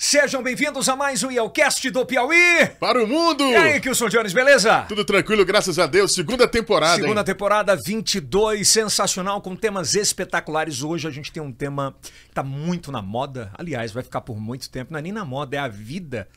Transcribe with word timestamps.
Sejam 0.00 0.44
bem-vindos 0.44 0.88
a 0.88 0.94
mais 0.94 1.24
um 1.24 1.30
Yelcast 1.30 1.90
do 1.90 2.06
Piauí. 2.06 2.68
Para 2.78 3.02
o 3.02 3.06
mundo! 3.06 3.42
E 3.42 3.56
aí, 3.56 3.80
Kilson 3.80 4.08
Jones, 4.08 4.32
beleza? 4.32 4.82
Tudo 4.82 5.04
tranquilo, 5.04 5.44
graças 5.44 5.76
a 5.76 5.88
Deus. 5.88 6.14
Segunda 6.14 6.46
temporada, 6.46 7.02
Segunda 7.02 7.20
hein? 7.22 7.26
temporada 7.26 7.74
22, 7.74 8.68
sensacional, 8.68 9.42
com 9.42 9.56
temas 9.56 9.96
espetaculares. 9.96 10.84
Hoje 10.84 11.08
a 11.08 11.10
gente 11.10 11.32
tem 11.32 11.42
um 11.42 11.50
tema 11.50 11.96
que 12.02 12.32
tá 12.32 12.44
muito 12.44 12.92
na 12.92 13.02
moda. 13.02 13.50
Aliás, 13.58 13.90
vai 13.90 14.04
ficar 14.04 14.20
por 14.20 14.38
muito 14.38 14.70
tempo. 14.70 14.92
Não 14.92 15.00
é 15.00 15.02
nem 15.02 15.10
na 15.10 15.24
moda, 15.24 15.56
é 15.56 15.58
a 15.58 15.66
vida 15.66 16.28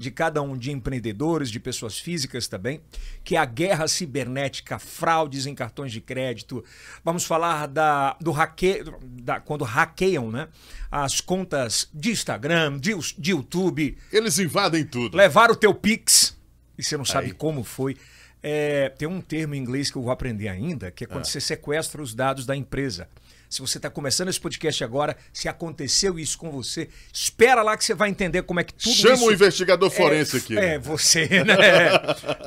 de 0.00 0.10
cada 0.10 0.40
um 0.40 0.56
de 0.56 0.72
empreendedores, 0.72 1.50
de 1.50 1.60
pessoas 1.60 1.98
físicas 1.98 2.48
também, 2.48 2.80
que 3.22 3.36
é 3.36 3.38
a 3.38 3.44
guerra 3.44 3.86
cibernética, 3.86 4.78
fraudes 4.78 5.44
em 5.44 5.54
cartões 5.54 5.92
de 5.92 6.00
crédito. 6.00 6.64
Vamos 7.04 7.24
falar 7.24 7.66
da, 7.68 8.16
do 8.18 8.32
hacke, 8.32 8.82
da, 9.02 9.38
quando 9.40 9.62
hackeiam 9.62 10.30
né, 10.32 10.48
as 10.90 11.20
contas 11.20 11.86
de 11.92 12.10
Instagram, 12.12 12.78
de, 12.78 12.94
de 13.18 13.30
YouTube, 13.32 13.98
Eles 14.10 14.38
invadem 14.38 14.84
tudo. 14.86 15.16
levar 15.18 15.50
o 15.50 15.54
teu 15.56 15.74
Pix 15.74 16.34
e 16.78 16.82
você 16.82 16.96
não 16.96 17.04
sabe 17.04 17.26
Aí. 17.26 17.32
como 17.32 17.62
foi. 17.62 17.94
É, 18.42 18.88
tem 18.88 19.06
um 19.06 19.20
termo 19.20 19.54
em 19.54 19.58
inglês 19.58 19.90
que 19.90 19.98
eu 19.98 20.02
vou 20.02 20.10
aprender 20.10 20.48
ainda, 20.48 20.90
que 20.90 21.04
é 21.04 21.06
Ah. 21.06 21.12
quando 21.12 21.26
você 21.26 21.38
sequestra 21.42 22.00
os 22.00 22.14
dados 22.14 22.46
da 22.46 22.56
empresa. 22.56 23.06
Se 23.50 23.60
você 23.60 23.78
está 23.78 23.90
começando 23.90 24.28
esse 24.28 24.38
podcast 24.38 24.84
agora, 24.84 25.16
se 25.32 25.48
aconteceu 25.48 26.20
isso 26.20 26.38
com 26.38 26.52
você, 26.52 26.88
espera 27.12 27.64
lá 27.64 27.76
que 27.76 27.84
você 27.84 27.94
vai 27.94 28.08
entender 28.08 28.42
como 28.44 28.60
é 28.60 28.64
que 28.64 28.72
tudo 28.72 28.94
Chama 28.94 29.14
isso... 29.14 29.26
o 29.26 29.32
investigador 29.32 29.90
forense 29.90 30.36
é, 30.36 30.38
aqui. 30.38 30.56
É, 30.56 30.78
você, 30.78 31.26
né? 31.42 31.56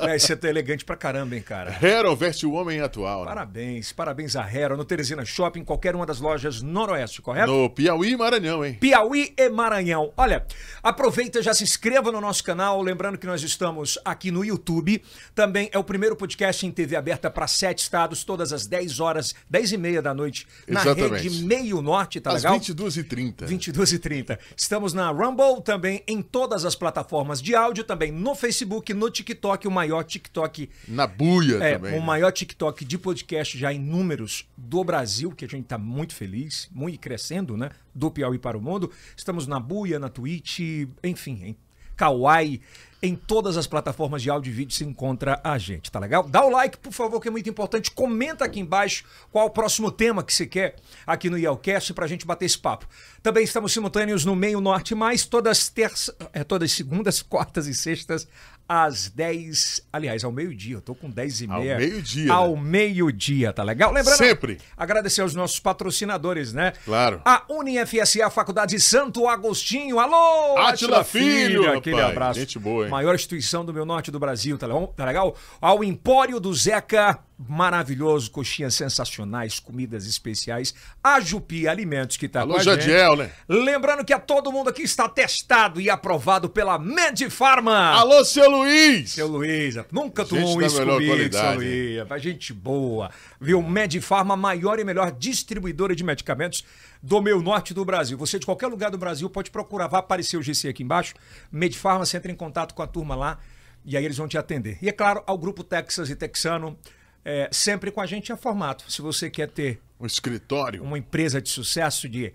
é, 0.00 0.18
você 0.18 0.34
tá 0.34 0.48
elegante 0.48 0.82
pra 0.82 0.96
caramba, 0.96 1.36
hein, 1.36 1.42
cara? 1.42 1.76
Hero 1.82 2.16
veste 2.16 2.46
o 2.46 2.52
homem 2.52 2.80
atual. 2.80 3.20
né? 3.20 3.26
Parabéns, 3.26 3.92
parabéns 3.92 4.34
a 4.34 4.50
Hero, 4.50 4.78
no 4.78 4.84
Teresina 4.84 5.26
Shopping, 5.26 5.62
qualquer 5.62 5.94
uma 5.94 6.06
das 6.06 6.20
lojas 6.20 6.62
Noroeste, 6.62 7.20
correto? 7.20 7.52
No 7.52 7.68
Piauí 7.68 8.12
e 8.12 8.16
Maranhão, 8.16 8.64
hein? 8.64 8.78
Piauí 8.80 9.34
e 9.36 9.50
Maranhão. 9.50 10.10
Olha, 10.16 10.46
aproveita, 10.82 11.42
já 11.42 11.52
se 11.52 11.64
inscreva 11.64 12.10
no 12.10 12.20
nosso 12.20 12.42
canal, 12.42 12.80
lembrando 12.80 13.18
que 13.18 13.26
nós 13.26 13.42
estamos 13.42 13.98
aqui 14.06 14.30
no 14.30 14.42
YouTube. 14.42 15.02
Também 15.34 15.68
é 15.70 15.78
o 15.78 15.84
primeiro 15.84 16.16
podcast 16.16 16.66
em 16.66 16.70
TV 16.70 16.96
aberta 16.96 17.30
para 17.30 17.46
sete 17.46 17.80
estados, 17.80 18.24
todas 18.24 18.54
as 18.54 18.66
10 18.66 19.00
horas, 19.00 19.34
10 19.50 19.72
e 19.72 19.76
meia 19.76 20.00
da 20.00 20.14
noite, 20.14 20.46
na 20.66 20.80
Exatamente. 20.80 20.93
Rede 20.94 21.30
Meio 21.44 21.82
Norte, 21.82 22.20
tá 22.20 22.30
Às 22.30 22.42
legal? 22.42 22.58
22h30. 22.58 23.46
22 23.46 23.92
e 23.92 23.98
30. 23.98 24.38
Estamos 24.56 24.92
na 24.92 25.10
Rumble, 25.10 25.62
também 25.62 26.02
em 26.06 26.22
todas 26.22 26.64
as 26.64 26.74
plataformas 26.74 27.40
de 27.40 27.54
áudio, 27.54 27.84
também 27.84 28.10
no 28.12 28.34
Facebook, 28.34 28.92
no 28.94 29.10
TikTok, 29.10 29.66
o 29.66 29.70
maior 29.70 30.04
TikTok 30.04 30.68
Na 30.88 31.06
buia 31.06 31.56
é, 31.62 31.74
também. 31.74 31.92
o 31.92 32.00
né? 32.00 32.06
maior 32.06 32.32
TikTok 32.32 32.84
de 32.84 32.98
podcast 32.98 33.56
já 33.58 33.72
em 33.72 33.78
números 33.78 34.48
do 34.56 34.82
Brasil, 34.84 35.30
que 35.32 35.44
a 35.44 35.48
gente 35.48 35.64
tá 35.64 35.78
muito 35.78 36.14
feliz, 36.14 36.68
muito 36.72 36.98
crescendo, 36.98 37.56
né? 37.56 37.70
Do 37.94 38.10
Piauí 38.10 38.38
para 38.38 38.56
o 38.56 38.60
mundo. 38.60 38.90
Estamos 39.16 39.46
na 39.46 39.60
Buia, 39.60 39.98
na 39.98 40.08
Twitch, 40.08 40.60
enfim, 41.02 41.40
em 41.44 41.56
Kawaii, 41.96 42.60
em 43.04 43.14
todas 43.14 43.58
as 43.58 43.66
plataformas 43.66 44.22
de 44.22 44.30
áudio 44.30 44.50
e 44.50 44.54
vídeo 44.54 44.74
se 44.74 44.82
encontra 44.82 45.38
a 45.44 45.58
gente, 45.58 45.92
tá 45.92 45.98
legal? 45.98 46.26
Dá 46.26 46.42
o 46.42 46.48
like, 46.48 46.78
por 46.78 46.92
favor, 46.92 47.20
que 47.20 47.28
é 47.28 47.30
muito 47.30 47.48
importante. 47.50 47.90
Comenta 47.90 48.46
aqui 48.46 48.60
embaixo 48.60 49.04
qual 49.30 49.46
o 49.46 49.50
próximo 49.50 49.92
tema 49.92 50.24
que 50.24 50.32
você 50.32 50.46
quer 50.46 50.76
aqui 51.06 51.28
no 51.28 51.36
Yelcast 51.38 51.92
pra 51.92 52.06
gente 52.06 52.26
bater 52.26 52.46
esse 52.46 52.58
papo. 52.58 52.86
Também 53.22 53.44
estamos 53.44 53.72
simultâneos 53.72 54.24
no 54.24 54.34
Meio 54.34 54.58
Norte 54.58 54.94
Mais, 54.94 55.26
todas 55.26 55.68
terças, 55.68 56.14
é, 56.32 56.42
todas 56.42 56.72
segundas, 56.72 57.20
quartas 57.22 57.66
e 57.66 57.74
sextas, 57.74 58.26
às 58.68 59.08
10, 59.10 59.86
aliás, 59.92 60.24
ao 60.24 60.32
meio-dia. 60.32 60.76
Eu 60.76 60.80
tô 60.80 60.94
com 60.94 61.10
10 61.10 61.42
e 61.42 61.50
Ao 61.50 61.60
meia. 61.60 61.76
meio-dia, 61.76 62.32
Ao 62.32 62.54
né? 62.56 62.62
meio-dia, 62.62 63.52
tá 63.52 63.62
legal? 63.62 63.92
Lembrando, 63.92 64.16
Sempre. 64.16 64.58
agradecer 64.76 65.20
aos 65.20 65.34
nossos 65.34 65.60
patrocinadores, 65.60 66.52
né? 66.52 66.72
Claro. 66.84 67.20
A 67.24 67.44
UniFSA, 67.50 68.30
Faculdade 68.30 68.78
Santo 68.80 69.28
Agostinho. 69.28 69.98
Alô, 70.00 70.58
Átila 70.58 71.04
Filho, 71.04 71.70
Aquele 71.76 71.96
rapaz. 71.96 72.12
abraço. 72.12 72.40
Gente 72.40 72.58
boa, 72.58 72.84
hein? 72.84 72.90
Maior 72.90 73.14
instituição 73.14 73.64
do 73.64 73.72
meu 73.72 73.84
norte 73.84 74.10
do 74.10 74.18
Brasil, 74.18 74.56
tá 74.56 74.66
legal? 74.66 74.88
Tá 74.96 75.04
legal? 75.04 75.36
Ao 75.60 75.84
Empório 75.84 76.40
do 76.40 76.52
Zeca, 76.54 77.18
maravilhoso, 77.38 78.30
coxinhas 78.30 78.74
sensacionais, 78.74 79.58
comidas 79.58 80.06
especiais. 80.06 80.74
A 81.02 81.20
Jupi 81.20 81.66
Alimentos, 81.66 82.16
que 82.16 82.28
tá 82.28 82.40
Alô, 82.40 82.54
com 82.54 82.60
a 82.60 82.62
gente. 82.62 82.82
Jadiel, 82.82 83.16
né? 83.16 83.30
Lembrando 83.48 84.04
que 84.04 84.12
a 84.12 84.18
todo 84.18 84.52
mundo 84.52 84.70
aqui 84.70 84.82
está 84.82 85.08
testado 85.08 85.80
e 85.80 85.90
aprovado 85.90 86.48
pela 86.48 86.78
Medifarma. 86.78 87.90
Alô, 87.90 88.24
seu 88.24 88.48
Luiz! 88.48 89.12
Seu 89.12 89.26
Luiz, 89.26 89.74
nunca 89.90 90.22
Gente 90.22 90.40
tomou 90.40 90.60
da 90.60 90.66
isso 90.66 90.76
comigo, 90.76 91.06
qualidade, 91.06 91.46
seu 91.46 91.54
Luiz. 91.56 92.08
Pra 92.08 92.18
gente 92.18 92.52
boa. 92.52 93.10
Viu? 93.40 93.62
Medifarma, 93.62 94.36
maior 94.36 94.78
e 94.78 94.84
melhor 94.84 95.10
distribuidora 95.10 95.94
de 95.96 96.04
medicamentos 96.04 96.62
do 97.02 97.20
meu 97.20 97.42
norte 97.42 97.74
do 97.74 97.84
Brasil. 97.84 98.16
Você 98.16 98.38
de 98.38 98.46
qualquer 98.46 98.68
lugar 98.68 98.90
do 98.90 98.98
Brasil 98.98 99.28
pode 99.28 99.50
procurar, 99.50 99.88
vai 99.88 100.00
aparecer 100.00 100.36
o 100.36 100.42
GC 100.42 100.68
aqui 100.68 100.82
embaixo. 100.82 101.14
Medifarma, 101.50 102.06
você 102.06 102.16
entra 102.16 102.30
em 102.30 102.36
contato 102.36 102.74
com 102.74 102.82
a 102.82 102.86
turma 102.86 103.14
lá 103.14 103.38
e 103.84 103.96
aí 103.96 104.04
eles 104.04 104.16
vão 104.16 104.26
te 104.26 104.38
atender. 104.38 104.78
E 104.80 104.88
é 104.88 104.92
claro, 104.92 105.22
ao 105.26 105.36
Grupo 105.36 105.62
Texas 105.62 106.08
e 106.08 106.16
Texano, 106.16 106.78
é, 107.24 107.48
sempre 107.52 107.90
com 107.90 108.00
a 108.00 108.06
gente 108.06 108.30
é 108.32 108.36
formato. 108.36 108.90
Se 108.90 109.00
você 109.02 109.30
quer 109.30 109.48
ter 109.48 109.80
Um 109.98 110.06
escritório. 110.06 110.82
uma 110.82 110.98
empresa 110.98 111.40
de 111.40 111.48
sucesso 111.48 112.08
de 112.08 112.32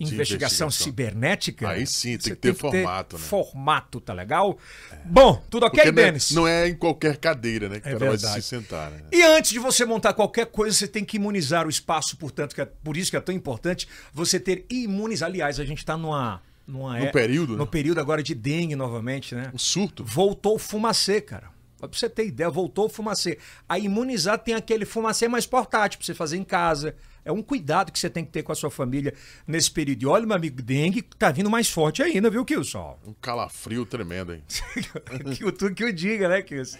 investigação, 0.00 0.66
investigação. 0.66 0.70
cibernética. 0.70 1.68
Aí 1.68 1.86
sim, 1.86 2.18
tem 2.18 2.32
que 2.34 2.40
ter 2.40 2.54
formato, 2.54 3.16
né? 3.16 3.22
Formato, 3.22 4.00
tá 4.00 4.12
legal? 4.12 4.58
Bom, 5.04 5.40
tudo 5.48 5.66
ok, 5.66 5.76
Porque 5.84 5.92
não 5.92 6.02
é, 6.02 6.06
Denis? 6.06 6.30
não 6.32 6.48
é 6.48 6.68
em 6.68 6.74
qualquer 6.74 7.16
cadeira, 7.18 7.68
né? 7.68 7.78
Que 7.78 7.88
É 7.88 7.94
o 7.94 7.98
cara 7.98 8.10
vai 8.10 8.18
verdade. 8.18 8.42
se 8.42 8.48
sentar, 8.48 8.90
né? 8.90 9.02
E 9.12 9.22
antes 9.22 9.52
de 9.52 9.60
você 9.60 9.84
montar 9.84 10.12
qualquer 10.14 10.46
coisa, 10.46 10.76
você 10.76 10.88
tem 10.88 11.04
que 11.04 11.18
imunizar 11.18 11.66
o 11.66 11.70
espaço, 11.70 12.16
portanto, 12.16 12.54
que 12.54 12.60
é, 12.60 12.64
por 12.64 12.96
isso 12.96 13.10
que 13.12 13.16
é 13.16 13.20
tão 13.20 13.34
importante 13.34 13.86
você 14.12 14.40
ter 14.40 14.64
imunizar. 14.68 15.28
Aliás, 15.28 15.60
a 15.60 15.64
gente 15.64 15.78
está 15.78 15.96
numa, 15.96 16.42
numa 16.66 16.98
No 16.98 17.12
período, 17.12 17.52
no 17.56 17.64
né? 17.64 17.70
período 17.70 18.00
agora 18.00 18.24
de 18.24 18.34
dengue 18.34 18.74
novamente, 18.74 19.36
né? 19.36 19.52
Um 19.54 19.58
surto. 19.58 20.02
Voltou 20.04 20.56
o 20.56 20.58
fumacê, 20.58 21.20
cara. 21.20 21.51
Pra 21.88 21.98
você 21.98 22.08
ter 22.08 22.26
ideia, 22.26 22.50
voltou 22.50 22.86
o 22.86 22.88
fumacê. 22.88 23.38
A 23.68 23.78
imunizar 23.78 24.38
tem 24.38 24.54
aquele 24.54 24.84
fumacê 24.84 25.28
mais 25.28 25.46
portátil 25.46 25.98
pra 25.98 26.06
você 26.06 26.14
fazer 26.14 26.36
em 26.36 26.44
casa. 26.44 26.94
É 27.24 27.30
um 27.30 27.42
cuidado 27.42 27.92
que 27.92 27.98
você 27.98 28.10
tem 28.10 28.24
que 28.24 28.30
ter 28.30 28.42
com 28.42 28.52
a 28.52 28.54
sua 28.54 28.70
família 28.70 29.14
nesse 29.46 29.70
período. 29.70 30.02
E 30.02 30.06
olha, 30.06 30.26
meu 30.26 30.36
amigo, 30.36 30.60
dengue 30.60 31.02
tá 31.02 31.30
vindo 31.30 31.48
mais 31.48 31.68
forte 31.70 32.02
ainda, 32.02 32.28
viu, 32.28 32.44
Kilson? 32.44 32.98
Um 33.06 33.14
calafrio 33.14 33.86
tremendo, 33.86 34.34
hein? 34.34 34.42
que 35.36 35.44
o 35.44 35.52
tu 35.52 35.72
que 35.72 35.84
o 35.84 35.92
diga, 35.92 36.28
né, 36.28 36.42
Kilson? 36.42 36.78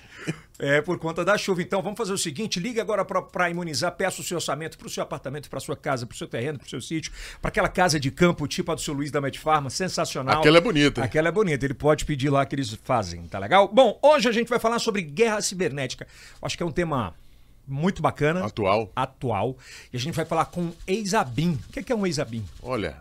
É 0.58 0.80
por 0.80 0.98
conta 0.98 1.24
da 1.24 1.36
chuva. 1.38 1.62
Então 1.62 1.82
vamos 1.82 1.96
fazer 1.96 2.12
o 2.12 2.18
seguinte: 2.18 2.60
liga 2.60 2.80
agora 2.80 3.04
para 3.04 3.50
imunizar, 3.50 3.92
peça 3.92 4.20
o 4.20 4.24
seu 4.24 4.36
orçamento 4.36 4.78
para 4.78 4.86
o 4.86 4.90
seu 4.90 5.02
apartamento, 5.02 5.48
para 5.48 5.58
sua 5.60 5.76
casa, 5.76 6.06
para 6.06 6.14
o 6.14 6.16
seu 6.16 6.28
terreno, 6.28 6.58
para 6.58 6.66
o 6.66 6.70
seu 6.70 6.80
sítio, 6.80 7.12
para 7.40 7.48
aquela 7.48 7.68
casa 7.68 7.98
de 7.98 8.10
campo, 8.10 8.46
tipo 8.46 8.70
a 8.70 8.74
do 8.74 8.80
seu 8.80 8.94
Luiz 8.94 9.10
da 9.10 9.20
Medfarma, 9.20 9.70
sensacional. 9.70 10.40
Aquela 10.40 10.58
é 10.58 10.60
bonita, 10.60 11.00
hein? 11.00 11.06
Aquela 11.06 11.28
é 11.28 11.32
bonita. 11.32 11.64
Ele 11.64 11.74
pode 11.74 12.04
pedir 12.04 12.30
lá 12.30 12.44
que 12.46 12.54
eles 12.54 12.78
fazem, 12.84 13.26
tá 13.26 13.38
legal? 13.38 13.68
Bom, 13.68 13.98
hoje 14.02 14.28
a 14.28 14.32
gente 14.32 14.48
vai 14.48 14.58
falar 14.58 14.78
sobre 14.78 15.02
guerra 15.02 15.40
cibernética. 15.40 16.06
Acho 16.40 16.56
que 16.56 16.62
é 16.62 16.66
um 16.66 16.72
tema 16.72 17.14
muito 17.66 18.02
bacana. 18.02 18.44
Atual. 18.44 18.90
Atual. 18.94 19.56
E 19.92 19.96
a 19.96 20.00
gente 20.00 20.14
vai 20.14 20.24
falar 20.24 20.46
com 20.46 20.72
ex-ABIN. 20.86 21.52
O 21.68 21.72
que 21.72 21.80
é 21.80 21.82
que 21.82 21.92
é 21.92 21.96
um 21.96 22.06
ex-ABIN? 22.06 22.44
Olha, 22.62 22.98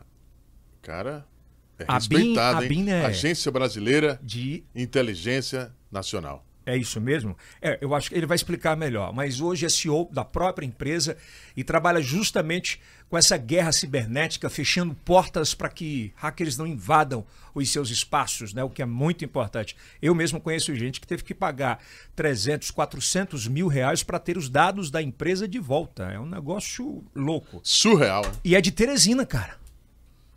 cara, 0.82 1.26
é 1.80 1.86
A 1.88 2.00
BIM- 2.00 2.18
respeitado, 2.18 2.60
a 2.60 2.66
hein? 2.66 2.90
É- 2.92 3.06
Agência 3.06 3.52
Brasileira 3.52 4.20
De 4.22 4.64
Inteligência 4.76 5.72
Nacional. 5.92 6.46
É 6.66 6.78
isso 6.78 7.02
mesmo? 7.02 7.36
É, 7.62 7.78
eu 7.82 7.96
acho 7.96 8.10
que 8.10 8.16
ele 8.16 8.26
vai 8.26 8.36
explicar 8.36 8.78
melhor. 8.78 9.12
Mas 9.14 9.42
hoje 9.42 9.66
é 9.66 9.70
CEO 9.70 10.08
da 10.12 10.24
própria 10.24 10.66
empresa 10.66 11.18
e 11.58 11.64
trabalha 11.64 12.02
justamente 12.02 12.80
com 13.10 13.18
essa 13.18 13.36
guerra 13.36 13.72
cibernética, 13.72 14.50
fechando 14.50 14.94
portas 14.94 15.54
para 15.54 15.70
que 15.70 16.14
hackers 16.16 16.58
não 16.58 16.66
invadam 16.66 17.26
os 17.54 17.70
seus 17.70 17.90
espaços, 17.90 18.54
né? 18.54 18.64
O 18.64 18.70
que 18.70 18.82
é 18.82 18.86
muito 18.86 19.26
importante. 19.26 19.76
Eu 20.02 20.16
mesmo 20.16 20.40
conheço 20.40 20.74
gente 20.76 21.02
que 21.02 21.08
teve 21.08 21.24
que 21.24 21.34
pagar 21.34 21.84
300, 22.16 22.72
400 22.72 23.48
mil 23.48 23.68
reais 23.68 24.04
para 24.04 24.20
ter 24.20 24.38
os 24.38 24.48
dados 24.48 24.90
da 24.90 25.02
empresa 25.02 25.48
de 25.48 25.60
volta. 25.60 26.04
É 26.04 26.20
um 26.20 26.26
negócio 26.26 27.04
louco. 27.14 27.60
Surreal. 27.64 28.24
E 28.46 28.56
é 28.56 28.62
de 28.62 28.72
Teresina, 28.72 29.26
cara. 29.26 29.58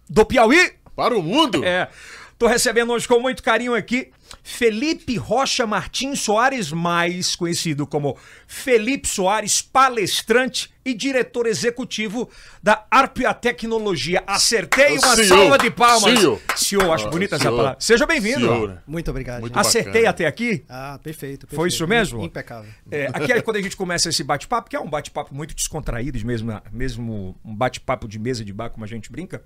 Do 0.08 0.24
Piauí? 0.24 0.72
Para 0.96 1.16
o 1.16 1.22
mundo! 1.22 1.64
É. 1.64 1.88
Tô 2.36 2.48
recebendo 2.48 2.92
hoje 2.92 3.06
com 3.06 3.20
muito 3.20 3.42
carinho 3.42 3.74
aqui 3.74 4.10
Felipe 4.42 5.16
Rocha 5.16 5.66
Martins 5.66 6.20
Soares, 6.20 6.70
mais 6.72 7.34
conhecido 7.36 7.86
como 7.86 8.16
Felipe 8.46 9.08
Soares, 9.08 9.62
palestrante 9.62 10.72
e 10.84 10.92
diretor 10.92 11.46
executivo 11.46 12.28
da 12.62 12.84
Arpia 12.90 13.32
Tecnologia. 13.32 14.22
Acertei 14.26 14.98
O 14.98 15.00
uma 15.02 15.16
CEO. 15.16 15.26
salva 15.28 15.58
de 15.58 15.70
palmas. 15.70 16.18
CEO. 16.20 16.40
CEO, 16.56 16.92
acho 16.92 17.06
Ah, 17.06 17.10
bonita 17.10 17.36
essa 17.36 17.50
palavra. 17.50 17.76
Seja 17.80 18.04
bem-vindo. 18.06 18.78
Muito 18.86 19.10
obrigado. 19.10 19.40
Muito. 19.40 19.58
Acertei 19.58 19.92
bacana. 19.92 20.10
até 20.10 20.26
aqui? 20.26 20.62
Ah, 20.68 20.98
perfeito, 21.02 21.46
perfeito. 21.46 21.56
Foi 21.56 21.68
isso 21.68 21.86
mesmo? 21.86 22.22
Impecável. 22.22 22.70
É, 22.90 23.06
aqui 23.14 23.32
é 23.32 23.40
quando 23.40 23.56
a 23.56 23.62
gente 23.62 23.76
começa 23.76 24.10
esse 24.10 24.22
bate-papo, 24.22 24.68
que 24.68 24.76
é 24.76 24.80
um 24.80 24.88
bate-papo 24.90 25.34
muito 25.34 25.54
descontraído, 25.54 26.22
mesmo, 26.24 26.52
mesmo 26.70 27.34
um 27.42 27.54
bate-papo 27.54 28.06
de 28.06 28.18
mesa 28.18 28.44
de 28.44 28.52
bar, 28.52 28.68
como 28.68 28.84
a 28.84 28.88
gente 28.88 29.10
brinca. 29.10 29.42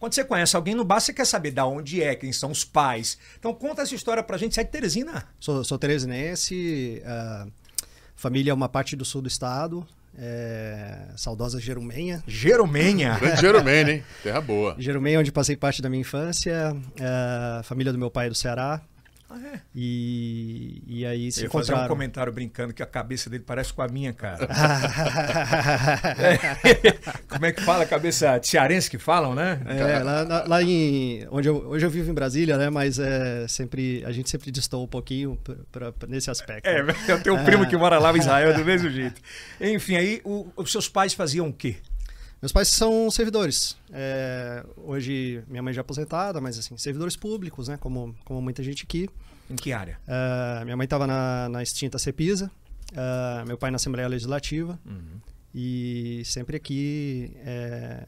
Quando 0.00 0.14
você 0.14 0.24
conhece 0.24 0.56
alguém 0.56 0.74
no 0.74 0.82
bar, 0.84 0.98
você 0.98 1.12
quer 1.12 1.26
saber 1.26 1.50
da 1.50 1.66
onde 1.66 2.02
é, 2.02 2.16
quem 2.16 2.32
são 2.32 2.50
os 2.50 2.64
pais. 2.64 3.18
Então 3.38 3.52
conta 3.54 3.82
essa 3.82 3.94
história 3.94 4.22
pra 4.22 4.38
gente. 4.38 4.54
Sai 4.54 4.64
de 4.64 4.70
Teresina. 4.70 5.24
Sou, 5.38 5.62
sou 5.62 5.78
teresinense, 5.78 7.02
ah, 7.04 7.46
família 8.16 8.50
é 8.50 8.54
uma 8.54 8.68
parte 8.68 8.96
do 8.96 9.04
sul 9.04 9.20
do 9.20 9.28
estado. 9.28 9.86
é, 10.18 11.08
saudosa 11.16 11.60
Jerumenha. 11.60 12.22
Jerumenha. 12.26 13.16
Grande 13.20 13.40
Jeromene, 13.40 13.90
hein? 13.92 14.04
Terra 14.22 14.40
boa. 14.40 14.74
Jerumenha, 14.78 15.20
onde 15.20 15.30
passei 15.30 15.56
parte 15.56 15.80
da 15.82 15.88
minha 15.88 16.00
infância, 16.00 16.74
é, 16.98 17.62
família 17.62 17.92
do 17.92 17.98
meu 17.98 18.10
pai 18.10 18.26
é 18.26 18.28
do 18.30 18.34
Ceará. 18.34 18.80
Ah, 19.32 19.38
é? 19.54 19.60
E, 19.76 20.82
e 20.88 21.06
aí 21.06 21.30
se 21.30 21.40
Eu 21.40 21.44
ia 21.44 21.50
fazer 21.50 21.70
um 21.70 21.76
encontraram. 21.76 21.88
comentário 21.88 22.32
brincando 22.32 22.74
que 22.74 22.82
a 22.82 22.86
cabeça 22.86 23.30
dele 23.30 23.44
parece 23.46 23.72
com 23.72 23.80
a 23.80 23.86
minha, 23.86 24.12
cara. 24.12 24.44
é, 26.18 26.92
Como 27.28 27.46
é 27.46 27.52
que 27.52 27.62
fala 27.62 27.84
a 27.84 27.86
cabeça 27.86 28.40
cearense 28.42 28.90
que 28.90 28.98
falam, 28.98 29.34
né? 29.34 29.60
lá, 30.04 30.22
lá- 30.22 30.44
lá 30.46 30.62
em 30.62 31.26
onde 31.30 31.48
eu, 31.48 31.56
hoje 31.68 31.86
eu 31.86 31.90
vivo 31.90 32.10
em 32.10 32.14
Brasília, 32.14 32.56
né? 32.58 32.70
Mas 32.70 32.98
é 32.98 33.46
sempre 33.48 34.02
a 34.04 34.12
gente 34.12 34.28
sempre 34.28 34.50
distou 34.50 34.82
um 34.84 34.88
pouquinho 34.88 35.38
pra, 35.70 35.92
pra- 35.92 36.08
nesse 36.08 36.30
aspecto. 36.30 36.66
É, 36.66 36.80
eu 37.08 37.22
tenho 37.22 37.36
um 37.36 37.44
primo 37.44 37.68
que 37.68 37.76
mora 37.76 37.98
lá 37.98 38.12
em 38.12 38.18
Israel 38.18 38.54
do 38.54 38.64
mesmo 38.64 38.90
jeito. 38.90 39.20
Enfim, 39.60 39.96
aí 39.96 40.20
o- 40.24 40.48
os 40.56 40.72
seus 40.72 40.88
pais 40.88 41.14
faziam 41.14 41.48
o 41.48 41.52
quê? 41.52 41.76
Meus 42.40 42.52
pais 42.52 42.68
são 42.68 43.10
servidores. 43.10 43.76
É, 43.92 44.64
hoje 44.76 45.44
minha 45.46 45.62
mãe 45.62 45.74
já 45.74 45.80
é 45.80 45.82
aposentada, 45.82 46.40
mas 46.40 46.58
assim 46.58 46.76
servidores 46.78 47.16
públicos, 47.16 47.68
né? 47.68 47.76
Como 47.76 48.14
como 48.24 48.40
muita 48.40 48.62
gente 48.62 48.84
aqui. 48.84 49.08
Em 49.48 49.56
que 49.56 49.72
área? 49.72 50.00
É, 50.06 50.64
minha 50.64 50.76
mãe 50.76 50.84
estava 50.84 51.06
na, 51.06 51.48
na 51.48 51.62
extinta 51.62 51.98
Cepisa, 51.98 52.50
é, 52.92 53.44
meu 53.44 53.58
pai 53.58 53.70
na 53.70 53.76
Assembleia 53.76 54.08
Legislativa 54.08 54.78
e 55.54 56.22
sempre 56.24 56.56
aqui 56.56 57.32
é, 57.44 58.06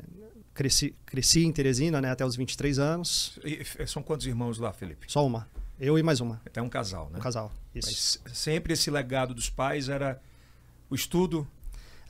cresci, 0.54 0.94
cresci 1.04 1.44
em 1.44 1.52
Teresina 1.52 2.00
né, 2.00 2.10
até 2.10 2.24
os 2.24 2.36
23 2.36 2.78
anos. 2.78 3.38
E, 3.44 3.64
são 3.86 4.02
quantos 4.02 4.26
irmãos 4.26 4.58
lá, 4.58 4.72
Felipe? 4.72 5.06
Só 5.08 5.26
uma. 5.26 5.48
Eu 5.80 5.98
e 5.98 6.02
mais 6.02 6.20
uma. 6.20 6.40
Até 6.46 6.62
um 6.62 6.68
casal, 6.68 7.10
né? 7.10 7.18
Um 7.18 7.22
casal. 7.22 7.52
Isso. 7.74 8.20
Mas 8.24 8.36
sempre 8.36 8.74
esse 8.74 8.90
legado 8.90 9.34
dos 9.34 9.50
pais 9.50 9.88
era 9.88 10.20
o 10.88 10.94
estudo. 10.94 11.46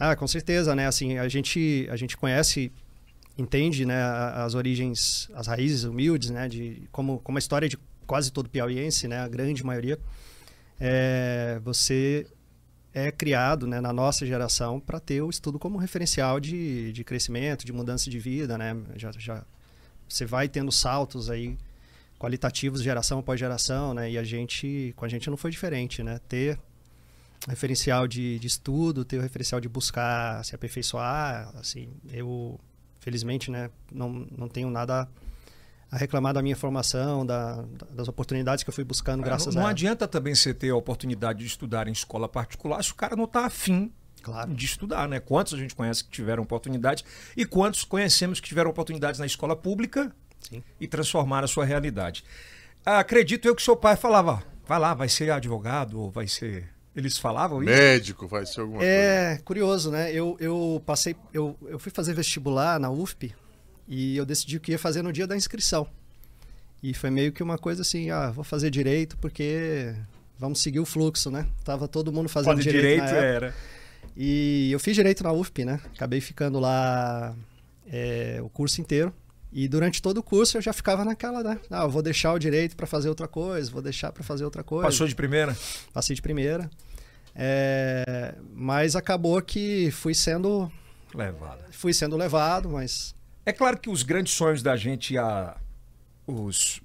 Ah, 0.05 0.17
com 0.17 0.27
certeza, 0.27 0.75
né? 0.75 0.89
Assim, 0.89 1.17
a 1.17 1.29
gente, 1.29 1.87
a 1.89 1.95
gente 1.95 2.17
conhece, 2.17 2.73
entende, 3.39 3.87
né, 3.87 4.03
as 4.35 4.53
origens, 4.53 5.31
as 5.33 5.47
raízes 5.47 5.85
humildes, 5.85 6.31
né, 6.31 6.49
de 6.49 6.89
como, 6.91 7.21
como 7.21 7.39
a 7.39 7.41
história 7.41 7.69
de 7.69 7.79
quase 8.05 8.33
todo 8.33 8.51
piauiense, 8.51 9.07
né, 9.07 9.21
a 9.21 9.29
grande 9.29 9.65
maioria, 9.65 9.97
é, 10.81 11.61
você 11.63 12.27
é 12.93 13.13
criado, 13.13 13.65
né, 13.65 13.81
na 13.81 13.93
nossa 13.93 14.27
geração 14.27 14.81
para 14.81 14.99
ter 14.99 15.23
o 15.23 15.31
estudo 15.31 15.57
como 15.57 15.79
referencial 15.79 16.41
de, 16.41 16.93
de 16.93 17.05
crescimento, 17.05 17.65
de 17.65 17.73
mudança 17.73 18.11
de 18.11 18.19
vida, 18.19 18.59
né? 18.59 18.77
Já, 18.97 19.13
já 19.17 19.45
você 20.09 20.27
vai 20.27 20.49
tendo 20.49 20.73
saltos 20.73 21.31
aí 21.31 21.57
qualitativos 22.19 22.83
geração 22.83 23.21
após 23.21 23.39
geração, 23.39 23.95
né? 23.95 24.11
E 24.11 24.19
a 24.19 24.25
gente, 24.25 24.93
com 24.97 25.05
a 25.05 25.09
gente 25.09 25.31
não 25.31 25.37
foi 25.37 25.53
diferente, 25.53 26.03
né? 26.03 26.19
Ter 26.29 26.59
referencial 27.49 28.07
de, 28.07 28.39
de 28.39 28.47
estudo, 28.47 29.05
ter 29.05 29.19
o 29.19 29.23
referencial 29.23 29.61
de 29.61 29.69
buscar 29.69 30.45
se 30.45 30.55
aperfeiçoar, 30.55 31.53
assim, 31.57 31.89
eu 32.13 32.59
felizmente, 33.01 33.51
né, 33.51 33.69
não, 33.91 34.09
não 34.37 34.49
tenho 34.49 34.71
nada 34.71 35.09
a 35.91 35.97
reclamar 35.99 36.33
da 36.33 36.41
minha 36.41 36.55
formação, 36.57 37.27
da, 37.27 37.57
da- 37.63 37.87
das 37.91 38.09
oportunidades 38.09 38.63
que 38.65 38.71
eu 38.71 38.75
fui 38.75 38.85
buscando 38.85 39.23
graças 39.23 39.55
não, 39.55 39.63
não 39.63 39.69
a 39.69 39.73
adianta 39.73 40.07
também 40.09 40.35
você 40.35 40.55
ter 40.55 40.71
a 40.71 40.77
oportunidade 40.77 41.41
de 41.41 41.47
estudar 41.47 41.89
em 41.89 41.93
escola 41.93 42.29
particular 42.29 42.83
se 42.83 42.93
o 42.93 42.95
cara 42.95 43.15
não 43.17 43.25
está 43.25 43.45
afim 43.45 43.93
claro. 44.23 44.55
de 44.55 44.65
estudar, 44.65 45.09
né? 45.09 45.19
Quantos 45.21 45.53
a 45.53 45.59
gente 45.59 45.75
conhece 45.75 46.05
que 46.05 46.11
tiveram 46.11 46.45
oportunidades 46.45 47.05
e 47.37 47.45
quantos 47.45 47.83
conhecemos 47.85 48.41
que 48.41 48.49
tiveram 48.49 48.71
oportunidades 48.71 49.19
na 49.21 49.27
escola 49.27 49.55
pública 49.57 50.15
Sim. 50.41 50.63
e 50.81 50.87
transformaram 50.87 51.45
a 51.45 51.49
sua 51.49 51.65
realidade. 51.65 52.25
Acredito 52.87 53.47
eu 53.47 53.55
que 53.55 53.63
seu 53.63 53.77
pai 53.77 53.97
falava, 53.97 54.43
vai 54.67 54.79
lá, 54.79 54.95
vai 54.95 55.09
ser 55.09 55.31
advogado 55.31 56.01
ou 56.01 56.11
vai 56.11 56.27
ser... 56.29 56.69
Eles 56.95 57.17
falavam 57.17 57.63
isso? 57.63 57.73
Médico, 57.73 58.27
vai 58.27 58.45
ser 58.45 58.61
alguma 58.61 58.79
coisa. 58.79 58.93
É 58.93 59.39
curioso, 59.45 59.91
né? 59.91 60.13
Eu, 60.13 60.37
eu 60.39 60.83
passei, 60.85 61.17
eu, 61.33 61.57
eu 61.67 61.79
fui 61.79 61.91
fazer 61.91 62.13
vestibular 62.13 62.79
na 62.79 62.91
UFP 62.91 63.35
e 63.89 64.17
eu 64.17 64.27
decidi 64.27 64.59
o 64.59 64.61
que 64.61 64.73
ia 64.73 64.79
fazer 64.79 65.03
no 65.03 65.13
dia 65.13 65.27
da 65.27 65.37
inscrição. 65.37 65.87
E 66.83 66.93
foi 66.93 67.11
meio 67.11 67.33
que 67.33 67.43
uma 67.43 67.57
coisa 67.57 67.83
assim, 67.83 68.11
ah, 68.11 68.31
vou 68.31 68.45
fazer 68.45 68.69
direito 68.69 69.17
porque 69.19 69.95
vamos 70.39 70.61
seguir 70.61 70.81
o 70.81 70.85
fluxo, 70.85 71.31
né? 71.31 71.47
Tava 71.65 71.89
todo 71.89 72.13
mundo 72.13 72.29
fazendo 72.29 72.57
Pode 72.57 72.63
direito, 72.63 73.07
direito, 73.07 73.15
era. 73.15 73.55
E 74.17 74.71
eu 74.71 74.81
fiz 74.81 74.95
direito 74.95 75.23
na 75.23 75.33
UFP, 75.33 75.65
né? 75.65 75.81
Acabei 75.95 76.21
ficando 76.21 76.59
lá 76.59 77.35
é, 77.91 78.39
o 78.43 78.49
curso 78.49 78.81
inteiro. 78.81 79.15
E 79.53 79.69
durante 79.69 80.01
todo 80.01 80.19
o 80.19 80.23
curso 80.23 80.57
eu 80.57 80.63
já 80.63 80.73
ficava 80.73 81.05
naquela, 81.05 81.43
né? 81.43 81.61
Ah, 81.71 81.87
vou 81.87 82.01
deixar 82.03 82.33
o 82.33 82.39
direito 82.39 82.75
para 82.75 82.87
fazer 82.87 83.09
outra 83.11 83.29
coisa, 83.29 83.71
vou 83.71 83.83
deixar 83.83 84.11
para 84.11 84.23
fazer 84.23 84.45
outra 84.45 84.65
coisa. 84.65 84.85
Passou 84.87 85.07
de 85.07 85.15
primeira? 85.15 85.57
Passei 85.93 86.17
de 86.17 86.23
primeira. 86.23 86.71
É, 87.35 88.35
mas 88.55 88.95
acabou 88.97 89.41
que 89.43 89.91
fui 89.91 90.15
sendo, 90.15 90.71
Levada. 91.15 91.65
fui 91.71 91.93
sendo 91.95 92.17
levado, 92.17 92.69
mas 92.69 93.15
É 93.45 93.53
claro 93.53 93.79
que 93.79 93.91
os 93.91 94.03
grandes 94.03 94.33
sonhos 94.35 94.63
da 94.63 94.77
gente, 94.77 95.17
a, 95.19 95.57
os, 96.27 96.81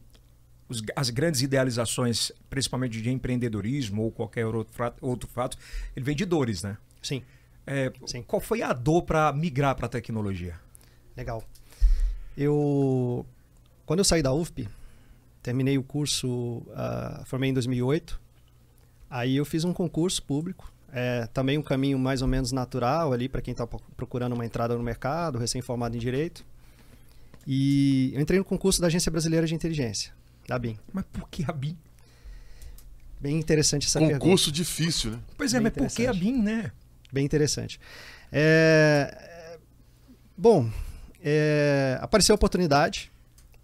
os- 0.70 0.82
as 0.96 1.10
grandes 1.10 1.42
idealizações, 1.42 2.32
principalmente 2.50 3.02
de 3.02 3.10
empreendedorismo 3.10 4.04
ou 4.04 4.12
qualquer 4.12 4.46
outro 4.46 4.74
fato, 4.74 5.06
outro 5.06 5.30
fato 5.30 5.58
ele 5.96 6.04
vem 6.06 6.16
de 6.16 6.26
dores, 6.26 6.64
né? 6.64 6.78
sim, 7.02 7.22
É, 7.66 7.92
Sim. 8.06 8.24
Qual 8.24 8.40
foi 8.42 8.62
a 8.62 8.72
dor 8.74 9.04
para 9.04 9.32
migrar 9.34 9.76
para 9.76 9.86
a 9.86 9.90
tecnologia? 9.90 10.56
legal. 11.16 11.44
Eu, 12.38 13.26
quando 13.86 14.00
eu 14.00 14.06
saí 14.06 14.22
da 14.22 14.32
UFP, 14.32 14.70
terminei 15.42 15.78
o 15.78 15.84
curso, 15.84 16.62
ah, 16.76 17.24
formei 17.26 17.50
em 17.50 17.54
2008. 17.54 18.22
Aí 19.10 19.36
eu 19.36 19.46
fiz 19.46 19.64
um 19.64 19.74
concurso 19.74 20.22
público, 20.22 20.72
é, 20.92 21.28
também 21.34 21.58
um 21.58 21.64
caminho 21.64 21.98
mais 21.98 22.22
ou 22.22 22.28
menos 22.28 22.52
natural 22.52 23.12
ali 23.12 23.28
para 23.28 23.42
quem 23.42 23.54
está 23.54 23.66
procurando 23.66 24.34
uma 24.34 24.46
entrada 24.46 24.76
no 24.76 24.84
mercado, 24.84 25.40
recém-formado 25.40 25.96
em 25.96 26.00
direito. 26.00 26.46
E 27.46 28.12
eu 28.14 28.22
entrei 28.22 28.38
no 28.38 28.46
concurso 28.46 28.80
da 28.82 28.88
Agência 28.88 29.12
Brasileira 29.12 29.48
de 29.48 29.56
Inteligência, 29.56 30.14
da 30.48 30.60
BIM. 30.60 30.78
Mas 30.94 31.06
por 31.06 31.30
que 31.30 31.46
a 31.48 31.54
BIM? 31.54 31.78
Bem 33.20 33.38
interessante 33.40 33.88
essa 33.88 34.00
pergunta. 34.00 34.20
Concurso 34.20 34.52
difícil, 34.52 35.12
né? 35.12 35.20
Pois 35.36 35.54
é, 35.54 35.58
Bem 35.58 35.64
mas 35.64 35.74
por 35.74 35.96
que 35.96 36.06
a. 36.06 36.14
BIM, 36.14 36.42
né? 36.42 36.72
Bem 37.12 37.26
interessante. 37.26 37.80
É, 38.32 39.28
Bom, 40.40 40.70
é, 41.30 41.98
apareceu 42.02 42.34
a 42.34 42.38
oportunidade, 42.38 43.12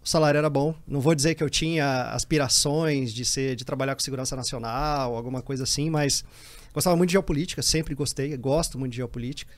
o 0.03 0.07
salário 0.07 0.37
era 0.37 0.49
bom. 0.49 0.75
Não 0.85 0.99
vou 0.99 1.15
dizer 1.15 1.33
que 1.33 1.41
eu 1.41 1.49
tinha 1.49 2.09
aspirações 2.11 3.13
de 3.13 3.23
ser, 3.23 3.55
de 3.55 3.63
trabalhar 3.63 3.95
com 3.95 4.01
segurança 4.01 4.35
nacional, 4.35 5.15
alguma 5.15 5.41
coisa 5.41 5.63
assim, 5.63 5.89
mas 5.89 6.25
gostava 6.73 6.97
muito 6.97 7.09
de 7.09 7.13
geopolítica, 7.13 7.61
sempre 7.61 7.95
gostei, 7.95 8.35
gosto 8.35 8.77
muito 8.77 8.91
de 8.91 8.97
geopolítica, 8.97 9.53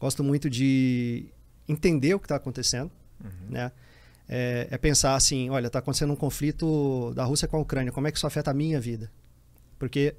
gosto 0.00 0.24
muito 0.24 0.48
de 0.48 1.26
entender 1.68 2.14
o 2.14 2.18
que 2.18 2.24
está 2.24 2.36
acontecendo, 2.36 2.90
né? 3.50 3.70
É, 4.28 4.66
é 4.70 4.78
pensar 4.78 5.14
assim, 5.14 5.50
olha, 5.50 5.66
está 5.66 5.78
acontecendo 5.78 6.12
um 6.12 6.16
conflito 6.16 7.12
da 7.14 7.24
Rússia 7.24 7.46
com 7.46 7.58
a 7.58 7.60
Ucrânia, 7.60 7.92
como 7.92 8.08
é 8.08 8.10
que 8.10 8.16
isso 8.16 8.26
afeta 8.26 8.50
a 8.50 8.54
minha 8.54 8.80
vida? 8.80 9.10
Porque 9.78 10.14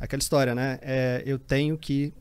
aquela 0.00 0.20
história, 0.20 0.54
né? 0.54 0.78
É, 0.80 1.22
eu 1.26 1.38
tenho 1.38 1.76
que 1.76 2.12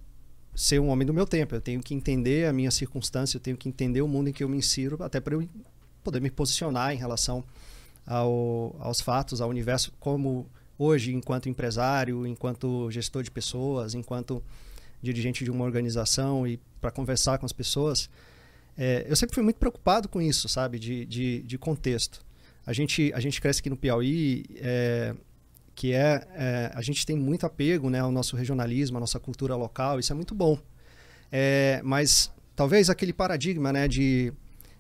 ser 0.55 0.79
um 0.79 0.89
homem 0.89 1.05
do 1.05 1.13
meu 1.13 1.25
tempo, 1.25 1.55
eu 1.55 1.62
tenho 1.62 1.81
que 1.81 1.93
entender 1.93 2.48
a 2.48 2.53
minha 2.53 2.69
circunstância, 2.69 3.38
eu 3.38 3.41
tenho 3.41 3.57
que 3.57 3.67
entender 3.67 4.01
o 4.01 4.07
mundo 4.07 4.29
em 4.29 4.33
que 4.33 4.43
eu 4.43 4.50
me 4.50 4.57
insiro, 4.57 5.01
até 5.01 5.19
para 5.19 5.36
eu 5.36 5.48
poder 6.03 6.19
me 6.22 6.29
posicionar 6.29 6.93
em 6.93 6.98
relação 6.98 7.43
ao, 8.05 8.75
aos 8.79 9.01
fatos, 9.01 9.41
ao 9.41 9.50
universo, 9.50 9.91
como 10.00 10.48
hoje, 10.77 11.13
enquanto 11.13 11.50
empresário, 11.50 12.27
enquanto 12.27 12.89
gestor 12.91 13.24
de 13.24 13.31
pessoas, 13.31 13.93
enquanto 13.93 14.43
dirigente 15.01 15.43
de 15.43 15.51
uma 15.51 15.65
organização 15.65 16.48
e 16.48 16.60
para 16.79 16.91
conversar 16.91 17.38
com 17.38 17.45
as 17.45 17.53
pessoas, 17.53 18.10
é, 18.77 19.05
eu 19.07 19.15
sempre 19.15 19.33
fui 19.36 19.43
muito 19.43 19.57
preocupado 19.57 20.07
com 20.07 20.22
isso, 20.22 20.48
sabe, 20.50 20.79
de, 20.79 21.05
de, 21.05 21.41
de 21.43 21.57
contexto. 21.57 22.24
A 22.65 22.74
gente, 22.74 23.12
a 23.13 23.19
gente 23.19 23.41
cresce 23.41 23.60
aqui 23.60 23.69
no 23.69 23.77
Piauí, 23.77 24.45
é, 24.55 25.13
que 25.75 25.94
é, 25.94 26.27
é, 26.36 26.72
a 26.74 26.82
gente 26.82 27.06
tem 27.06 27.15
muito 27.18 27.46
apego 27.46 27.89
né, 27.89 28.00
ao 28.00 28.12
nosso 28.12 28.36
regionalismo, 28.36 28.98
à 28.98 29.00
nossa 29.00 29.20
cultura 29.20 29.56
local, 29.56 30.00
isso 30.00 30.12
é 30.12 30.15
muito 30.15 30.36
bom. 30.36 30.58
É, 31.32 31.82
mas 31.84 32.32
talvez 32.56 32.89
aquele 32.89 33.13
paradigma 33.13 33.74
né, 33.74 33.88
de 33.88 34.32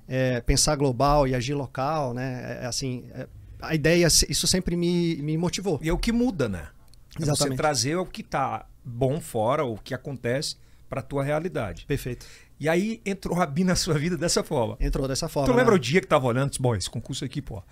é, 0.07 0.41
pensar 0.41 0.75
global 0.75 1.27
e 1.27 1.33
agir 1.33 1.53
local, 1.53 2.13
né, 2.13 2.59
é, 2.61 2.65
assim, 2.65 3.05
é, 3.13 3.27
a 3.61 3.73
ideia, 3.73 4.07
isso 4.07 4.45
sempre 4.45 4.75
me, 4.75 5.15
me 5.17 5.37
motivou. 5.37 5.79
E 5.81 5.89
é 5.89 5.93
o 5.93 5.97
que 5.97 6.11
muda, 6.11 6.47
né? 6.47 6.67
É 7.15 7.19
você 7.19 7.31
Exatamente. 7.31 7.57
trazer 7.57 7.95
o 7.95 8.05
que 8.05 8.21
tá 8.21 8.65
bom 8.83 9.19
fora, 9.21 9.63
o 9.63 9.77
que 9.77 9.93
acontece 9.93 10.57
para 10.89 10.99
a 10.99 11.03
tua 11.03 11.23
realidade. 11.23 11.85
Perfeito. 11.85 12.25
E 12.59 12.69
aí 12.69 13.01
entrou 13.05 13.41
a 13.41 13.45
BIM 13.45 13.63
na 13.63 13.75
sua 13.75 13.95
vida 13.97 14.17
dessa 14.17 14.43
forma. 14.43 14.77
Entrou 14.79 15.07
dessa 15.07 15.27
forma. 15.27 15.51
Tu 15.51 15.57
lembra 15.57 15.71
né? 15.71 15.77
o 15.77 15.79
dia 15.79 16.01
que 16.01 16.07
tava 16.07 16.27
olhando, 16.27 16.49
disse, 16.49 16.61
bom, 16.61 16.75
esse 16.75 16.89
concurso 16.89 17.25
aqui, 17.25 17.41
pô, 17.41 17.63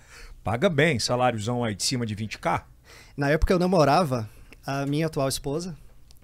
paga 0.42 0.68
bem, 0.68 0.98
saláriozão 0.98 1.62
aí 1.62 1.74
de 1.74 1.82
cima 1.82 2.04
de 2.04 2.16
20k? 2.16 2.64
Na 3.16 3.30
época 3.30 3.52
eu 3.52 3.58
namorava 3.58 4.28
a 4.66 4.86
minha 4.86 5.06
atual 5.06 5.28
esposa 5.28 5.76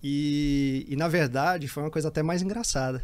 e, 0.02 0.86
e 0.88 0.96
na 0.96 1.08
verdade 1.08 1.68
foi 1.68 1.82
uma 1.82 1.90
coisa 1.90 2.08
até 2.08 2.22
mais 2.22 2.42
engraçada. 2.42 3.02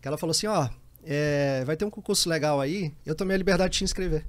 Que 0.00 0.08
ela 0.08 0.18
falou 0.18 0.32
assim, 0.32 0.46
ó, 0.46 0.68
é, 1.02 1.62
vai 1.64 1.76
ter 1.76 1.84
um 1.84 1.90
concurso 1.90 2.28
legal 2.28 2.60
aí, 2.60 2.92
eu 3.04 3.14
tomei 3.14 3.34
a 3.34 3.38
liberdade 3.38 3.72
de 3.72 3.78
te 3.78 3.84
inscrever. 3.84 4.26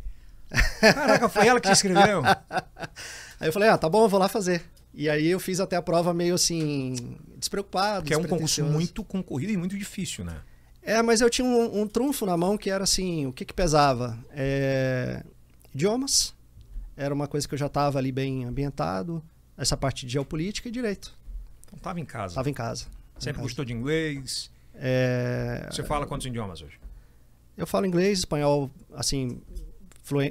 Caraca, 0.80 1.28
foi 1.28 1.48
ela 1.48 1.60
que 1.60 1.68
te 1.68 1.74
escreveu? 1.74 2.22
Aí 3.40 3.50
eu 3.50 3.52
falei, 3.52 3.68
ah, 3.68 3.78
tá 3.78 3.90
bom, 3.90 4.04
eu 4.06 4.10
vou 4.10 4.20
lá 4.20 4.30
fazer. 4.30 4.64
E 4.94 5.10
aí 5.10 5.28
eu 5.28 5.42
fiz 5.42 5.60
até 5.60 5.76
a 5.76 5.82
prova 5.82 6.14
meio 6.14 6.36
assim, 6.36 7.18
despreocupado. 7.38 8.06
Que 8.06 8.14
é 8.14 8.18
um 8.18 8.24
concurso 8.24 8.64
muito 8.64 9.04
concorrido 9.04 9.52
e 9.52 9.58
muito 9.58 9.78
difícil, 9.78 10.24
né? 10.24 10.38
É, 10.82 11.02
mas 11.02 11.20
eu 11.20 11.30
tinha 11.30 11.46
um, 11.46 11.82
um 11.82 11.88
trunfo 11.88 12.26
na 12.26 12.38
mão 12.38 12.58
que 12.58 12.70
era 12.70 12.84
assim, 12.86 13.26
o 13.26 13.34
que 13.34 13.44
que 13.44 13.54
pesava? 13.54 14.18
É, 14.32 15.22
idiomas, 15.74 16.34
era 16.96 17.14
uma 17.14 17.28
coisa 17.28 17.48
que 17.48 17.54
eu 17.54 17.60
já 17.60 17.68
estava 17.68 17.98
ali 17.98 18.12
bem 18.12 18.46
ambientado, 18.46 19.24
essa 19.58 19.76
parte 19.76 20.06
de 20.06 20.14
geopolítica 20.14 20.70
e 20.70 20.72
direito. 20.72 21.14
Então 21.66 21.80
tava 21.80 22.00
em 22.00 22.06
casa. 22.06 22.28
Estava 22.34 22.50
em 22.50 22.54
casa. 22.54 22.86
Sempre 23.18 23.30
em 23.30 23.34
casa. 23.34 23.42
gostou 23.42 23.66
de 23.66 23.74
inglês. 23.74 24.52
É, 24.74 25.68
Você 25.72 25.84
fala 25.84 26.06
quantos 26.06 26.28
idiomas 26.28 26.62
hoje? 26.62 26.80
eu 27.58 27.66
falo 27.66 27.86
inglês, 27.86 28.20
espanhol, 28.20 28.70
assim, 28.94 29.42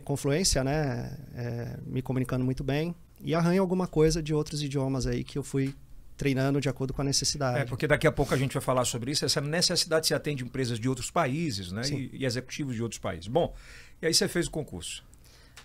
com 0.04 0.16
fluência, 0.16 0.62
né? 0.62 1.16
É, 1.34 1.78
me 1.86 2.02
comunicando 2.02 2.44
muito 2.44 2.62
bem. 2.62 2.94
E 3.20 3.34
arranho 3.34 3.62
alguma 3.62 3.86
coisa 3.86 4.22
de 4.22 4.34
outros 4.34 4.62
idiomas 4.62 5.06
aí 5.06 5.24
que 5.24 5.38
eu 5.38 5.42
fui 5.42 5.74
treinando 6.16 6.60
de 6.60 6.68
acordo 6.68 6.92
com 6.92 7.00
a 7.00 7.04
necessidade. 7.04 7.60
É, 7.60 7.64
porque 7.64 7.86
daqui 7.86 8.06
a 8.06 8.12
pouco 8.12 8.34
a 8.34 8.36
gente 8.36 8.52
vai 8.52 8.62
falar 8.62 8.84
sobre 8.84 9.10
isso. 9.10 9.24
Essa 9.24 9.40
necessidade 9.40 10.06
se 10.06 10.14
atende 10.14 10.44
empresas 10.44 10.78
de 10.78 10.88
outros 10.88 11.10
países, 11.10 11.72
né? 11.72 11.82
E, 11.90 12.10
e 12.12 12.26
executivos 12.26 12.74
de 12.74 12.82
outros 12.82 12.98
países. 12.98 13.26
Bom, 13.26 13.54
e 14.02 14.06
aí 14.06 14.12
você 14.14 14.28
fez 14.28 14.46
o 14.46 14.50
concurso. 14.50 15.02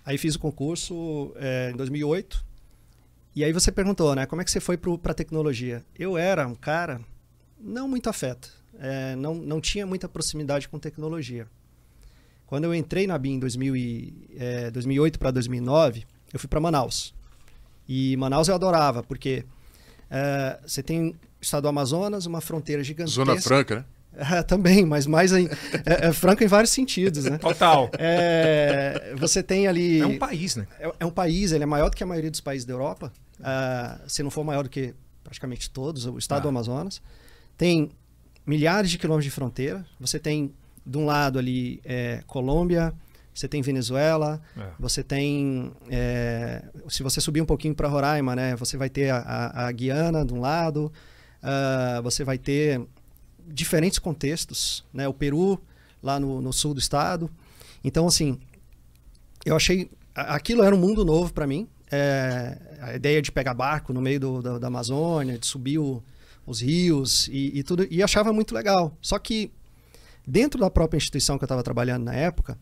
Aí 0.10 0.18
fiz 0.18 0.34
o 0.34 0.40
concurso 0.40 1.32
é, 1.36 1.70
em 1.72 1.76
2008. 1.76 2.44
E 3.36 3.44
aí 3.44 3.54
você 3.54 3.72
perguntou, 3.72 4.16
né? 4.16 4.26
Como 4.26 4.42
é 4.42 4.46
que 4.46 4.50
você 4.50 4.60
foi 4.60 4.76
para 4.76 5.12
a 5.12 5.14
tecnologia? 5.14 5.86
Eu 5.96 6.18
era 6.18 6.48
um 6.48 6.56
cara 6.56 7.00
não 7.60 7.88
muito 7.88 8.10
afeto. 8.10 8.52
é, 8.80 9.16
não, 9.16 9.36
não 9.36 9.62
tinha 9.62 9.86
muita 9.86 10.10
proximidade 10.10 10.68
com 10.68 10.80
tecnologia. 10.80 11.46
Quando 12.48 12.64
eu 12.64 12.74
entrei 12.74 13.06
na 13.06 13.20
BIM 13.20 13.34
em 13.34 13.40
2000 13.40 13.76
e, 13.76 14.30
é, 14.36 14.72
2008 14.72 15.20
para 15.20 15.30
2009, 15.30 16.04
eu 16.34 16.40
fui 16.40 16.50
para 16.50 16.60
Manaus. 16.60 17.14
E 17.88 18.18
Manaus 18.18 18.48
eu 18.48 18.56
adorava, 18.56 19.04
porque 19.04 19.46
é, 20.10 20.60
você 20.66 20.82
tem 20.82 21.10
o 21.10 21.16
estado 21.40 21.62
do 21.62 21.68
Amazonas, 21.68 22.26
uma 22.26 22.42
fronteira 22.42 22.84
gigantesca. 22.84 23.26
Zona 23.26 23.40
Franca, 23.40 23.76
né? 23.76 23.86
É, 24.20 24.44
também, 24.44 24.86
mas 24.86 25.06
mais 25.08 25.32
aí, 25.34 25.48
é, 25.86 26.08
é 26.08 26.14
franco 26.14 26.44
em 26.44 26.48
vários 26.48 26.72
sentidos, 26.72 27.26
né? 27.26 27.38
Total. 27.38 27.90
É, 27.98 29.14
você 29.18 29.42
tem 29.42 29.68
ali 29.68 30.02
É 30.02 30.06
um 30.06 30.18
país, 30.18 30.56
né? 30.56 30.68
é, 30.80 30.92
é 31.00 31.06
um 31.06 31.12
país, 31.12 31.52
ele 31.52 31.64
é 31.64 31.68
maior 31.68 31.90
do 31.90 31.96
que 31.96 32.04
a 32.04 32.08
maioria 32.08 32.30
dos 32.32 32.42
países 32.42 32.66
da 32.66 32.74
Europa, 32.74 33.12
ah, 33.42 34.00
se 34.08 34.22
não 34.24 34.30
for 34.32 34.44
maior 34.44 34.64
do 34.64 34.70
que 34.70 34.94
praticamente 35.24 35.70
todos, 35.70 36.06
o 36.06 36.18
estado 36.18 36.40
Ah. 36.40 36.42
do 36.44 36.50
Amazonas. 36.50 37.02
Tem 37.58 37.92
milhares 38.46 38.90
de 38.90 38.98
quilômetros 38.98 39.26
de 39.26 39.32
fronteira. 39.32 39.86
Você 40.00 40.18
tem, 40.20 40.52
de 40.86 40.98
um 40.98 41.06
lado 41.06 41.38
ali, 41.38 41.80
é, 41.86 42.22
Colômbia, 42.26 42.94
você 43.34 43.48
tem 43.48 43.62
Venezuela, 43.62 44.42
É. 44.58 44.64
você 44.80 45.04
tem. 45.04 45.72
é, 45.90 46.64
se 46.90 47.04
você 47.04 47.22
subir 47.22 47.42
um 47.42 47.46
pouquinho 47.46 47.76
para 47.76 47.88
Roraima, 47.88 48.36
né, 48.36 48.56
você 48.56 48.76
vai 48.76 48.90
ter 48.90 49.10
a, 49.12 49.18
a- 49.20 49.68
a 49.68 49.72
Guiana 49.72 50.26
de 50.26 50.34
um 50.34 50.40
lado, 50.42 50.92
ah, 51.44 52.02
você 52.04 52.24
vai 52.24 52.38
ter 52.38 52.82
diferentes 53.52 54.00
contextos, 54.00 54.86
né, 54.94 55.08
o 55.08 55.14
Peru 55.14 55.60
lá 56.02 56.20
no, 56.20 56.42
no 56.42 56.54
sul 56.54 56.74
do 56.74 56.80
estado. 56.80 57.30
Então, 57.84 58.08
assim, 58.08 58.40
eu 59.46 59.56
achei. 59.56 59.90
Aquilo 60.16 60.64
era 60.64 60.76
um 60.76 60.80
mundo 60.80 61.04
novo 61.06 61.34
para 61.34 61.48
mim. 61.48 61.68
É, 61.92 62.58
a 62.82 62.96
ideia 62.96 63.22
de 63.22 63.32
pegar 63.32 63.54
barco 63.54 63.92
no 63.94 64.02
meio 64.02 64.20
do- 64.20 64.42
da- 64.42 64.60
da 64.60 64.68
Amazônia, 64.68 65.38
de 65.40 65.46
subir 65.48 65.80
o- 65.80 66.04
os 66.46 66.62
rios 66.62 67.28
e, 67.30 67.60
e 67.60 67.64
tudo, 67.64 67.88
e 67.90 68.02
achava 68.04 68.32
muito 68.32 68.54
legal. 68.54 68.96
Só 69.02 69.18
que 69.18 69.52
dentro 70.26 70.60
da 70.60 70.70
própria 70.70 70.98
instituição 70.98 71.38
que 71.38 71.44
eu 71.44 71.48
estava 71.48 71.64
trabalhando 71.64 72.04
na 72.04 72.14
época, 72.14 72.58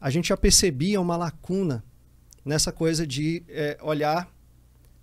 a 0.00 0.10
gente 0.10 0.28
já 0.28 0.36
percebia 0.36 1.00
uma 1.00 1.16
lacuna 1.16 1.82
nessa 2.44 2.70
coisa 2.70 3.06
de 3.06 3.42
é, 3.48 3.76
olhar 3.82 4.28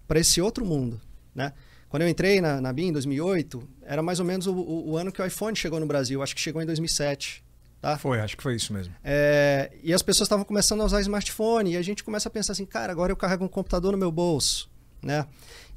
para 0.07 0.19
esse 0.19 0.39
outro 0.41 0.65
mundo, 0.65 0.99
né? 1.33 1.51
Quando 1.89 2.03
eu 2.03 2.09
entrei 2.09 2.39
na, 2.41 2.59
na 2.61 2.71
BIM 2.73 2.87
em 2.87 2.91
2008, 2.93 3.63
era 3.85 4.01
mais 4.01 4.19
ou 4.19 4.25
menos 4.25 4.47
o, 4.47 4.53
o- 4.53 4.89
o 4.91 4.97
ano 4.97 5.11
que 5.11 5.21
o 5.21 5.25
iPhone 5.25 5.55
chegou 5.55 5.79
no 5.79 5.85
Brasil. 5.85 6.21
Acho 6.23 6.35
que 6.35 6.41
chegou 6.41 6.61
em 6.61 6.65
2007, 6.65 7.43
tá? 7.81 7.97
Foi, 7.97 8.19
acho 8.19 8.35
que 8.35 8.43
foi 8.43 8.55
isso 8.55 8.73
mesmo. 8.73 8.93
É, 9.03 9.71
e 9.83 9.93
as 9.93 10.01
pessoas 10.01 10.25
estavam 10.27 10.43
começando 10.43 10.81
a 10.81 10.85
usar 10.85 10.99
smartphone 11.01 11.71
e 11.73 11.77
a 11.77 11.81
gente 11.81 12.03
começa 12.03 12.27
a 12.27 12.31
pensar 12.31 12.53
assim, 12.53 12.65
cara, 12.65 12.91
agora 12.91 13.11
eu 13.11 13.15
carrego 13.15 13.45
um 13.45 13.47
computador 13.47 13.91
no 13.91 13.97
meu 13.97 14.11
bolso, 14.11 14.69
né? 15.01 15.25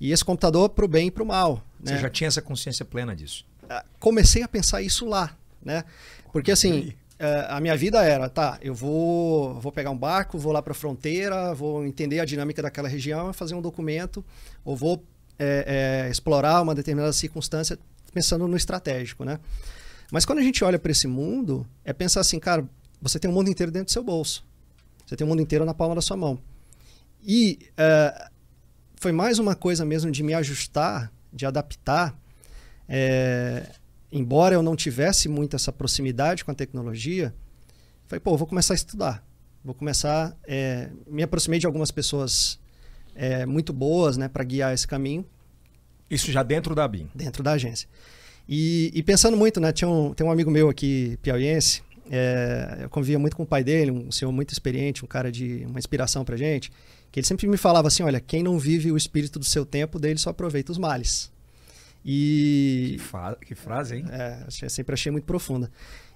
E 0.00 0.10
esse 0.12 0.24
computador 0.24 0.68
pro 0.70 0.88
bem 0.88 1.08
e 1.08 1.10
pro 1.10 1.26
mal, 1.26 1.62
né? 1.80 1.92
Você 1.96 1.98
já 1.98 2.08
tinha 2.10 2.28
essa 2.28 2.40
consciência 2.42 2.84
plena 2.84 3.14
disso. 3.14 3.44
Ah, 3.68 3.84
comecei 4.00 4.42
a 4.42 4.48
pensar 4.48 4.80
isso 4.82 5.04
lá, 5.06 5.36
né? 5.62 5.84
Porque 6.32 6.50
assim, 6.50 6.92
eh, 7.18 7.46
a 7.50 7.60
minha 7.60 7.76
vida 7.76 8.02
era, 8.02 8.28
tá, 8.30 8.58
eu 8.62 8.74
vou, 8.74 9.60
vou 9.60 9.70
pegar 9.72 9.90
um 9.90 9.96
barco, 9.98 10.38
vou 10.38 10.52
lá 10.52 10.62
para 10.62 10.70
a 10.72 10.74
fronteira, 10.74 11.52
vou 11.54 11.84
entender 11.84 12.20
a 12.20 12.24
dinâmica 12.24 12.62
daquela 12.62 12.88
região, 12.88 13.32
fazer 13.32 13.54
um 13.54 13.60
documento, 13.60 14.24
ou 14.64 14.74
vou 14.76 15.04
eh, 15.38 16.04
eh, 16.06 16.10
explorar 16.10 16.62
uma 16.62 16.74
determinada 16.74 17.12
circunstância 17.12 17.78
pensando 18.12 18.46
no 18.48 18.56
estratégico, 18.56 19.24
né? 19.24 19.38
Mas 20.10 20.24
quando 20.24 20.38
a 20.38 20.42
gente 20.42 20.64
olha 20.64 20.78
para 20.78 20.90
esse 20.90 21.06
mundo, 21.06 21.66
é 21.84 21.92
pensar 21.92 22.20
assim, 22.20 22.38
cara, 22.38 22.66
você 23.00 23.18
tem 23.18 23.30
o 23.30 23.34
mundo 23.34 23.50
inteiro 23.50 23.70
dentro 23.70 23.86
do 23.86 23.92
seu 23.92 24.02
bolso. 24.02 24.44
Você 25.06 25.16
tem 25.16 25.26
o 25.26 25.28
mundo 25.28 25.42
inteiro 25.42 25.64
na 25.64 25.74
palma 25.74 25.94
da 25.94 26.00
sua 26.00 26.16
mão. 26.16 26.38
E 27.22 27.58
eh, 27.76 28.28
foi 28.96 29.12
mais 29.12 29.38
uma 29.38 29.54
coisa 29.54 29.84
mesmo 29.84 30.10
de 30.10 30.22
me 30.22 30.34
ajustar, 30.34 31.12
de 31.32 31.46
adaptar. 31.46 32.18
É, 32.88 33.70
embora 34.10 34.54
eu 34.54 34.62
não 34.62 34.74
tivesse 34.74 35.28
muito 35.28 35.54
essa 35.54 35.72
proximidade 35.72 36.44
com 36.44 36.50
a 36.50 36.54
tecnologia, 36.54 37.34
falei, 38.06 38.20
pô, 38.20 38.36
vou 38.36 38.46
começar 38.46 38.74
a 38.74 38.76
estudar. 38.76 39.24
Vou 39.64 39.74
começar. 39.74 40.36
é, 40.46 40.90
me 41.06 41.22
aproximei 41.22 41.58
de 41.58 41.66
algumas 41.66 41.90
pessoas 41.90 42.58
é, 43.14 43.44
muito 43.44 43.72
boas 43.72 44.16
né, 44.16 44.28
para 44.28 44.42
guiar 44.44 44.72
esse 44.72 44.86
caminho 44.86 45.24
Isso 46.10 46.30
já 46.32 46.42
dentro 46.42 46.74
da 46.74 46.86
BIM. 46.88 47.08
dentro 47.14 47.42
da 47.42 47.52
agência. 47.52 47.88
E, 48.48 48.90
e 48.94 49.02
pensando 49.02 49.36
muito, 49.36 49.60
né? 49.60 49.72
Tinha 49.72 49.88
um, 49.88 50.14
tem 50.14 50.26
um 50.26 50.30
amigo 50.30 50.50
meu 50.50 50.68
aqui, 50.70 51.18
piauiense, 51.22 51.82
é, 52.10 52.78
eu 52.82 52.88
convivia 52.88 53.18
muito 53.18 53.36
com 53.36 53.42
o 53.42 53.46
pai 53.46 53.62
dele, 53.62 53.90
um 53.90 54.10
senhor 54.10 54.32
muito 54.32 54.52
experiente, 54.52 55.04
um 55.04 55.08
cara 55.08 55.30
de 55.30 55.64
uma 55.68 55.78
inspiração 55.78 56.24
pra 56.24 56.36
gente, 56.36 56.72
que 57.12 57.20
ele 57.20 57.26
sempre 57.26 57.46
me 57.46 57.58
falava 57.58 57.88
assim, 57.88 58.02
olha, 58.02 58.20
quem 58.20 58.42
não 58.42 58.58
vive 58.58 58.90
o 58.90 58.96
espírito 58.96 59.38
do 59.38 59.44
seu 59.44 59.66
tempo, 59.66 59.98
dele 59.98 60.18
só 60.18 60.30
aproveita 60.30 60.72
os 60.72 60.78
males. 60.78 61.30
E 62.04 62.94
Que, 62.96 63.04
fa- 63.04 63.36
que 63.44 63.54
frase, 63.54 63.96
hein? 63.96 64.04
é, 64.10 64.44
achei- 64.46 64.68
sempre 64.68 64.94
achei 64.94 65.12
muito 65.12 65.24
profunda. 65.24 65.70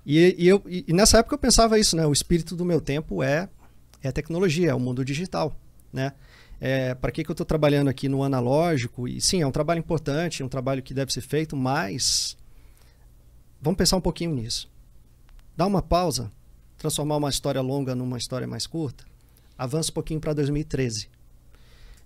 E, 0.07 0.35
e 0.39 0.49
eu, 0.49 0.63
e 0.67 0.93
nessa 0.93 1.19
época 1.19 1.35
eu 1.35 1.39
pensava 1.39 1.79
isso, 1.79 1.97
né? 1.97 2.07
O 2.07 2.13
espírito 2.13 2.57
do 2.57 2.65
meu 2.65 2.81
tempo 2.81 3.23
é, 3.23 3.49
é 4.03 4.09
a 4.09 4.13
tecnologia, 4.13 4.71
é 4.71 4.75
o 4.75 4.81
mundo 4.81 5.05
digital, 5.05 5.55
né? 5.93 6.13
É, 6.65 6.95
para 6.95 7.11
que, 7.11 7.25
que 7.25 7.31
eu 7.31 7.33
estou 7.33 7.45
trabalhando 7.45 7.89
aqui 7.89 8.09
no 8.09 8.23
analógico? 8.23 9.09
E 9.09 9.21
sim, 9.21 9.43
é 9.43 9.47
um 9.47 9.51
trabalho 9.51 9.81
importante, 9.81 10.43
é 10.43 10.45
um 10.45 10.49
trabalho 10.49 10.81
que 10.81 10.95
deve 10.95 11.13
ser 11.13 11.21
feito, 11.21 11.57
mas 11.57 12.37
vamos 13.61 13.77
pensar 13.77 13.97
um 13.97 14.01
pouquinho 14.01 14.33
nisso. 14.33 14.71
Dá 15.57 15.67
uma 15.67 15.83
pausa, 15.83 16.31
transformar 16.79 17.17
uma 17.17 17.29
história 17.29 17.61
longa 17.61 17.97
numa 17.97 18.17
história 18.17 18.47
mais 18.47 18.65
curta. 18.65 19.05
Avança 19.59 19.91
um 19.91 19.95
pouquinho 19.95 20.21
para 20.21 20.33
2013. 20.35 21.09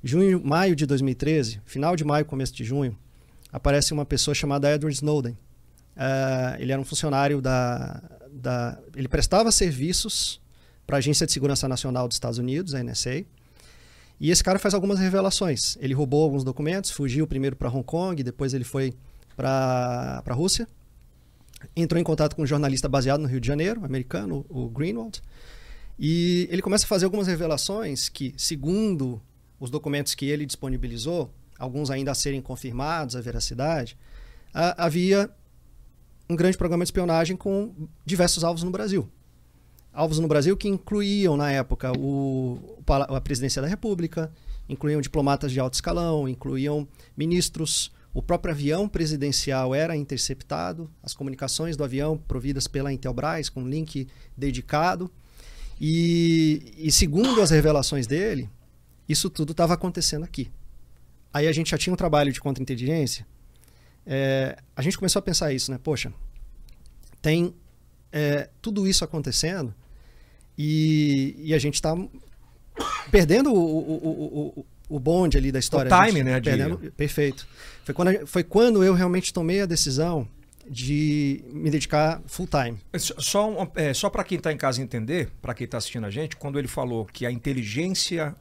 Junho, 0.03 0.43
maio 0.43 0.75
de 0.75 0.87
2013, 0.87 1.61
final 1.67 1.95
de 1.95 2.03
maio, 2.03 2.25
começo 2.25 2.55
de 2.55 2.65
junho, 2.65 2.97
aparece 3.53 3.93
uma 3.93 4.07
pessoa 4.07 4.35
chamada 4.35 4.75
Edward 4.75 4.95
Snowden. 4.95 5.37
Ah, 5.95 6.57
ele 6.59 6.73
era 6.73 6.81
um 6.81 6.85
funcionário 6.85 7.43
da, 7.43 8.03
da. 8.33 8.79
Ele 8.95 9.07
prestava 9.07 9.53
serviços 9.53 10.41
para 10.87 10.97
a 10.97 10.99
Agência 10.99 11.27
de 11.27 11.33
Segurança 11.33 11.69
Nacional 11.69 12.09
dos 12.09 12.17
Estados 12.17 12.39
Unidos, 12.39 12.75
a 12.75 12.83
NSA. 12.83 13.27
E 14.19 14.31
esse 14.31 14.43
cara 14.43 14.59
faz 14.59 14.73
algumas 14.75 14.99
revelações. 14.99 15.77
Ele 15.81 15.93
roubou 15.95 16.25
alguns 16.25 16.43
documentos, 16.43 16.91
fugiu 16.91 17.27
primeiro 17.27 17.55
para 17.57 17.69
Hong 17.69 17.85
Kong, 17.85 18.23
depois 18.23 18.55
ele 18.55 18.65
foi 18.65 18.95
para 19.37 20.23
a 20.25 20.33
Rússia. 20.33 20.67
Entrou 21.75 22.01
em 22.01 22.05
contato 22.05 22.35
com 22.35 22.43
um 22.43 22.47
jornalista 22.47 22.89
baseado 22.89 23.21
no 23.21 23.29
Rio 23.29 23.41
de 23.41 23.47
Janeiro, 23.47 23.85
americano, 23.85 24.45
o 24.49 24.69
Greenwald. 24.69 25.23
E 25.99 26.49
ele 26.51 26.63
começa 26.63 26.85
a 26.85 26.89
fazer 26.89 27.05
algumas 27.05 27.27
revelações 27.27 28.09
que, 28.09 28.35
segundo 28.37 29.21
os 29.59 29.71
documentos 29.71 30.15
que 30.15 30.27
ele 30.27 30.45
disponibilizou, 30.47 31.31
alguns 31.59 31.91
ainda 31.91 32.11
a 32.11 32.15
serem 32.15 32.41
confirmados, 32.41 33.17
a 33.17 33.21
veracidade, 33.21 33.97
a- 34.53 34.85
havia 34.85 35.31
um 36.29 36.37
grande 36.37 36.59
programa 36.59 36.85
de 36.85 36.89
espionagem 36.89 37.37
com 37.37 37.75
diversos 38.05 38.45
alvos 38.45 38.63
no 38.63 38.71
Brasil. 38.71 39.09
Alvos 39.97 40.19
no 40.19 40.29
Brasil 40.29 40.55
que 40.59 40.69
incluíam, 40.69 41.39
na 41.39 41.51
época, 41.51 41.91
o, 41.99 42.61
a 42.87 43.19
presidência 43.19 43.63
da 43.63 43.67
República, 43.67 44.31
incluíam 44.69 45.01
diplomatas 45.01 45.51
de 45.51 45.59
alto 45.59 45.73
escalão, 45.73 46.29
incluíam 46.29 46.87
ministros, 47.17 47.91
o 48.13 48.21
próprio 48.21 48.53
avião 48.53 48.91
presidencial 48.91 49.75
era 49.75 49.97
interceptado, 49.97 50.91
as 51.03 51.15
comunicações 51.15 51.79
do 51.79 51.83
avião 51.83 52.19
providas 52.19 52.67
pela 52.67 52.93
Intelbras, 52.93 53.49
com 53.49 53.67
link 53.67 54.07
dedicado. 54.37 55.11
E, 55.81 56.75
e 56.77 56.93
segundo 56.93 57.41
as 57.41 57.49
revelações 57.49 58.07
dele, 58.07 58.51
isso 59.09 59.31
tudo 59.31 59.53
estava 59.53 59.73
acontecendo 59.73 60.25
aqui. 60.25 60.51
Aí 61.33 61.49
a 61.49 61.53
gente 61.53 61.71
já 61.71 61.79
tinha 61.79 61.95
um 61.95 61.97
trabalho 61.97 62.31
de 62.31 62.41
contra-inteligência. 62.41 63.27
É, 64.05 64.59
a 64.77 64.83
gente 64.83 64.99
começou 64.99 65.21
a 65.21 65.23
pensar 65.23 65.55
isso, 65.55 65.71
né? 65.71 65.81
Poxa, 65.83 66.13
tem 67.23 67.55
é, 68.13 68.51
tudo 68.61 68.87
isso 68.87 69.03
acontecendo 69.03 69.75
e, 70.59 71.35
e 71.39 71.55
a 71.55 71.59
gente 71.59 71.75
está 71.75 71.95
perdendo 73.11 73.53
o, 73.53 73.57
o- 73.57 74.09
o- 74.09 74.61
o- 74.61 74.67
o 74.89 75.01
bonde 75.01 75.37
ali 75.37 75.51
da 75.51 75.59
história. 75.59 75.91
O 75.95 76.07
time, 76.07 76.23
né? 76.23 76.39
De... 76.41 76.51
Perdendo, 76.51 76.79
perfeito. 76.93 77.47
Foi 77.85 77.95
quando, 77.95 78.27
foi 78.27 78.45
quando 78.45 78.85
eu 78.85 78.95
realmente 78.95 79.33
tomei 79.33 79.61
a 79.61 79.67
decisão 79.67 80.29
de 80.69 81.45
me 81.53 81.71
dedicar 81.71 82.21
full 82.27 82.49
time. 82.49 82.79
Só, 82.99 83.71
é, 83.77 83.95
só 83.95 84.11
para 84.11 84.25
quem 84.25 84.39
está 84.39 84.53
em 84.53 84.57
casa 84.57 84.83
entender, 84.83 85.29
para 85.41 85.55
quem 85.55 85.65
está 85.65 85.79
assistindo 85.79 86.05
a 86.07 86.11
gente, 86.11 86.37
quando 86.37 86.59
ele 86.59 86.69
falou 86.69 87.05
que 87.05 87.25
a 87.25 87.31
inteligência 87.31 88.35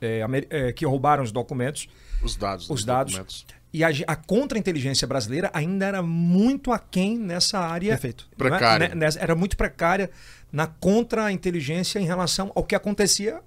é, 0.00 0.22
é, 0.50 0.72
que 0.72 0.84
roubaram 0.86 1.22
os 1.22 1.32
documentos, 1.32 1.88
os 2.22 2.34
dados, 2.36 2.68
os 2.70 2.84
dados, 2.84 3.12
documentos. 3.12 3.46
E 3.72 3.84
a, 3.84 3.88
a 4.06 4.16
contra-inteligência 4.16 5.06
brasileira 5.06 5.50
ainda 5.52 5.86
era 5.86 6.02
muito 6.02 6.72
aquém 6.72 7.18
nessa 7.18 7.58
área. 7.58 7.90
Perfeito. 7.90 8.26
Né, 8.30 8.36
precária. 8.36 8.94
Né, 8.94 9.08
era 9.18 9.34
muito 9.34 9.56
precária 9.56 10.10
na 10.52 10.66
contra-inteligência 10.66 11.98
em 11.98 12.06
relação 12.06 12.52
ao 12.54 12.64
que 12.64 12.74
acontecia. 12.74 13.42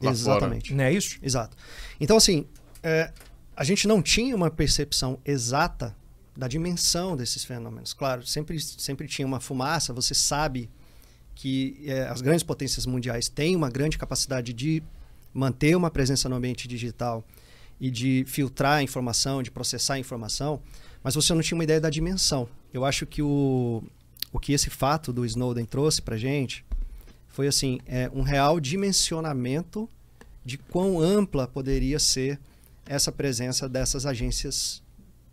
Lá 0.00 0.10
Exatamente. 0.10 0.70
Fora. 0.70 0.76
Não 0.78 0.84
é 0.84 0.92
isso? 0.92 1.18
Exato. 1.22 1.56
Então, 2.00 2.16
assim, 2.16 2.46
é, 2.82 3.10
a 3.56 3.64
gente 3.64 3.86
não 3.86 4.02
tinha 4.02 4.34
uma 4.34 4.50
percepção 4.50 5.18
exata 5.24 5.96
da 6.36 6.48
dimensão 6.48 7.16
desses 7.16 7.44
fenômenos. 7.44 7.94
Claro, 7.94 8.26
sempre, 8.26 8.60
sempre 8.60 9.06
tinha 9.06 9.26
uma 9.26 9.40
fumaça, 9.40 9.92
você 9.92 10.14
sabe 10.14 10.68
que 11.34 11.82
é, 11.86 12.02
as 12.08 12.20
grandes 12.20 12.42
potências 12.42 12.86
mundiais 12.86 13.28
têm 13.28 13.54
uma 13.56 13.70
grande 13.70 13.96
capacidade 13.96 14.52
de 14.52 14.82
manter 15.32 15.76
uma 15.76 15.90
presença 15.90 16.28
no 16.28 16.36
ambiente 16.36 16.68
digital 16.68 17.24
e 17.80 17.90
de 17.90 18.24
filtrar 18.26 18.78
a 18.78 18.82
informação, 18.82 19.42
de 19.42 19.50
processar 19.50 19.94
a 19.94 19.98
informação, 19.98 20.62
mas 21.02 21.14
você 21.14 21.34
não 21.34 21.42
tinha 21.42 21.56
uma 21.56 21.64
ideia 21.64 21.80
da 21.80 21.90
dimensão. 21.90 22.48
Eu 22.72 22.84
acho 22.84 23.06
que 23.06 23.22
o, 23.22 23.82
o 24.32 24.38
que 24.38 24.52
esse 24.52 24.70
fato 24.70 25.12
do 25.12 25.24
Snowden 25.24 25.64
trouxe 25.64 26.00
para 26.00 26.16
gente 26.16 26.64
foi 27.28 27.46
assim 27.46 27.80
é 27.86 28.10
um 28.14 28.22
real 28.22 28.60
dimensionamento 28.60 29.88
de 30.44 30.58
quão 30.58 31.00
ampla 31.00 31.46
poderia 31.46 31.98
ser 31.98 32.38
essa 32.86 33.10
presença 33.10 33.68
dessas 33.68 34.06
agências 34.06 34.82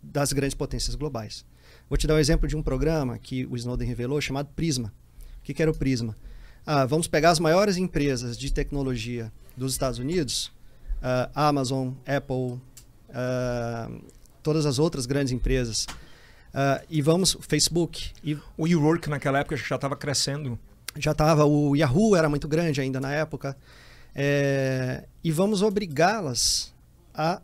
das 0.02 0.32
grandes 0.32 0.54
potências 0.54 0.94
globais. 0.94 1.44
Vou 1.88 1.96
te 1.96 2.06
dar 2.06 2.14
um 2.14 2.18
exemplo 2.18 2.48
de 2.48 2.56
um 2.56 2.62
programa 2.62 3.18
que 3.18 3.46
o 3.46 3.56
Snowden 3.56 3.86
revelou 3.86 4.20
chamado 4.20 4.48
Prisma. 4.56 4.92
O 5.38 5.42
que, 5.42 5.54
que 5.54 5.62
era 5.62 5.70
o 5.70 5.76
Prisma? 5.76 6.16
Ah, 6.64 6.86
vamos 6.86 7.06
pegar 7.06 7.30
as 7.30 7.38
maiores 7.38 7.76
empresas 7.76 8.38
de 8.38 8.52
tecnologia 8.52 9.32
dos 9.56 9.72
Estados 9.72 9.98
Unidos, 9.98 10.50
uh, 11.02 11.30
Amazon, 11.34 11.90
Apple, 12.06 12.60
uh, 13.10 14.02
todas 14.42 14.64
as 14.64 14.78
outras 14.78 15.04
grandes 15.04 15.32
empresas, 15.32 15.86
uh, 16.54 16.84
e 16.88 17.02
vamos, 17.02 17.36
Facebook. 17.40 18.12
E... 18.24 18.38
O 18.56 18.66
YouWork 18.66 19.10
naquela 19.10 19.40
época 19.40 19.56
já 19.56 19.76
estava 19.76 19.96
crescendo. 19.96 20.58
Já 20.96 21.12
estava, 21.12 21.44
o 21.44 21.74
Yahoo 21.74 22.14
era 22.14 22.28
muito 22.28 22.46
grande 22.46 22.80
ainda 22.80 23.00
na 23.00 23.12
época. 23.12 23.56
É, 24.14 25.04
e 25.24 25.32
vamos 25.32 25.62
obrigá-las 25.62 26.72
a 27.14 27.40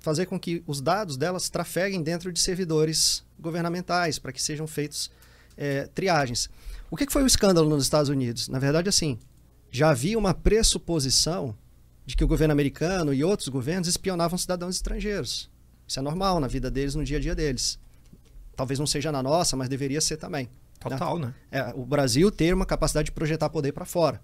fazer 0.00 0.26
com 0.26 0.38
que 0.38 0.62
os 0.66 0.80
dados 0.80 1.16
delas 1.16 1.48
trafeguem 1.48 2.02
dentro 2.02 2.30
de 2.30 2.40
servidores 2.40 3.24
governamentais, 3.38 4.18
para 4.18 4.32
que 4.32 4.42
sejam 4.42 4.66
feitos 4.66 5.10
é, 5.56 5.88
triagens. 5.94 6.50
O 6.90 6.96
que, 6.96 7.06
que 7.06 7.12
foi 7.12 7.22
o 7.22 7.26
escândalo 7.26 7.68
nos 7.70 7.84
Estados 7.84 8.08
Unidos? 8.08 8.48
Na 8.48 8.58
verdade, 8.58 8.88
assim, 8.88 9.18
já 9.70 9.90
havia 9.90 10.18
uma 10.18 10.34
pressuposição 10.34 11.54
de 12.04 12.16
que 12.16 12.24
o 12.24 12.28
governo 12.28 12.52
americano 12.52 13.12
e 13.14 13.22
outros 13.22 13.48
governos 13.48 13.88
espionavam 13.88 14.38
cidadãos 14.38 14.76
estrangeiros. 14.76 15.50
Isso 15.86 15.98
é 15.98 16.02
normal 16.02 16.40
na 16.40 16.46
vida 16.46 16.70
deles, 16.70 16.94
no 16.94 17.04
dia 17.04 17.18
a 17.18 17.20
dia 17.20 17.34
deles. 17.34 17.78
Talvez 18.56 18.78
não 18.78 18.86
seja 18.86 19.10
na 19.10 19.22
nossa, 19.22 19.56
mas 19.56 19.68
deveria 19.68 20.00
ser 20.00 20.16
também. 20.16 20.48
Total, 20.78 21.18
né? 21.18 21.26
né? 21.26 21.34
É, 21.50 21.72
o 21.74 21.84
Brasil 21.84 22.30
ter 22.30 22.54
uma 22.54 22.64
capacidade 22.66 23.06
de 23.06 23.12
projetar 23.12 23.48
poder 23.50 23.72
para 23.72 23.84
fora. 23.84 24.20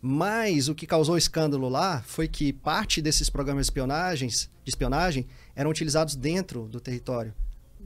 Mas 0.00 0.68
o 0.68 0.74
que 0.74 0.86
causou 0.86 1.16
escândalo 1.16 1.68
lá 1.68 2.02
foi 2.02 2.28
que 2.28 2.52
parte 2.52 3.02
desses 3.02 3.28
programas 3.28 3.66
de, 3.66 3.70
espionagens, 3.70 4.50
de 4.64 4.70
espionagem 4.70 5.26
eram 5.56 5.70
utilizados 5.70 6.14
dentro 6.14 6.68
do 6.68 6.80
território 6.80 7.34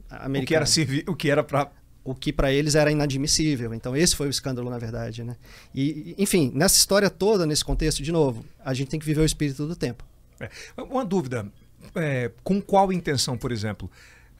americano. 0.09 0.43
O 0.43 0.47
que 0.47 0.55
era, 0.55 0.65
civil, 0.65 1.03
o 1.07 1.15
que 1.15 1.29
era 1.29 1.43
para 1.43 1.71
o 2.03 2.13
que 2.13 2.33
para 2.33 2.51
eles 2.51 2.75
era 2.75 2.91
inadmissível. 2.91 3.73
Então 3.73 3.95
esse 3.95 4.15
foi 4.15 4.27
o 4.27 4.29
escândalo 4.29 4.69
na 4.69 4.77
verdade, 4.77 5.23
né? 5.23 5.35
E 5.73 6.15
enfim, 6.17 6.51
nessa 6.53 6.77
história 6.77 7.09
toda, 7.09 7.45
nesse 7.45 7.63
contexto, 7.63 8.03
de 8.03 8.11
novo, 8.11 8.43
a 8.63 8.73
gente 8.73 8.89
tem 8.89 8.99
que 8.99 9.05
viver 9.05 9.21
o 9.21 9.25
espírito 9.25 9.65
do 9.67 9.75
tempo. 9.75 10.03
É. 10.39 10.49
Uma 10.81 11.05
dúvida, 11.05 11.47
é, 11.95 12.31
com 12.43 12.61
qual 12.61 12.91
intenção, 12.91 13.37
por 13.37 13.51
exemplo? 13.51 13.89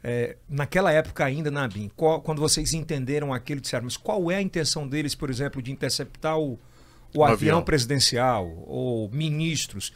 É, 0.03 0.35
naquela 0.49 0.91
época 0.91 1.23
ainda 1.23 1.49
na 1.49 1.65
BIM, 1.65 1.89
qual, 1.95 2.19
quando 2.21 2.41
vocês 2.41 2.73
entenderam 2.73 3.33
aquilo, 3.33 3.61
disseram, 3.61 3.85
mas 3.85 3.95
qual 3.95 4.29
é 4.29 4.35
a 4.35 4.41
intenção 4.41 4.85
deles, 4.85 5.15
por 5.15 5.29
exemplo, 5.29 5.61
de 5.61 5.71
interceptar 5.71 6.37
o, 6.37 6.59
o 7.15 7.23
avião, 7.23 7.33
avião, 7.33 7.63
presidencial 7.63 8.51
ou 8.67 9.09
ministros. 9.09 9.93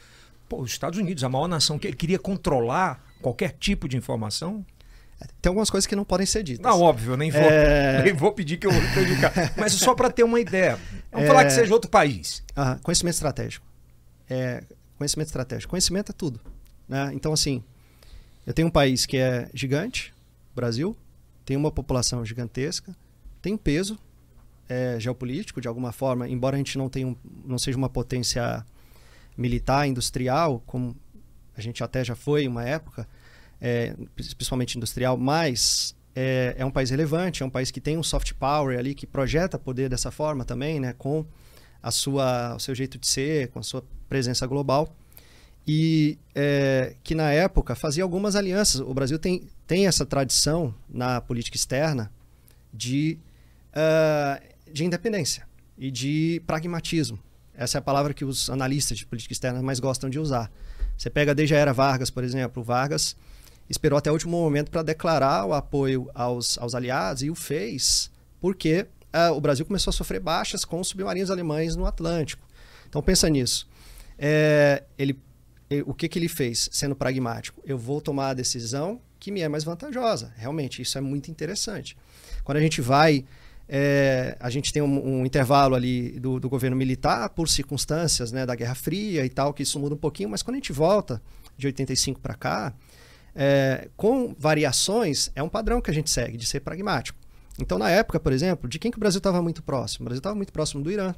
Pô, 0.48 0.62
os 0.62 0.72
Estados 0.72 0.98
Unidos, 0.98 1.24
a 1.24 1.30
maior 1.30 1.48
nação 1.48 1.78
que 1.78 1.88
ele 1.88 1.96
queria 1.96 2.20
controlar 2.20 3.04
qualquer 3.22 3.52
tipo 3.60 3.88
de 3.88 3.98
informação. 3.98 4.66
Tem 5.42 5.50
algumas 5.50 5.70
coisas 5.70 5.88
que 5.88 5.96
não 5.96 6.06
podem 6.06 6.26
ser 6.26 6.44
ditas. 6.44 6.64
Não, 6.64 6.82
óbvio, 6.82 7.14
eu 7.14 7.18
nem 7.18 7.32
vou, 7.32 7.42
é... 7.42 8.02
nem 8.06 8.14
vou 8.14 8.32
pedir 8.32 8.58
que 8.58 8.68
eu 8.68 8.72
prejudicar. 8.94 9.34
Mas 9.58 9.74
só 9.74 9.96
para 9.96 10.12
ter 10.12 10.24
uma 10.24 10.40
ideia. 10.40 10.78
Vamos 11.12 11.26
é... 11.26 11.28
falar 11.28 11.46
que 11.46 11.52
seja 11.52 11.74
outro 11.74 11.90
país. 11.90 12.44
Ah, 12.56 12.78
conhecimento 12.84 13.16
estratégico. 13.16 13.66
É... 14.30 14.64
Conhecimento 14.98 15.28
estratégico. 15.28 15.70
Conhecimento 15.72 16.12
é 16.12 16.14
tudo. 16.14 16.40
Né? 16.88 17.12
Então, 17.14 17.34
assim, 17.34 17.64
eu 18.46 18.54
tenho 18.54 18.68
um 18.68 18.72
país 18.72 19.06
que 19.06 19.18
é 19.18 19.50
gigante, 19.54 20.14
Brasil, 20.56 20.96
tem 21.46 21.58
uma 21.58 21.72
população 21.72 22.24
gigantesca, 22.26 22.96
tem 23.42 23.54
um 23.54 23.58
peso, 23.58 23.98
é, 24.70 25.00
geopolítico, 25.00 25.62
de 25.62 25.68
alguma 25.68 25.92
forma, 25.92 26.28
embora 26.28 26.56
a 26.56 26.58
gente 26.58 26.78
não, 26.78 26.90
tenha 26.90 27.08
um, 27.08 27.16
não 27.46 27.58
seja 27.58 27.78
uma 27.78 27.90
potência 27.90 28.66
militar, 29.38 29.88
industrial, 29.88 30.62
como 30.66 30.96
a 31.56 31.62
gente 31.62 31.84
até 31.84 32.04
já 32.04 32.16
foi 32.16 32.48
uma 32.48 32.64
época, 32.64 33.08
é, 33.60 33.96
principalmente 34.16 34.78
industrial, 34.78 35.18
mas 35.18 35.96
é, 36.16 36.56
é, 36.58 36.66
um 36.66 36.72
país 36.72 36.90
relevante, 36.90 37.44
é 37.44 37.46
um 37.46 37.50
país 37.50 37.72
que 37.72 37.82
tem 37.82 37.98
um 37.98 38.04
soft 38.04 38.34
power 38.34 38.78
ali, 38.78 38.94
que 38.94 39.06
projeta 39.08 39.58
poder 39.58 39.90
dessa 39.90 40.12
forma 40.12 40.46
também, 40.46 40.80
né, 40.80 40.94
com 40.98 41.26
a 41.82 41.92
sua, 41.92 42.56
o 42.56 42.60
seu 42.60 42.74
jeito 42.74 42.98
de 42.98 43.08
ser, 43.08 43.50
com 43.50 43.60
a 43.60 43.64
sua 43.64 43.84
presença 44.10 44.46
global. 44.46 44.96
E 45.70 46.18
é, 46.34 46.96
que 47.04 47.14
na 47.14 47.32
época 47.32 47.76
fazia 47.76 48.02
algumas 48.02 48.38
alianças. 48.38 48.80
O 48.80 48.94
Brasil 48.94 49.20
tem, 49.20 49.50
tem 49.66 49.86
essa 49.86 50.06
tradição 50.06 50.74
na 50.90 51.20
política 51.20 51.58
externa 51.58 52.10
de 52.74 53.20
uh, 53.74 54.58
de 54.72 54.86
independência 54.86 55.48
e 55.78 55.92
de 55.92 56.42
pragmatismo. 56.46 57.20
Essa 57.54 57.78
é 57.78 57.80
a 57.80 57.82
palavra 57.82 58.14
que 58.14 58.26
os 58.26 58.50
analistas 58.50 58.98
de 58.98 59.06
política 59.06 59.34
externa 59.34 59.62
mais 59.62 59.80
gostam 59.80 60.10
de 60.10 60.20
usar. 60.20 60.52
Você 60.98 61.10
pega 61.10 61.34
desde 61.34 61.56
a 61.56 61.58
era 61.58 61.74
Vargas, 61.74 62.10
por 62.10 62.24
exemplo. 62.24 62.64
Vargas 62.64 63.16
esperou 63.70 63.98
até 63.98 64.10
o 64.10 64.14
último 64.14 64.38
momento 64.38 64.72
para 64.72 64.82
declarar 64.82 65.46
o 65.46 65.54
apoio 65.54 66.10
aos, 66.14 66.58
aos 66.58 66.74
aliados 66.74 67.24
e 67.24 67.30
o 67.30 67.36
fez 67.36 68.10
porque 68.40 68.88
uh, 69.14 69.34
o 69.34 69.42
Brasil 69.42 69.66
começou 69.66 69.92
a 69.92 69.94
sofrer 69.94 70.20
baixas 70.20 70.64
com 70.64 70.80
os 70.80 70.88
submarinos 70.88 71.32
alemães 71.32 71.76
no 71.76 71.86
Atlântico. 71.86 72.46
Então 72.88 73.02
pensa 73.02 73.30
nisso. 73.30 73.68
É, 74.18 74.84
ele, 74.98 75.20
ele, 75.70 75.84
o 75.86 75.94
que, 75.94 76.08
que 76.08 76.18
ele 76.18 76.28
fez, 76.28 76.70
sendo 76.72 76.96
pragmático? 76.96 77.62
Eu 77.66 77.78
vou 77.78 78.00
tomar 78.00 78.30
a 78.30 78.34
decisão 78.34 79.02
que 79.20 79.32
me 79.32 79.42
é 79.42 79.50
mais 79.50 79.64
vantajosa. 79.64 80.32
Realmente, 80.38 80.82
isso 80.82 80.98
é 80.98 81.02
muito 81.02 81.30
interessante. 81.30 81.98
Quando 82.44 82.58
a 82.58 82.62
gente 82.62 82.82
vai 82.82 83.26
é, 83.70 84.38
a 84.40 84.50
gente 84.50 84.72
tem 84.72 84.82
um, 84.82 85.20
um 85.20 85.26
intervalo 85.26 85.76
ali 85.76 86.18
do, 86.20 86.40
do, 86.40 86.48
governo 86.48 86.78
militar 86.78 87.30
por 87.30 87.50
circunstâncias 87.50 88.32
né, 88.32 88.46
da 88.46 88.56
Guerra 88.56 88.76
Fria 88.76 89.26
e 89.26 89.30
tal, 89.30 89.54
que 89.54 89.64
isso 89.64 89.78
muda 89.78 89.94
um 89.94 89.98
pouquinho, 89.98 90.30
mas 90.30 90.42
quando 90.42 90.56
a 90.56 90.60
gente 90.60 90.72
volta 90.72 91.22
de 91.58 91.68
85 91.68 92.22
para 92.22 92.34
cá, 92.34 92.74
é, 93.38 93.88
com 93.96 94.36
variações, 94.38 95.32
é 95.36 95.44
um 95.44 95.48
padrão 95.48 95.80
que 95.80 95.92
a 95.92 95.94
gente 95.94 96.10
segue 96.10 96.36
de 96.36 96.46
ser 96.46 96.62
pragmático. 96.62 97.20
Então, 97.60 97.78
na 97.78 97.90
época, 97.90 98.20
por 98.20 98.34
exemplo, 98.34 98.68
de 98.68 98.80
quem 98.80 98.90
que 98.90 98.98
o 98.98 99.00
Brasil 99.00 99.20
estava 99.20 99.42
muito 99.42 99.62
próximo? 99.62 100.04
O 100.04 100.06
Brasil 100.06 100.20
estava 100.20 100.36
muito 100.36 100.52
próximo 100.52 100.84
do 100.84 100.92
Irã, 100.92 101.14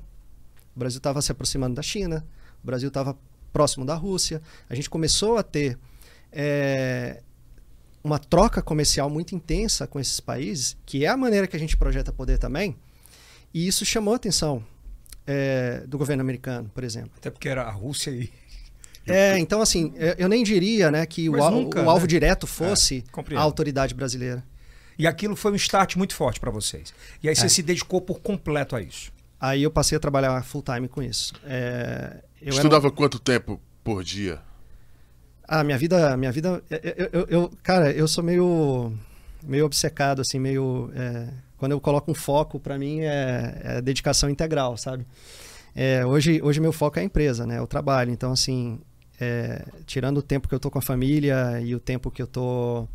o 0.75 0.79
Brasil 0.79 0.97
estava 0.97 1.21
se 1.21 1.31
aproximando 1.31 1.75
da 1.75 1.81
China, 1.81 2.25
o 2.61 2.65
Brasil 2.65 2.89
estava 2.89 3.17
próximo 3.53 3.85
da 3.85 3.95
Rússia. 3.95 4.41
A 4.69 4.75
gente 4.75 4.89
começou 4.89 5.37
a 5.37 5.43
ter 5.43 5.77
é, 6.31 7.21
uma 8.03 8.19
troca 8.19 8.61
comercial 8.61 9.09
muito 9.09 9.33
intensa 9.33 9.87
com 9.87 9.99
esses 9.99 10.19
países, 10.19 10.77
que 10.85 11.05
é 11.05 11.07
a 11.07 11.17
maneira 11.17 11.47
que 11.47 11.55
a 11.55 11.59
gente 11.59 11.77
projeta 11.77 12.11
poder 12.11 12.37
também, 12.37 12.75
e 13.53 13.65
isso 13.65 13.85
chamou 13.85 14.13
a 14.13 14.17
atenção 14.17 14.63
é, 15.25 15.83
do 15.87 15.97
governo 15.97 16.21
americano, 16.21 16.69
por 16.73 16.83
exemplo. 16.83 17.11
Até 17.17 17.29
porque 17.29 17.47
era 17.47 17.63
a 17.63 17.71
Rússia 17.71 18.11
e. 18.11 18.29
É, 19.11 19.39
então 19.39 19.61
assim, 19.61 19.93
eu 20.17 20.29
nem 20.29 20.43
diria 20.43 20.91
né, 20.91 21.05
que 21.05 21.29
o, 21.29 21.49
nunca, 21.49 21.81
o, 21.81 21.89
alvo 21.89 22.03
né? 22.03 22.07
direto 22.07 22.45
fosse 22.45 23.03
é, 23.31 23.35
a 23.35 23.41
autoridade 23.41 23.93
brasileira. 23.93 24.43
E 24.97 25.07
aquilo 25.07 25.35
foi 25.35 25.53
um 25.53 25.55
start 25.55 25.95
muito 25.95 26.13
forte 26.13 26.39
para 26.39 26.51
vocês. 26.51 26.93
E 27.23 27.29
aí 27.29 27.35
você 27.35 27.45
é. 27.45 27.49
se 27.49 27.63
dedicou 27.63 28.01
por 28.01 28.19
completo 28.19 28.75
a 28.75 28.81
isso. 28.81 29.11
Aí 29.39 29.63
eu 29.63 29.71
passei 29.71 29.95
a 29.95 29.99
trabalhar 29.99 30.43
full 30.43 30.61
time 30.61 30.87
com 30.89 31.01
isso. 31.01 31.33
É, 31.45 32.17
Estudava 32.41 32.87
era... 32.87 32.95
quanto 32.95 33.17
tempo 33.17 33.61
por 33.83 34.03
dia? 34.03 34.39
Ah, 35.47 35.63
minha 35.63 35.77
vida, 35.77 36.15
minha 36.17 36.31
vida, 36.31 36.61
eu, 36.69 37.09
eu, 37.11 37.27
eu, 37.29 37.51
cara, 37.63 37.91
eu 37.91 38.07
sou 38.07 38.23
meio, 38.23 38.93
meio 39.41 39.65
obcecado, 39.65 40.21
assim, 40.21 40.37
meio, 40.37 40.91
é, 40.93 41.29
quando 41.57 41.71
eu 41.71 41.81
coloco 41.81 42.11
um 42.11 42.13
foco, 42.13 42.59
para 42.59 42.77
mim 42.77 42.99
é, 42.99 43.61
é, 43.63 43.81
dedicação 43.81 44.29
integral, 44.29 44.77
sabe? 44.77 45.07
É, 45.75 46.05
hoje, 46.05 46.41
hoje 46.43 46.59
meu 46.59 46.71
foco 46.71 46.99
é 46.99 47.01
a 47.01 47.05
empresa, 47.05 47.47
né? 47.47 47.61
O 47.61 47.65
trabalho. 47.65 48.11
Então, 48.11 48.31
assim, 48.31 48.79
é, 49.19 49.65
tirando 49.85 50.19
o 50.19 50.21
tempo 50.21 50.47
que 50.47 50.53
eu 50.53 50.57
estou 50.57 50.71
com 50.71 50.79
a 50.79 50.81
família 50.81 51.59
e 51.61 51.75
o 51.75 51.79
tempo 51.79 52.09
que 52.09 52.21
eu 52.21 52.25
estou 52.25 52.89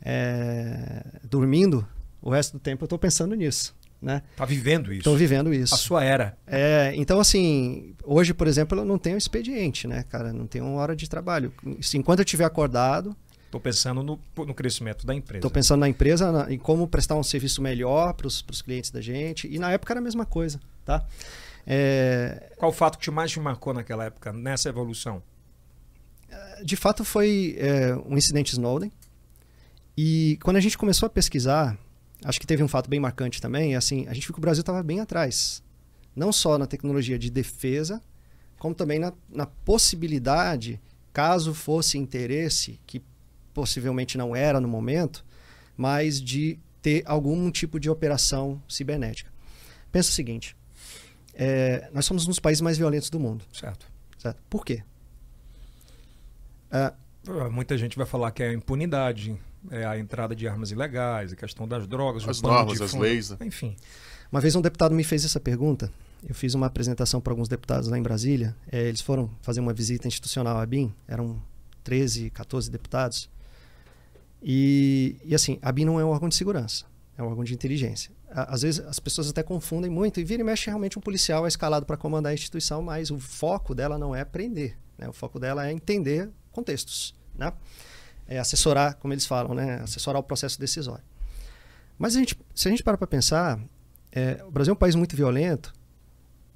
é, 0.00 1.04
dormindo, 1.24 1.86
o 2.20 2.30
resto 2.30 2.54
do 2.54 2.60
tempo 2.60 2.84
eu 2.84 2.86
estou 2.86 2.98
pensando 2.98 3.34
nisso. 3.34 3.74
Né? 4.00 4.20
Tá 4.34 4.44
vivendo 4.44 4.90
isso. 4.90 4.98
Estou 4.98 5.16
vivendo 5.16 5.54
isso. 5.54 5.74
A 5.74 5.78
sua 5.78 6.02
era. 6.02 6.36
É, 6.44 6.92
então, 6.96 7.20
assim, 7.20 7.94
hoje, 8.02 8.34
por 8.34 8.48
exemplo, 8.48 8.76
eu 8.80 8.84
não 8.84 8.98
tenho 8.98 9.16
expediente, 9.16 9.86
né, 9.86 10.02
cara? 10.02 10.32
Não 10.32 10.44
tenho 10.44 10.64
uma 10.64 10.80
hora 10.80 10.96
de 10.96 11.08
trabalho. 11.08 11.52
Enquanto 11.94 12.18
eu 12.18 12.24
estiver 12.24 12.44
acordado, 12.44 13.16
Estou 13.52 13.60
pensando 13.60 14.02
no, 14.02 14.18
no 14.46 14.54
crescimento 14.54 15.06
da 15.06 15.14
empresa. 15.14 15.38
Estou 15.38 15.50
pensando 15.50 15.80
na 15.80 15.88
empresa, 15.88 16.32
na, 16.32 16.50
em 16.50 16.58
como 16.58 16.88
prestar 16.88 17.16
um 17.16 17.22
serviço 17.22 17.60
melhor 17.60 18.14
para 18.14 18.26
os 18.26 18.62
clientes 18.62 18.90
da 18.90 19.02
gente. 19.02 19.46
E 19.46 19.58
na 19.58 19.70
época 19.70 19.92
era 19.92 20.00
a 20.00 20.02
mesma 20.02 20.24
coisa, 20.24 20.58
tá? 20.86 21.06
É... 21.66 22.50
Qual 22.56 22.70
o 22.70 22.74
fato 22.74 22.96
que 22.96 23.04
te 23.04 23.10
mais 23.10 23.30
te 23.30 23.38
marcou 23.38 23.74
naquela 23.74 24.06
época, 24.06 24.32
nessa 24.32 24.70
evolução? 24.70 25.22
De 26.64 26.76
fato, 26.76 27.04
foi 27.04 27.56
é, 27.58 27.94
um 28.06 28.16
incidente 28.16 28.52
Snowden. 28.52 28.92
E 29.96 30.38
quando 30.42 30.56
a 30.56 30.60
gente 30.60 30.78
começou 30.78 31.06
a 31.06 31.10
pesquisar, 31.10 31.78
acho 32.24 32.40
que 32.40 32.46
teve 32.46 32.62
um 32.62 32.68
fato 32.68 32.88
bem 32.88 33.00
marcante 33.00 33.40
também, 33.40 33.74
é 33.74 33.76
assim, 33.76 34.06
a 34.08 34.14
gente 34.14 34.26
viu 34.26 34.32
que 34.32 34.38
o 34.38 34.42
Brasil 34.42 34.60
estava 34.62 34.82
bem 34.82 35.00
atrás. 35.00 35.62
Não 36.14 36.32
só 36.32 36.56
na 36.56 36.66
tecnologia 36.66 37.18
de 37.18 37.30
defesa, 37.30 38.00
como 38.58 38.74
também 38.74 38.98
na, 38.98 39.12
na 39.28 39.46
possibilidade, 39.46 40.80
caso 41.12 41.52
fosse 41.52 41.98
interesse, 41.98 42.80
que 42.86 43.02
possivelmente 43.52 44.16
não 44.16 44.34
era 44.34 44.60
no 44.60 44.68
momento, 44.68 45.24
mas 45.76 46.20
de 46.20 46.58
ter 46.80 47.02
algum 47.06 47.50
tipo 47.50 47.78
de 47.78 47.90
operação 47.90 48.62
cibernética. 48.68 49.30
Pensa 49.90 50.10
o 50.10 50.12
seguinte: 50.12 50.56
é, 51.34 51.88
nós 51.92 52.04
somos 52.04 52.24
um 52.24 52.28
dos 52.28 52.38
países 52.38 52.60
mais 52.60 52.78
violentos 52.78 53.10
do 53.10 53.20
mundo. 53.20 53.44
Certo. 53.52 53.86
certo? 54.18 54.42
Por 54.48 54.64
quê? 54.64 54.82
É, 56.72 56.92
Muita 57.50 57.78
gente 57.78 57.96
vai 57.96 58.06
falar 58.06 58.32
que 58.32 58.42
é 58.42 58.48
a 58.48 58.52
impunidade, 58.52 59.38
é 59.70 59.84
a 59.86 59.96
entrada 59.96 60.34
de 60.34 60.48
armas 60.48 60.72
ilegais, 60.72 61.32
a 61.32 61.36
questão 61.36 61.68
das 61.68 61.86
drogas, 61.86 62.28
as 62.28 62.42
normas, 62.42 62.80
as 62.80 62.94
leis. 62.94 63.30
Né? 63.30 63.36
Enfim. 63.42 63.76
Uma 64.30 64.40
vez 64.40 64.56
um 64.56 64.60
deputado 64.60 64.92
me 64.92 65.04
fez 65.04 65.24
essa 65.24 65.38
pergunta. 65.38 65.92
Eu 66.28 66.34
fiz 66.34 66.54
uma 66.54 66.66
apresentação 66.66 67.20
para 67.20 67.32
alguns 67.32 67.48
deputados 67.48 67.88
lá 67.88 67.96
em 67.96 68.02
Brasília. 68.02 68.56
É, 68.70 68.88
eles 68.88 69.00
foram 69.00 69.30
fazer 69.40 69.60
uma 69.60 69.72
visita 69.72 70.08
institucional 70.08 70.58
à 70.58 70.66
BIM. 70.66 70.92
Eram 71.06 71.40
13, 71.84 72.30
14 72.30 72.68
deputados. 72.68 73.30
E, 74.42 75.16
e 75.24 75.34
assim, 75.34 75.58
a 75.62 75.70
BIM 75.70 75.84
não 75.84 76.00
é 76.00 76.04
um 76.04 76.08
órgão 76.08 76.28
de 76.28 76.34
segurança, 76.34 76.84
é 77.16 77.22
um 77.22 77.26
órgão 77.26 77.44
de 77.44 77.54
inteligência. 77.54 78.10
Às 78.28 78.62
vezes 78.62 78.80
as 78.80 78.98
pessoas 78.98 79.28
até 79.28 79.42
confundem 79.42 79.90
muito 79.90 80.18
e 80.18 80.24
vira 80.24 80.42
e 80.42 80.44
mexe 80.44 80.66
realmente 80.66 80.98
um 80.98 81.02
policial 81.02 81.44
é 81.44 81.48
escalado 81.48 81.86
para 81.86 81.96
comandar 81.96 82.32
a 82.32 82.34
instituição, 82.34 82.82
mas 82.82 83.10
o 83.10 83.18
foco 83.18 83.74
dela 83.74 83.98
não 83.98 84.16
é 84.16 84.24
prender, 84.24 84.76
né? 84.98 85.08
o 85.08 85.12
foco 85.12 85.38
dela 85.38 85.68
é 85.68 85.70
entender 85.70 86.30
contextos, 86.52 87.14
né? 87.36 87.52
é 88.28 88.38
assessorar, 88.38 88.96
como 88.96 89.12
eles 89.12 89.26
falam, 89.26 89.54
né? 89.54 89.80
assessorar 89.82 90.20
o 90.20 90.22
processo 90.22 90.58
decisório. 90.58 91.04
Mas 91.98 92.16
a 92.16 92.18
gente, 92.18 92.38
se 92.54 92.68
a 92.68 92.70
gente 92.70 92.82
parar 92.82 92.96
para 92.96 93.06
pensar, 93.06 93.60
é, 94.10 94.42
o 94.46 94.50
Brasil 94.50 94.72
é 94.72 94.74
um 94.74 94.78
país 94.78 94.94
muito 94.94 95.16
violento 95.16 95.72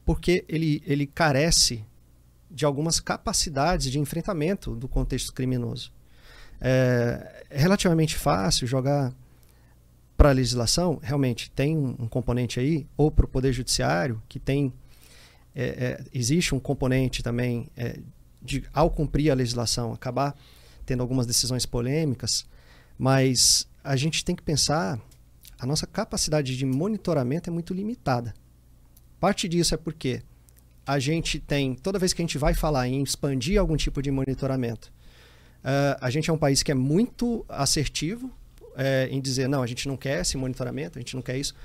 porque 0.04 0.44
ele, 0.48 0.82
ele 0.86 1.06
carece 1.06 1.84
de 2.48 2.64
algumas 2.64 3.00
capacidades 3.00 3.90
de 3.90 3.98
enfrentamento 3.98 4.74
do 4.74 4.86
contexto 4.86 5.34
criminoso. 5.34 5.92
É, 6.60 7.44
é 7.50 7.58
relativamente 7.58 8.16
fácil 8.16 8.66
jogar 8.66 9.12
para 10.16 10.30
a 10.30 10.32
legislação, 10.32 10.98
realmente 11.02 11.50
tem 11.50 11.76
um, 11.76 11.94
um 11.98 12.08
componente 12.08 12.58
aí, 12.58 12.86
ou 12.96 13.10
para 13.10 13.26
o 13.26 13.28
Poder 13.28 13.52
Judiciário, 13.52 14.22
que 14.28 14.38
tem. 14.38 14.72
É, 15.54 15.64
é, 15.64 16.04
existe 16.12 16.54
um 16.54 16.60
componente 16.60 17.22
também 17.22 17.68
é, 17.76 17.98
de, 18.46 18.64
ao 18.72 18.90
cumprir 18.90 19.30
a 19.30 19.34
legislação, 19.34 19.92
acabar 19.92 20.34
tendo 20.84 21.02
algumas 21.02 21.26
decisões 21.26 21.66
polêmicas, 21.66 22.46
mas 22.98 23.68
a 23.82 23.96
gente 23.96 24.24
tem 24.24 24.34
que 24.34 24.42
pensar, 24.42 24.98
a 25.58 25.66
nossa 25.66 25.86
capacidade 25.86 26.56
de 26.56 26.64
monitoramento 26.64 27.50
é 27.50 27.52
muito 27.52 27.74
limitada. 27.74 28.34
Parte 29.20 29.48
disso 29.48 29.74
é 29.74 29.76
porque 29.76 30.22
a 30.86 30.98
gente 30.98 31.40
tem, 31.40 31.74
toda 31.74 31.98
vez 31.98 32.12
que 32.12 32.22
a 32.22 32.24
gente 32.24 32.38
vai 32.38 32.54
falar 32.54 32.86
em 32.88 33.02
expandir 33.02 33.60
algum 33.60 33.76
tipo 33.76 34.00
de 34.00 34.10
monitoramento, 34.10 34.92
Uh, 35.66 35.98
a 36.00 36.10
gente 36.10 36.30
é 36.30 36.32
um 36.32 36.38
país 36.38 36.62
que 36.62 36.70
é 36.70 36.74
muito 36.76 37.44
assertivo 37.48 38.30
é, 38.76 39.08
em 39.10 39.20
dizer, 39.20 39.48
não, 39.48 39.64
a 39.64 39.66
gente 39.66 39.88
não 39.88 39.96
quer 39.96 40.20
esse 40.20 40.36
monitoramento, 40.36 40.96
a 40.96 41.00
gente 41.00 41.16
não 41.16 41.22
quer 41.22 41.36
isso. 41.36 41.56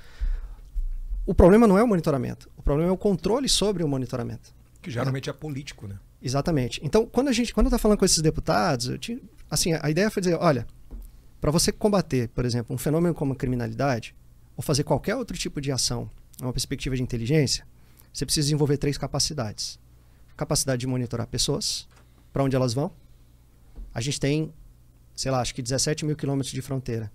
O 1.24 1.32
problema 1.32 1.68
não 1.68 1.78
é 1.78 1.84
o 1.84 1.86
monitoramento, 1.86 2.50
o 2.56 2.62
problema 2.62 2.90
é 2.90 2.92
o 2.92 2.96
controle 2.96 3.48
sobre 3.48 3.84
o 3.84 3.88
monitoramento. 3.88 4.52
Que 4.80 4.90
geralmente 4.90 5.28
é, 5.28 5.30
é 5.30 5.32
político, 5.32 5.86
né? 5.86 6.00
Exatamente. 6.22 6.80
Então, 6.84 7.04
quando 7.04 7.28
a 7.28 7.32
gente, 7.32 7.52
quando 7.52 7.70
eu 7.70 7.78
falando 7.78 7.98
com 7.98 8.04
esses 8.04 8.20
deputados, 8.20 8.96
tinha, 9.00 9.18
assim, 9.50 9.72
a 9.80 9.90
ideia 9.90 10.10
foi 10.10 10.22
dizer, 10.22 10.36
olha, 10.36 10.66
para 11.40 11.50
você 11.50 11.72
combater, 11.72 12.28
por 12.28 12.44
exemplo, 12.44 12.74
um 12.74 12.78
fenômeno 12.78 13.14
como 13.14 13.32
a 13.32 13.36
criminalidade, 13.36 14.14
ou 14.56 14.62
fazer 14.62 14.84
qualquer 14.84 15.16
outro 15.16 15.36
tipo 15.36 15.60
de 15.60 15.72
ação, 15.72 16.08
uma 16.40 16.52
perspectiva 16.52 16.94
de 16.94 17.02
inteligência, 17.02 17.66
você 18.12 18.24
precisa 18.24 18.44
desenvolver 18.44 18.76
três 18.76 18.96
capacidades: 18.96 19.80
capacidade 20.36 20.80
de 20.80 20.86
monitorar 20.86 21.26
pessoas, 21.26 21.88
para 22.32 22.44
onde 22.44 22.54
elas 22.54 22.72
vão, 22.72 22.92
a 23.92 24.00
gente 24.00 24.20
tem, 24.20 24.52
sei 25.16 25.30
lá, 25.30 25.40
acho 25.40 25.54
que 25.54 25.62
17 25.62 26.04
mil 26.04 26.16
quilômetros 26.16 26.52
de 26.52 26.62
fronteira. 26.62 27.10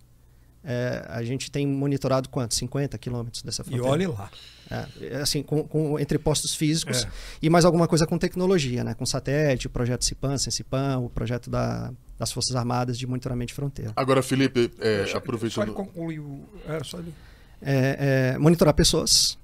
É, 0.70 1.06
a 1.08 1.24
gente 1.24 1.50
tem 1.50 1.66
monitorado 1.66 2.28
quanto? 2.28 2.54
50 2.54 2.98
quilômetros 2.98 3.42
dessa 3.42 3.64
fronteira. 3.64 3.88
E 3.88 3.90
olhe 3.90 4.08
lá. 4.08 4.30
É, 4.70 5.16
assim, 5.22 5.42
com, 5.42 5.64
com, 5.64 5.98
entre 5.98 6.20
postos 6.20 6.54
físicos 6.54 7.06
é. 7.06 7.10
e 7.42 7.50
mais 7.50 7.64
alguma 7.64 7.88
coisa 7.88 8.06
com 8.06 8.18
tecnologia, 8.18 8.84
né? 8.84 8.94
com 8.94 9.06
satélite, 9.06 9.68
o 9.68 9.70
projeto 9.70 10.04
CIPAN, 10.04 10.38
CENCIPAN, 10.38 10.98
o 10.98 11.10
projeto 11.10 11.50
da, 11.50 11.94
das 12.20 12.34
Forças 12.34 12.54
Armadas 12.54 12.98
de 12.98 13.08
monitoramento 13.08 13.48
de 13.48 13.54
fronteira. 13.54 13.94
Agora, 13.96 14.22
Felipe, 14.22 14.70
é, 14.80 15.10
aproveitando... 15.16 15.72
concluir 15.72 16.20
o... 16.20 16.44
É, 16.68 16.84
só 16.84 17.00
ele... 17.00 17.14
É, 17.62 18.34
é, 18.34 18.38
monitorar 18.38 18.74
pessoas, 18.74 19.40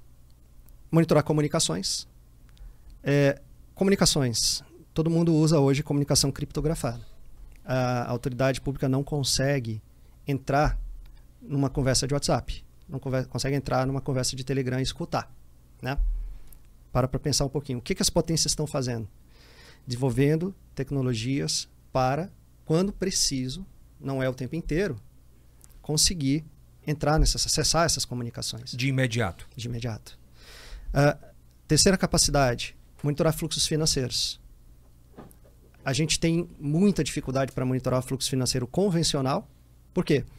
monitorar 0.90 1.24
comunicações. 1.24 2.06
comunicações. 3.74 4.62
Todo 4.92 5.08
mundo 5.08 5.34
usa 5.34 5.58
hoje 5.58 5.82
comunicação 5.82 6.30
criptografada 6.30 7.00
a 7.64 8.10
autoridade 8.10 8.60
pública 8.60 8.88
não 8.88 9.02
consegue 9.02 9.80
entrar 10.26 10.78
numa 11.46 11.70
conversa 11.70 12.06
de 12.06 12.14
WhatsApp, 12.14 12.64
não 12.88 12.98
consegue 12.98 13.56
entrar 13.56 13.86
numa 13.86 14.00
conversa 14.00 14.36
de 14.36 14.44
Telegram 14.44 14.78
e 14.78 14.82
escutar, 14.82 15.32
né? 15.80 15.98
Para 16.92 17.08
para 17.08 17.18
pensar 17.18 17.44
um 17.44 17.48
pouquinho, 17.48 17.78
o 17.78 17.82
que, 17.82 17.94
que 17.94 18.02
as 18.02 18.10
potências 18.10 18.52
estão 18.52 18.66
fazendo? 18.66 19.08
Desenvolvendo 19.86 20.54
tecnologias 20.74 21.68
para, 21.92 22.30
quando 22.64 22.92
preciso, 22.92 23.66
não 24.00 24.22
é 24.22 24.28
o 24.28 24.34
tempo 24.34 24.54
inteiro, 24.54 24.96
conseguir 25.82 26.44
entrar 26.86 27.18
nessas, 27.18 27.44
acessar 27.46 27.86
essas 27.86 28.04
comunicações. 28.04 28.72
De 28.72 28.88
imediato. 28.88 29.48
De 29.56 29.66
imediato. 29.66 30.18
Uh, 30.90 31.26
terceira 31.66 31.98
capacidade, 31.98 32.76
monitorar 33.02 33.32
fluxos 33.32 33.66
financeiros 33.66 34.40
a 35.84 35.92
gente 35.92 36.18
tem 36.18 36.48
muita 36.58 37.04
dificuldade 37.04 37.52
para 37.52 37.64
monitorar 37.66 38.00
o 38.00 38.02
fluxo 38.02 38.30
financeiro 38.30 38.66
convencional. 38.66 39.48
Por 39.92 40.04
quê? 40.04 40.24
Porque 40.24 40.34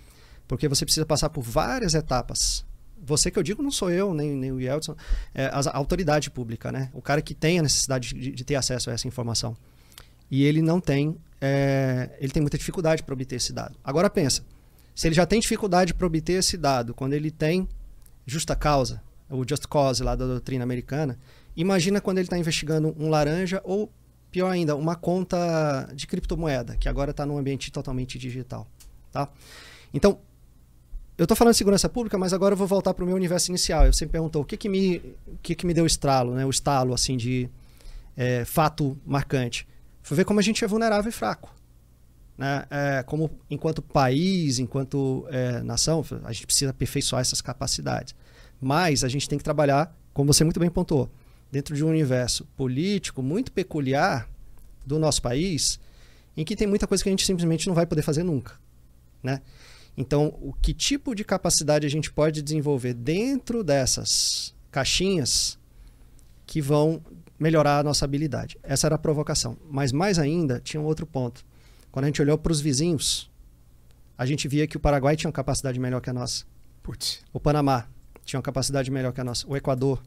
você 0.47 0.85
precisa 0.85 1.05
passar 1.05 1.29
por 1.29 1.41
várias 1.41 1.93
etapas. 1.93 2.65
Você 3.03 3.29
que 3.29 3.37
eu 3.37 3.43
digo 3.43 3.61
não 3.61 3.71
sou 3.71 3.91
eu, 3.91 4.13
nem, 4.13 4.31
nem 4.31 4.51
o 4.51 4.59
Yeltsin, 4.59 4.95
é 5.33 5.45
a 5.45 5.77
autoridade 5.77 6.29
pública, 6.29 6.71
né? 6.71 6.89
O 6.93 7.01
cara 7.01 7.21
que 7.21 7.33
tem 7.33 7.59
a 7.59 7.63
necessidade 7.63 8.13
de, 8.13 8.31
de 8.31 8.43
ter 8.43 8.55
acesso 8.55 8.89
a 8.89 8.93
essa 8.93 9.07
informação. 9.07 9.55
E 10.29 10.43
ele 10.43 10.61
não 10.61 10.79
tem, 10.79 11.15
é, 11.39 12.09
ele 12.19 12.31
tem 12.31 12.41
muita 12.41 12.57
dificuldade 12.57 13.03
para 13.03 13.13
obter 13.13 13.35
esse 13.35 13.53
dado. 13.53 13.75
Agora 13.83 14.09
pensa, 14.09 14.43
se 14.95 15.07
ele 15.07 15.15
já 15.15 15.25
tem 15.25 15.39
dificuldade 15.39 15.93
para 15.93 16.07
obter 16.07 16.33
esse 16.33 16.57
dado, 16.57 16.93
quando 16.93 17.13
ele 17.13 17.29
tem 17.29 17.67
justa 18.25 18.55
causa, 18.55 19.01
o 19.29 19.43
just 19.47 19.67
cause 19.67 20.01
lá 20.01 20.15
da 20.15 20.25
doutrina 20.25 20.63
americana, 20.63 21.17
imagina 21.55 22.01
quando 22.01 22.17
ele 22.17 22.25
está 22.25 22.37
investigando 22.37 22.95
um 22.97 23.09
laranja 23.09 23.61
ou 23.63 23.91
Pior 24.35 24.49
ainda, 24.49 24.75
uma 24.75 24.97
conta 24.97 25.89
de 25.95 26.05
criptomoeda, 26.05 26.75
que 26.75 26.89
agora 26.89 27.11
está 27.11 27.25
num 27.25 27.37
ambiente 27.37 27.71
totalmente 27.71 28.19
digital. 28.19 28.67
Tá? 29.09 29.29
Então, 29.93 30.19
eu 31.17 31.23
estou 31.23 31.35
falando 31.35 31.53
de 31.53 31.57
segurança 31.57 31.87
pública, 31.87 32.17
mas 32.17 32.33
agora 32.33 32.53
eu 32.53 32.57
vou 32.57 32.67
voltar 32.67 32.93
para 32.93 33.03
o 33.03 33.07
meu 33.07 33.15
universo 33.15 33.49
inicial. 33.49 33.85
Você 33.91 34.05
me 34.05 34.11
perguntou 34.11 34.41
o 34.41 34.45
que, 34.45 34.57
que, 34.57 34.67
me, 34.67 34.97
o 35.25 35.37
que, 35.41 35.55
que 35.55 35.65
me 35.65 35.73
deu 35.73 35.85
estralo, 35.85 36.33
né? 36.35 36.45
o 36.45 36.49
estalo 36.49 36.93
assim, 36.93 37.15
de 37.15 37.49
é, 38.17 38.43
fato 38.43 38.97
marcante. 39.05 39.65
Foi 40.03 40.17
ver 40.17 40.25
como 40.25 40.39
a 40.39 40.43
gente 40.43 40.63
é 40.63 40.67
vulnerável 40.67 41.09
e 41.09 41.13
fraco. 41.13 41.53
Né? 42.37 42.65
É, 42.69 43.03
como 43.03 43.31
enquanto 43.49 43.81
país, 43.81 44.59
enquanto 44.59 45.25
é, 45.29 45.61
nação, 45.63 46.03
a 46.25 46.33
gente 46.33 46.45
precisa 46.45 46.71
aperfeiçoar 46.71 47.21
essas 47.21 47.41
capacidades. 47.41 48.13
Mas 48.59 49.03
a 49.03 49.07
gente 49.07 49.29
tem 49.29 49.37
que 49.37 49.43
trabalhar, 49.43 49.95
como 50.13 50.33
você 50.33 50.43
muito 50.43 50.59
bem 50.59 50.69
pontuou, 50.69 51.09
dentro 51.49 51.75
de 51.75 51.83
um 51.83 51.87
universo 51.87 52.45
político 52.57 53.21
muito 53.21 53.53
peculiar 53.53 54.27
do 54.85 54.99
nosso 54.99 55.21
país, 55.21 55.79
em 56.35 56.43
que 56.43 56.57
tem 56.57 56.67
muita 56.67 56.85
coisa 56.85 57.01
que 57.01 57.09
a 57.09 57.11
gente 57.11 57.25
simplesmente 57.25 57.67
não 57.67 57.73
vai 57.73 57.85
poder 57.85 58.01
fazer 58.01 58.23
nunca, 58.23 58.55
né? 59.23 59.41
Então, 59.97 60.37
o 60.41 60.53
que 60.53 60.73
tipo 60.73 61.15
de 61.15 61.23
capacidade 61.23 61.85
a 61.85 61.89
gente 61.89 62.11
pode 62.11 62.41
desenvolver 62.41 62.93
dentro 62.93 63.63
dessas 63.63 64.53
caixinhas 64.69 65.57
que 66.45 66.61
vão 66.61 67.01
melhorar 67.39 67.79
a 67.79 67.83
nossa 67.83 68.05
habilidade. 68.05 68.57
Essa 68.61 68.87
era 68.87 68.95
a 68.95 68.99
provocação. 68.99 69.57
Mas 69.69 69.91
mais 69.91 70.19
ainda, 70.19 70.59
tinha 70.59 70.81
um 70.81 70.85
outro 70.85 71.05
ponto. 71.05 71.45
Quando 71.91 72.05
a 72.05 72.07
gente 72.07 72.21
olhou 72.21 72.37
para 72.37 72.51
os 72.51 72.59
vizinhos, 72.59 73.29
a 74.17 74.25
gente 74.25 74.47
via 74.47 74.67
que 74.67 74.77
o 74.77 74.79
Paraguai 74.79 75.15
tinha 75.15 75.29
uma 75.29 75.33
capacidade 75.33 75.79
melhor 75.79 76.01
que 76.01 76.09
a 76.09 76.13
nossa. 76.13 76.45
Putz. 76.83 77.23
O 77.33 77.39
Panamá 77.39 77.87
tinha 78.23 78.37
uma 78.37 78.43
capacidade 78.43 78.91
melhor 78.91 79.11
que 79.13 79.21
a 79.21 79.23
nossa. 79.23 79.47
O 79.47 79.55
Equador, 79.55 80.01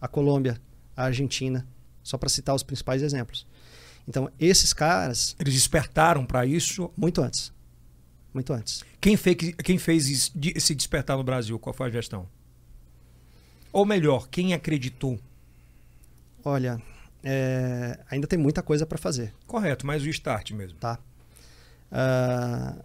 a 0.00 0.08
Colômbia, 0.08 0.60
a 0.96 1.04
Argentina, 1.04 1.66
só 2.02 2.18
para 2.18 2.28
citar 2.28 2.54
os 2.54 2.62
principais 2.62 3.02
exemplos. 3.02 3.46
Então, 4.08 4.30
esses 4.38 4.72
caras. 4.72 5.36
Eles 5.38 5.54
despertaram 5.54 6.24
para 6.24 6.44
isso? 6.44 6.90
Muito 6.96 7.22
antes. 7.22 7.52
Muito 8.32 8.52
antes. 8.52 8.84
Quem 9.00 9.16
fez, 9.16 9.36
quem 9.64 9.78
fez 9.78 10.32
esse 10.54 10.74
despertar 10.74 11.16
no 11.16 11.24
Brasil? 11.24 11.58
Qual 11.58 11.74
foi 11.74 11.88
a 11.88 11.90
gestão? 11.90 12.28
Ou 13.72 13.84
melhor, 13.84 14.28
quem 14.28 14.54
acreditou? 14.54 15.18
Olha, 16.44 16.80
é, 17.22 17.98
ainda 18.10 18.26
tem 18.26 18.38
muita 18.38 18.62
coisa 18.62 18.86
para 18.86 18.98
fazer. 18.98 19.32
Correto, 19.46 19.86
mas 19.86 20.02
o 20.02 20.08
start 20.08 20.52
mesmo. 20.52 20.78
Tá. 20.78 20.98
Uh, 21.90 22.82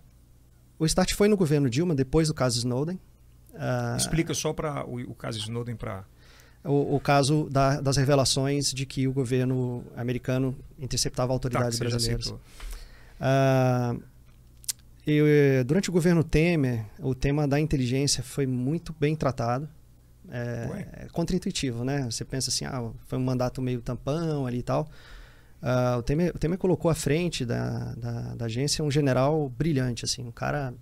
o 0.80 0.86
start 0.86 1.14
foi 1.14 1.28
no 1.28 1.38
governo 1.38 1.70
Dilma, 1.70 1.96
depois 1.96 2.28
do 2.28 2.34
caso 2.34 2.58
Snowden. 2.58 3.00
Uh, 3.54 3.98
Explica 3.98 4.34
só 4.34 4.52
para 4.52 4.86
o, 4.86 5.00
o, 5.12 5.16
caso 5.16 5.40
Snowden 5.40 5.76
para 5.76 6.04
o, 6.64 6.96
o, 6.96 7.00
caso 7.00 7.48
da, 7.50 7.80
das 7.80 7.96
revelações 7.96 8.74
de 8.74 8.86
que 8.86 9.08
o 9.08 9.14
governo 9.14 9.84
americano 9.96 10.58
interceptava 10.78 11.32
autoridades 11.32 11.80
tá, 11.80 11.86
brasileiras. 11.86 12.28
Uh, 12.28 14.04
eu, 15.06 15.64
durante 15.66 15.90
o 15.90 15.94
governo 15.94 16.24
Temer, 16.24 16.86
o 17.00 17.14
tema 17.14 17.48
da 17.48 17.60
inteligência 17.60 18.24
foi 18.24 18.48
muito 18.48 18.94
bem 19.00 19.16
tratado. 19.16 19.70
É, 20.30 21.04
é 21.04 21.08
contra-intuitivo, 21.12 21.84
né? 21.84 22.04
Você 22.10 22.26
pensa 22.26 22.50
assim, 22.50 22.66
ah, 22.66 22.92
foi 23.06 23.18
um 23.18 23.24
mandato 23.24 23.62
meio 23.62 23.82
tampão 23.82 24.48
ali 24.48 24.60
e 24.60 24.64
tal. 24.64 24.90
Uh, 25.62 26.00
o, 26.00 26.04
Temer, 26.04 26.32
o 26.36 26.40
Temer 26.40 26.58
colocou 26.58 26.90
à 26.90 26.96
frente 26.96 27.46
da, 27.46 27.94
da, 27.96 28.36
da, 28.36 28.46
agência 28.46 28.84
um 28.84 28.92
general 28.92 29.50
brilhante, 29.50 30.06
assim, 30.06 30.24
um 30.24 30.32
cara 30.32 30.74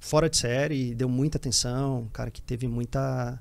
fora 0.00 0.30
de 0.30 0.36
série, 0.36 0.94
deu 0.94 1.08
muita 1.08 1.38
atenção, 1.38 2.02
um 2.02 2.08
cara 2.08 2.30
que 2.30 2.40
teve 2.40 2.66
muita... 2.68 3.40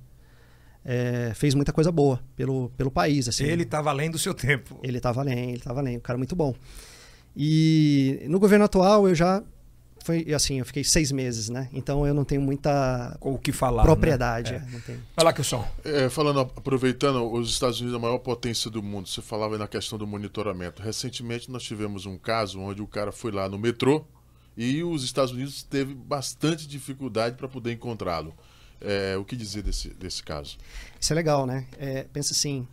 É, 0.88 1.32
fez 1.34 1.56
muita 1.56 1.74
coisa 1.74 1.92
boa 1.92 2.20
pelo, 2.36 2.70
pelo 2.78 2.92
país. 2.92 3.28
Assim. 3.28 3.44
Ele 3.44 3.64
estava 3.64 3.90
além 3.90 4.12
do 4.12 4.20
seu 4.20 4.36
tempo. 4.36 4.80
Ele 4.84 4.98
estava 4.98 5.22
além, 5.22 5.50
ele 5.50 5.58
estava 5.58 5.80
além, 5.80 5.98
um 5.98 6.00
cara 6.00 6.16
muito 6.16 6.36
bom. 6.36 6.54
E 7.36 8.24
no 8.30 8.40
governo 8.40 8.66
atual 8.66 9.08
eu 9.08 9.16
já 9.16 9.44
foi 10.06 10.32
assim, 10.36 10.60
eu 10.60 10.66
fiquei 10.66 10.84
seis 10.84 11.12
meses, 11.12 11.50
né? 11.50 11.68
Então 11.74 12.06
eu 12.06 12.14
não 12.14 12.24
tenho 12.24 12.40
muita 12.40 13.18
o 13.20 13.40
que 13.40 13.52
falar, 13.52 13.82
propriedade. 13.82 14.52
Né? 14.52 14.82
É. 14.88 14.92
É, 14.92 14.98
Vai 15.16 15.26
lá 15.26 15.34
que 15.34 15.42
o 15.42 15.44
som. 15.44 15.68
É, 15.84 16.10
falando, 16.10 16.42
aproveitando, 16.42 17.24
os 17.34 17.50
Estados 17.50 17.82
Unidos 17.82 17.96
é 17.96 17.98
a 17.98 18.02
maior 18.02 18.20
potência 18.20 18.70
do 18.70 18.84
mundo. 18.84 19.10
Você 19.10 19.20
falava 19.24 19.58
na 19.58 19.68
questão 19.68 19.98
do 19.98 20.06
monitoramento. 20.06 20.84
Recentemente 20.84 21.50
nós 21.50 21.64
tivemos 21.64 22.06
um 22.06 22.20
caso 22.20 22.60
onde 22.60 22.84
o 22.84 22.88
cara 22.88 23.12
foi 23.12 23.32
lá 23.32 23.50
no 23.50 23.58
metrô 23.58 24.06
e 24.56 24.84
os 24.84 25.04
Estados 25.04 25.34
Unidos 25.34 25.64
teve 25.64 25.96
bastante 25.96 26.68
dificuldade 26.68 27.36
para 27.36 27.48
poder 27.48 27.74
encontrá-lo. 27.74 28.32
É, 28.80 29.18
o 29.18 29.26
que 29.26 29.36
dizer 29.36 29.64
desse, 29.64 29.90
desse 29.90 30.22
caso? 30.22 30.56
Isso 31.02 31.12
é 31.14 31.16
legal, 31.16 31.48
né? 31.48 31.66
É, 31.80 32.04
pensa 32.14 32.32
assim, 32.32 32.68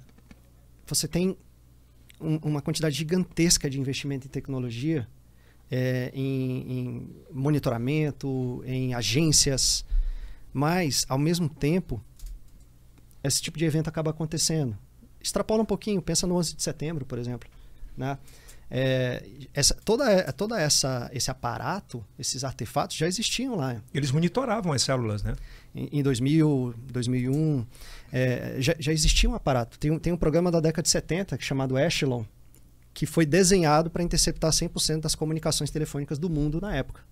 você 0.86 1.08
tem 1.08 1.34
um, 2.20 2.36
uma 2.42 2.60
quantidade 2.60 2.94
gigantesca 2.94 3.70
de 3.70 3.80
investimento 3.80 4.26
em 4.26 4.30
tecnologia 4.30 5.08
é, 5.74 6.12
em, 6.14 6.70
em 6.70 7.16
monitoramento, 7.32 8.62
em 8.66 8.92
agências, 8.92 9.86
mas, 10.52 11.06
ao 11.08 11.16
mesmo 11.16 11.48
tempo, 11.48 11.98
esse 13.24 13.40
tipo 13.40 13.56
de 13.58 13.64
evento 13.64 13.88
acaba 13.88 14.10
acontecendo. 14.10 14.76
Extrapola 15.18 15.62
um 15.62 15.64
pouquinho, 15.66 16.02
pensa 16.02 16.26
no 16.26 16.36
11 16.36 16.56
de 16.56 16.62
setembro, 16.62 17.06
por 17.06 17.18
exemplo. 17.18 17.48
Né? 17.96 18.18
É, 18.70 19.24
essa, 19.54 19.74
toda 19.82 20.30
toda 20.32 20.60
essa, 20.60 21.10
esse 21.12 21.30
aparato, 21.30 22.04
esses 22.18 22.44
artefatos 22.44 22.96
já 22.96 23.06
existiam 23.06 23.54
lá. 23.54 23.80
Eles 23.94 24.10
monitoravam 24.10 24.72
as 24.72 24.82
células, 24.82 25.22
né? 25.22 25.34
Em, 25.74 26.00
em 26.00 26.02
2000, 26.02 26.74
2001, 26.90 27.66
é, 28.12 28.56
já, 28.58 28.74
já 28.78 28.92
existia 28.92 29.28
um 29.28 29.34
aparato. 29.34 29.78
Tem, 29.78 29.98
tem 29.98 30.12
um 30.12 30.18
programa 30.18 30.50
da 30.50 30.60
década 30.60 30.82
de 30.82 30.90
70 30.90 31.38
que 31.38 31.44
é 31.44 31.46
chamado 31.46 31.78
Echelon, 31.78 32.24
que 32.94 33.06
foi 33.06 33.24
desenhado 33.24 33.90
para 33.90 34.02
interceptar 34.02 34.50
100% 34.50 35.00
das 35.00 35.14
comunicações 35.14 35.70
telefônicas 35.70 36.18
do 36.18 36.28
mundo 36.28 36.60
na 36.60 36.74
época. 36.74 37.02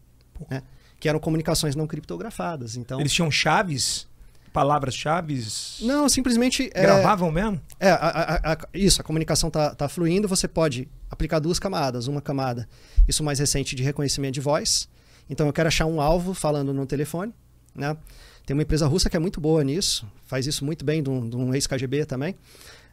Né? 0.50 0.62
Que 0.98 1.08
eram 1.08 1.18
comunicações 1.18 1.74
não 1.74 1.86
criptografadas. 1.86 2.76
Então, 2.76 3.00
Eles 3.00 3.12
tinham 3.12 3.30
chaves? 3.30 4.08
Palavras-chave? 4.52 5.46
Não, 5.82 6.08
simplesmente. 6.08 6.70
É, 6.74 6.82
Gravavam 6.82 7.28
é, 7.28 7.32
mesmo? 7.32 7.60
É, 7.78 7.90
a, 7.90 7.94
a, 7.94 8.52
a, 8.52 8.58
isso, 8.74 9.00
a 9.00 9.04
comunicação 9.04 9.46
está 9.46 9.74
tá 9.74 9.88
fluindo, 9.88 10.26
você 10.26 10.48
pode 10.48 10.88
aplicar 11.08 11.38
duas 11.38 11.58
camadas. 11.60 12.08
Uma 12.08 12.20
camada, 12.20 12.68
isso 13.06 13.22
mais 13.22 13.38
recente, 13.38 13.76
de 13.76 13.82
reconhecimento 13.82 14.34
de 14.34 14.40
voz. 14.40 14.88
Então 15.28 15.46
eu 15.46 15.52
quero 15.52 15.68
achar 15.68 15.86
um 15.86 16.00
alvo 16.00 16.34
falando 16.34 16.74
no 16.74 16.84
telefone. 16.84 17.32
Né? 17.74 17.96
Tem 18.44 18.54
uma 18.54 18.62
empresa 18.62 18.88
russa 18.88 19.08
que 19.08 19.16
é 19.16 19.20
muito 19.20 19.40
boa 19.40 19.62
nisso, 19.62 20.04
faz 20.26 20.46
isso 20.46 20.64
muito 20.64 20.84
bem, 20.84 21.00
de 21.02 21.08
um, 21.08 21.30
um 21.36 21.54
ex-KGB 21.54 22.04
também. 22.04 22.34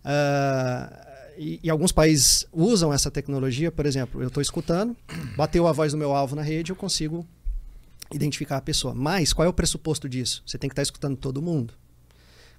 Uh, 0.05 1.07
e, 1.37 1.59
e, 1.63 1.69
alguns 1.69 1.91
países 1.91 2.45
usam 2.51 2.93
essa 2.93 3.11
tecnologia, 3.11 3.71
por 3.71 3.85
exemplo, 3.85 4.21
eu 4.21 4.27
estou 4.27 4.41
escutando, 4.41 4.95
bateu 5.35 5.67
a 5.67 5.71
voz 5.71 5.91
do 5.91 5.97
meu 5.97 6.13
alvo 6.13 6.35
na 6.35 6.41
rede, 6.41 6.71
eu 6.71 6.75
consigo 6.75 7.25
identificar 8.11 8.57
a 8.57 8.61
pessoa. 8.61 8.93
Mas 8.93 9.33
qual 9.33 9.45
é 9.45 9.49
o 9.49 9.53
pressuposto 9.53 10.07
disso? 10.07 10.41
Você 10.45 10.57
tem 10.57 10.69
que 10.69 10.73
estar 10.73 10.81
tá 10.81 10.83
escutando 10.83 11.17
todo 11.17 11.41
mundo. 11.41 11.73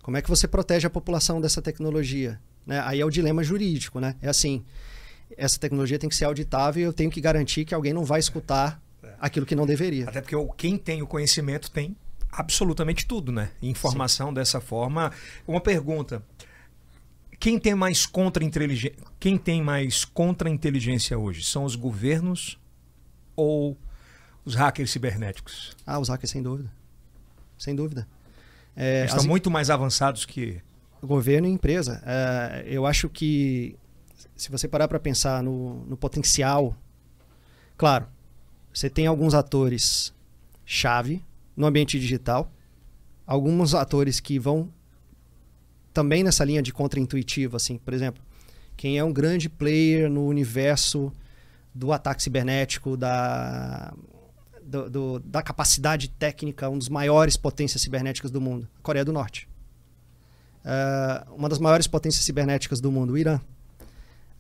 Como 0.03 0.17
é 0.17 0.23
que 0.23 0.29
você 0.29 0.47
protege 0.47 0.87
a 0.87 0.91
população 0.91 1.41
dessa 1.41 1.61
tecnologia? 1.61 2.41
Né? 2.67 2.81
Aí 2.85 3.01
é 3.01 3.05
o 3.05 3.11
dilema 3.11 3.43
jurídico, 3.43 4.01
né? 4.01 4.15
É 4.23 4.29
assim, 4.29 4.65
essa 5.37 5.59
tecnologia 5.59 5.99
tem 5.99 6.09
que 6.09 6.17
ser 6.17 6.25
auditável 6.25 6.83
e 6.83 6.85
eu 6.85 6.93
tenho 6.93 7.11
que 7.11 7.21
garantir 7.21 7.65
que 7.65 7.75
alguém 7.75 7.93
não 7.93 8.05
vai 8.05 8.21
escutar 8.21 8.81
é. 9.03 9.09
aquilo 9.21 9.45
que 9.45 9.55
não 9.55 9.67
deveria. 9.67 10.09
Até 10.09 10.21
porque 10.21 10.37
quem 10.57 10.77
tem 10.77 11.03
o 11.03 11.07
conhecimento 11.07 11.71
tem 11.71 11.97
absolutamente 12.31 13.07
tudo, 13.07 13.33
né? 13.33 13.51
Informação 13.63 14.29
Sim. 14.29 14.35
dessa 14.35 14.61
forma. 14.61 15.13
Uma 15.47 15.61
pergunta. 15.61 16.23
Quem 17.39 17.59
tem 17.59 17.75
mais 17.75 18.05
contra 18.05 18.45
inteligência, 18.45 18.97
quem 19.21 19.39
tem 19.39 19.63
mais 19.63 20.05
contra 20.05 20.51
inteligência 20.51 21.17
hoje? 21.17 21.45
São 21.45 21.65
os 21.65 21.77
governos 21.77 22.59
ou 23.37 23.77
os 24.45 24.55
hackers 24.55 24.91
cibernéticos? 24.91 25.77
Ah, 25.87 25.99
os 25.99 26.09
hackers 26.09 26.31
sem 26.31 26.43
dúvida. 26.43 26.73
Sem 27.57 27.75
dúvida. 27.75 28.09
É, 28.75 29.05
Estão 29.05 29.21
as... 29.21 29.27
muito 29.27 29.51
mais 29.51 29.71
avançados 29.71 30.25
que 30.25 30.61
governo 31.03 31.47
e 31.47 31.51
empresa. 31.51 32.03
É, 32.05 32.65
eu 32.67 32.87
acho 32.87 33.09
que 33.09 33.77
se 34.35 34.51
você 34.51 34.67
parar 34.67 34.89
para 34.89 34.99
pensar 34.99 35.43
no, 35.43 35.85
no 35.87 35.97
potencial, 35.97 36.77
claro, 37.77 38.07
você 38.73 38.91
tem 38.91 39.07
alguns 39.07 39.35
atores 39.35 40.13
chave 40.65 41.25
no 41.57 41.67
ambiente 41.67 41.99
digital, 41.99 42.53
alguns 43.27 43.75
atores 43.75 44.21
que 44.21 44.39
vão 44.39 44.73
também 45.99 46.23
nessa 46.23 46.45
linha 46.45 46.63
de 46.63 46.73
contra-intuitivo, 46.73 47.57
assim, 47.57 47.77
por 47.77 47.93
exemplo, 47.93 48.23
quem 48.77 48.99
é 48.99 49.03
um 49.03 49.13
grande 49.13 49.49
player 49.49 50.09
no 50.09 50.29
universo 50.29 51.13
do 51.75 51.93
ataque 51.93 52.23
cibernético, 52.23 52.97
da, 52.97 53.93
do, 54.63 54.89
do, 54.89 55.19
da 55.19 55.43
capacidade 55.43 56.09
técnica, 56.09 56.71
um 56.71 56.79
dos 56.79 56.89
maiores 56.89 57.37
potências 57.37 57.83
cibernéticas 57.83 58.31
do 58.31 58.41
mundo, 58.41 58.69
a 58.79 58.81
Coreia 58.81 59.05
do 59.05 59.13
Norte. 59.13 59.49
Uh, 60.61 61.35
uma 61.35 61.49
das 61.49 61.59
maiores 61.59 61.89
potências 61.89 62.25
cibernéticas 62.25 62.81
do 62.81 62.93
mundo, 62.93 63.15
o 63.15 63.19
Irã. 63.19 63.41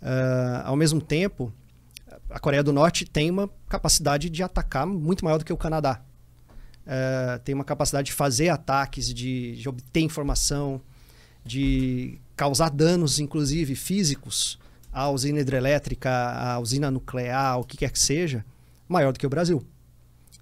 Uh, 0.01 0.63
ao 0.63 0.77
mesmo 0.77 1.01
tempo, 1.01 1.53
a 2.31 2.39
Coreia 2.39 2.63
do 2.63 2.73
Norte 2.73 3.05
tem 3.05 3.33
uma 3.33 3.51
capacidade 3.69 4.31
de 4.31 4.45
atacar 4.45 4.87
muito 4.87 5.25
maior 5.25 5.39
do 5.39 5.45
que 5.45 5.53
o 5.53 5.57
Canadá. 5.57 6.01
Uh, 6.87 7.41
tem 7.41 7.53
uma 7.53 7.65
capacidade 7.65 8.07
de 8.07 8.13
fazer 8.13 8.49
ataques, 8.49 9.13
de, 9.13 9.57
de 9.57 9.69
obter 9.69 10.03
informação, 10.03 10.81
de 11.45 12.19
causar 12.37 12.71
danos, 12.71 13.19
inclusive 13.19 13.75
físicos, 13.75 14.59
à 14.93 15.11
usina 15.11 15.41
hidrelétrica, 15.41 16.11
à 16.11 16.59
usina 16.59 16.91
nuclear, 16.91 17.59
o 17.59 17.65
que 17.65 17.77
quer 17.77 17.91
que 17.91 17.99
seja, 17.99 18.45
maior 18.89 19.13
do 19.13 19.19
que 19.19 19.27
o 19.27 19.31
Brasil. 19.31 19.63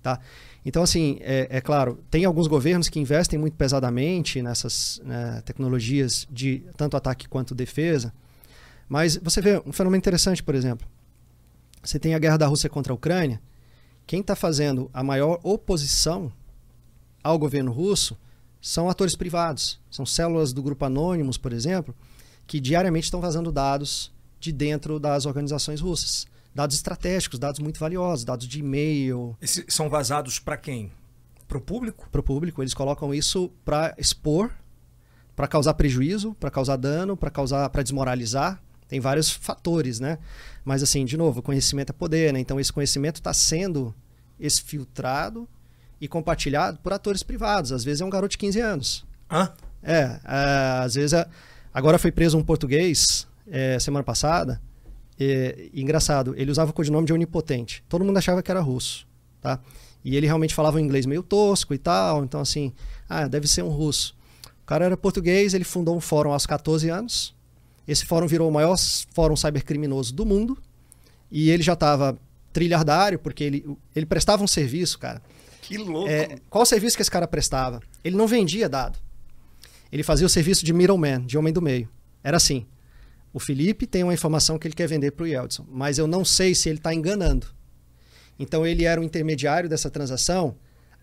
Tá? 0.02 0.20
Então, 0.64 0.82
assim, 0.82 1.18
é, 1.20 1.46
é 1.50 1.61
claro, 1.61 1.98
tem 2.11 2.24
alguns 2.24 2.46
governos 2.46 2.88
que 2.88 2.98
investem 2.98 3.38
muito 3.38 3.56
pesadamente 3.56 4.42
nessas 4.42 5.00
né, 5.04 5.40
tecnologias 5.44 6.26
de 6.30 6.64
tanto 6.76 6.96
ataque 6.96 7.28
quanto 7.28 7.54
defesa, 7.54 8.12
mas 8.88 9.16
você 9.16 9.40
vê 9.40 9.62
um 9.64 9.72
fenômeno 9.72 9.98
interessante, 9.98 10.42
por 10.42 10.54
exemplo. 10.54 10.87
Você 11.82 11.98
tem 11.98 12.14
a 12.14 12.18
guerra 12.18 12.37
da 12.37 12.46
Rússia 12.46 12.68
contra 12.68 12.92
a 12.92 12.96
Ucrânia. 12.96 13.40
Quem 14.06 14.20
está 14.20 14.35
fazendo 14.35 14.90
a 14.92 15.02
maior 15.02 15.40
oposição 15.42 16.32
ao 17.22 17.38
governo 17.38 17.72
russo 17.72 18.16
são 18.66 18.90
atores 18.90 19.14
privados. 19.14 19.79
São 19.88 20.05
células 20.05 20.52
do 20.52 20.61
grupo 20.61 20.85
Anonymous, 20.85 21.38
por 21.38 21.52
exemplo, 21.52 21.94
que 22.48 22.59
diariamente 22.59 23.05
estão 23.05 23.20
vazando 23.20 23.52
dados 23.52 24.12
de 24.40 24.50
dentro 24.50 24.98
das 24.98 25.24
organizações 25.24 25.81
russas. 25.81 26.26
Dados 26.52 26.74
estratégicos, 26.74 27.38
dados 27.38 27.61
muito 27.61 27.79
valiosos, 27.79 28.24
dados 28.24 28.48
de 28.48 28.59
e-mail. 28.59 29.37
Esses 29.40 29.66
são 29.68 29.88
vazados 29.88 30.40
para 30.40 30.57
quem? 30.57 30.90
Para 31.46 31.59
o 31.59 31.61
público? 31.61 32.09
Para 32.11 32.20
o 32.20 32.24
público. 32.24 32.61
Eles 32.61 32.74
colocam 32.74 33.14
isso 33.14 33.52
para 33.64 33.94
expor, 33.98 34.50
para 35.37 35.46
causar 35.46 35.74
prejuízo, 35.74 36.35
para 36.35 36.50
causar 36.50 36.76
dano, 36.76 37.16
para 37.16 37.31
causar, 37.31 37.70
para 37.70 37.85
desmoralizar. 37.85 38.61
Tem 38.88 38.98
vários 38.98 39.31
fatores, 39.31 40.00
né? 40.00 40.18
Mas 40.64 40.83
assim, 40.83 41.05
de 41.05 41.16
novo, 41.16 41.40
conhecimento 41.40 41.90
é 41.90 41.92
poder, 41.92 42.33
né? 42.33 42.40
Então 42.40 42.59
esse 42.59 42.72
conhecimento 42.72 43.16
está 43.16 43.33
sendo 43.33 43.94
exfiltrado 44.40 45.48
e 46.00 46.09
compartilhado 46.09 46.78
por 46.82 46.92
atores 46.92 47.22
privados. 47.22 47.72
Às 47.72 47.85
vezes 47.85 48.00
é 48.00 48.04
um 48.04 48.11
garoto 48.11 48.32
de 48.32 48.38
15 48.38 48.61
anos. 48.61 49.06
Hã? 49.30 49.52
É, 49.82 50.20
é, 50.24 50.80
às 50.85 50.94
vezes. 50.94 51.12
É... 51.12 51.26
Agora 51.72 51.98
foi 51.98 52.11
preso 52.11 52.38
um 52.38 52.42
português 52.42 53.26
é, 53.46 53.78
semana 53.78 54.02
passada. 54.02 54.61
E, 55.18 55.70
engraçado, 55.74 56.35
ele 56.37 56.50
usava 56.50 56.70
o 56.70 56.74
codinome 56.74 57.06
de 57.06 57.12
onipotente. 57.12 57.82
Todo 57.88 58.04
mundo 58.04 58.16
achava 58.16 58.42
que 58.42 58.50
era 58.50 58.61
russo, 58.61 59.06
tá? 59.40 59.61
E 60.04 60.16
ele 60.16 60.26
realmente 60.26 60.54
falava 60.54 60.76
um 60.76 60.80
inglês 60.80 61.06
meio 61.06 61.22
tosco 61.22 61.74
e 61.74 61.78
tal. 61.78 62.24
Então, 62.24 62.40
assim, 62.40 62.72
ah, 63.09 63.26
deve 63.26 63.46
ser 63.46 63.62
um 63.62 63.68
russo. 63.68 64.14
O 64.62 64.66
cara 64.66 64.85
era 64.85 64.96
português, 64.96 65.54
ele 65.54 65.64
fundou 65.64 65.96
um 65.96 66.00
fórum 66.00 66.32
aos 66.32 66.46
14 66.46 66.88
anos. 66.88 67.35
Esse 67.87 68.04
fórum 68.04 68.26
virou 68.26 68.48
o 68.48 68.52
maior 68.52 68.76
fórum 69.12 69.37
cybercriminoso 69.37 70.14
do 70.14 70.26
mundo. 70.26 70.59
E 71.30 71.50
ele 71.50 71.62
já 71.62 71.74
estava 71.74 72.18
trilhardário, 72.52 73.18
porque 73.18 73.44
ele, 73.44 73.76
ele 73.94 74.06
prestava 74.06 74.42
um 74.42 74.46
serviço, 74.46 74.98
cara. 74.98 75.22
Que 75.66 75.76
louco. 75.76 76.09
É, 76.09 76.37
qual 76.48 76.62
o 76.62 76.66
serviço 76.66 76.96
que 76.96 77.02
esse 77.02 77.11
cara 77.11 77.26
prestava? 77.26 77.81
Ele 78.05 78.16
não 78.16 78.29
vendia 78.29 78.68
dado. 78.68 78.98
Ele 79.90 80.05
fazia 80.05 80.24
o 80.24 80.31
serviço 80.31 80.64
de 80.64 80.72
middleman, 80.72 81.22
de 81.26 81.37
homem 81.37 81.52
do 81.52 81.61
meio. 81.61 81.88
Era 82.22 82.37
assim. 82.37 82.64
O 83.33 83.40
Felipe 83.40 83.85
tem 83.85 84.05
uma 84.05 84.14
informação 84.14 84.59
que 84.59 84.68
ele 84.68 84.74
quer 84.74 84.87
vender 84.87 85.11
para 85.11 85.24
o 85.24 85.26
Yeldson, 85.26 85.66
mas 85.68 85.98
eu 85.98 86.07
não 86.07 86.24
sei 86.24 86.55
se 86.55 86.68
ele 86.68 86.79
está 86.79 86.94
enganando. 86.94 87.48
Então 88.38 88.64
ele 88.64 88.85
era 88.85 89.00
o 89.00 89.05
intermediário 89.05 89.68
dessa 89.68 89.90
transação. 89.90 90.57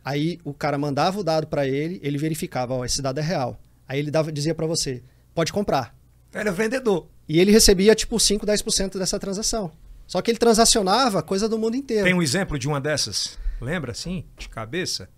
Aí 0.03 0.39
o 0.45 0.53
cara 0.53 0.77
mandava 0.77 1.19
o 1.19 1.23
dado 1.23 1.47
para 1.47 1.67
ele, 1.67 1.99
ele 2.01 2.17
verificava, 2.17 2.73
ó, 2.73 2.79
oh, 2.79 2.85
esse 2.85 3.01
dado 3.01 3.19
é 3.19 3.23
real. 3.23 3.59
Aí 3.85 3.99
ele 3.99 4.09
dava, 4.09 4.31
dizia 4.31 4.55
para 4.55 4.65
você, 4.65 5.03
pode 5.35 5.51
comprar. 5.51 5.93
Era 6.33 6.51
vendedor. 6.51 7.07
E 7.27 7.39
ele 7.39 7.51
recebia 7.51 7.93
tipo 7.93 8.17
5, 8.17 8.45
10% 8.45 8.97
dessa 8.97 9.19
transação. 9.19 9.71
Só 10.07 10.21
que 10.21 10.31
ele 10.31 10.37
transacionava 10.37 11.23
coisa 11.23 11.47
do 11.47 11.57
mundo 11.57 11.75
inteiro. 11.75 12.03
Tem 12.03 12.13
um 12.13 12.21
exemplo 12.21 12.59
de 12.59 12.67
uma 12.67 12.79
dessas? 12.79 13.37
Lembra 13.59 13.91
assim, 13.91 14.25
de 14.37 14.49
cabeça? 14.49 15.09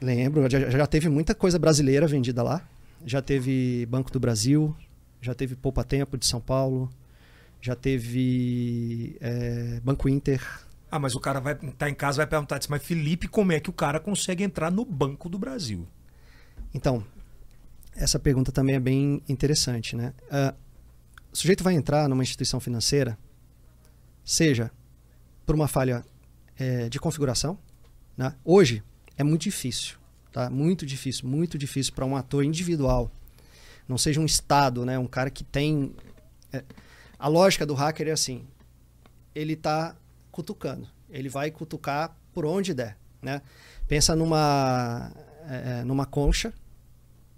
Lembro, 0.00 0.48
já, 0.50 0.70
já 0.70 0.86
teve 0.86 1.08
muita 1.08 1.34
coisa 1.34 1.58
brasileira 1.58 2.06
vendida 2.06 2.42
lá. 2.42 2.62
Já 3.04 3.20
teve 3.20 3.86
Banco 3.86 4.10
do 4.10 4.20
Brasil, 4.20 4.74
já 5.20 5.34
teve 5.34 5.54
Poupa 5.54 5.84
Tempo 5.84 6.16
de 6.16 6.26
São 6.26 6.40
Paulo, 6.40 6.90
já 7.60 7.74
teve 7.74 9.16
é, 9.20 9.80
Banco 9.82 10.08
Inter. 10.08 10.42
Ah, 10.90 10.98
mas 10.98 11.14
o 11.14 11.20
cara 11.20 11.40
vai 11.40 11.54
estar 11.54 11.72
tá 11.72 11.90
em 11.90 11.94
casa 11.94 12.18
vai 12.18 12.26
perguntar 12.26 12.60
mas 12.68 12.82
Felipe, 12.82 13.26
como 13.26 13.52
é 13.52 13.58
que 13.58 13.70
o 13.70 13.72
cara 13.72 13.98
consegue 13.98 14.44
entrar 14.44 14.70
no 14.70 14.84
Banco 14.84 15.28
do 15.28 15.38
Brasil? 15.38 15.86
Então, 16.72 17.04
essa 17.96 18.18
pergunta 18.18 18.52
também 18.52 18.74
é 18.74 18.80
bem 18.80 19.22
interessante, 19.28 19.96
né? 19.96 20.12
Uh, 20.24 20.54
o 21.32 21.36
sujeito 21.36 21.64
vai 21.64 21.74
entrar 21.74 22.08
numa 22.08 22.22
instituição 22.22 22.60
financeira, 22.60 23.18
seja 24.24 24.70
por 25.44 25.54
uma 25.54 25.68
falha 25.68 26.04
é, 26.58 26.88
de 26.88 26.98
configuração, 26.98 27.58
né? 28.16 28.34
Hoje 28.44 28.82
é 29.16 29.22
muito 29.22 29.42
difícil 29.42 29.98
Tá? 30.34 30.50
Muito 30.50 30.84
difícil, 30.84 31.28
muito 31.28 31.56
difícil 31.56 31.92
para 31.92 32.04
um 32.04 32.16
ator 32.16 32.44
individual. 32.44 33.08
Não 33.86 33.96
seja 33.96 34.20
um 34.20 34.24
estado, 34.24 34.84
né? 34.84 34.98
Um 34.98 35.06
cara 35.06 35.30
que 35.30 35.44
tem. 35.44 35.94
É... 36.52 36.64
A 37.16 37.28
lógica 37.28 37.64
do 37.64 37.72
hacker 37.72 38.08
é 38.08 38.10
assim: 38.10 38.44
ele 39.32 39.52
está 39.52 39.94
cutucando. 40.32 40.88
Ele 41.08 41.28
vai 41.28 41.52
cutucar 41.52 42.16
por 42.32 42.44
onde 42.44 42.74
der, 42.74 42.98
né? 43.22 43.42
Pensa 43.86 44.16
numa 44.16 45.12
é, 45.48 45.54
é, 45.54 45.84
numa 45.84 46.04
concha 46.04 46.52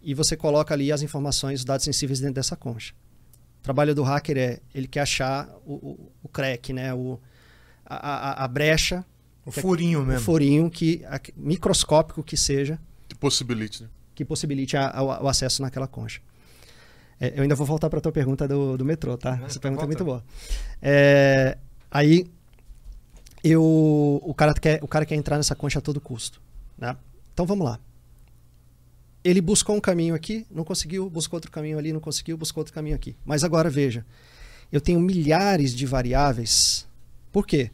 e 0.01 0.14
você 0.14 0.35
coloca 0.35 0.72
ali 0.72 0.90
as 0.90 1.03
informações, 1.03 1.59
os 1.59 1.64
dados 1.66 1.85
sensíveis 1.85 2.18
dentro 2.18 2.37
dessa 2.37 2.57
concha. 2.57 2.94
O 3.66 3.70
trabalho 3.74 3.94
do 3.94 4.02
hacker 4.05 4.37
é 4.38 4.61
ele 4.72 4.87
quer 4.87 5.00
achar 5.00 5.48
o, 5.66 5.74
o, 5.74 6.12
o 6.22 6.29
crack, 6.29 6.72
né? 6.72 6.94
O, 6.94 7.20
a, 7.85 7.96
a, 7.96 8.44
a 8.44 8.48
brecha 8.48 9.05
o 9.46 9.52
furinho 9.52 10.05
mesmo. 10.05 10.20
O 10.20 10.24
furinho 10.24 10.70
que, 10.70 11.02
microscópico 11.37 12.22
que 12.22 12.37
seja. 12.37 12.79
Que 13.09 13.14
possibilite, 13.14 13.85
né? 13.85 13.88
Que 14.12 14.24
possibilite 14.24 14.76
a, 14.76 14.90
a, 14.90 15.22
o 15.22 15.29
acesso 15.29 15.62
naquela 15.62 15.87
concha. 15.87 16.20
É, 17.20 17.33
eu 17.37 17.42
ainda 17.42 17.55
vou 17.55 17.64
voltar 17.66 17.88
para 17.88 18.00
a 18.00 18.02
tua 18.02 18.12
pergunta 18.12 18.48
do, 18.48 18.76
do 18.76 18.85
metrô, 18.85 19.16
tá? 19.16 19.40
Essa 19.46 19.61
pergunta 19.61 19.85
é 19.85 19.87
muito 19.87 20.05
boa. 20.05 20.24
É, 20.83 21.57
aí, 21.90 22.26
eu, 23.42 23.62
o, 24.22 24.35
cara 24.35 24.52
quer, 24.55 24.83
o 24.83 24.88
cara 24.88 25.07
quer 25.07 25.14
entrar 25.14 25.37
nessa 25.37 25.55
concha 25.55 25.79
a 25.79 25.83
todo 25.83 26.00
custo. 26.00 26.42
Né? 26.76 26.96
Então 27.33 27.46
vamos 27.46 27.64
lá. 27.64 27.79
Ele 29.26 29.40
buscou 29.40 29.74
um 29.74 29.80
caminho 29.80 30.14
aqui, 30.14 30.46
não 30.48 30.62
conseguiu, 30.62 31.10
buscou 31.10 31.38
outro 31.38 31.50
caminho 31.50 31.76
ali, 31.76 31.92
não 31.92 31.98
conseguiu, 31.98 32.36
buscou 32.36 32.60
outro 32.60 32.72
caminho 32.72 32.94
aqui. 32.94 33.16
Mas 33.24 33.42
agora 33.42 33.68
veja, 33.68 34.06
eu 34.70 34.80
tenho 34.80 35.00
milhares 35.00 35.74
de 35.74 35.84
variáveis. 35.84 36.86
Por 37.32 37.44
quê? 37.44 37.72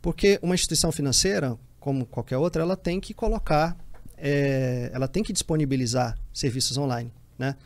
Porque 0.00 0.38
uma 0.40 0.54
instituição 0.54 0.92
financeira, 0.92 1.58
como 1.80 2.06
qualquer 2.06 2.36
outra, 2.36 2.62
ela 2.62 2.76
tem 2.76 3.00
que 3.00 3.12
colocar, 3.12 3.76
é, 4.16 4.88
ela 4.94 5.08
tem 5.08 5.24
que 5.24 5.32
disponibilizar 5.32 6.16
serviços 6.32 6.78
online. 6.78 7.12
Né? 7.36 7.56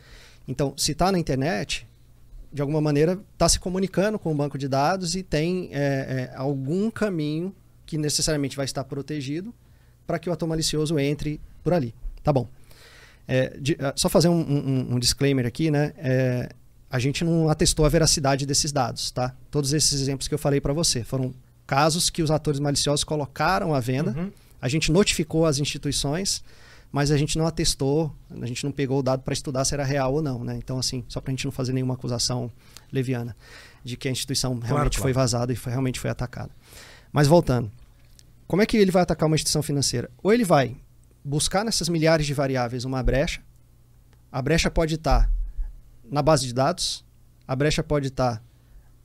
Então, 0.49 0.73
se 0.75 0.93
está 0.93 1.13
na 1.13 1.19
internet, 1.19 1.87
de 2.51 2.63
alguma 2.63 2.81
maneira 2.81 3.21
está 3.35 3.47
se 3.47 3.61
comunicando 3.61 4.19
com 4.19 4.33
o 4.33 4.35
banco 4.35 4.57
de 4.57 4.69
dados 4.69 5.15
e 5.15 5.23
tem 5.23 5.69
é, 5.71 6.31
é, 6.33 6.35
algum 6.35 6.91
caminho 6.91 7.55
que 7.85 7.99
necessariamente 7.99 8.57
vai 8.57 8.65
estar 8.65 8.85
protegido 8.85 9.55
para 10.07 10.19
que 10.19 10.31
o 10.31 10.33
ator 10.33 10.49
malicioso 10.49 10.99
entre 10.99 11.39
por 11.63 11.75
ali. 11.75 11.95
Tá 12.23 12.33
bom. 12.33 12.49
É, 13.31 13.55
de, 13.61 13.77
ah, 13.79 13.93
só 13.95 14.09
fazer 14.09 14.29
um, 14.29 14.41
um, 14.41 14.95
um, 14.95 14.99
disclaimer 14.99 15.45
aqui, 15.45 15.71
né? 15.71 15.93
É, 15.99 16.49
a 16.91 16.99
gente 16.99 17.23
não 17.23 17.51
atestou 17.51 17.85
a 17.85 17.89
veracidade 17.91 18.47
desses 18.47 18.73
dados, 18.73 19.11
tá? 19.11 19.35
Todos 19.51 19.75
esses 19.75 20.01
exemplos 20.01 20.27
que 20.27 20.35
eu 20.35 20.39
falei 20.39 20.63
para 20.63 20.73
você 20.73 21.05
foram 21.05 21.35
casos 21.67 22.09
que 22.09 22.23
os 22.23 22.31
atores 22.31 22.59
maliciosos 22.59 23.05
colocaram 23.05 23.75
à 23.75 23.81
venda. 23.81 24.19
Uhum. 24.19 24.33
A 24.61 24.69
gente 24.69 24.91
notificou 24.91 25.45
as 25.45 25.59
instituições, 25.59 26.43
mas 26.91 27.11
a 27.11 27.19
gente 27.19 27.37
não 27.37 27.47
atestou, 27.47 28.11
a 28.31 28.47
gente 28.47 28.65
não 28.65 28.73
pegou 28.73 29.01
o 29.01 29.03
dado 29.03 29.23
para 29.23 29.35
estudar 29.35 29.67
se 29.67 29.75
era 29.75 29.85
real 29.85 30.15
ou 30.15 30.23
não. 30.23 30.43
Né? 30.43 30.57
Então, 30.57 30.79
assim, 30.79 31.05
só 31.07 31.21
para 31.21 31.31
a 31.31 31.33
gente 31.33 31.45
não 31.45 31.53
fazer 31.53 31.75
nenhuma 31.75 31.93
acusação 31.93 32.51
leviana 32.91 33.37
de 33.85 33.99
que 33.99 34.09
a 34.09 34.11
instituição 34.11 34.53
realmente 34.53 34.69
claro, 34.69 34.91
claro. 34.91 35.03
foi 35.03 35.13
vazada 35.13 35.53
e 35.53 35.57
foi, 35.57 35.71
realmente 35.71 36.01
foi 36.01 36.09
atacada. 36.09 36.51
Mas 37.13 37.27
voltando, 37.27 37.71
como 38.47 38.63
é 38.63 38.67
que 38.67 38.79
ele 38.79 38.91
vai 38.91 39.03
atacar 39.03 39.27
uma 39.27 39.37
instituição 39.37 39.63
financeira? 39.63 40.11
Ou 40.23 40.33
ele 40.33 40.45
vai 40.45 40.75
buscar 41.29 41.65
nessas 41.65 41.89
milhares 41.89 42.27
de 42.27 42.33
variáveis 42.33 42.85
uma 42.85 43.03
brecha. 43.03 43.43
A 44.33 44.41
brecha 44.41 44.71
pode 44.71 44.95
estar 44.95 45.31
na 46.11 46.23
base 46.23 46.47
de 46.47 46.55
dados, 46.55 47.05
a 47.47 47.55
brecha 47.55 47.83
pode 47.83 48.09
estar 48.09 48.43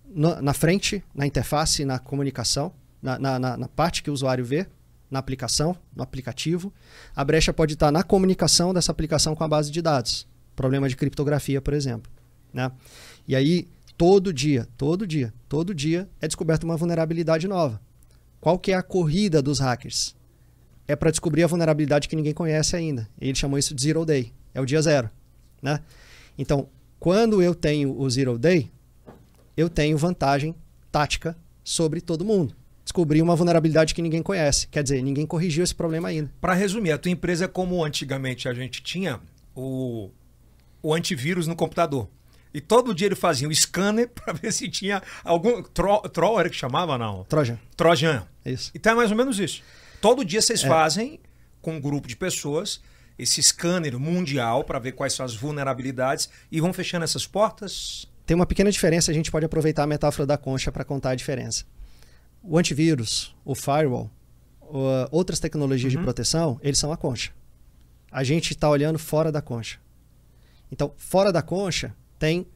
no, 0.05 0.41
na 0.41 0.53
frente, 0.53 1.03
na 1.13 1.27
interface, 1.27 1.83
na 1.83 1.99
comunicação, 1.99 2.71
na, 3.01 3.19
na, 3.19 3.57
na, 3.57 3.67
parte 3.67 4.01
que 4.01 4.09
o 4.09 4.13
usuário 4.13 4.45
vê, 4.45 4.67
na 5.11 5.19
aplicação, 5.19 5.75
no 5.93 6.01
aplicativo. 6.01 6.73
A 7.13 7.23
brecha 7.25 7.51
pode 7.51 7.73
estar 7.73 7.91
na 7.91 8.03
comunicação 8.03 8.73
dessa 8.73 8.91
aplicação 8.91 9.35
com 9.35 9.43
a 9.43 9.47
base 9.47 9.69
de 9.69 9.81
dados. 9.81 10.25
Problema 10.55 10.87
de 10.87 10.95
criptografia, 10.95 11.61
por 11.61 11.73
exemplo. 11.73 12.09
Né? 12.53 12.71
E 13.27 13.35
aí, 13.35 13.67
todo 13.97 14.31
dia, 14.31 14.67
todo 14.77 15.05
dia, 15.05 15.33
todo 15.49 15.73
dia 15.73 16.09
é 16.21 16.27
descoberta 16.27 16.65
uma 16.65 16.77
vulnerabilidade 16.77 17.47
nova. 17.47 17.81
Qual 18.39 18.57
que 18.57 18.71
é 18.71 18.75
a 18.75 18.83
corrida 18.83 19.41
dos 19.41 19.59
hackers? 19.59 20.15
É 20.87 20.95
para 20.95 21.11
descobrir 21.11 21.43
a 21.43 21.47
vulnerabilidade 21.47 22.07
que 22.07 22.15
ninguém 22.15 22.33
conhece 22.33 22.75
ainda. 22.75 23.07
Ele 23.19 23.35
chamou 23.35 23.57
isso 23.57 23.73
de 23.73 23.81
Zero 23.81 24.05
Day. 24.05 24.33
É 24.53 24.61
o 24.61 24.65
dia 24.65 24.81
zero. 24.81 25.09
Né? 25.61 25.79
Então, 26.37 26.67
quando 26.99 27.41
eu 27.41 27.55
tenho 27.55 27.97
o 27.97 28.09
Zero 28.09 28.37
Day, 28.37 28.69
eu 29.55 29.69
tenho 29.69 29.97
vantagem 29.97 30.55
tática 30.91 31.35
sobre 31.63 32.01
todo 32.01 32.25
mundo. 32.25 32.55
Descobri 32.83 33.21
uma 33.21 33.35
vulnerabilidade 33.35 33.95
que 33.95 34.01
ninguém 34.01 34.21
conhece. 34.21 34.67
Quer 34.67 34.83
dizer, 34.83 35.01
ninguém 35.01 35.25
corrigiu 35.25 35.63
esse 35.63 35.73
problema 35.73 36.09
ainda. 36.09 36.29
Para 36.41 36.53
resumir, 36.53 36.91
a 36.91 36.97
tua 36.97 37.11
empresa 37.11 37.45
é 37.45 37.47
como 37.47 37.83
antigamente 37.83 38.49
a 38.49 38.53
gente 38.53 38.83
tinha 38.83 39.19
o, 39.55 40.09
o 40.81 40.93
antivírus 40.93 41.47
no 41.47 41.55
computador. 41.55 42.09
E 42.53 42.61
todo 42.61 42.93
dia 42.93 43.07
ele 43.07 43.15
fazia 43.15 43.47
um 43.47 43.53
scanner 43.53 44.09
para 44.13 44.33
ver 44.33 44.51
se 44.51 44.69
tinha 44.69 45.01
algum. 45.23 45.63
Tro, 45.63 46.01
troll 46.09 46.39
era 46.39 46.49
que 46.49 46.55
chamava, 46.55 46.97
não? 46.97 47.23
Trojan. 47.23 47.57
Trojan. 47.75 48.27
Isso. 48.45 48.71
Então 48.75 48.91
é 48.91 48.95
mais 48.95 49.11
ou 49.11 49.17
menos 49.17 49.39
isso. 49.39 49.63
Todo 50.03 50.25
dia 50.25 50.41
vocês 50.41 50.63
é. 50.63 50.67
fazem, 50.67 51.19
com 51.61 51.77
um 51.77 51.81
grupo 51.81 52.09
de 52.09 52.17
pessoas, 52.17 52.81
esse 53.17 53.41
scanner 53.41 53.97
mundial 53.97 54.65
para 54.65 54.77
ver 54.77 54.91
quais 54.91 55.13
são 55.13 55.25
as 55.25 55.33
vulnerabilidades 55.33 56.29
e 56.51 56.59
vão 56.59 56.73
fechando 56.73 57.05
essas 57.05 57.25
portas 57.25 58.05
tem 58.25 58.35
uma 58.35 58.45
pequena 58.45 58.71
diferença, 58.71 59.11
a 59.11 59.13
gente 59.13 59.29
pode 59.29 59.45
aproveitar 59.45 59.83
a 59.83 59.87
metáfora 59.87 60.25
da 60.25 60.37
concha 60.37 60.71
para 60.71 60.85
contar 60.85 61.11
a 61.11 61.15
diferença. 61.15 61.65
O 62.41 62.57
antivírus, 62.57 63.35
o 63.43 63.53
firewall, 63.53 64.09
outras 65.11 65.39
tecnologias 65.39 65.93
uhum. 65.93 65.99
de 65.99 66.03
proteção, 66.03 66.59
eles 66.61 66.79
são 66.79 66.91
a 66.91 66.97
concha. 66.97 67.31
A 68.11 68.23
gente 68.23 68.51
está 68.51 68.69
olhando 68.69 68.97
fora 68.97 69.31
da 69.31 69.41
concha. 69.41 69.79
Então, 70.71 70.93
fora 70.97 71.31
da 71.31 71.41
concha, 71.41 71.93
tem 72.17 72.47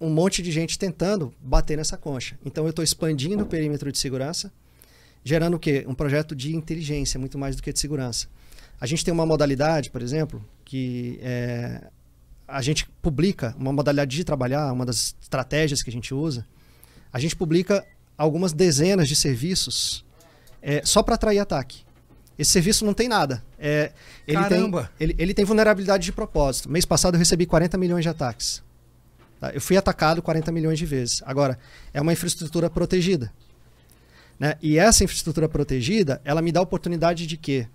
um 0.00 0.10
monte 0.10 0.42
de 0.42 0.52
gente 0.52 0.78
tentando 0.78 1.32
bater 1.40 1.76
nessa 1.76 1.96
concha. 1.96 2.38
Então, 2.44 2.64
eu 2.64 2.70
estou 2.70 2.82
expandindo 2.82 3.44
o 3.44 3.46
perímetro 3.46 3.90
de 3.90 3.98
segurança, 3.98 4.52
gerando 5.24 5.54
o 5.54 5.58
quê? 5.58 5.84
Um 5.86 5.94
projeto 5.94 6.34
de 6.34 6.54
inteligência, 6.54 7.18
muito 7.18 7.38
mais 7.38 7.56
do 7.56 7.62
que 7.62 7.72
de 7.72 7.78
segurança. 7.78 8.26
A 8.80 8.86
gente 8.86 9.04
tem 9.04 9.12
uma 9.12 9.26
modalidade, 9.26 9.90
por 9.90 10.02
exemplo, 10.02 10.44
que 10.64 11.18
é 11.22 11.82
a 12.50 12.60
gente 12.60 12.88
publica 13.00 13.54
uma 13.56 13.72
modalidade 13.72 14.14
de 14.14 14.24
trabalhar, 14.24 14.72
uma 14.72 14.84
das 14.84 15.14
estratégias 15.20 15.82
que 15.82 15.88
a 15.88 15.92
gente 15.92 16.12
usa, 16.12 16.44
a 17.12 17.18
gente 17.18 17.36
publica 17.36 17.86
algumas 18.18 18.52
dezenas 18.52 19.08
de 19.08 19.16
serviços 19.16 20.04
é, 20.60 20.82
só 20.84 21.02
para 21.02 21.14
atrair 21.14 21.38
ataque. 21.38 21.82
Esse 22.38 22.50
serviço 22.50 22.84
não 22.84 22.94
tem 22.94 23.08
nada. 23.08 23.42
É, 23.58 23.92
ele, 24.26 24.36
Caramba. 24.36 24.90
tem, 24.98 25.08
ele, 25.08 25.16
ele 25.18 25.34
tem 25.34 25.44
vulnerabilidade 25.44 26.04
de 26.04 26.12
propósito. 26.12 26.70
Mês 26.70 26.84
passado 26.84 27.14
eu 27.14 27.18
recebi 27.18 27.46
40 27.46 27.76
milhões 27.78 28.02
de 28.02 28.08
ataques. 28.08 28.62
Tá? 29.38 29.50
Eu 29.50 29.60
fui 29.60 29.76
atacado 29.76 30.22
40 30.22 30.50
milhões 30.50 30.78
de 30.78 30.86
vezes. 30.86 31.22
Agora, 31.24 31.58
é 31.92 32.00
uma 32.00 32.12
infraestrutura 32.12 32.68
protegida. 32.68 33.32
Né? 34.40 34.56
E 34.62 34.78
essa 34.78 35.04
infraestrutura 35.04 35.46
protegida, 35.50 36.22
ela 36.24 36.40
me 36.40 36.50
dá 36.50 36.60
a 36.60 36.62
oportunidade 36.62 37.26
de 37.26 37.36
quê? 37.36 37.68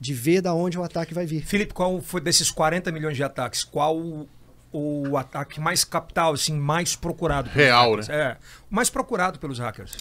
De 0.00 0.12
ver 0.12 0.42
da 0.42 0.52
onde 0.52 0.76
o 0.76 0.82
ataque 0.82 1.14
vai 1.14 1.24
vir. 1.24 1.44
Felipe, 1.44 1.72
qual 1.72 2.00
foi 2.02 2.20
desses 2.20 2.50
40 2.50 2.90
milhões 2.90 3.16
de 3.16 3.22
ataques? 3.22 3.62
Qual 3.62 4.26
o, 4.72 5.16
ataque 5.16 5.60
mais 5.60 5.84
capital, 5.84 6.34
assim, 6.34 6.54
mais 6.54 6.96
procurado? 6.96 7.48
pelos 7.48 7.64
Real, 7.64 7.90
hackers? 7.90 8.08
É, 8.08 8.36
o 8.68 8.74
mais 8.74 8.90
procurado 8.90 9.38
pelos 9.38 9.60
hackers. 9.60 9.92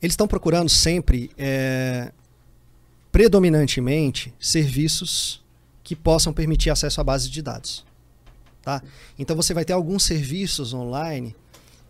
Eles 0.00 0.14
estão 0.14 0.26
procurando 0.26 0.70
sempre, 0.70 1.30
é, 1.36 2.10
predominantemente, 3.12 4.34
serviços 4.40 5.44
que 5.84 5.94
possam 5.94 6.32
permitir 6.32 6.70
acesso 6.70 7.00
à 7.02 7.04
base 7.04 7.28
de 7.28 7.42
dados. 7.42 7.84
Tá? 8.62 8.82
Então 9.18 9.36
você 9.36 9.52
vai 9.52 9.64
ter 9.64 9.74
alguns 9.74 10.04
serviços 10.04 10.72
online 10.72 11.34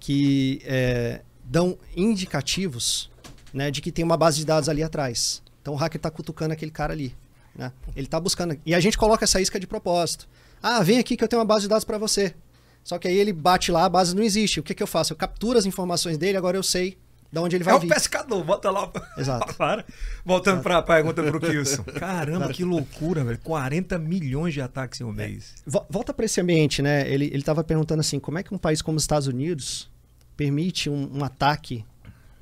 que 0.01 0.61
é, 0.65 1.21
dão 1.45 1.77
indicativos 1.97 3.10
né, 3.53 3.71
de 3.71 3.81
que 3.81 3.91
tem 3.93 4.05
uma 4.05 4.17
base 4.17 4.39
de 4.39 4.45
dados 4.47 4.69
ali 4.69 4.83
atrás. 4.83 5.43
Então 5.63 5.75
o 5.75 5.77
hacker 5.77 5.99
está 5.99 6.11
cutucando 6.11 6.53
aquele 6.53 6.71
cara 6.71 6.93
ali. 6.93 7.15
Né? 7.55 7.73
Ele 7.97 8.07
está 8.07 8.19
buscando. 8.21 8.57
E 8.65 8.75
a 8.75 8.81
gente 8.81 8.97
coloca 8.97 9.25
essa 9.25 9.41
isca 9.41 9.59
de 9.59 9.67
propósito. 9.67 10.29
Ah, 10.63 10.83
vem 10.83 10.99
aqui 10.99 11.17
que 11.17 11.25
eu 11.25 11.29
tenho 11.29 11.41
uma 11.41 11.47
base 11.47 11.63
de 11.63 11.69
dados 11.69 11.85
para 11.85 11.99
você. 11.99 12.35
Só 12.83 12.99
que 12.99 13.07
aí 13.09 13.17
ele 13.17 13.33
bate 13.33 13.71
lá, 13.71 13.85
a 13.85 13.89
base 13.89 14.15
não 14.17 14.23
existe. 14.23 14.61
O 14.61 14.63
que, 14.63 14.75
que 14.75 14.83
eu 14.83 14.87
faço? 14.87 15.13
Eu 15.13 15.17
capturo 15.17 15.59
as 15.59 15.67
informações 15.67 16.17
dele, 16.17 16.39
agora 16.39 16.57
eu 16.57 16.63
sei 16.63 16.97
de 17.33 17.39
onde 17.39 17.55
ele 17.57 17.63
vai 17.63 17.77
é 17.77 17.79
vir. 17.79 17.87
o 17.87 17.95
pescador, 17.95 18.43
bota 18.43 18.71
lá. 18.71 18.91
Exato. 19.17 19.55
Para. 19.55 19.85
Voltando 20.25 20.63
para 20.63 20.79
a 20.79 20.83
pergunta 20.83 21.23
pro 21.23 21.39
Kilson. 21.39 21.85
Caramba, 21.99 22.49
que 22.53 22.65
loucura, 22.65 23.23
velho. 23.23 23.39
40 23.45 23.99
milhões 23.99 24.55
de 24.55 24.61
ataques 24.61 25.01
em 25.01 25.05
um 25.05 25.13
mês. 25.13 25.55
Vo- 25.67 25.87
Volta 25.89 26.13
para 26.13 26.25
esse 26.25 26.41
ambiente, 26.41 26.83
né? 26.83 27.09
Ele 27.09 27.27
ele 27.27 27.37
estava 27.39 27.63
perguntando 27.63 28.01
assim, 28.01 28.19
como 28.19 28.39
é 28.39 28.43
que 28.43 28.53
um 28.55 28.59
país 28.59 28.83
como 28.83 28.97
os 28.97 29.03
Estados 29.05 29.29
Unidos 29.29 29.89
permite 30.37 30.89
um, 30.91 31.19
um 31.19 31.23
ataque, 31.25 31.85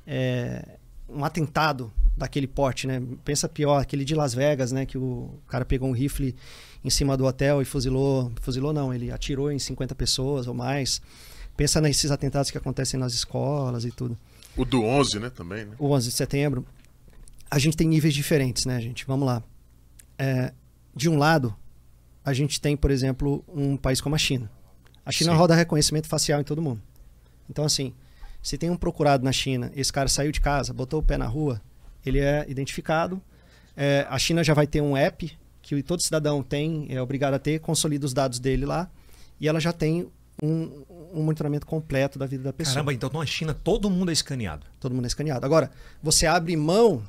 é, 0.07 0.78
um 1.13 1.23
atentado 1.23 1.91
daquele 2.15 2.47
porte, 2.47 2.85
né? 2.85 3.01
Pensa 3.23 3.47
pior, 3.47 3.81
aquele 3.81 4.03
de 4.03 4.13
Las 4.13 4.33
Vegas, 4.33 4.71
né? 4.71 4.85
Que 4.85 4.97
o 4.97 5.39
cara 5.47 5.65
pegou 5.65 5.89
um 5.89 5.93
rifle 5.93 6.35
em 6.83 6.89
cima 6.89 7.15
do 7.15 7.25
hotel 7.25 7.61
e 7.61 7.65
fuzilou, 7.65 8.31
fuzilou 8.41 8.73
não, 8.73 8.93
ele 8.93 9.11
atirou 9.11 9.51
em 9.51 9.59
50 9.59 9.95
pessoas 9.95 10.47
ou 10.47 10.53
mais. 10.53 11.01
Pensa 11.55 11.81
nesses 11.81 12.11
atentados 12.11 12.51
que 12.51 12.57
acontecem 12.57 12.99
nas 12.99 13.13
escolas 13.13 13.85
e 13.85 13.91
tudo. 13.91 14.17
O 14.55 14.65
do 14.65 14.83
11, 14.83 15.19
né, 15.19 15.29
também, 15.29 15.65
né? 15.65 15.75
o 15.77 15.91
11 15.91 16.09
de 16.09 16.15
setembro, 16.15 16.65
a 17.49 17.59
gente 17.59 17.75
tem 17.75 17.87
níveis 17.87 18.13
diferentes, 18.13 18.65
né, 18.65 18.79
gente? 18.79 19.05
Vamos 19.05 19.25
lá. 19.25 19.43
É, 20.17 20.53
de 20.95 21.09
um 21.09 21.17
lado, 21.17 21.55
a 22.23 22.33
gente 22.33 22.59
tem, 22.59 22.75
por 22.75 22.91
exemplo, 22.91 23.43
um 23.47 23.75
país 23.77 24.01
como 24.01 24.15
a 24.15 24.17
China. 24.17 24.51
A 25.05 25.11
China 25.11 25.31
Sim. 25.31 25.37
roda 25.37 25.55
reconhecimento 25.55 26.07
facial 26.07 26.39
em 26.39 26.43
todo 26.43 26.61
mundo. 26.61 26.81
Então, 27.49 27.65
assim, 27.65 27.93
se 28.41 28.57
tem 28.57 28.69
um 28.69 28.77
procurado 28.77 29.23
na 29.23 29.31
China, 29.31 29.71
esse 29.75 29.91
cara 29.91 30.07
saiu 30.07 30.31
de 30.31 30.41
casa, 30.41 30.73
botou 30.73 30.99
o 30.99 31.03
pé 31.03 31.17
na 31.17 31.27
rua, 31.27 31.61
ele 32.05 32.19
é 32.19 32.45
identificado. 32.47 33.21
É, 33.75 34.05
a 34.09 34.17
China 34.17 34.43
já 34.43 34.53
vai 34.53 34.67
ter 34.67 34.81
um 34.81 34.95
app 34.95 35.37
que 35.61 35.83
todo 35.83 36.01
cidadão 36.01 36.41
tem, 36.41 36.87
é 36.89 37.01
obrigado 37.01 37.33
a 37.33 37.39
ter, 37.39 37.59
consolida 37.59 38.05
os 38.05 38.13
dados 38.13 38.39
dele 38.39 38.65
lá, 38.65 38.89
e 39.39 39.47
ela 39.47 39.59
já 39.59 39.71
tem 39.71 40.09
um, 40.41 40.83
um 41.13 41.23
monitoramento 41.23 41.65
completo 41.65 42.17
da 42.17 42.25
vida 42.25 42.43
da 42.43 42.53
pessoa. 42.53 42.75
Caramba, 42.75 42.93
então 42.93 43.09
na 43.11 43.25
China 43.25 43.53
todo 43.53 43.89
mundo 43.89 44.09
é 44.09 44.13
escaneado. 44.13 44.65
Todo 44.79 44.95
mundo 44.95 45.05
é 45.05 45.07
escaneado. 45.07 45.45
Agora, 45.45 45.69
você 46.01 46.25
abre 46.25 46.55
mão, 46.55 47.03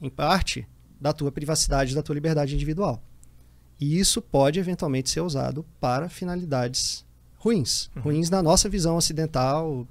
em 0.00 0.08
parte, 0.08 0.66
da 1.00 1.12
tua 1.12 1.30
privacidade, 1.30 1.94
da 1.94 2.02
tua 2.02 2.14
liberdade 2.14 2.54
individual. 2.54 3.02
E 3.80 3.98
isso 3.98 4.20
pode 4.20 4.58
eventualmente 4.58 5.10
ser 5.10 5.20
usado 5.20 5.64
para 5.80 6.08
finalidades 6.08 7.04
ruins. 7.36 7.90
Ruins 7.96 8.28
na 8.30 8.42
nossa 8.42 8.68
visão 8.68 8.96
ocidental, 8.96 9.86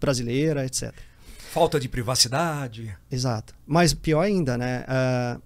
brasileira, 0.00 0.64
etc. 0.64 0.92
Falta 1.52 1.80
de 1.80 1.88
privacidade. 1.88 2.96
Exato. 3.10 3.54
Mas 3.66 3.94
pior 3.94 4.20
ainda, 4.20 4.58
né? 4.58 4.84
ah, 4.86 5.40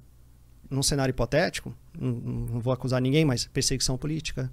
num 0.69 0.83
cenário 0.83 1.13
hipotético, 1.13 1.75
não, 1.99 2.13
não 2.13 2.61
vou 2.61 2.73
acusar 2.73 3.01
ninguém, 3.01 3.25
mas 3.25 3.47
perseguição 3.47 3.97
política, 3.97 4.51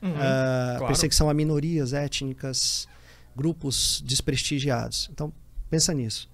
Uhum, 0.00 0.14
ah, 0.16 0.74
claro. 0.78 0.86
perseguição 0.86 1.28
a 1.28 1.34
minorias 1.34 1.92
étnicas, 1.92 2.86
grupos 3.34 4.02
desprestigiados. 4.06 5.08
Então, 5.12 5.32
pensa 5.68 5.92
nisso. 5.92 6.28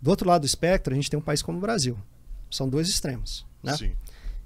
Do 0.00 0.10
outro 0.10 0.28
lado 0.28 0.42
do 0.42 0.46
espectro, 0.46 0.92
a 0.92 0.96
gente 0.96 1.10
tem 1.10 1.18
um 1.18 1.22
país 1.22 1.42
como 1.42 1.58
o 1.58 1.60
Brasil. 1.60 1.98
São 2.50 2.68
dois 2.68 2.88
extremos. 2.88 3.46
Né? 3.62 3.76
Sim. 3.76 3.92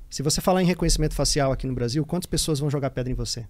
Se 0.08 0.22
você 0.22 0.40
falar 0.40 0.62
em 0.62 0.66
reconhecimento 0.66 1.14
facial 1.14 1.52
aqui 1.52 1.66
no 1.66 1.74
Brasil, 1.74 2.04
quantas 2.06 2.26
pessoas 2.26 2.58
vão 2.58 2.70
jogar 2.70 2.90
pedra 2.90 3.12
em 3.12 3.14
você? 3.14 3.46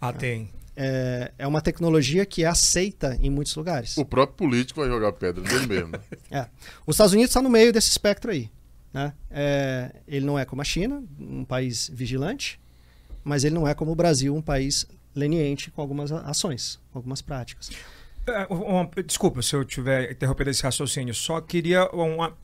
Ah, 0.00 0.12
tem. 0.12 0.50
É, 0.74 1.32
é 1.38 1.46
uma 1.46 1.60
tecnologia 1.60 2.24
que 2.24 2.44
é 2.44 2.46
aceita 2.46 3.18
em 3.20 3.28
muitos 3.30 3.54
lugares. 3.54 3.96
O 3.98 4.04
próprio 4.04 4.36
político 4.48 4.80
vai 4.80 4.88
jogar 4.88 5.12
pedra 5.12 5.42
dele 5.42 5.66
mesmo. 5.66 5.92
É. 6.30 6.46
Os 6.86 6.94
Estados 6.94 7.12
Unidos 7.12 7.30
está 7.30 7.42
no 7.42 7.50
meio 7.50 7.72
desse 7.72 7.90
espectro 7.90 8.30
aí. 8.30 8.50
Né? 8.92 9.12
É, 9.30 9.94
ele 10.06 10.24
não 10.24 10.38
é 10.38 10.44
como 10.44 10.62
a 10.62 10.64
China, 10.64 11.02
um 11.18 11.44
país 11.44 11.90
vigilante, 11.92 12.58
mas 13.22 13.44
ele 13.44 13.54
não 13.54 13.66
é 13.68 13.74
como 13.74 13.92
o 13.92 13.94
Brasil, 13.94 14.34
um 14.34 14.42
país 14.42 14.86
leniente 15.14 15.70
com 15.70 15.80
algumas 15.82 16.10
ações, 16.10 16.80
com 16.90 16.98
algumas 16.98 17.20
práticas. 17.20 17.70
É, 18.26 18.46
uma- 18.52 18.88
desculpa 19.04 19.42
se 19.42 19.54
eu 19.54 19.64
tiver 19.64 20.12
interrompido 20.12 20.48
esse 20.50 20.62
raciocínio. 20.62 21.12
Só 21.14 21.40
queria 21.40 21.86
uma. 21.90 22.36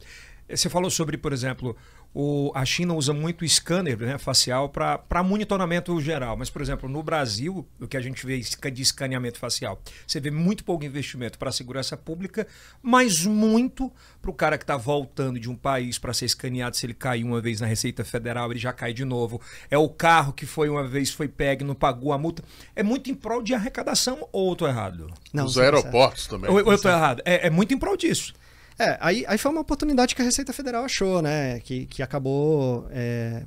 Você 0.49 0.69
falou 0.69 0.91
sobre, 0.91 1.17
por 1.17 1.33
exemplo, 1.33 1.77
o, 2.15 2.51
a 2.55 2.65
China 2.65 2.95
usa 2.95 3.13
muito 3.13 3.47
scanner 3.47 3.99
né, 3.99 4.19
facial 4.19 4.69
para 4.69 5.23
monitoramento 5.23 6.01
geral. 6.01 6.37
Mas, 6.37 6.51
por 6.51 6.63
exemplo, 6.63 6.89
no 6.89 7.03
Brasil, 7.03 7.67
o 7.81 7.87
que 7.87 7.97
a 7.97 8.01
gente 8.01 8.25
vê 8.27 8.39
de 8.41 8.83
escaneamento 8.83 9.39
facial, 9.39 9.81
você 10.07 10.19
vê 10.19 10.31
muito 10.31 10.65
pouco 10.65 10.85
investimento 10.85 11.39
para 11.39 11.51
a 11.51 11.53
segurança 11.53 11.97
pública, 11.97 12.47
mas 12.83 13.25
muito 13.25 13.93
para 14.21 14.31
o 14.31 14.35
cara 14.35 14.59
que 14.59 14.65
está 14.65 14.77
voltando 14.77 15.39
de 15.39 15.51
um 15.51 15.55
país 15.55 15.99
para 15.99 16.13
ser 16.13 16.25
escaneado. 16.25 16.77
Se 16.77 16.87
ele 16.87 16.95
cair 16.95 17.25
uma 17.25 17.41
vez 17.41 17.61
na 17.61 17.67
Receita 17.67 18.05
Federal, 18.05 18.51
ele 18.51 18.59
já 18.59 18.73
cai 18.73 18.93
de 18.93 19.05
novo. 19.05 19.41
É 19.71 19.79
o 19.79 19.89
carro 19.89 20.33
que 20.33 20.47
foi 20.47 20.69
uma 20.69 20.87
vez, 20.87 21.11
foi 21.11 21.29
pego 21.29 21.63
e 21.63 21.67
não 21.67 21.75
pagou 21.75 22.13
a 22.13 22.19
multa. 22.19 22.43
É 22.75 22.83
muito 22.83 23.11
em 23.11 23.15
prol 23.15 23.43
de 23.43 23.55
arrecadação 23.55 24.29
ou 24.33 24.51
eu 24.51 24.57
tô 24.57 24.67
errado? 24.67 25.13
Não, 25.33 25.45
Os 25.45 25.59
aeroportos 25.59 26.27
também. 26.27 26.51
Ou, 26.51 26.57
ou 26.65 26.73
eu 26.73 26.81
tô 26.81 26.89
errado? 26.89 27.23
É, 27.25 27.47
é 27.47 27.51
muito 27.51 27.73
em 27.75 27.79
prol 27.79 27.97
disso. 27.97 28.33
É, 28.79 28.97
aí, 29.01 29.25
aí 29.27 29.37
foi 29.37 29.51
uma 29.51 29.61
oportunidade 29.61 30.15
que 30.15 30.23
a 30.23 30.25
Receita 30.25 30.53
Federal 30.53 30.85
achou, 30.85 31.21
né? 31.21 31.59
Que, 31.61 31.87
que 31.87 32.03
acabou 32.03 32.87
é, 32.91 33.43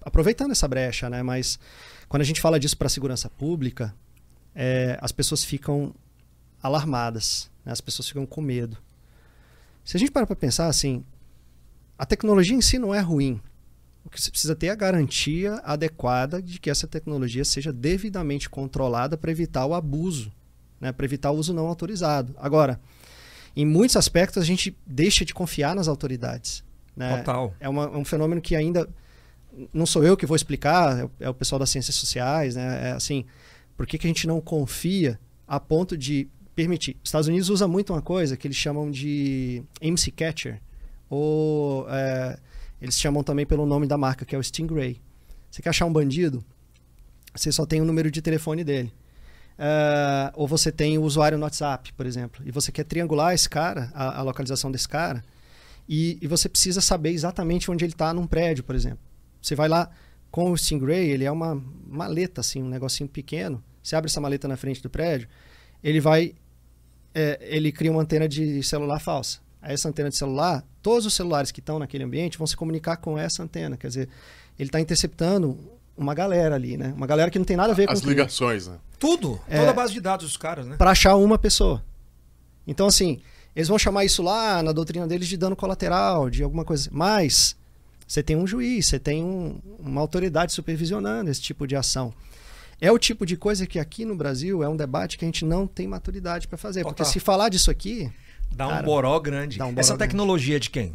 aproveitando 0.00 0.50
essa 0.50 0.66
brecha, 0.66 1.08
né? 1.08 1.22
Mas 1.22 1.58
quando 2.08 2.22
a 2.22 2.24
gente 2.24 2.40
fala 2.40 2.58
disso 2.58 2.76
para 2.76 2.86
a 2.86 2.90
segurança 2.90 3.30
pública, 3.30 3.94
é, 4.54 4.98
as 5.00 5.12
pessoas 5.12 5.44
ficam 5.44 5.94
alarmadas, 6.60 7.50
né? 7.64 7.72
as 7.72 7.80
pessoas 7.80 8.08
ficam 8.08 8.26
com 8.26 8.40
medo. 8.40 8.76
Se 9.84 9.96
a 9.96 10.00
gente 10.00 10.10
parar 10.10 10.26
para 10.26 10.36
pensar 10.36 10.66
assim, 10.66 11.04
a 11.96 12.04
tecnologia 12.04 12.56
em 12.56 12.60
si 12.60 12.78
não 12.78 12.94
é 12.94 13.00
ruim. 13.00 13.40
O 14.04 14.10
que 14.10 14.20
você 14.20 14.30
precisa 14.30 14.56
ter 14.56 14.66
é 14.66 14.70
a 14.70 14.74
garantia 14.74 15.54
adequada 15.64 16.42
de 16.42 16.58
que 16.58 16.68
essa 16.68 16.88
tecnologia 16.88 17.44
seja 17.44 17.72
devidamente 17.72 18.50
controlada 18.50 19.16
para 19.16 19.30
evitar 19.30 19.64
o 19.64 19.74
abuso, 19.74 20.32
né? 20.80 20.90
para 20.90 21.04
evitar 21.04 21.30
o 21.30 21.36
uso 21.36 21.54
não 21.54 21.66
autorizado. 21.66 22.34
Agora, 22.36 22.80
em 23.56 23.66
muitos 23.66 23.96
aspectos 23.96 24.42
a 24.42 24.46
gente 24.46 24.76
deixa 24.86 25.24
de 25.24 25.34
confiar 25.34 25.74
nas 25.74 25.88
autoridades. 25.88 26.64
Né? 26.96 27.18
Total. 27.18 27.54
É, 27.60 27.68
uma- 27.68 27.84
é 27.84 27.96
um 27.96 28.04
fenômeno 28.04 28.40
que 28.40 28.54
ainda 28.56 28.88
não 29.72 29.84
sou 29.86 30.02
eu 30.04 30.16
que 30.16 30.24
vou 30.26 30.36
explicar, 30.36 30.98
é 31.00 31.04
o, 31.04 31.10
é 31.20 31.28
o 31.28 31.34
pessoal 31.34 31.58
das 31.58 31.70
ciências 31.70 31.94
sociais, 31.96 32.54
né? 32.56 32.88
É 32.90 32.92
assim, 32.92 33.24
por 33.76 33.86
que, 33.86 33.98
que 33.98 34.06
a 34.06 34.10
gente 34.10 34.26
não 34.26 34.40
confia 34.40 35.18
a 35.46 35.60
ponto 35.60 35.96
de 35.96 36.26
permitir? 36.54 36.96
Os 37.02 37.08
Estados 37.08 37.28
Unidos 37.28 37.48
usa 37.50 37.68
muito 37.68 37.92
uma 37.92 38.00
coisa 38.02 38.36
que 38.36 38.46
eles 38.46 38.56
chamam 38.56 38.90
de 38.90 39.62
MC 39.80 40.10
Catcher, 40.10 40.60
ou 41.10 41.86
é, 41.90 42.38
eles 42.80 42.98
chamam 42.98 43.22
também 43.22 43.44
pelo 43.46 43.66
nome 43.66 43.86
da 43.86 43.98
marca, 43.98 44.24
que 44.24 44.34
é 44.34 44.38
o 44.38 44.42
Stingray. 44.42 45.00
Você 45.50 45.60
quer 45.60 45.68
achar 45.70 45.84
um 45.86 45.92
bandido? 45.92 46.42
Você 47.34 47.52
só 47.52 47.66
tem 47.66 47.80
o 47.80 47.84
número 47.84 48.10
de 48.10 48.20
telefone 48.22 48.64
dele. 48.64 48.92
É, 49.64 50.32
ou 50.34 50.48
você 50.48 50.72
tem 50.72 50.98
o 50.98 51.02
usuário 51.04 51.38
no 51.38 51.44
WhatsApp, 51.44 51.92
por 51.92 52.04
exemplo, 52.04 52.42
e 52.44 52.50
você 52.50 52.72
quer 52.72 52.82
triangular 52.82 53.32
esse 53.32 53.48
cara, 53.48 53.92
a, 53.94 54.18
a 54.18 54.22
localização 54.22 54.72
desse 54.72 54.88
cara, 54.88 55.22
e, 55.88 56.18
e 56.20 56.26
você 56.26 56.48
precisa 56.48 56.80
saber 56.80 57.10
exatamente 57.10 57.70
onde 57.70 57.84
ele 57.84 57.92
está 57.92 58.12
num 58.12 58.26
prédio, 58.26 58.64
por 58.64 58.74
exemplo. 58.74 58.98
Você 59.40 59.54
vai 59.54 59.68
lá 59.68 59.88
com 60.32 60.50
o 60.50 60.58
Stingray, 60.58 61.10
ele 61.10 61.24
é 61.24 61.30
uma 61.30 61.62
maleta, 61.86 62.40
assim, 62.40 62.60
um 62.60 62.68
negocinho 62.68 63.08
pequeno. 63.08 63.62
Você 63.80 63.94
abre 63.94 64.10
essa 64.10 64.20
maleta 64.20 64.48
na 64.48 64.56
frente 64.56 64.82
do 64.82 64.90
prédio, 64.90 65.28
ele 65.80 66.00
vai. 66.00 66.34
é, 67.14 67.38
ele 67.42 67.70
cria 67.70 67.92
uma 67.92 68.02
antena 68.02 68.28
de 68.28 68.64
celular 68.64 68.98
falsa. 68.98 69.38
Aí 69.60 69.74
essa 69.74 69.88
antena 69.88 70.08
de 70.08 70.16
celular, 70.16 70.64
todos 70.82 71.06
os 71.06 71.14
celulares 71.14 71.52
que 71.52 71.60
estão 71.60 71.78
naquele 71.78 72.02
ambiente 72.02 72.36
vão 72.36 72.48
se 72.48 72.56
comunicar 72.56 72.96
com 72.96 73.16
essa 73.16 73.44
antena. 73.44 73.76
Quer 73.76 73.86
dizer, 73.86 74.08
ele 74.58 74.68
está 74.68 74.80
interceptando 74.80 75.56
uma 76.02 76.14
galera 76.14 76.54
ali, 76.54 76.76
né? 76.76 76.92
Uma 76.96 77.06
galera 77.06 77.30
que 77.30 77.38
não 77.38 77.44
tem 77.46 77.56
nada 77.56 77.72
a 77.72 77.74
ver 77.76 77.86
com 77.86 77.92
As 77.92 78.00
ligações, 78.00 78.66
né? 78.66 78.76
Tudo. 78.98 79.40
É. 79.48 79.58
Toda 79.58 79.70
a 79.70 79.74
base 79.74 79.92
de 79.92 80.00
dados 80.00 80.26
dos 80.26 80.36
caras, 80.36 80.66
né? 80.66 80.76
Para 80.76 80.90
achar 80.90 81.16
uma 81.16 81.38
pessoa. 81.38 81.82
Então, 82.66 82.86
assim, 82.86 83.20
eles 83.56 83.68
vão 83.68 83.78
chamar 83.78 84.04
isso 84.04 84.22
lá 84.22 84.62
na 84.62 84.72
doutrina 84.72 85.06
deles 85.06 85.26
de 85.28 85.36
dano 85.36 85.56
colateral, 85.56 86.28
de 86.30 86.42
alguma 86.42 86.64
coisa. 86.64 86.88
Mas 86.92 87.56
você 88.06 88.22
tem 88.22 88.36
um 88.36 88.46
juiz, 88.46 88.86
você 88.86 88.98
tem 88.98 89.22
um- 89.24 89.58
uma 89.78 90.00
autoridade 90.00 90.52
supervisionando 90.52 91.30
esse 91.30 91.40
tipo 91.40 91.66
de 91.66 91.74
ação. 91.74 92.12
É 92.80 92.90
o 92.90 92.98
tipo 92.98 93.24
de 93.24 93.36
coisa 93.36 93.66
que 93.66 93.78
aqui 93.78 94.04
no 94.04 94.14
Brasil 94.16 94.62
é 94.62 94.68
um 94.68 94.76
debate 94.76 95.16
que 95.16 95.24
a 95.24 95.28
gente 95.28 95.44
não 95.44 95.66
tem 95.66 95.86
maturidade 95.86 96.48
para 96.48 96.58
fazer. 96.58 96.82
Porque 96.82 96.98
Total. 97.02 97.12
se 97.12 97.20
falar 97.20 97.48
disso 97.48 97.70
aqui, 97.70 98.10
Dá 98.54 98.66
um 98.66 98.70
Cara, 98.70 98.82
boró 98.82 99.18
grande. 99.18 99.56
dá 99.56 99.64
um 99.64 99.70
boró 99.70 99.80
Essa 99.80 99.94
grande. 99.96 100.10
tecnologia 100.10 100.60
de 100.60 100.68
quem? 100.68 100.94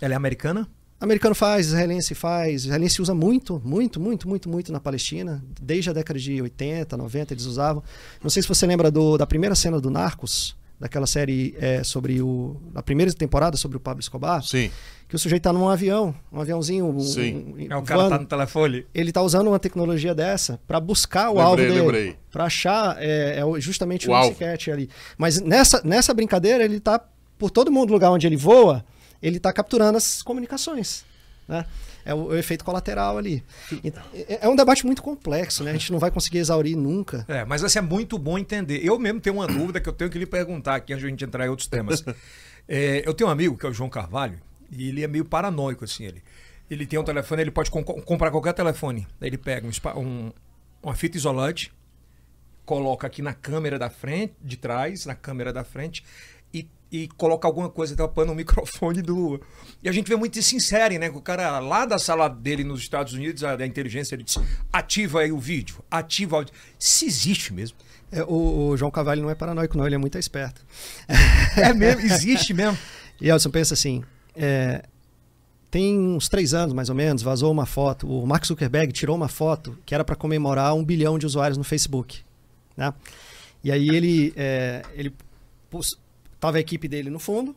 Ela 0.00 0.14
é 0.14 0.16
americana? 0.16 0.66
Americano 1.00 1.34
faz, 1.34 1.66
israelense 1.66 2.14
faz. 2.14 2.64
Israelense 2.64 3.02
usa 3.02 3.14
muito, 3.14 3.60
muito, 3.64 4.00
muito, 4.00 4.28
muito, 4.28 4.48
muito 4.48 4.72
na 4.72 4.80
Palestina. 4.80 5.44
Desde 5.60 5.90
a 5.90 5.92
década 5.92 6.18
de 6.18 6.40
80, 6.40 6.96
90 6.96 7.34
eles 7.34 7.44
usavam. 7.44 7.82
Não 8.22 8.30
sei 8.30 8.42
se 8.42 8.48
você 8.48 8.66
lembra 8.66 8.90
do- 8.90 9.18
da 9.18 9.26
primeira 9.26 9.54
cena 9.54 9.78
do 9.80 9.90
Narcos, 9.90 10.56
daquela 10.80 11.06
série 11.06 11.54
é, 11.58 11.82
sobre 11.84 12.20
o. 12.20 12.56
da 12.72 12.82
primeira 12.82 13.12
temporada 13.12 13.56
sobre 13.56 13.76
o 13.76 13.80
Pablo 13.80 14.00
Escobar, 14.00 14.42
Sim. 14.42 14.70
que 15.08 15.14
o 15.16 15.18
sujeito 15.18 15.42
tá 15.42 15.52
num 15.52 15.68
avião, 15.68 16.14
um 16.32 16.40
aviãozinho. 16.40 16.86
um- 16.86 17.00
Sim. 17.00 17.54
um- 17.58 17.66
É 17.72 17.76
o 17.76 17.82
cara 17.82 18.08
tá 18.10 18.18
no 18.18 18.26
telefone. 18.26 18.86
Ele 18.94 19.10
tá 19.12 19.20
usando 19.22 19.48
uma 19.48 19.58
tecnologia 19.58 20.14
dessa 20.14 20.58
para 20.66 20.78
buscar 20.80 21.30
o 21.30 21.34
Lembrei, 21.34 21.44
alvo 21.44 21.56
dele. 21.56 21.80
lembrei. 21.80 22.16
Para 22.30 22.44
achar 22.44 22.96
é, 22.98 23.38
é 23.38 23.44
o- 23.44 23.58
justamente 23.60 24.08
O 24.08 24.12
o, 24.12 24.14
alvo. 24.14 24.36
Ali. 24.72 24.88
Mas 25.16 25.40
nessa, 25.40 25.80
nessa 25.84 26.12
brincadeira, 26.12 26.64
ele 26.64 26.80
tá 26.80 27.02
por 27.38 27.50
todo 27.50 27.70
mundo 27.72 27.90
lugar 27.92 28.10
onde 28.10 28.26
ele 28.26 28.36
voa, 28.36 28.84
ele 29.22 29.38
tá 29.40 29.52
capturando 29.52 29.96
as 29.98 30.22
comunicações. 30.22 31.04
Né? 31.48 31.64
É 32.04 32.12
o, 32.14 32.24
o 32.26 32.36
efeito 32.36 32.64
colateral 32.64 33.18
ali. 33.18 33.42
Então, 33.84 34.02
é, 34.12 34.40
é 34.46 34.48
um 34.48 34.56
debate 34.56 34.84
muito 34.84 35.00
complexo, 35.02 35.62
né? 35.62 35.70
A 35.70 35.74
gente 35.74 35.92
não 35.92 35.98
vai 36.00 36.10
conseguir 36.10 36.38
exaurir 36.38 36.76
nunca. 36.76 37.24
É, 37.28 37.44
mas 37.44 37.62
assim, 37.62 37.78
é 37.78 37.82
muito 37.82 38.18
bom 38.18 38.36
entender. 38.38 38.80
Eu 38.84 38.98
mesmo 38.98 39.20
tenho 39.20 39.36
uma 39.36 39.46
dúvida 39.46 39.80
que 39.80 39.88
eu 39.88 39.92
tenho 39.92 40.10
que 40.10 40.18
lhe 40.18 40.26
perguntar 40.26 40.74
aqui 40.76 40.92
antes 40.92 41.02
de 41.02 41.06
a 41.06 41.10
gente 41.10 41.24
entrar 41.24 41.46
em 41.46 41.48
outros 41.48 41.68
temas. 41.68 42.04
É, 42.68 43.04
eu 43.06 43.14
tenho 43.14 43.28
um 43.28 43.32
amigo 43.32 43.56
que 43.56 43.64
é 43.64 43.68
o 43.68 43.72
João 43.72 43.88
Carvalho, 43.88 44.40
e 44.72 44.88
ele 44.88 45.04
é 45.04 45.06
meio 45.06 45.24
paranoico, 45.24 45.84
assim. 45.84 46.02
Ele, 46.04 46.20
ele 46.68 46.84
tem 46.84 46.98
um 46.98 47.04
telefone, 47.04 47.40
ele 47.42 47.52
pode 47.52 47.70
com- 47.70 47.84
comprar 47.84 48.28
qualquer 48.32 48.54
telefone. 48.54 49.06
Ele 49.22 49.38
pega 49.38 49.68
um, 49.68 50.00
um- 50.00 50.32
uma 50.82 50.92
fita 50.92 51.16
isolante, 51.16 51.72
coloca 52.64 53.06
aqui 53.06 53.22
na 53.22 53.32
câmera 53.32 53.78
da 53.78 53.88
frente, 53.88 54.34
de 54.42 54.56
trás, 54.56 55.06
na 55.06 55.14
câmera 55.14 55.52
da 55.52 55.62
frente, 55.62 56.02
e, 56.90 57.08
coloca 57.16 57.46
alguma 57.46 57.68
coisa 57.68 57.96
tapando 57.96 58.32
o 58.32 58.34
microfone 58.34 59.02
do. 59.02 59.40
E 59.82 59.88
a 59.88 59.92
gente 59.92 60.08
vê 60.08 60.16
muito 60.16 60.38
isso 60.38 60.54
em 60.54 60.60
série, 60.60 60.98
né? 60.98 61.10
O 61.10 61.20
cara 61.20 61.58
lá 61.58 61.84
da 61.84 61.98
sala 61.98 62.28
dele 62.28 62.64
nos 62.64 62.80
Estados 62.80 63.12
Unidos, 63.12 63.44
a, 63.44 63.56
da 63.56 63.66
inteligência, 63.66 64.14
ele 64.14 64.22
diz: 64.22 64.38
ativa 64.72 65.20
aí 65.20 65.32
o 65.32 65.38
vídeo, 65.38 65.76
ativa 65.90 66.34
o 66.34 66.38
áudio. 66.38 66.54
Isso 66.78 67.04
existe 67.04 67.52
mesmo. 67.52 67.76
É, 68.10 68.22
o, 68.22 68.68
o 68.68 68.76
João 68.76 68.90
Cavalli 68.90 69.20
não 69.20 69.30
é 69.30 69.34
paranoico, 69.34 69.76
não, 69.76 69.84
ele 69.84 69.96
é 69.96 69.98
muito 69.98 70.16
esperto. 70.18 70.64
É 71.56 71.72
mesmo, 71.72 72.02
existe 72.02 72.52
mesmo. 72.54 72.78
E 73.18 73.30
Elson, 73.30 73.48
pensa 73.48 73.72
assim: 73.72 74.04
é, 74.34 74.84
tem 75.70 75.98
uns 75.98 76.28
três 76.28 76.54
anos, 76.54 76.72
mais 76.72 76.88
ou 76.88 76.94
menos, 76.94 77.22
vazou 77.22 77.50
uma 77.50 77.66
foto. 77.66 78.06
O 78.06 78.26
Mark 78.26 78.44
Zuckerberg 78.46 78.92
tirou 78.92 79.16
uma 79.16 79.28
foto 79.28 79.78
que 79.84 79.94
era 79.94 80.04
para 80.04 80.14
comemorar 80.14 80.74
um 80.74 80.84
bilhão 80.84 81.18
de 81.18 81.26
usuários 81.26 81.58
no 81.58 81.64
Facebook. 81.64 82.20
Né? 82.76 82.92
E 83.64 83.72
aí 83.72 83.88
ele, 83.88 84.32
é, 84.36 84.82
ele 84.94 85.12
tava 86.46 86.58
a 86.58 86.60
equipe 86.60 86.86
dele 86.86 87.10
no 87.10 87.18
fundo, 87.18 87.56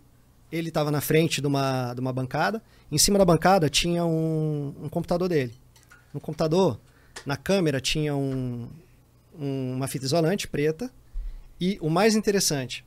ele 0.51 0.69
estava 0.69 0.89
na 0.89 0.99
frente 0.99 1.41
de 1.41 1.47
uma, 1.47 1.93
de 1.93 1.99
uma 2.01 2.11
bancada. 2.11 2.61
Em 2.91 2.97
cima 2.97 3.19
da 3.19 3.25
bancada 3.25 3.69
tinha 3.69 4.03
um, 4.03 4.73
um 4.81 4.89
computador 4.89 5.29
dele. 5.29 5.53
No 6.11 6.19
computador, 6.19 6.79
na 7.23 7.37
câmera, 7.37 7.79
tinha 7.79 8.15
um- 8.15 8.67
um- 9.39 9.73
uma 9.75 9.87
fita 9.87 10.05
isolante 10.05 10.47
preta. 10.47 10.91
E 11.61 11.77
o 11.81 11.89
mais 11.89 12.15
interessante, 12.15 12.83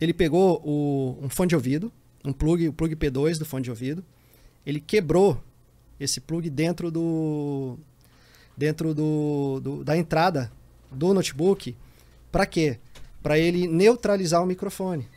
ele 0.00 0.14
pegou 0.14 0.62
o- 0.64 1.18
um 1.22 1.28
fone 1.28 1.48
de 1.50 1.54
ouvido, 1.54 1.92
um 2.24 2.32
plug, 2.32 2.66
o 2.68 2.72
plug 2.72 2.96
P2 2.96 3.36
do 3.38 3.44
fone 3.44 3.62
de 3.64 3.68
ouvido. 3.70 4.02
Ele 4.64 4.80
quebrou 4.80 5.38
esse 6.00 6.18
plug 6.20 6.48
dentro 6.48 6.90
do 6.90 7.76
dentro 8.56 8.94
do, 8.94 9.60
do- 9.62 9.84
da 9.84 9.96
entrada 9.98 10.50
do 10.90 11.12
notebook. 11.12 11.76
Para 12.32 12.46
quê? 12.46 12.78
Para 13.24 13.38
ele 13.38 13.66
neutralizar 13.66 14.42
o 14.42 14.46
microfone. 14.46 15.08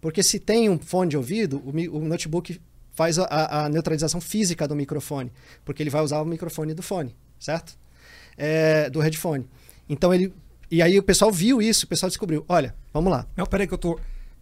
Porque 0.00 0.22
se 0.22 0.38
tem 0.38 0.70
um 0.70 0.78
fone 0.78 1.10
de 1.10 1.16
ouvido, 1.16 1.60
o, 1.66 1.70
o 1.98 2.04
notebook 2.04 2.60
faz 2.94 3.18
a- 3.18 3.24
a, 3.24 3.64
a 3.64 3.68
neutralização 3.68 4.20
física 4.20 4.68
do 4.68 4.76
microfone, 4.76 5.32
porque 5.64 5.82
ele 5.82 5.90
vai 5.90 6.00
usar 6.00 6.20
o 6.22 6.24
microfone 6.24 6.72
do 6.74 6.82
fone, 6.82 7.14
certo? 7.40 7.76
É, 8.38 8.88
do 8.88 9.00
headphone. 9.00 9.46
Então 9.88 10.14
ele 10.14 10.32
e 10.70 10.80
aí 10.80 10.96
o 10.96 11.02
pessoal 11.02 11.32
viu 11.32 11.60
isso, 11.60 11.86
o 11.86 11.88
pessoal 11.88 12.08
descobriu. 12.08 12.44
Olha, 12.48 12.72
vamos 12.92 13.10
lá. 13.10 13.26
Não, 13.36 13.46
peraí 13.46 13.66
que 13.66 13.74
eu 13.74 13.78
tô, 13.78 13.98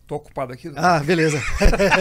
tô 0.06 0.16
ocupado 0.16 0.52
aqui. 0.52 0.70
Ah, 0.76 1.00
beleza. 1.00 1.40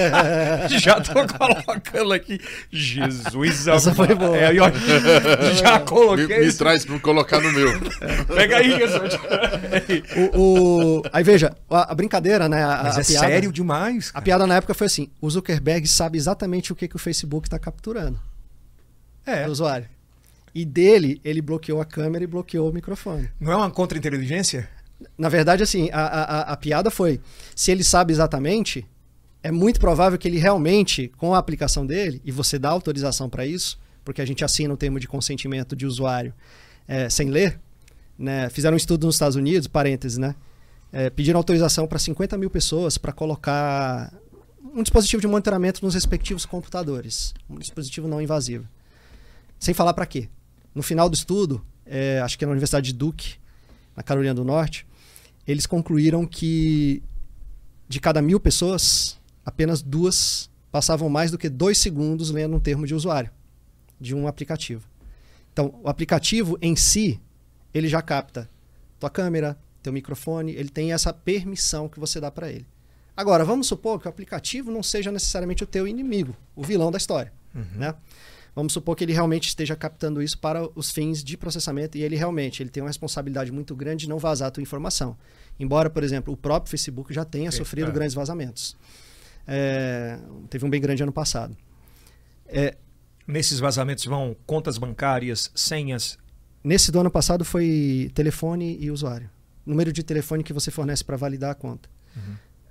Já 0.80 1.00
tô 1.02 1.14
colocando 1.38 2.14
aqui. 2.14 2.40
Jesus 2.72 3.68
Essa 3.68 3.92
amado. 3.92 3.96
foi 4.08 4.16
boa. 4.16 4.38
É, 4.38 4.50
ó, 4.60 4.70
já 5.56 5.80
Me, 5.80 5.86
coloquei. 5.86 6.40
me 6.40 6.46
isso. 6.48 6.58
traz 6.58 6.86
pra 6.86 6.96
eu 6.96 7.00
colocar 7.00 7.40
no 7.42 7.52
meu. 7.52 7.70
Pega 8.36 8.58
aí, 8.58 8.74
o, 10.36 10.40
o- 11.00 11.04
Aí 11.12 11.24
veja, 11.24 11.56
a, 11.70 11.92
a 11.92 11.96
brincadeira, 11.96 12.48
né? 12.50 12.64
A, 12.64 12.84
Mas 12.84 12.98
a 12.98 13.02
é 13.02 13.04
piada, 13.04 13.28
sério 13.28 13.52
demais. 13.52 14.10
A 14.10 14.14
cara. 14.14 14.24
piada 14.26 14.48
na 14.48 14.56
época 14.56 14.74
foi 14.74 14.88
assim: 14.88 15.10
o 15.22 15.30
Zuckerberg 15.30 15.88
sabe 15.88 16.18
exatamente 16.18 16.72
o 16.72 16.76
que, 16.76 16.88
que 16.88 16.96
o 16.96 17.00
Facebook 17.00 17.48
está 17.48 17.60
capturando 17.60 18.20
É. 19.26 19.46
do 19.46 19.52
usuário. 19.52 19.88
E 20.56 20.66
dele, 20.66 21.20
ele 21.24 21.42
bloqueou 21.42 21.82
a 21.82 21.86
câmera 21.86 22.24
e 22.24 22.28
bloqueou 22.28 22.70
o 22.70 22.74
microfone. 22.74 23.30
Não 23.40 23.52
é 23.52 23.56
uma 23.56 23.72
contra-inteligência? 23.72 24.70
Na 25.18 25.30
verdade, 25.30 25.64
assim, 25.64 25.90
a, 25.92 26.00
a, 26.02 26.42
a- 26.54 26.58
piada 26.58 26.90
foi: 26.92 27.20
se 27.56 27.72
ele 27.72 27.84
sabe 27.84 28.12
exatamente, 28.14 28.86
é 29.42 29.52
muito 29.52 29.80
provável 29.80 30.18
que 30.18 30.28
ele 30.28 30.38
realmente, 30.40 31.10
com 31.18 31.34
a 31.34 31.38
aplicação 31.38 31.86
dele, 31.86 32.22
e 32.24 32.32
você 32.32 32.58
dá 32.60 32.70
autorização 32.70 33.30
para 33.30 33.46
isso, 33.46 33.80
porque 34.04 34.22
a 34.22 34.26
gente 34.26 34.44
assina 34.44 34.74
o 34.74 34.78
termo 34.78 35.00
de 35.00 35.08
consentimento 35.08 35.76
de 35.76 35.86
usuário 35.86 36.34
é, 36.88 37.10
sem 37.10 37.30
ler, 37.30 37.60
né? 38.18 38.50
fizeram 38.50 38.74
um 38.76 38.78
estudo 38.78 39.06
nos 39.06 39.16
Estados 39.16 39.36
Unidos, 39.36 39.68
parênteses, 39.68 40.18
né? 40.18 40.36
É, 40.92 41.10
pediram 41.10 41.38
autorização 41.40 41.88
para 41.88 41.98
50 41.98 42.38
mil 42.38 42.50
pessoas 42.50 42.98
para 42.98 43.12
colocar 43.12 44.14
um 44.76 44.82
dispositivo 44.84 45.22
de 45.22 45.28
monitoramento 45.28 45.84
nos 45.84 45.94
respectivos 45.96 46.46
computadores, 46.46 47.34
um 47.50 47.58
dispositivo 47.58 48.08
não 48.08 48.22
invasivo. 48.22 48.68
Sem 49.60 49.74
falar 49.74 49.94
para 49.94 50.06
quê? 50.06 50.30
No 50.76 50.84
final 50.84 51.10
do 51.10 51.16
estudo, 51.16 51.64
é, 51.86 52.20
acho 52.22 52.38
que 52.38 52.44
é 52.44 52.48
na 52.48 52.52
Universidade 52.52 52.88
de 52.88 52.94
Duke, 52.94 53.36
na 53.96 54.04
Carolina 54.04 54.34
do 54.34 54.44
Norte, 54.44 54.86
eles 55.48 55.66
concluíram 55.66 56.26
que 56.26 57.04
de 57.88 58.00
cada 58.00 58.22
mil 58.22 58.40
pessoas, 58.40 59.20
apenas 59.46 59.82
duas 59.82 60.50
passavam 60.72 61.10
mais 61.10 61.32
do 61.32 61.38
que 61.38 61.50
dois 61.50 61.78
segundos 61.78 62.32
lendo 62.32 62.56
um 62.56 62.60
termo 62.60 62.88
de 62.88 62.96
usuário 62.96 63.30
de 64.00 64.16
um 64.16 64.28
aplicativo. 64.28 64.88
Então, 65.52 65.80
o 65.84 65.88
aplicativo 65.88 66.58
em 66.62 66.76
si, 66.76 67.22
ele 67.74 67.88
já 67.88 68.02
capta 68.02 68.50
tua 69.00 69.10
câmera, 69.10 69.58
teu 69.82 69.94
microfone, 69.94 70.54
ele 70.54 70.70
tem 70.70 70.92
essa 70.92 71.14
permissão 71.14 71.88
que 71.88 72.00
você 72.00 72.20
dá 72.20 72.32
para 72.32 72.50
ele. 72.50 72.66
Agora, 73.16 73.46
vamos 73.46 73.68
supor 73.68 74.00
que 74.00 74.08
o 74.08 74.10
aplicativo 74.10 74.72
não 74.72 74.82
seja 74.82 75.12
necessariamente 75.12 75.64
o 75.64 75.68
teu 75.68 75.88
inimigo, 75.88 76.36
o 76.56 76.64
vilão 76.64 76.92
da 76.92 76.98
história, 76.98 77.32
né? 77.76 77.94
Vamos 78.56 78.74
supor 78.74 78.96
que 78.96 79.04
ele 79.04 79.14
realmente 79.14 79.48
esteja 79.48 79.76
captando 79.76 80.22
isso 80.22 80.38
para 80.38 80.68
os 80.76 80.92
fins 80.92 81.24
de 81.24 81.36
processamento 81.36 81.98
e 81.98 82.04
ele 82.04 82.16
realmente 82.16 82.62
ele 82.62 82.70
tem 82.70 82.84
uma 82.84 82.90
responsabilidade 82.90 83.52
muito 83.52 83.76
grande 83.76 84.04
de 84.04 84.10
não 84.10 84.20
vazar 84.20 84.48
a 84.48 84.52
tua 84.52 84.62
informação. 84.62 85.18
Embora, 85.60 85.90
por 85.90 86.04
exemplo, 86.04 86.34
o 86.34 86.38
próprio 86.38 86.70
Facebook 86.70 87.14
já 87.14 87.26
tenha 87.26 87.46
Eita. 87.46 87.58
sofrido 87.58 87.92
grandes 87.92 88.14
vazamentos. 88.14 88.78
É, 89.48 90.20
teve 90.50 90.66
um 90.66 90.70
bem 90.70 90.80
grande 90.80 91.02
ano 91.02 91.12
passado. 91.12 91.58
É, 92.48 92.78
Nesses 93.26 93.60
vazamentos 93.60 94.06
vão 94.06 94.36
contas 94.46 94.78
bancárias, 94.78 95.50
senhas. 95.56 96.18
nesse 96.64 96.92
do 96.92 97.00
ano 97.00 97.10
passado 97.10 97.46
foi 97.46 98.12
telefone 98.14 98.78
e 98.80 98.92
usuário. 98.92 99.30
Número 99.66 99.94
de 99.94 100.04
telefone 100.04 100.44
que 100.44 100.52
você 100.52 100.70
fornece 100.70 101.04
para 101.04 101.16
validar 101.16 101.52
a 101.52 101.56
conta. 101.56 101.90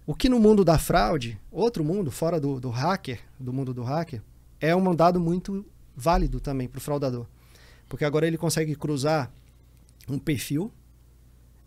O 0.07 0.15
que 0.15 0.29
no 0.29 0.39
mundo 0.39 0.65
da 0.65 0.79
fraude, 0.79 1.41
outro 1.51 1.83
mundo, 1.83 2.11
fora 2.11 2.39
do, 2.39 2.61
do 2.61 2.69
hacker, 2.69 3.21
do 3.41 3.53
mundo 3.53 3.73
do 3.73 3.83
hacker, 3.83 4.21
é 4.61 4.77
um 4.77 4.95
dado 4.95 5.19
muito 5.19 5.65
válido 5.97 6.41
também 6.41 6.69
para 6.69 6.79
o 6.79 6.81
fraudador. 6.81 7.27
Porque 7.89 8.05
agora 8.05 8.27
ele 8.27 8.39
consegue 8.39 8.75
cruzar 8.75 9.33
um 10.09 10.19
perfil 10.19 10.73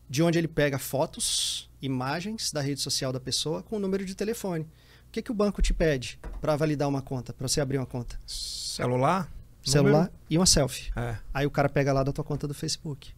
de 0.10 0.22
onde 0.22 0.38
ele 0.38 0.48
pega 0.48 0.78
fotos, 0.78 1.70
imagens 1.82 2.52
da 2.52 2.62
rede 2.62 2.82
social 2.82 3.12
da 3.12 3.20
pessoa 3.20 3.64
com 3.64 3.78
o 3.78 3.80
número 3.80 4.06
de 4.06 4.16
telefone. 4.16 4.64
O 5.08 5.12
que, 5.12 5.22
que 5.22 5.32
o 5.32 5.36
banco 5.36 5.62
te 5.62 5.74
pede 5.74 6.20
para 6.42 6.56
validar 6.56 6.88
uma 6.88 7.02
conta, 7.02 7.34
para 7.34 7.48
você 7.48 7.62
abrir 7.62 7.78
uma 7.78 7.86
conta? 7.86 8.20
Celular? 8.26 9.32
Celular 9.64 9.92
número? 9.92 10.14
e 10.30 10.38
uma 10.38 10.46
selfie. 10.46 10.92
É. 10.96 11.18
Aí 11.34 11.46
o 11.46 11.52
cara 11.52 11.70
pega 11.70 11.92
lá 11.92 12.04
da 12.04 12.12
tua 12.12 12.24
conta 12.24 12.48
do 12.48 12.54
Facebook, 12.54 13.14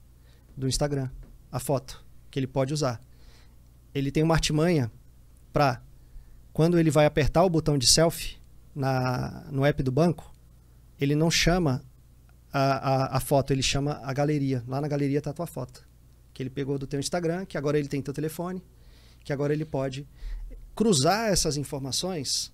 do 0.55 0.67
Instagram, 0.67 1.09
a 1.51 1.59
foto 1.59 2.03
que 2.29 2.39
ele 2.39 2.47
pode 2.47 2.73
usar. 2.73 3.01
Ele 3.93 4.11
tem 4.11 4.23
uma 4.23 4.35
artimanha 4.35 4.91
para 5.51 5.81
quando 6.53 6.79
ele 6.79 6.91
vai 6.91 7.05
apertar 7.05 7.43
o 7.43 7.49
botão 7.49 7.77
de 7.77 7.87
selfie 7.87 8.37
na, 8.75 9.45
no 9.51 9.65
app 9.65 9.81
do 9.81 9.91
banco, 9.91 10.31
ele 10.99 11.15
não 11.15 11.29
chama 11.29 11.83
a, 12.51 12.61
a, 12.61 13.17
a 13.17 13.19
foto, 13.19 13.51
ele 13.51 13.61
chama 13.63 13.99
a 14.03 14.13
galeria. 14.13 14.63
Lá 14.67 14.81
na 14.81 14.87
galeria 14.87 15.21
tá 15.21 15.29
a 15.29 15.33
tua 15.33 15.47
foto. 15.47 15.85
Que 16.33 16.43
ele 16.43 16.49
pegou 16.49 16.77
do 16.77 16.87
teu 16.87 16.99
Instagram, 16.99 17.45
que 17.45 17.57
agora 17.57 17.77
ele 17.77 17.87
tem 17.87 18.01
teu 18.01 18.13
telefone, 18.13 18.61
que 19.23 19.33
agora 19.33 19.53
ele 19.53 19.65
pode 19.65 20.07
cruzar 20.75 21.29
essas 21.29 21.57
informações 21.57 22.53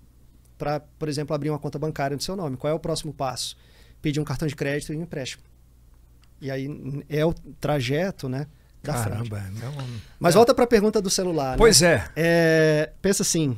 para, 0.58 0.80
por 0.80 1.10
exemplo, 1.10 1.36
abrir 1.36 1.50
uma 1.50 1.60
conta 1.60 1.78
bancária 1.78 2.16
no 2.16 2.22
seu 2.22 2.36
nome. 2.36 2.56
Qual 2.56 2.72
é 2.72 2.74
o 2.74 2.80
próximo 2.80 3.14
passo? 3.14 3.58
Pedir 4.02 4.20
um 4.20 4.24
cartão 4.24 4.48
de 4.48 4.56
crédito 4.56 4.94
e 4.94 4.98
um 4.98 5.02
empréstimo. 5.04 5.44
E 6.40 6.52
aí 6.52 6.68
é 7.10 7.26
o 7.26 7.34
trajeto, 7.34 8.28
né? 8.28 8.48
Da. 8.82 8.94
Caramba, 8.94 9.42
não... 9.62 9.74
Mas 10.20 10.36
volta 10.36 10.54
para 10.54 10.66
a 10.66 10.68
pergunta 10.68 11.02
do 11.02 11.10
celular. 11.10 11.52
né? 11.52 11.58
Pois 11.58 11.82
é. 11.82 12.10
É, 12.16 12.92
pensa 13.02 13.24
assim, 13.24 13.58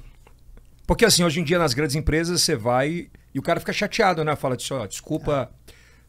Porque 0.86 1.04
assim, 1.04 1.24
hoje 1.24 1.40
em 1.40 1.44
dia 1.44 1.58
nas 1.58 1.74
grandes 1.74 1.96
empresas 1.96 2.42
você 2.42 2.56
vai 2.56 3.10
e 3.36 3.40
o 3.40 3.42
cara 3.42 3.60
fica 3.60 3.72
chateado, 3.74 4.24
né? 4.24 4.36
Fala 4.36 4.56
disso, 4.58 4.74
ó, 4.74 4.88
desculpa, 4.88 5.52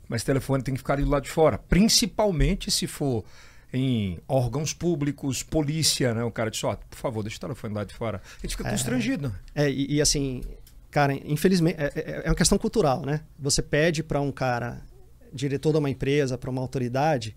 mas 0.09 0.23
o 0.23 0.25
telefone 0.25 0.63
tem 0.63 0.73
que 0.75 0.79
ficar 0.79 0.95
ali 0.95 1.03
do 1.03 1.11
lado 1.11 1.25
de 1.25 1.31
fora. 1.31 1.59
Principalmente 1.59 2.71
se 2.71 2.87
for 2.87 3.25
em 3.73 4.19
órgãos 4.29 4.73
públicos, 4.73 5.43
polícia, 5.43 6.15
né? 6.15 6.23
O 6.23 6.31
cara 6.31 6.51
diz, 6.51 6.63
ó, 6.65 6.77
por 6.77 6.97
favor, 6.97 7.23
deixa 7.23 7.37
o 7.37 7.41
telefone 7.41 7.75
lá 7.75 7.83
de 7.85 7.93
fora. 7.93 8.23
A 8.39 8.47
gente 8.47 8.57
fica 8.57 8.71
constrangido. 8.71 9.35
É, 9.55 9.69
e, 9.69 9.97
e 9.97 10.01
assim, 10.01 10.43
cara, 10.91 11.13
infelizmente, 11.13 11.77
é, 11.79 11.93
é- 11.97 12.23
é 12.27 12.29
uma 12.31 12.35
questão 12.37 12.57
cultural, 12.57 13.05
né? 13.05 13.23
Você 13.39 13.61
pede 13.61 14.03
para 14.05 14.21
um 14.21 14.31
cara, 14.31 14.81
diretor 15.33 15.73
de 15.73 15.79
uma 15.79 15.91
empresa, 15.91 16.39
para 16.39 16.49
uma 16.49 16.61
autoridade, 16.63 17.37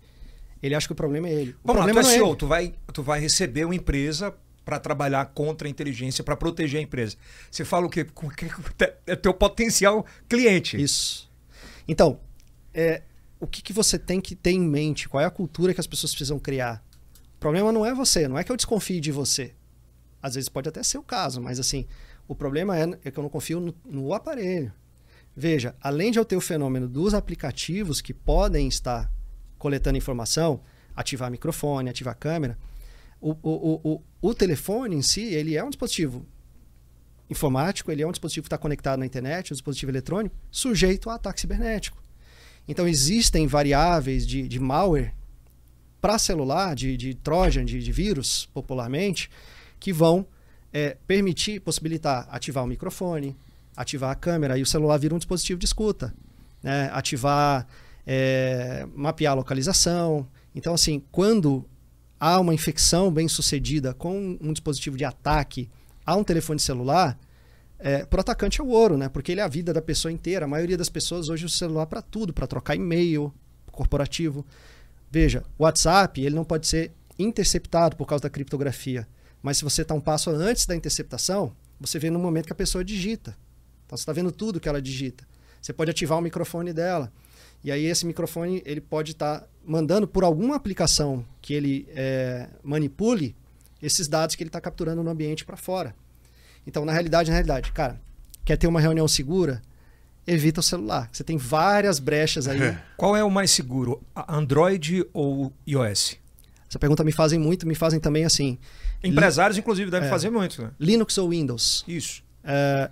ele 0.62 0.74
acha 0.74 0.86
que 0.86 0.92
o 0.92 0.96
problema 0.96 1.28
é 1.28 1.32
ele. 1.32 1.50
O 1.64 1.66
Vamos 1.66 1.80
lá, 1.80 1.88
tu 1.88 1.92
problema 1.94 2.00
é 2.08 2.12
é 2.12 2.14
CEO, 2.14 2.28
ele. 2.28 2.36
tu 2.36 2.46
vai, 2.46 2.74
tu 2.92 3.02
vai 3.02 3.20
receber 3.20 3.64
uma 3.64 3.74
empresa 3.74 4.32
para 4.64 4.78
trabalhar 4.78 5.24
contra 5.26 5.66
a 5.66 5.70
inteligência, 5.70 6.22
para 6.22 6.36
proteger 6.36 6.80
a 6.80 6.82
empresa. 6.82 7.16
Você 7.50 7.64
fala 7.64 7.86
o 7.86 7.90
quê? 7.90 8.06
É 9.06 9.16
teu 9.16 9.34
potencial 9.34 10.06
cliente. 10.28 10.80
Isso. 10.80 11.30
Então, 11.88 12.20
é, 12.72 13.02
o 13.40 13.46
que, 13.46 13.62
que 13.62 13.72
você 13.72 13.98
tem 13.98 14.20
que 14.20 14.36
ter 14.36 14.52
em 14.52 14.60
mente? 14.60 15.08
Qual 15.08 15.20
é 15.20 15.24
a 15.24 15.30
cultura 15.30 15.74
que 15.74 15.80
as 15.80 15.86
pessoas 15.86 16.12
precisam 16.12 16.38
criar? 16.38 16.84
O 17.36 17.40
problema 17.40 17.72
não 17.72 17.84
é 17.84 17.94
você, 17.94 18.28
não 18.28 18.38
é 18.38 18.44
que 18.44 18.52
eu 18.52 18.56
desconfie 18.56 19.00
de 19.00 19.10
você. 19.10 19.54
Às 20.22 20.34
vezes 20.34 20.48
pode 20.48 20.68
até 20.68 20.82
ser 20.82 20.98
o 20.98 21.02
caso, 21.02 21.40
mas 21.40 21.58
assim, 21.58 21.86
o 22.28 22.34
problema 22.34 22.78
é, 22.78 22.82
é 23.04 23.10
que 23.10 23.18
eu 23.18 23.22
não 23.22 23.30
confio 23.30 23.58
no, 23.58 23.74
no 23.84 24.12
aparelho. 24.12 24.72
Veja, 25.34 25.74
além 25.80 26.10
de 26.10 26.18
eu 26.18 26.24
ter 26.24 26.36
o 26.36 26.40
fenômeno 26.40 26.86
dos 26.86 27.14
aplicativos 27.14 28.00
que 28.00 28.12
podem 28.12 28.68
estar 28.68 29.10
coletando 29.58 29.96
informação, 29.96 30.60
ativar 30.94 31.30
microfone, 31.30 31.88
ativar 31.88 32.16
câmera, 32.16 32.58
o, 33.20 33.36
o, 33.42 33.80
o, 33.84 34.02
o, 34.20 34.34
telefone 34.34 34.96
em 34.96 35.02
si, 35.02 35.22
ele 35.22 35.56
é 35.56 35.62
um 35.62 35.68
dispositivo 35.68 36.26
informático, 37.28 37.92
ele 37.92 38.02
é 38.02 38.06
um 38.06 38.10
dispositivo 38.10 38.44
que 38.44 38.48
está 38.48 38.58
conectado 38.58 38.98
na 38.98 39.06
internet, 39.06 39.52
um 39.52 39.54
dispositivo 39.54 39.90
eletrônico, 39.92 40.34
sujeito 40.50 41.10
a 41.10 41.14
ataque 41.14 41.40
cibernético. 41.40 42.02
Então, 42.66 42.88
existem 42.88 43.46
variáveis 43.46 44.26
de, 44.26 44.48
de 44.48 44.58
malware 44.58 45.14
para 46.00 46.18
celular, 46.18 46.74
de, 46.74 46.96
de 46.96 47.14
trojan, 47.14 47.64
de, 47.64 47.82
de 47.82 47.92
vírus, 47.92 48.48
popularmente, 48.54 49.30
que 49.78 49.92
vão 49.92 50.26
é, 50.72 50.96
permitir, 51.06 51.60
possibilitar 51.60 52.26
ativar 52.30 52.64
o 52.64 52.66
microfone, 52.66 53.36
ativar 53.76 54.10
a 54.10 54.14
câmera, 54.14 54.58
e 54.58 54.62
o 54.62 54.66
celular 54.66 54.96
vira 54.98 55.14
um 55.14 55.18
dispositivo 55.18 55.58
de 55.58 55.66
escuta. 55.66 56.14
Né? 56.62 56.90
Ativar, 56.92 57.66
é, 58.06 58.86
mapear 58.94 59.32
a 59.32 59.36
localização. 59.36 60.26
Então, 60.54 60.74
assim, 60.74 61.02
quando 61.12 61.64
há 62.20 62.38
uma 62.38 62.52
infecção 62.52 63.10
bem 63.10 63.26
sucedida 63.26 63.94
com 63.94 64.36
um 64.38 64.52
dispositivo 64.52 64.96
de 64.96 65.04
ataque 65.06 65.70
a 66.04 66.14
um 66.14 66.22
telefone 66.22 66.60
celular, 66.60 67.18
é, 67.78 68.04
pro 68.04 68.20
atacante 68.20 68.60
é 68.60 68.64
o 68.64 68.68
ouro, 68.68 68.98
né? 68.98 69.08
Porque 69.08 69.32
ele 69.32 69.40
é 69.40 69.44
a 69.44 69.48
vida 69.48 69.72
da 69.72 69.80
pessoa 69.80 70.12
inteira. 70.12 70.44
A 70.44 70.48
maioria 70.48 70.76
das 70.76 70.90
pessoas 70.90 71.30
hoje 71.30 71.46
usa 71.46 71.54
o 71.54 71.58
celular 71.58 71.86
para 71.86 72.02
tudo, 72.02 72.32
para 72.32 72.46
trocar 72.46 72.76
e-mail 72.76 73.32
corporativo. 73.72 74.44
Veja, 75.10 75.42
o 75.58 75.64
WhatsApp 75.64 76.20
ele 76.20 76.34
não 76.34 76.44
pode 76.44 76.66
ser 76.66 76.92
interceptado 77.18 77.96
por 77.96 78.06
causa 78.06 78.22
da 78.22 78.30
criptografia. 78.30 79.08
Mas 79.42 79.56
se 79.56 79.64
você 79.64 79.80
está 79.80 79.94
um 79.94 80.00
passo 80.00 80.28
antes 80.28 80.66
da 80.66 80.76
interceptação, 80.76 81.52
você 81.80 81.98
vê 81.98 82.10
no 82.10 82.18
momento 82.18 82.46
que 82.46 82.52
a 82.52 82.56
pessoa 82.56 82.84
digita. 82.84 83.34
Então 83.86 83.96
você 83.96 84.02
está 84.02 84.12
vendo 84.12 84.30
tudo 84.30 84.60
que 84.60 84.68
ela 84.68 84.82
digita. 84.82 85.26
Você 85.60 85.72
pode 85.72 85.90
ativar 85.90 86.18
o 86.18 86.22
microfone 86.22 86.74
dela. 86.74 87.10
E 87.62 87.70
aí 87.70 87.84
esse 87.84 88.06
microfone 88.06 88.62
ele 88.64 88.80
pode 88.80 89.12
estar 89.12 89.40
tá 89.40 89.46
mandando 89.64 90.08
por 90.08 90.24
alguma 90.24 90.56
aplicação 90.56 91.24
que 91.40 91.52
ele 91.52 91.86
é, 91.94 92.48
manipule 92.62 93.36
esses 93.82 94.08
dados 94.08 94.34
que 94.34 94.42
ele 94.42 94.48
está 94.48 94.60
capturando 94.60 95.02
no 95.02 95.10
ambiente 95.10 95.44
para 95.44 95.56
fora. 95.56 95.94
Então, 96.66 96.84
na 96.84 96.92
realidade, 96.92 97.30
na 97.30 97.36
realidade, 97.36 97.72
cara, 97.72 98.00
quer 98.44 98.56
ter 98.56 98.66
uma 98.66 98.80
reunião 98.80 99.08
segura? 99.08 99.62
Evita 100.26 100.60
o 100.60 100.62
celular. 100.62 101.08
Você 101.10 101.24
tem 101.24 101.36
várias 101.36 101.98
brechas 101.98 102.46
aí. 102.46 102.76
Qual 102.96 103.16
é 103.16 103.24
o 103.24 103.30
mais 103.30 103.50
seguro? 103.50 104.02
Android 104.28 105.04
ou 105.12 105.52
iOS? 105.66 106.18
Essa 106.68 106.78
pergunta 106.78 107.02
me 107.02 107.10
fazem 107.10 107.38
muito, 107.38 107.66
me 107.66 107.74
fazem 107.74 107.98
também 107.98 108.24
assim. 108.24 108.58
Empresários, 109.02 109.58
inclusive, 109.58 109.90
devem 109.90 110.06
É. 110.06 110.10
fazer 110.10 110.30
muito, 110.30 110.62
né? 110.62 110.70
Linux 110.78 111.16
ou 111.18 111.30
Windows? 111.30 111.84
Isso. 111.88 112.22
É, 112.44 112.90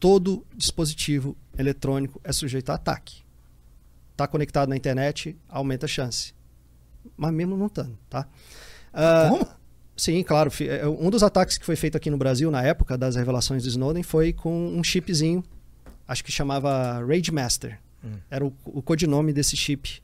todo 0.00 0.44
dispositivo 0.56 1.36
eletrônico 1.56 2.20
é 2.24 2.32
sujeito 2.32 2.70
a 2.70 2.74
ataque. 2.74 3.22
Está 4.20 4.28
conectado 4.28 4.68
na 4.68 4.76
internet, 4.76 5.34
aumenta 5.48 5.86
a 5.86 5.88
chance. 5.88 6.34
Mas 7.16 7.32
mesmo 7.32 7.56
não 7.56 7.68
estando, 7.68 7.98
tá? 8.10 8.28
Ah, 8.92 9.28
Como? 9.30 9.48
Sim, 9.96 10.22
claro. 10.22 10.52
é, 10.60 10.86
Um 10.86 11.08
dos 11.08 11.22
ataques 11.22 11.56
que 11.56 11.64
foi 11.64 11.74
feito 11.74 11.96
aqui 11.96 12.10
no 12.10 12.18
Brasil 12.18 12.50
na 12.50 12.62
época 12.62 12.98
das 12.98 13.16
revelações 13.16 13.62
do 13.62 13.70
Snowden 13.70 14.02
foi 14.02 14.34
com 14.34 14.76
um 14.76 14.84
chipzinho, 14.84 15.42
acho 16.06 16.22
que 16.22 16.30
chamava 16.30 17.02
Rage 17.02 17.32
Master. 17.32 17.80
Hum. 18.04 18.18
Era 18.30 18.44
o, 18.44 18.52
o 18.66 18.82
codinome 18.82 19.32
desse 19.32 19.56
chip. 19.56 20.02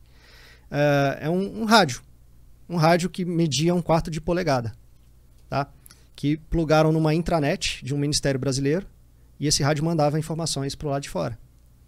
É, 0.71 1.19
é 1.27 1.29
um, 1.29 1.61
um 1.61 1.65
rádio. 1.67 2.01
Um 2.71 2.77
rádio 2.77 3.11
que 3.11 3.23
media 3.23 3.75
um 3.75 3.83
quarto 3.83 4.11
de 4.11 4.19
polegada. 4.19 4.73
Tá? 5.47 5.69
Que 6.15 6.39
plugaram 6.39 6.91
numa 6.91 7.13
intranet 7.13 7.85
de 7.85 7.95
um 7.95 7.99
ministério 7.99 8.41
brasileiro 8.41 8.87
e 9.39 9.47
esse 9.47 9.63
rádio 9.63 9.85
mandava 9.85 10.19
informações 10.19 10.75
para 10.75 10.89
o 10.89 10.91
lado 10.91 11.03
de 11.03 11.11
fora. 11.11 11.39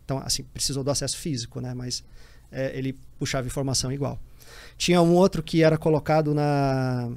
Então, 0.08 0.22
assim, 0.24 0.42
precisou 0.42 0.82
do 0.82 0.90
acesso 0.90 1.18
físico, 1.18 1.60
né? 1.60 1.74
Mas 1.74 2.02
é, 2.50 2.72
ele 2.74 2.96
puxava 3.18 3.46
informação 3.46 3.92
igual. 3.92 4.18
Tinha 4.78 5.02
um 5.02 5.12
outro 5.12 5.42
que 5.42 5.62
era 5.62 5.76
colocado 5.76 6.32
na, 6.32 7.10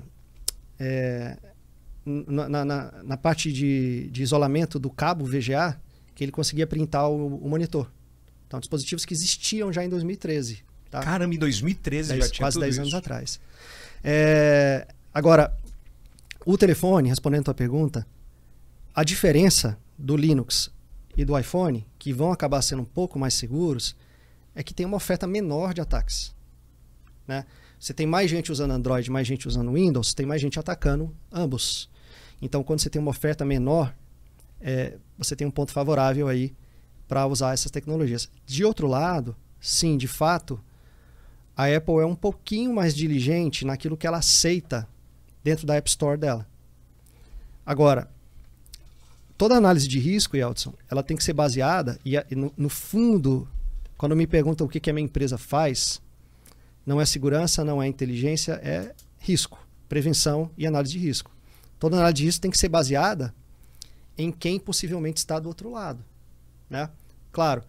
é, 0.77 1.37
na, 2.05 2.49
na- 2.49 2.65
na- 3.01 3.17
parte 3.17 3.49
de, 3.53 4.09
de 4.11 4.21
isolamento 4.21 4.77
do 4.77 4.89
cabo 4.89 5.23
VGA, 5.23 5.79
que 6.13 6.21
ele 6.21 6.33
conseguia 6.33 6.67
printar 6.67 7.09
o, 7.09 7.37
o 7.37 7.47
monitor. 7.49 7.89
Então, 8.45 8.59
dispositivos 8.59 9.05
que 9.05 9.13
existiam 9.13 9.71
já 9.71 9.85
em 9.85 9.87
2013. 9.89 10.61
Tá? 10.89 10.99
Caramba, 10.99 11.33
em 11.33 11.37
2013 11.39 12.09
Dez- 12.09 12.25
já 12.25 12.29
tinha 12.29 12.43
quase 12.43 12.55
tudo 12.55 12.63
10 12.63 12.73
isso. 12.73 12.81
anos 12.81 12.93
atrás. 12.93 13.39
É, 14.03 14.85
agora, 15.13 15.55
o 16.45 16.57
telefone, 16.57 17.07
respondendo 17.07 17.39
a 17.39 17.43
tua 17.45 17.53
pergunta, 17.53 18.05
a 18.93 19.01
diferença 19.05 19.77
do 19.97 20.17
Linux 20.17 20.69
e 21.15 21.23
do 21.23 21.39
iPhone, 21.39 21.85
que 22.01 22.11
vão 22.11 22.31
acabar 22.31 22.63
sendo 22.63 22.81
um 22.81 22.85
pouco 22.85 23.19
mais 23.19 23.35
seguros, 23.35 23.95
é 24.55 24.63
que 24.63 24.73
tem 24.73 24.87
uma 24.87 24.97
oferta 24.97 25.27
menor 25.27 25.71
de 25.71 25.81
ataques. 25.81 26.33
Né? 27.27 27.45
Você 27.79 27.93
tem 27.93 28.07
mais 28.07 28.27
gente 28.27 28.51
usando 28.51 28.71
Android, 28.71 29.11
mais 29.11 29.27
gente 29.27 29.47
usando 29.47 29.71
Windows, 29.71 30.15
tem 30.15 30.25
mais 30.25 30.41
gente 30.41 30.57
atacando 30.57 31.15
ambos. 31.31 31.91
Então, 32.41 32.63
quando 32.63 32.79
você 32.79 32.89
tem 32.89 32.99
uma 32.99 33.11
oferta 33.11 33.45
menor, 33.45 33.95
é, 34.59 34.97
você 35.15 35.35
tem 35.35 35.45
um 35.45 35.51
ponto 35.51 35.71
favorável 35.71 36.27
aí 36.27 36.55
para 37.07 37.27
usar 37.27 37.53
essas 37.53 37.69
tecnologias. 37.69 38.27
De 38.47 38.65
outro 38.65 38.87
lado, 38.87 39.35
sim, 39.59 39.95
de 39.95 40.07
fato, 40.07 40.59
a 41.55 41.67
Apple 41.67 41.99
é 41.99 42.05
um 42.05 42.15
pouquinho 42.15 42.73
mais 42.73 42.95
diligente 42.95 43.63
naquilo 43.63 43.95
que 43.95 44.07
ela 44.07 44.17
aceita 44.17 44.87
dentro 45.43 45.67
da 45.67 45.75
App 45.75 45.87
Store 45.87 46.17
dela. 46.17 46.47
Agora, 47.63 48.09
toda 49.41 49.55
análise 49.55 49.87
de 49.87 49.97
risco, 49.97 50.37
Yeltsin, 50.37 50.71
ela 50.87 51.01
tem 51.01 51.17
que 51.17 51.23
ser 51.23 51.33
baseada, 51.33 51.97
e 52.05 52.15
e 52.15 52.35
no, 52.35 52.53
no 52.55 52.69
fundo, 52.69 53.47
quando 53.97 54.15
me 54.15 54.27
perguntam 54.27 54.67
o 54.67 54.69
que, 54.69 54.79
que 54.79 54.87
a 54.87 54.93
minha 54.93 55.03
empresa 55.03 55.35
faz, 55.35 55.99
não 56.85 57.01
é 57.01 57.05
segurança, 57.05 57.65
não 57.65 57.81
é 57.81 57.87
inteligência, 57.87 58.61
é 58.63 58.93
risco, 59.17 59.57
prevenção 59.89 60.51
e 60.55 60.67
análise 60.67 60.93
de 60.93 60.99
risco. 60.99 61.31
Toda 61.79 61.95
análise 61.95 62.17
de 62.17 62.25
risco 62.25 62.41
tem 62.41 62.51
que 62.51 62.57
ser 62.59 62.69
baseada 62.69 63.33
em 64.15 64.31
quem 64.31 64.59
possivelmente 64.59 65.17
está 65.17 65.39
do 65.39 65.47
outro 65.47 65.71
lado. 65.71 66.05
Né? 66.69 66.87
Claro, 67.31 67.63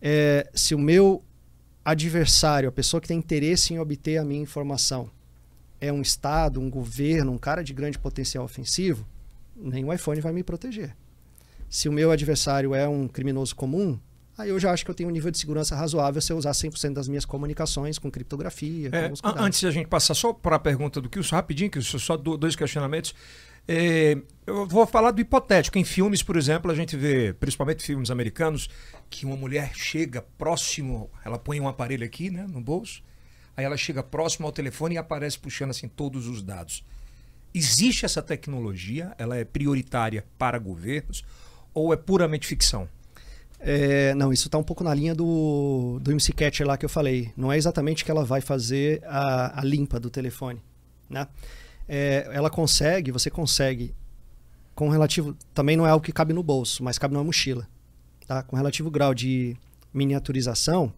é, 0.00 0.48
se 0.54 0.72
o 0.72 0.78
meu 0.78 1.24
adversário, 1.84 2.68
a 2.68 2.72
pessoa 2.72 3.00
que 3.00 3.08
tem 3.08 3.18
interesse 3.18 3.74
em 3.74 3.80
obter 3.80 4.18
a 4.18 4.24
minha 4.24 4.40
informação, 4.40 5.10
é 5.80 5.92
um 5.92 6.00
Estado, 6.00 6.60
um 6.60 6.70
governo, 6.70 7.32
um 7.32 7.38
cara 7.38 7.64
de 7.64 7.74
grande 7.74 7.98
potencial 7.98 8.44
ofensivo, 8.44 9.04
o 9.56 9.92
iPhone 9.92 10.20
vai 10.20 10.32
me 10.32 10.44
proteger. 10.44 10.94
Se 11.68 11.88
o 11.88 11.92
meu 11.92 12.10
adversário 12.10 12.74
é 12.74 12.88
um 12.88 13.06
criminoso 13.06 13.54
comum, 13.54 13.98
aí 14.36 14.48
eu 14.50 14.58
já 14.58 14.72
acho 14.72 14.84
que 14.84 14.90
eu 14.90 14.94
tenho 14.94 15.08
um 15.08 15.12
nível 15.12 15.30
de 15.30 15.38
segurança 15.38 15.76
razoável 15.76 16.20
se 16.20 16.32
eu 16.32 16.36
usar 16.38 16.52
100% 16.52 16.92
das 16.94 17.08
minhas 17.08 17.24
comunicações 17.24 17.98
com 17.98 18.10
criptografia. 18.10 18.88
É, 18.92 19.08
com 19.10 19.16
antes 19.42 19.60
de 19.60 19.66
a 19.66 19.70
gente 19.70 19.86
passar 19.88 20.14
só 20.14 20.32
para 20.32 20.56
a 20.56 20.58
pergunta 20.58 21.00
do 21.00 21.08
Kilson, 21.10 21.36
rapidinho, 21.36 21.70
Kilson, 21.70 21.98
só 21.98 22.16
do- 22.16 22.36
dois 22.36 22.56
questionamentos. 22.56 23.14
É, 23.70 24.16
eu 24.46 24.66
vou 24.66 24.86
falar 24.86 25.10
do 25.10 25.20
hipotético. 25.20 25.76
Em 25.76 25.84
filmes, 25.84 26.22
por 26.22 26.36
exemplo, 26.38 26.70
a 26.70 26.74
gente 26.74 26.96
vê, 26.96 27.34
principalmente 27.34 27.82
filmes 27.84 28.10
americanos, 28.10 28.70
que 29.10 29.26
uma 29.26 29.36
mulher 29.36 29.72
chega 29.74 30.22
próximo, 30.38 31.10
ela 31.22 31.38
põe 31.38 31.60
um 31.60 31.68
aparelho 31.68 32.04
aqui, 32.06 32.30
né, 32.30 32.46
no 32.48 32.62
bolso, 32.62 33.02
aí 33.54 33.66
ela 33.66 33.76
chega 33.76 34.02
próximo 34.02 34.46
ao 34.46 34.52
telefone 34.52 34.94
e 34.94 34.98
aparece 34.98 35.38
puxando 35.38 35.70
assim 35.70 35.86
todos 35.86 36.26
os 36.26 36.42
dados. 36.42 36.82
Existe 37.52 38.06
essa 38.06 38.22
tecnologia? 38.22 39.14
Ela 39.18 39.36
é 39.36 39.44
prioritária 39.44 40.24
para 40.38 40.58
governos 40.58 41.22
ou 41.78 41.92
é 41.92 41.96
puramente 41.96 42.46
ficção? 42.46 42.88
É, 43.60 44.14
não, 44.14 44.32
isso 44.32 44.46
está 44.46 44.56
um 44.56 44.62
pouco 44.62 44.84
na 44.84 44.94
linha 44.94 45.14
do, 45.14 45.98
do 46.00 46.10
MC 46.12 46.32
Catcher 46.32 46.66
lá 46.66 46.76
que 46.76 46.84
eu 46.84 46.88
falei. 46.88 47.32
Não 47.36 47.52
é 47.52 47.56
exatamente 47.56 48.04
que 48.04 48.10
ela 48.10 48.24
vai 48.24 48.40
fazer 48.40 49.02
a, 49.04 49.60
a 49.60 49.64
limpa 49.64 49.98
do 49.98 50.10
telefone. 50.10 50.62
Né? 51.10 51.26
É, 51.88 52.28
ela 52.32 52.50
consegue, 52.50 53.10
você 53.10 53.30
consegue, 53.30 53.94
com 54.74 54.88
relativo. 54.88 55.36
Também 55.52 55.76
não 55.76 55.86
é 55.86 55.90
algo 55.90 56.04
que 56.04 56.12
cabe 56.12 56.32
no 56.32 56.42
bolso, 56.42 56.84
mas 56.84 56.98
cabe 56.98 57.14
numa 57.14 57.24
mochila. 57.24 57.68
Tá? 58.26 58.42
Com 58.42 58.56
relativo 58.56 58.90
grau 58.90 59.14
de 59.14 59.56
miniaturização, 59.92 60.92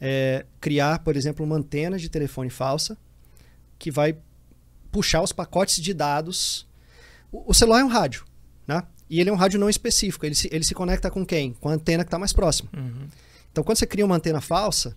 é, 0.00 0.46
criar, 0.60 1.00
por 1.00 1.16
exemplo, 1.16 1.44
uma 1.44 1.56
antena 1.56 1.98
de 1.98 2.08
telefone 2.08 2.48
falsa 2.48 2.96
que 3.78 3.90
vai 3.90 4.16
puxar 4.90 5.22
os 5.22 5.32
pacotes 5.32 5.76
de 5.76 5.92
dados. 5.92 6.66
O, 7.30 7.50
o 7.50 7.54
celular 7.54 7.80
é 7.80 7.84
um 7.84 7.88
rádio, 7.88 8.24
né? 8.66 8.82
E 9.12 9.20
ele 9.20 9.28
é 9.28 9.32
um 9.32 9.36
rádio 9.36 9.60
não 9.60 9.68
específico. 9.68 10.24
Ele 10.24 10.34
se, 10.34 10.48
ele 10.50 10.64
se 10.64 10.74
conecta 10.74 11.10
com 11.10 11.24
quem? 11.26 11.52
Com 11.60 11.68
a 11.68 11.72
antena 11.74 12.02
que 12.02 12.08
está 12.08 12.18
mais 12.18 12.32
próxima. 12.32 12.70
Então, 13.52 13.62
quando 13.62 13.76
você 13.76 13.86
cria 13.86 14.06
uma 14.06 14.16
antena 14.16 14.40
falsa, 14.40 14.96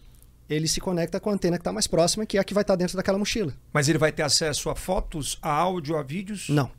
ele 0.50 0.70
se 0.70 0.80
conecta 0.80 1.20
com 1.20 1.30
a 1.30 1.34
antena 1.34 1.58
que 1.58 1.62
está 1.62 1.74
mais 1.74 1.86
próxima, 1.86 2.26
que 2.26 2.38
é 2.38 2.40
a 2.40 2.44
que 2.46 2.54
vai 2.54 2.62
estar 2.62 2.78
dentro 2.78 2.96
daquela 2.96 3.18
mochila. 3.18 3.54
Mas 3.74 3.90
ele 3.90 3.98
vai 3.98 4.14
ter 4.14 4.24
acesso 4.24 4.70
a 4.70 4.76
fotos, 4.76 5.38
a 5.42 5.52
áudio, 5.52 5.98
a 5.98 6.02
vídeos? 6.02 6.48
Não. 6.48 6.72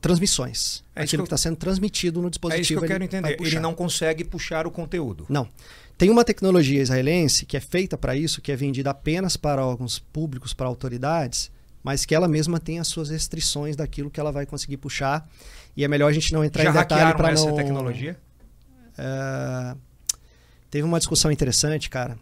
Transmissões. 0.00 0.84
É 0.94 1.02
Aquilo 1.02 1.24
que 1.24 1.28
que 1.30 1.34
está 1.34 1.36
sendo 1.36 1.56
transmitido 1.56 2.20
no 2.20 2.28
É 2.28 2.30
dispositivo. 2.30 2.62
isso 2.62 2.78
que 2.78 2.84
eu 2.84 2.88
quero 2.88 3.02
entender. 3.02 3.36
Ele 3.40 3.58
não 3.58 3.74
consegue 3.74 4.22
puxar 4.22 4.64
o 4.64 4.70
conteúdo. 4.70 5.26
Não. 5.28 5.48
Tem 5.96 6.10
uma 6.10 6.24
tecnologia 6.24 6.80
israelense 6.80 7.44
que 7.44 7.56
é 7.56 7.60
feita 7.60 7.98
para 7.98 8.14
isso, 8.14 8.40
que 8.40 8.52
é 8.52 8.56
vendida 8.56 8.90
apenas 8.90 9.36
para 9.36 9.66
órgãos 9.66 9.98
públicos, 9.98 10.54
para 10.54 10.68
autoridades, 10.68 11.50
mas 11.82 12.04
que 12.04 12.14
ela 12.14 12.28
mesma 12.28 12.60
tem 12.60 12.78
as 12.78 12.86
suas 12.86 13.10
restrições 13.10 13.74
daquilo 13.74 14.08
que 14.08 14.20
ela 14.20 14.30
vai 14.30 14.46
conseguir 14.46 14.76
puxar. 14.76 15.28
E 15.78 15.84
é 15.84 15.86
melhor 15.86 16.08
a 16.08 16.12
gente 16.12 16.32
não 16.32 16.44
entrar 16.44 16.64
Já 16.64 16.70
em 16.70 16.72
detalhe 16.72 17.16
para 17.16 17.30
essa 17.30 17.46
não. 17.46 17.54
tecnologia? 17.54 18.18
É, 18.98 19.76
teve 20.68 20.84
uma 20.84 20.98
discussão 20.98 21.30
interessante, 21.30 21.88
cara. 21.88 22.18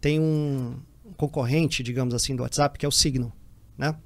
Tem 0.00 0.20
um 0.20 0.76
concorrente, 1.16 1.82
digamos 1.82 2.14
assim, 2.14 2.36
do 2.36 2.44
WhatsApp, 2.44 2.78
que 2.78 2.86
é 2.86 2.88
o 2.88 2.92
Signal, 2.92 3.32
né? 3.76 3.96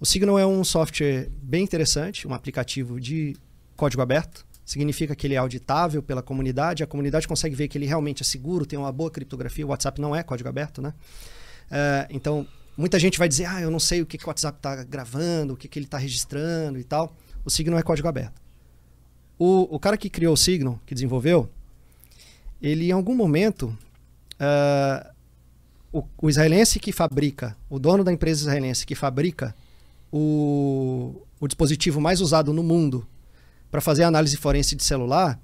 O 0.00 0.06
Signal 0.06 0.38
é 0.38 0.46
um 0.46 0.64
software 0.64 1.28
bem 1.42 1.62
interessante, 1.62 2.26
um 2.26 2.32
aplicativo 2.32 2.98
de 2.98 3.36
código 3.76 4.00
aberto. 4.00 4.46
Significa 4.64 5.14
que 5.14 5.26
ele 5.26 5.34
é 5.34 5.36
auditável 5.36 6.02
pela 6.02 6.22
comunidade, 6.22 6.82
a 6.82 6.86
comunidade 6.86 7.28
consegue 7.28 7.54
ver 7.54 7.68
que 7.68 7.76
ele 7.76 7.84
realmente 7.84 8.22
é 8.22 8.24
seguro, 8.24 8.64
tem 8.64 8.78
uma 8.78 8.90
boa 8.90 9.10
criptografia. 9.10 9.66
O 9.66 9.68
WhatsApp 9.68 10.00
não 10.00 10.16
é 10.16 10.22
código 10.22 10.48
aberto, 10.48 10.80
né? 10.80 10.94
É, 11.70 12.06
então, 12.08 12.46
muita 12.74 12.98
gente 12.98 13.18
vai 13.18 13.28
dizer, 13.28 13.44
ah, 13.44 13.60
eu 13.60 13.70
não 13.70 13.78
sei 13.78 14.00
o 14.00 14.06
que, 14.06 14.16
que 14.16 14.24
o 14.24 14.28
WhatsApp 14.28 14.56
está 14.56 14.82
gravando, 14.82 15.52
o 15.52 15.56
que, 15.58 15.68
que 15.68 15.78
ele 15.78 15.84
está 15.84 15.98
registrando 15.98 16.78
e 16.78 16.84
tal. 16.84 17.14
O 17.44 17.50
Signal 17.50 17.78
é 17.78 17.82
código 17.82 18.08
aberto. 18.08 18.40
O, 19.38 19.74
o 19.74 19.78
cara 19.78 19.96
que 19.96 20.10
criou 20.10 20.34
o 20.34 20.36
Signal, 20.36 20.78
que 20.84 20.94
desenvolveu, 20.94 21.48
ele 22.60 22.88
em 22.88 22.92
algum 22.92 23.14
momento, 23.14 23.76
ah, 24.38 25.12
o, 25.92 26.04
o 26.20 26.28
israelense 26.28 26.78
que 26.78 26.92
fabrica, 26.92 27.56
o 27.68 27.78
dono 27.78 28.04
da 28.04 28.12
empresa 28.12 28.42
israelense 28.42 28.86
que 28.86 28.94
fabrica 28.94 29.54
o, 30.12 31.22
o 31.38 31.48
dispositivo 31.48 32.00
mais 32.00 32.20
usado 32.20 32.52
no 32.52 32.62
mundo 32.62 33.06
para 33.70 33.80
fazer 33.80 34.04
análise 34.04 34.36
forense 34.36 34.74
de 34.74 34.84
celular, 34.84 35.40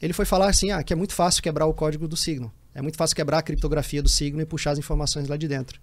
ele 0.00 0.12
foi 0.12 0.24
falar 0.24 0.48
assim, 0.48 0.70
ah, 0.70 0.82
que 0.82 0.92
é 0.92 0.96
muito 0.96 1.14
fácil 1.14 1.42
quebrar 1.42 1.66
o 1.66 1.74
código 1.74 2.08
do 2.08 2.16
Signal. 2.16 2.52
É 2.74 2.82
muito 2.82 2.96
fácil 2.96 3.14
quebrar 3.14 3.38
a 3.38 3.42
criptografia 3.42 4.02
do 4.02 4.08
Signal 4.08 4.42
e 4.42 4.46
puxar 4.46 4.72
as 4.72 4.78
informações 4.78 5.28
lá 5.28 5.36
de 5.36 5.46
dentro. 5.46 5.80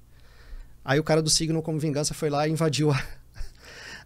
Aí 0.83 0.99
o 0.99 1.03
cara 1.03 1.21
do 1.21 1.29
Signal, 1.29 1.61
como 1.61 1.79
vingança, 1.79 2.13
foi 2.13 2.29
lá 2.29 2.47
e 2.47 2.51
invadiu 2.51 2.91
a, 2.91 3.03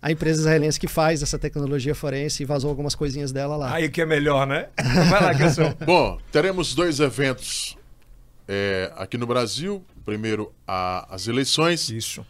a 0.04 0.12
empresa 0.12 0.42
israelense 0.42 0.78
que 0.78 0.88
faz 0.88 1.24
essa 1.24 1.40
tecnologia 1.40 1.96
forense 1.96 2.44
e 2.44 2.46
vazou 2.46 2.70
algumas 2.70 2.94
coisinhas 2.94 3.32
dela 3.32 3.56
lá. 3.56 3.74
Aí 3.74 3.88
que 3.88 4.02
é 4.02 4.06
melhor, 4.06 4.46
né? 4.46 4.68
Vai 5.10 5.24
lá, 5.24 5.34
Kilson. 5.34 5.74
Bom, 5.86 6.20
teremos 6.30 6.76
dois 6.76 7.00
eventos 7.00 7.78
é, 8.46 8.92
aqui 8.98 9.18
no 9.18 9.26
Brasil. 9.26 9.82
Primeiro, 10.04 10.54
a- 10.68 11.08
as 11.10 11.28
eleições. 11.30 11.90
Isso. 11.90 12.26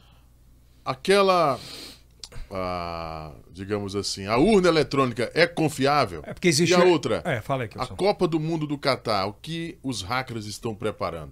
Aquela, 0.86 1.60
a, 2.52 3.32
digamos 3.52 3.96
assim, 3.96 4.28
a 4.28 4.38
urna 4.38 4.68
eletrônica 4.68 5.32
é 5.34 5.48
confiável? 5.48 6.22
É 6.28 6.34
porque 6.34 6.48
existe. 6.50 6.72
E 6.72 6.76
a 6.76 6.84
outra? 6.84 7.24
É, 7.26 7.42
fala 7.42 7.64
aí, 7.64 7.70
A. 7.76 7.88
Copa 7.88 8.28
do 8.28 8.40
Mundo 8.40 8.68
do 8.68 8.78
Catar, 8.78 9.26
o 9.26 9.34
que 9.34 9.80
os 9.82 10.04
hackers 10.04 10.46
estão 10.46 10.76
preparando? 10.76 11.32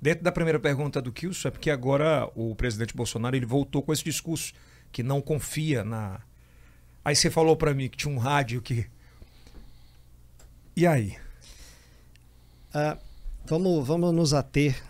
Dentro 0.00 0.22
da 0.22 0.30
primeira 0.30 0.60
pergunta 0.60 1.00
do 1.00 1.10
Kilson, 1.10 1.48
é 1.48 1.50
porque 1.50 1.70
agora 1.70 2.28
o 2.34 2.54
presidente 2.54 2.94
Bolsonaro 2.94 3.34
ele 3.34 3.46
voltou 3.46 3.82
com 3.82 3.92
esse 3.92 4.04
discurso 4.04 4.52
que 4.92 5.02
não 5.02 5.20
confia 5.20 5.84
na. 5.84 6.20
Aí 7.04 7.14
você 7.16 7.30
falou 7.30 7.56
pra 7.56 7.72
mim 7.74 7.88
que 7.88 7.96
tinha 7.96 8.12
um 8.12 8.18
rádio 8.18 8.60
que. 8.62 8.86
E 10.76 10.86
aí? 10.86 11.16
Ah, 12.72 12.98
vamos, 13.46 13.86
vamos 13.86 14.14
nos 14.14 14.34
ater 14.34 14.80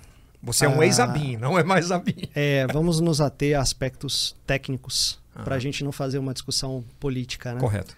Você 0.42 0.66
é 0.66 0.68
um 0.68 0.82
ex-Abin, 0.82 1.36
não 1.36 1.58
é 1.58 1.62
mais 1.64 1.90
Abin. 1.90 2.28
É, 2.34 2.66
vamos 2.66 3.00
nos 3.00 3.20
ater 3.20 3.56
a 3.58 3.62
aspectos 3.62 4.36
técnicos 4.46 5.20
Ah. 5.34 5.42
para 5.44 5.54
a 5.56 5.58
gente 5.58 5.82
não 5.84 5.92
fazer 5.92 6.18
uma 6.18 6.32
discussão 6.34 6.84
política, 7.00 7.54
né? 7.54 7.60
Correto. 7.60 7.96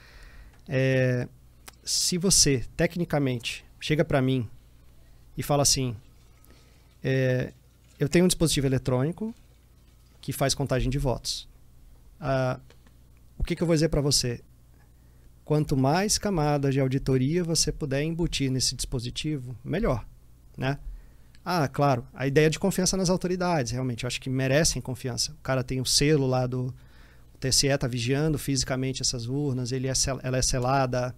É, 0.68 1.26
se 1.82 2.16
você, 2.18 2.64
tecnicamente, 2.76 3.64
chega 3.80 4.04
para 4.04 4.20
mim 4.22 4.48
e 5.36 5.42
fala 5.42 5.62
assim: 5.62 5.96
é, 7.02 7.52
eu 7.98 8.08
tenho 8.08 8.24
um 8.24 8.28
dispositivo 8.28 8.66
eletrônico 8.66 9.34
que 10.20 10.32
faz 10.32 10.54
contagem 10.54 10.90
de 10.90 10.98
votos. 10.98 11.48
Ah, 12.20 12.60
o 13.38 13.42
que, 13.42 13.56
que 13.56 13.62
eu 13.62 13.66
vou 13.66 13.74
dizer 13.74 13.88
para 13.88 14.00
você? 14.00 14.40
Quanto 15.44 15.76
mais 15.76 16.18
camadas 16.18 16.74
de 16.74 16.80
auditoria 16.80 17.42
você 17.42 17.72
puder 17.72 18.02
embutir 18.02 18.50
nesse 18.50 18.76
dispositivo, 18.76 19.56
melhor, 19.64 20.06
né? 20.56 20.78
Ah, 21.44 21.66
claro, 21.66 22.06
a 22.12 22.26
ideia 22.26 22.50
de 22.50 22.58
confiança 22.58 22.96
nas 22.96 23.08
autoridades, 23.08 23.72
realmente, 23.72 24.04
eu 24.04 24.08
acho 24.08 24.20
que 24.20 24.28
merecem 24.28 24.80
confiança. 24.82 25.32
O 25.32 25.42
cara 25.42 25.64
tem 25.64 25.80
o 25.80 25.86
selo 25.86 26.26
lá 26.26 26.46
do 26.46 26.74
o 27.34 27.38
TSE, 27.38 27.66
está 27.68 27.88
vigiando 27.88 28.38
fisicamente 28.38 29.00
essas 29.00 29.26
urnas, 29.26 29.72
ele 29.72 29.88
é, 29.88 29.92
ela 30.22 30.36
é 30.36 30.42
selada, 30.42 31.14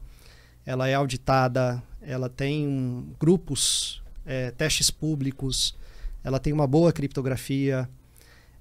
ela 0.64 0.88
é 0.88 0.94
auditada, 0.94 1.82
ela 2.00 2.28
tem 2.28 3.04
grupos, 3.18 4.00
é, 4.24 4.52
testes 4.52 4.90
públicos, 4.90 5.76
ela 6.22 6.38
tem 6.38 6.52
uma 6.52 6.66
boa 6.66 6.92
criptografia. 6.92 7.88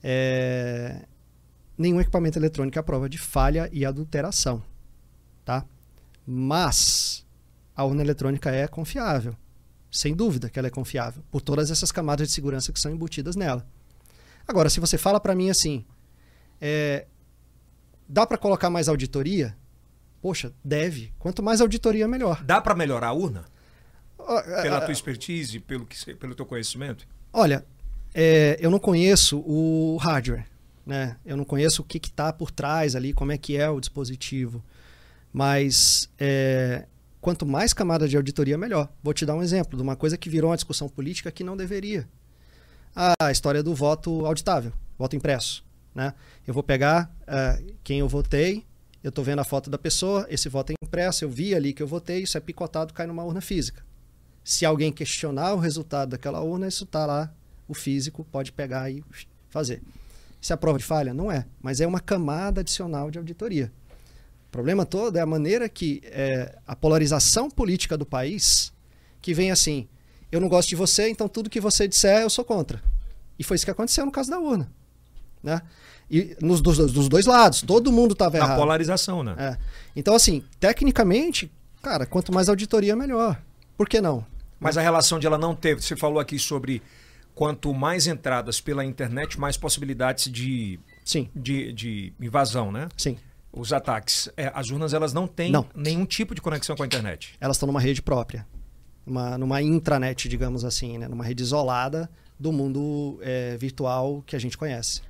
é, 0.04 1.06
nenhum 1.82 2.00
equipamento 2.00 2.38
eletrônico 2.38 2.78
é 2.78 2.80
a 2.80 2.84
prova 2.84 3.10
de 3.10 3.18
falha 3.18 3.70
e 3.74 3.86
adulteração, 3.86 4.64
tá? 5.44 5.66
Mas 6.26 7.26
a 7.76 7.84
urna 7.84 8.02
eletrônica 8.02 8.50
é 8.50 8.68
confiável, 8.68 9.36
sem 9.92 10.16
dúvida 10.16 10.50
que 10.50 10.58
ela 10.58 10.68
é 10.68 10.72
confiável, 10.72 11.24
por 11.30 11.42
todas 11.42 11.72
essas 11.72 11.92
camadas 11.92 12.28
de 12.28 12.34
segurança 12.34 12.72
que 12.72 12.80
são 12.80 12.92
embutidas 12.92 13.36
nela. 13.36 13.66
Agora, 14.48 14.70
se 14.70 14.80
você 14.80 14.98
fala 14.98 15.20
para 15.20 15.36
mim 15.36 15.50
assim, 15.50 15.86
é, 16.60 17.06
dá 18.08 18.26
para 18.26 18.38
colocar 18.38 18.70
mais 18.70 18.88
auditoria? 18.88 19.56
Poxa, 20.22 20.54
deve. 20.64 21.12
Quanto 21.18 21.42
mais 21.42 21.62
auditoria, 21.62 22.08
melhor. 22.08 22.44
Dá 22.44 22.62
pra 22.62 22.76
melhorar 22.76 23.08
a 23.08 23.14
urna? 23.14 23.46
Ó, 24.18 24.42
Pela 24.42 24.78
ah, 24.78 24.82
tua 24.82 24.92
expertise, 24.92 25.60
pelo, 25.60 25.86
que, 25.86 26.14
pelo 26.16 26.36
teu 26.36 26.46
conhecimento? 26.46 27.08
Olha, 27.34 27.66
é, 28.14 28.58
eu 28.60 28.70
não 28.70 28.78
conheço 28.78 29.40
o 29.40 29.98
hardware, 29.98 30.46
né? 30.86 31.18
Eu 31.26 31.38
não 31.38 31.46
conheço 31.46 31.82
o 31.82 31.86
que 31.86 31.98
está 31.98 32.32
por 32.34 32.52
trás 32.52 32.96
ali, 32.96 33.14
como 33.14 33.32
é 33.32 33.38
que 33.38 33.58
é 33.58 33.70
o 33.70 33.80
dispositivo. 33.80 34.64
Mas 35.34 36.10
é, 36.20 36.86
quanto 37.22 37.46
mais 37.46 37.74
camada 37.74 38.08
de 38.08 38.18
auditoria, 38.18 38.58
melhor. 38.58 38.90
Vou 39.04 39.14
te 39.14 39.26
dar 39.26 39.36
um 39.36 39.44
exemplo 39.44 39.78
de 39.78 39.84
uma 39.84 39.96
coisa 39.96 40.18
que 40.18 40.30
virou 40.30 40.50
uma 40.50 40.58
discussão 40.58 40.90
política 40.90 41.32
que 41.32 41.44
não 41.44 41.56
deveria. 41.56 42.08
A 43.22 43.32
história 43.32 43.64
do 43.64 43.74
voto 43.74 44.26
auditável, 44.26 44.74
voto 44.98 45.16
impresso. 45.16 45.64
Né? 45.96 46.14
Eu 46.46 46.54
vou 46.54 46.64
pegar 46.64 47.14
ah, 47.28 47.58
quem 47.84 48.00
eu 48.00 48.08
votei, 48.08 48.66
eu 49.04 49.10
estou 49.10 49.24
vendo 49.24 49.40
a 49.40 49.44
foto 49.44 49.70
da 49.70 49.78
pessoa, 49.78 50.26
esse 50.30 50.50
voto 50.50 50.72
é 50.72 50.76
impresso, 50.84 51.24
eu 51.24 51.30
vi 51.30 51.56
ali 51.56 51.74
que 51.74 51.82
eu 51.82 51.88
votei, 51.88 52.24
isso 52.24 52.38
é 52.38 52.42
picotado, 52.42 52.94
cai 52.94 53.08
numa 53.08 53.24
urna 53.24 53.42
física. 53.42 53.84
Se 54.44 54.66
alguém 54.66 54.92
questionar 54.92 55.54
o 55.54 55.60
resultado 55.60 56.10
daquela 56.10 56.42
urna, 56.42 56.68
isso 56.68 56.84
está 56.84 57.06
lá, 57.06 57.34
o 57.68 57.74
físico 57.74 58.26
pode 58.32 58.52
pegar 58.52 58.92
e 58.92 59.04
fazer. 59.50 59.82
Isso 60.42 60.52
é 60.52 60.56
a 60.56 60.58
prova 60.58 60.80
de 60.80 60.84
falha? 60.84 61.14
Não 61.14 61.32
é, 61.32 61.46
mas 61.62 61.80
é 61.80 61.88
uma 61.88 62.00
camada 62.00 62.62
adicional 62.62 63.12
de 63.12 63.20
auditoria. 63.20 63.72
O 64.48 64.52
problema 64.52 64.86
todo 64.86 65.16
é 65.16 65.22
a 65.22 65.26
maneira 65.26 65.70
que 65.70 66.02
é, 66.06 66.58
a 66.66 66.76
polarização 66.76 67.50
política 67.50 67.96
do 67.96 68.06
país, 68.06 68.74
que 69.22 69.34
vem 69.34 69.52
assim, 69.52 69.88
eu 70.32 70.42
não 70.42 70.50
gosto 70.50 70.70
de 70.70 70.76
você, 70.76 71.10
então 71.10 71.28
tudo 71.28 71.50
que 71.50 71.62
você 71.62 71.88
disser 71.88 72.22
eu 72.22 72.30
sou 72.30 72.44
contra. 72.44 72.82
E 73.38 73.44
foi 73.44 73.56
isso 73.56 73.66
que 73.66 73.72
aconteceu 73.72 74.06
no 74.06 74.12
caso 74.12 74.30
da 74.30 74.40
urna. 74.40 74.72
Né? 75.44 75.62
E 76.10 76.36
nos 76.42 76.60
dos, 76.60 76.92
dos 76.92 77.08
dois 77.08 77.26
lados, 77.26 77.62
todo 77.62 77.92
mundo 77.92 78.14
estava 78.14 78.38
errado. 78.38 78.52
A 78.52 78.56
polarização, 78.56 79.24
né? 79.24 79.36
É. 79.38 79.58
Então, 79.96 80.14
assim, 80.14 80.44
tecnicamente, 80.60 81.52
cara, 81.82 82.06
quanto 82.06 82.34
mais 82.34 82.50
auditoria, 82.50 82.96
melhor. 82.96 83.42
Por 83.78 83.88
que 83.88 84.02
não? 84.02 84.26
Mas 84.60 84.78
a 84.78 84.82
relação 84.82 85.18
de 85.18 85.26
ela 85.26 85.38
não 85.38 85.56
ter, 85.56 85.82
você 85.82 85.96
falou 85.96 86.20
aqui 86.20 86.38
sobre 86.38 86.82
quanto 87.42 87.74
mais 87.74 88.06
entradas 88.06 88.62
pela 88.62 88.86
internet, 88.86 89.40
mais 89.40 89.58
possibilidades 89.58 90.32
de, 90.32 90.80
Sim, 91.04 91.28
de, 91.36 91.74
de 91.74 92.14
invasão, 92.22 92.72
né? 92.72 92.88
sim. 92.96 93.18
Os 93.52 93.74
ataques. 93.74 94.30
É, 94.38 94.52
as 94.54 94.70
urnas 94.70 94.94
elas 94.94 95.12
não 95.12 95.28
têm 95.28 95.52
Não. 95.52 95.66
nenhum 95.76 96.06
tipo 96.06 96.36
de 96.36 96.42
conexão 96.42 96.76
com 96.76 96.84
a 96.84 96.86
internet. 96.86 97.34
Elas 97.42 97.58
estão 97.58 97.66
numa 97.66 97.82
rede 97.82 98.00
própria. 98.00 98.46
Uma, 99.08 99.40
numa 99.40 99.60
intranet, 99.60 100.30
digamos 100.30 100.64
assim, 100.64 101.00
né? 101.00 101.08
Numa 101.08 101.24
rede 101.26 101.42
isolada 101.42 102.08
do 102.40 102.52
mundo 102.52 103.18
é, 103.24 103.58
virtual 103.58 104.22
que 104.24 104.36
a 104.36 104.40
gente 104.40 104.56
conhece. 104.56 105.02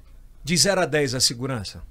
De 0.42 0.56
0 0.56 0.80
a 0.82 0.86
10 0.86 1.16
a 1.16 1.20
segurança. 1.20 1.84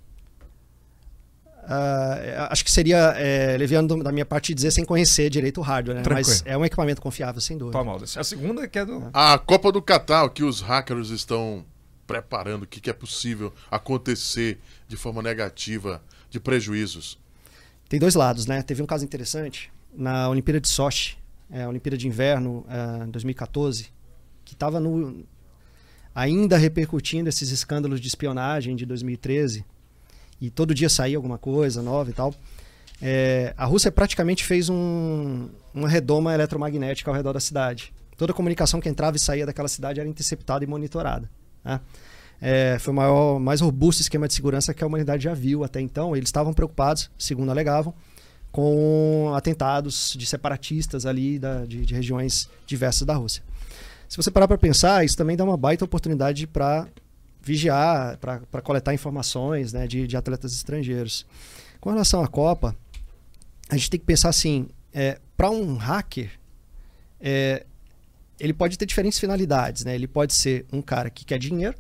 Ah, 1.65 2.49
acho 2.51 2.65
que 2.65 2.71
seria 2.71 3.15
é, 3.17 3.57
leviando 3.57 4.03
da 4.03 4.11
minha 4.11 4.25
parte 4.25 4.55
dizer 4.55 4.71
sem 4.71 4.85
conhecer 4.85 5.31
direito 5.31 5.61
o 5.61 5.63
hardware, 5.63 5.97
né? 5.97 6.03
Tranquilo. 6.03 6.29
Mas 6.29 6.43
é 6.47 6.57
um 6.57 6.65
equipamento 6.65 7.01
confiável, 7.01 7.41
sem 7.41 7.57
dúvida. 7.57 7.77
Palmalda. 7.77 8.05
A 8.17 8.25
segunda 8.25 8.67
que 8.67 8.79
é 8.79 8.85
do. 8.85 9.09
A 9.13 9.39
Copa 9.39 9.71
do 9.71 9.81
Catar, 9.81 10.25
o 10.25 10.31
que 10.31 10.43
os 10.43 10.61
hackers 10.61 11.11
estão 11.11 11.65
preparando, 12.07 12.65
o 12.65 12.67
que, 12.67 12.81
que 12.81 12.91
é 12.91 12.93
possível 12.93 13.53
acontecer 13.71 14.59
de 14.89 14.97
forma 14.97 15.23
negativa, 15.23 16.03
de 16.29 16.41
prejuízos. 16.41 17.19
Tem 17.89 18.01
dois 18.01 18.15
lados, 18.15 18.47
né? 18.47 18.63
Teve 18.63 18.83
um 18.83 18.87
caso 18.87 19.05
interessante 19.05 19.71
na 19.95 20.29
Olimpíada 20.29 20.61
de 20.61 20.69
Sochi, 20.69 21.17
é, 21.51 21.63
a 21.63 21.69
Olimpíada 21.69 21.97
de 21.97 22.07
Inverno, 22.07 22.65
é, 22.69 23.07
2014, 23.07 23.93
que 24.45 24.55
estava 24.55 24.81
no 24.81 25.25
ainda 26.13 26.57
repercutindo 26.57 27.29
esses 27.29 27.51
escândalos 27.51 28.01
de 28.01 28.09
espionagem 28.09 28.75
de 28.75 28.85
2013 28.85 29.65
e 30.41 30.51
todo 30.51 30.75
dia 30.75 30.89
saía 30.89 31.17
alguma 31.17 31.39
coisa 31.39 31.83
nova 31.83 32.11
e 32.11 32.13
tal. 32.13 32.35
É, 33.03 33.55
a 33.57 33.65
Rússia 33.65 33.91
praticamente 33.91 34.45
fez 34.45 34.69
um, 34.69 35.49
uma 35.75 35.89
redoma 35.89 36.35
eletromagnética 36.35 37.11
ao 37.11 37.17
redor 37.17 37.33
da 37.33 37.41
cidade. 37.41 37.93
Toda 38.17 38.33
comunicação 38.35 38.81
que 38.81 38.89
entrava 38.89 39.17
e 39.17 39.21
saía 39.21 39.47
daquela 39.47 39.69
cidade 39.69 40.01
era 40.01 40.09
interceptada 40.09 40.63
e 40.63 40.67
monitorada. 40.67 41.31
né? 41.65 41.81
É, 42.43 42.79
foi 42.79 42.93
o 42.93 42.97
maior, 42.97 43.39
mais 43.39 43.61
robusto 43.61 44.01
esquema 44.03 44.27
de 44.29 44.35
segurança 44.35 44.73
que 44.75 44.83
a 44.83 44.87
humanidade 44.87 45.25
já 45.25 45.35
viu 45.35 45.65
até 45.65 45.81
então. 45.81 46.15
Eles 46.17 46.29
estavam 46.29 46.53
preocupados, 46.53 47.11
segundo 47.19 47.51
alegavam, 47.51 47.95
com 48.53 49.33
atentados 49.35 50.15
de 50.17 50.27
separatistas 50.27 51.07
ali 51.07 51.39
da- 51.39 51.65
de, 51.65 51.85
de 51.87 51.95
regiões 51.95 52.49
diversas 52.67 53.07
da 53.07 53.15
Rússia. 53.15 53.43
Se 54.09 54.17
você 54.17 54.31
parar 54.31 54.49
para 54.49 54.59
pensar, 54.59 55.05
isso 55.05 55.17
também 55.17 55.37
dá 55.37 55.45
uma 55.45 55.57
baita 55.57 55.85
oportunidade 55.85 56.47
para 56.47 56.87
vigiar, 57.43 58.19
para 58.19 58.63
coletar 58.63 58.95
informações 58.95 59.73
né, 59.73 59.87
de, 59.87 60.07
de 60.07 60.17
atletas 60.17 60.53
estrangeiros. 60.53 61.27
Com 61.81 61.91
relação 61.91 62.23
à 62.23 62.29
Copa, 62.29 62.77
a 63.69 63.77
gente 63.77 63.91
tem 63.91 64.01
que 64.01 64.07
pensar 64.07 64.29
assim: 64.29 64.69
para 65.37 65.51
um 65.51 65.77
hacker, 65.77 66.31
é, 67.21 67.65
ele 68.39 68.53
pode 68.53 68.77
ter 68.79 68.87
diferentes 68.87 69.19
finalidades. 69.19 69.85
Né? 69.85 69.95
Ele 69.95 70.07
pode 70.07 70.35
ser 70.35 70.67
um 70.73 70.83
cara 70.83 71.11
que 71.11 71.25
quer 71.25 71.39
dinheiro, 71.39 71.75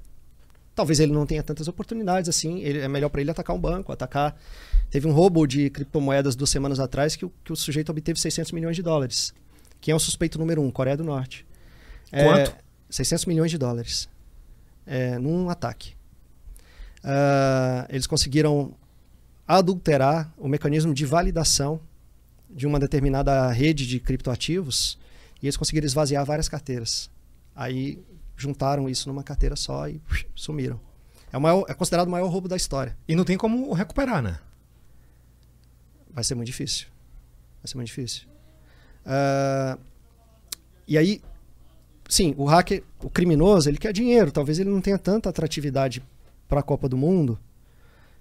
talvez 0.74 1.00
ele 1.00 1.12
não 1.12 1.26
tenha 1.26 1.42
tantas 1.42 1.68
oportunidades 1.68 2.28
assim, 2.28 2.60
ele, 2.60 2.78
é 2.78 2.88
melhor 2.88 3.08
para 3.08 3.20
ele 3.20 3.30
atacar 3.30 3.54
um 3.54 3.60
banco, 3.60 3.92
atacar. 3.92 4.36
Teve 4.90 5.06
um 5.06 5.12
roubo 5.12 5.46
de 5.46 5.70
criptomoedas 5.70 6.34
duas 6.34 6.50
semanas 6.50 6.80
atrás 6.80 7.14
que 7.14 7.24
o, 7.24 7.32
que 7.44 7.52
o 7.52 7.56
sujeito 7.56 7.90
obteve 7.90 8.18
600 8.18 8.52
milhões 8.52 8.76
de 8.76 8.82
dólares. 8.82 9.32
Quem 9.80 9.92
é 9.92 9.94
o 9.94 10.00
suspeito 10.00 10.38
número 10.38 10.60
um? 10.62 10.70
Coreia 10.70 10.96
do 10.96 11.04
Norte. 11.04 11.46
É, 12.10 12.24
Quanto? 12.24 12.56
600 12.88 13.26
milhões 13.26 13.50
de 13.50 13.58
dólares. 13.58 14.08
É, 14.90 15.16
num 15.20 15.48
ataque. 15.48 15.94
Ah, 17.04 17.86
eles 17.88 18.08
conseguiram 18.08 18.74
adulterar 19.46 20.32
o 20.36 20.48
mecanismo 20.48 20.92
de 20.92 21.06
validação 21.06 21.80
de 22.50 22.66
uma 22.66 22.80
determinada 22.80 23.48
rede 23.52 23.86
de 23.86 24.00
criptoativos 24.00 24.98
e 25.40 25.46
eles 25.46 25.56
conseguiram 25.56 25.86
esvaziar 25.86 26.24
várias 26.24 26.48
carteiras. 26.48 27.08
Aí 27.54 28.02
juntaram 28.36 28.88
isso 28.88 29.08
numa 29.08 29.22
carteira 29.22 29.54
só 29.54 29.88
e 29.88 30.02
sumiram. 30.34 30.80
É, 31.32 31.38
maior, 31.38 31.64
é 31.68 31.74
considerado 31.74 32.08
o 32.08 32.10
maior 32.10 32.28
roubo 32.28 32.48
da 32.48 32.56
história. 32.56 32.96
E 33.06 33.14
não 33.14 33.24
tem 33.24 33.38
como 33.38 33.72
recuperar, 33.72 34.20
né? 34.20 34.40
Vai 36.10 36.24
ser 36.24 36.34
muito 36.34 36.48
difícil. 36.48 36.88
Vai 37.62 37.68
ser 37.68 37.76
muito 37.76 37.86
difícil. 37.86 38.26
Ah, 39.06 39.78
e 40.88 40.98
aí, 40.98 41.22
sim, 42.10 42.34
o 42.36 42.44
hacker, 42.44 42.82
o 43.02 43.08
criminoso, 43.08 43.68
ele 43.68 43.78
quer 43.78 43.92
dinheiro. 43.92 44.30
Talvez 44.30 44.58
ele 44.58 44.68
não 44.68 44.80
tenha 44.80 44.98
tanta 44.98 45.28
atratividade 45.30 46.02
para 46.48 46.60
a 46.60 46.62
Copa 46.62 46.88
do 46.88 46.96
Mundo, 46.96 47.38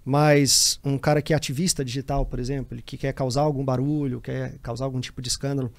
mas 0.05 0.79
um 0.83 0.97
cara 0.97 1.21
que 1.21 1.33
é 1.33 1.35
ativista 1.35 1.83
digital, 1.83 2.25
por 2.25 2.39
exemplo, 2.39 2.75
ele 2.75 2.81
que 2.81 2.97
quer 2.97 3.13
causar 3.13 3.41
algum 3.41 3.65
barulho, 3.65 4.21
quer 4.21 4.57
causar 4.59 4.85
algum 4.85 4.99
tipo 4.99 5.21
de 5.21 5.27
escândalo, 5.27 5.71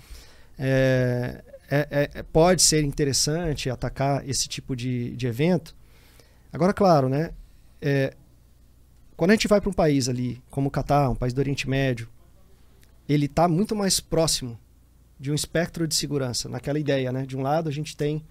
é, 0.58 1.42
é- 1.70 1.88
é- 1.90 2.10
é- 2.14 2.22
pode 2.22 2.60
ser 2.62 2.82
interessante 2.84 3.70
atacar 3.70 4.28
esse 4.28 4.48
tipo 4.48 4.76
de, 4.76 5.16
de 5.16 5.26
evento. 5.26 5.74
Agora, 6.52 6.72
claro, 6.74 7.08
né? 7.08 7.30
é, 7.80 8.14
quando 9.16 9.30
a 9.30 9.34
gente 9.34 9.48
vai 9.48 9.60
para 9.60 9.70
um 9.70 9.72
país 9.72 10.08
ali, 10.08 10.42
como 10.50 10.68
o 10.68 10.70
Catar, 10.70 11.10
um 11.10 11.14
país 11.14 11.32
do 11.32 11.38
Oriente 11.38 11.68
Médio, 11.68 12.08
ele 13.08 13.26
está 13.26 13.48
muito 13.48 13.74
mais 13.74 14.00
próximo 14.00 14.58
de 15.20 15.30
um 15.30 15.34
espectro 15.34 15.86
de 15.86 15.94
segurança, 15.94 16.48
naquela 16.48 16.78
ideia, 16.78 17.12
né? 17.12 17.26
De 17.26 17.36
um 17.36 17.42
lado 17.42 17.68
a 17.68 17.72
gente 17.72 17.94
tem 17.96 18.22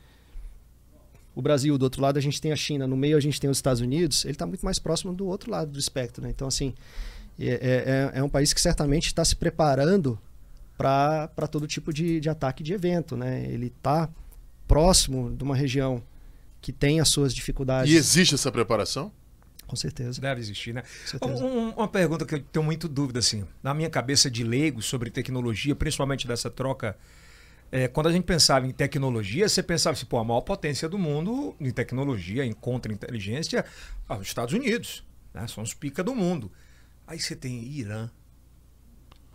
o 1.35 1.41
Brasil, 1.41 1.77
do 1.77 1.83
outro 1.83 2.01
lado 2.01 2.17
a 2.17 2.21
gente 2.21 2.41
tem 2.41 2.51
a 2.51 2.55
China, 2.55 2.87
no 2.87 2.97
meio 2.97 3.15
a 3.15 3.19
gente 3.19 3.39
tem 3.39 3.49
os 3.49 3.57
Estados 3.59 3.79
Unidos, 3.81 4.25
ele 4.25 4.33
está 4.33 4.45
muito 4.45 4.65
mais 4.65 4.79
próximo 4.79 5.13
do 5.13 5.27
outro 5.27 5.51
lado 5.51 5.71
do 5.71 5.79
espectro, 5.79 6.23
né? 6.23 6.29
Então, 6.31 6.47
assim, 6.47 6.73
é, 7.39 8.09
é- 8.13 8.19
é 8.19 8.23
um 8.23 8.27
país 8.27 8.51
que 8.51 8.59
certamente 8.59 9.05
está 9.05 9.23
se 9.23 9.35
preparando 9.35 10.19
para 10.77 11.47
todo 11.49 11.67
tipo 11.67 11.93
de, 11.93 12.19
de 12.19 12.29
ataque 12.29 12.63
de 12.63 12.73
evento, 12.73 13.15
né? 13.15 13.45
Ele 13.45 13.67
está 13.67 14.09
próximo 14.67 15.31
de 15.35 15.43
uma 15.43 15.55
região 15.55 16.01
que 16.61 16.71
tem 16.73 16.99
as 16.99 17.09
suas 17.09 17.33
dificuldades, 17.33 17.91
E 17.93 17.95
existe 17.95 18.35
essa 18.35 18.51
preparação? 18.51 19.11
Com 19.70 19.76
certeza. 19.76 20.20
Deve 20.20 20.41
existir, 20.41 20.74
né? 20.74 20.84
Um- 21.22 21.70
uma 21.70 21.88
pergunta 21.88 22.26
que 22.26 22.36
eu 22.36 22.41
tenho 22.41 22.65
muito 22.65 22.88
dúvida, 22.88 23.20
assim, 23.20 23.45
na 23.63 23.74
minha 23.74 23.89
cabeça 23.89 24.30
de 24.30 24.43
leigo 24.43 24.82
sobre 24.82 25.09
tecnologia, 25.09 25.76
principalmente 25.76 26.28
dessa 26.28 26.49
troca. 26.49 26.97
é, 27.72 27.88
quando 27.88 28.07
a 28.07 28.11
gente 28.11 28.24
pensava 28.24 28.65
em 28.65 28.72
tecnologia, 28.72 29.47
você 29.47 29.61
pensava 29.61 29.95
assim, 29.95 30.07
pô, 30.07 30.17
a 30.17 30.24
maior 30.24 30.41
potência 30.41 30.89
do 30.89 30.97
mundo 30.97 31.55
em 31.59 31.70
tecnologia, 31.70 32.43
em 32.43 32.51
contra-inteligência, 32.51 33.63
ah, 34.07 34.17
os 34.17 34.26
Estados 34.26 34.55
Unidos. 34.55 35.03
Né? 35.32 35.45
São 35.45 35.63
os 35.63 35.72
pica 35.72 36.03
do 36.03 36.15
mundo. 36.15 36.51
Aí 37.05 37.20
você 37.20 37.36
tem 37.36 37.63
Irã. 37.63 38.09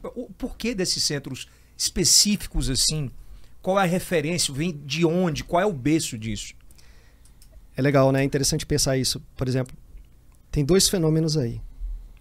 O 0.03 0.29
porquê 0.37 0.75
desses 0.75 1.05
centros 1.05 1.47
específicos 1.79 2.69
assim? 2.69 3.09
Qual 3.63 3.79
é 3.79 3.83
a 3.85 3.87
referência? 3.87 4.53
Vem 4.53 4.73
de 4.85 5.05
onde? 5.07 5.45
Qual 5.45 5.63
é 5.63 5.67
o 5.67 5.73
berço 5.73 6.19
disso? 6.19 6.55
É 7.77 7.81
legal, 7.81 8.11
né? 8.11 8.21
É 8.23 8.25
interessante 8.25 8.67
pensar 8.67 8.97
isso. 8.97 9.23
Por 9.37 9.47
exemplo, 9.49 9.77
tem 10.55 10.65
dois 10.65 10.89
fenômenos 10.89 11.37
aí. 11.37 11.61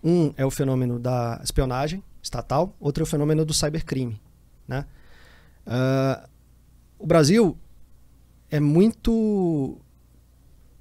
Um 0.04 0.34
é 0.36 0.44
o 0.44 0.50
fenômeno 0.50 0.98
da 0.98 1.40
espionagem 1.44 2.04
estatal, 2.20 2.76
outro 2.80 3.04
é 3.04 3.06
o 3.06 3.06
fenômeno 3.06 3.46
do 3.46 3.54
cybercrime, 3.54 4.20
né? 4.68 4.88
Ah, 5.68 6.28
o 6.98 7.06
Brasil 7.06 7.56
é 8.50 8.60
muito 8.60 9.78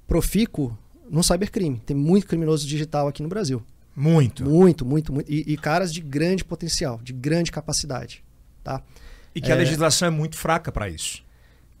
profícuo 0.07 0.75
no 1.07 1.21
cybercrime. 1.21 1.79
Tem 1.85 1.95
muito 1.95 2.25
criminoso 2.25 2.65
digital 2.65 3.07
aqui 3.07 3.21
no 3.21 3.29
Brasil. 3.29 3.61
Muito. 3.95 4.43
Muito, 4.49 4.83
muito, 4.83 5.13
muito. 5.13 5.31
E, 5.31 5.53
e 5.53 5.55
caras 5.55 5.93
de 5.93 6.01
grande 6.01 6.43
potencial, 6.43 6.99
de 7.03 7.13
grande 7.13 7.51
capacidade, 7.51 8.23
tá? 8.63 8.81
E 9.35 9.39
que 9.39 9.51
a 9.51 9.55
legislação 9.55 10.07
é 10.07 10.11
muito 10.11 10.35
fraca 10.35 10.71
para 10.71 10.89
isso. 10.89 11.23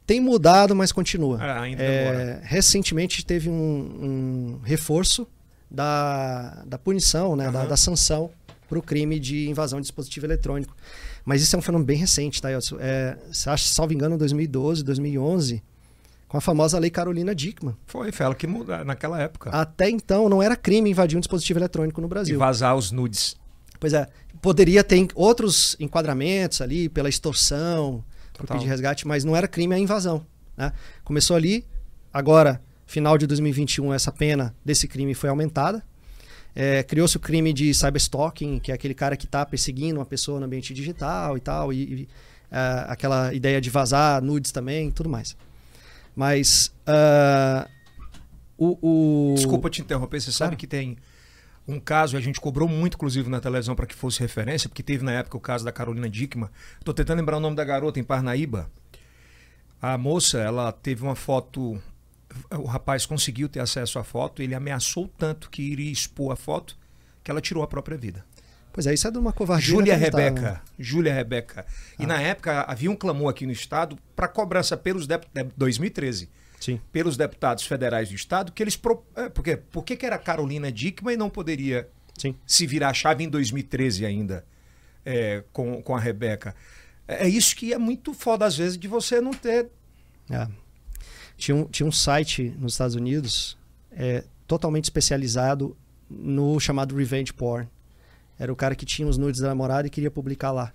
Tem 0.05 0.19
mudado, 0.19 0.75
mas 0.75 0.91
continua. 0.91 1.39
Ah, 1.41 1.61
ainda 1.61 1.81
É, 1.81 2.41
recentemente 2.43 3.25
teve 3.25 3.49
um, 3.49 3.55
um 3.55 4.59
reforço 4.63 5.27
da, 5.73 6.63
da 6.65 6.77
punição, 6.77 7.35
né, 7.35 7.49
da, 7.49 7.61
Aham. 7.61 7.67
da 7.69 7.75
sanção 7.77 8.29
para 8.69 8.77
o 8.77 8.81
crime 8.81 9.19
de 9.19 9.49
invasão 9.49 9.79
de 9.79 9.83
dispositivo 9.83 10.25
eletrônico. 10.27 10.75
Mas 11.25 11.41
isso 11.41 11.55
é 11.55 11.59
um 11.59 11.61
fenômeno 11.61 11.85
bem 11.85 11.97
recente, 11.97 12.41
tá, 12.41 12.51
Elson? 12.51 12.77
É, 12.79 13.17
se 13.31 13.49
acha, 13.49 13.65
salvo 13.65 13.93
engano, 13.93 14.15
em 14.15 14.17
2012, 14.17 14.83
2011, 14.83 15.63
com 16.27 16.37
a 16.37 16.41
famosa 16.41 16.77
Lei 16.77 16.89
Carolina 16.89 17.33
Dickmann. 17.33 17.75
Foi, 17.85 18.11
foi 18.11 18.25
ela 18.25 18.35
que 18.35 18.45
mudou 18.45 18.83
naquela 18.85 19.19
época. 19.19 19.49
Até 19.49 19.89
então, 19.89 20.29
não 20.29 20.43
era 20.43 20.55
crime 20.55 20.89
invadir 20.89 21.17
um 21.17 21.21
dispositivo 21.21 21.59
eletrônico 21.59 22.01
no 22.01 22.07
e 22.07 22.09
Brasil. 22.09 22.37
vazar 22.39 22.75
os 22.75 22.91
nudes. 22.91 23.35
Pois 23.79 23.93
é, 23.93 24.07
poderia 24.41 24.83
ter 24.83 25.07
outros 25.15 25.75
enquadramentos 25.79 26.61
ali 26.61 26.89
pela 26.89 27.09
extorsão, 27.09 28.03
por 28.33 28.47
pedir 28.47 28.65
resgate, 28.67 29.07
mas 29.07 29.23
não 29.23 29.35
era 29.35 29.47
crime 29.47 29.75
a 29.75 29.79
invasão. 29.79 30.25
Né? 30.57 30.71
Começou 31.03 31.35
ali, 31.35 31.65
agora, 32.11 32.61
final 32.93 33.17
de 33.17 33.25
2021, 33.25 33.91
essa 33.91 34.11
pena 34.11 34.55
desse 34.63 34.87
crime 34.87 35.15
foi 35.15 35.27
aumentada. 35.27 35.83
É, 36.55 36.83
Criou-se 36.83 37.17
o 37.17 37.19
crime 37.19 37.51
de 37.51 37.73
cyberstalking, 37.73 38.59
que 38.59 38.71
é 38.71 38.75
aquele 38.75 38.93
cara 38.93 39.17
que 39.17 39.25
está 39.25 39.43
perseguindo 39.43 39.99
uma 39.99 40.05
pessoa 40.05 40.39
no 40.39 40.45
ambiente 40.45 40.75
digital 40.75 41.35
e 41.35 41.39
tal. 41.39 41.73
E, 41.73 41.81
e, 41.81 42.03
uh, 42.03 42.85
aquela 42.87 43.33
ideia 43.33 43.59
de 43.59 43.71
vazar 43.71 44.21
nudes 44.21 44.51
também, 44.51 44.91
tudo 44.91 45.09
mais. 45.09 45.35
Mas 46.15 46.71
uh, 46.87 47.67
o, 48.55 49.31
o, 49.31 49.33
Desculpa 49.33 49.71
te 49.71 49.81
interromper, 49.81 50.21
você 50.21 50.31
sabe 50.31 50.55
que 50.55 50.67
tem 50.67 50.95
um 51.67 51.79
caso, 51.79 52.15
a 52.15 52.21
gente 52.21 52.39
cobrou 52.39 52.69
muito, 52.69 52.93
inclusive, 52.93 53.27
na 53.27 53.39
televisão 53.39 53.75
para 53.75 53.87
que 53.87 53.95
fosse 53.95 54.19
referência, 54.19 54.69
porque 54.69 54.83
teve 54.83 55.03
na 55.03 55.13
época 55.13 55.35
o 55.35 55.39
caso 55.39 55.65
da 55.65 55.71
Carolina 55.71 56.07
Dickman. 56.07 56.49
Estou 56.77 56.93
tentando 56.93 57.17
lembrar 57.17 57.37
o 57.37 57.39
nome 57.39 57.55
da 57.55 57.63
garota 57.63 57.99
em 57.99 58.03
Parnaíba. 58.03 58.69
A 59.81 59.97
moça, 59.97 60.37
ela 60.37 60.71
teve 60.71 61.01
uma 61.01 61.15
foto. 61.15 61.81
O 62.51 62.65
rapaz 62.65 63.05
conseguiu 63.05 63.47
ter 63.47 63.59
acesso 63.59 63.99
à 63.99 64.03
foto, 64.03 64.41
ele 64.41 64.55
ameaçou 64.55 65.07
tanto 65.17 65.49
que 65.49 65.61
iria 65.61 65.91
expor 65.91 66.31
a 66.31 66.35
foto 66.35 66.77
que 67.23 67.31
ela 67.31 67.41
tirou 67.41 67.63
a 67.63 67.67
própria 67.67 67.97
vida. 67.97 68.25
Pois 68.73 68.87
é, 68.87 68.93
isso 68.93 69.07
é 69.07 69.11
de 69.11 69.19
uma 69.19 69.31
covardia. 69.31 69.67
Júlia 69.67 69.95
Rebeca. 69.95 70.61
Júlia 70.79 71.13
Rebeca. 71.13 71.63
E 71.99 72.03
ah. 72.03 72.07
na 72.07 72.19
época 72.19 72.61
havia 72.61 72.89
um 72.89 72.95
clamor 72.95 73.29
aqui 73.29 73.45
no 73.45 73.51
Estado 73.51 73.97
para 74.15 74.27
cobrança 74.27 74.75
pelos 74.75 75.05
deputados. 75.05 75.53
2013. 75.55 76.27
Sim. 76.59 76.81
Pelos 76.91 77.15
deputados 77.15 77.65
federais 77.65 78.09
do 78.09 78.15
Estado, 78.15 78.51
que 78.51 78.63
eles. 78.63 78.75
Pro... 78.75 79.05
É, 79.15 79.29
porque, 79.29 79.57
por 79.57 79.83
que, 79.83 79.95
que 79.95 80.05
era 80.05 80.17
Carolina 80.17 80.71
Dickman 80.71 81.13
e 81.13 81.17
não 81.17 81.29
poderia 81.29 81.87
Sim. 82.17 82.35
se 82.47 82.65
virar 82.65 82.89
a 82.89 82.93
chave 82.93 83.23
em 83.23 83.29
2013 83.29 84.05
ainda 84.05 84.43
é, 85.05 85.43
com, 85.53 85.81
com 85.83 85.95
a 85.95 85.99
Rebeca? 85.99 86.55
É, 87.07 87.25
é 87.25 87.29
isso 87.29 87.55
que 87.55 87.73
é 87.73 87.77
muito 87.77 88.11
foda, 88.13 88.45
às 88.45 88.57
vezes, 88.57 88.77
de 88.77 88.87
você 88.87 89.21
não 89.21 89.31
ter. 89.31 89.69
É. 90.31 90.47
Tinha, 91.37 91.55
um, 91.55 91.65
tinha 91.65 91.87
um 91.87 91.91
site 91.91 92.53
nos 92.59 92.73
Estados 92.73 92.95
Unidos 92.95 93.57
é, 93.91 94.23
totalmente 94.47 94.85
especializado 94.85 95.75
no 96.09 96.59
chamado 96.59 96.95
revenge 96.95 97.33
porn. 97.33 97.67
Era 98.37 98.51
o 98.51 98.55
cara 98.55 98.75
que 98.75 98.85
tinha 98.85 99.07
os 99.07 99.17
nudes 99.17 99.41
da 99.41 99.47
namorada 99.47 99.87
e 99.87 99.89
queria 99.89 100.11
publicar 100.11 100.51
lá. 100.51 100.73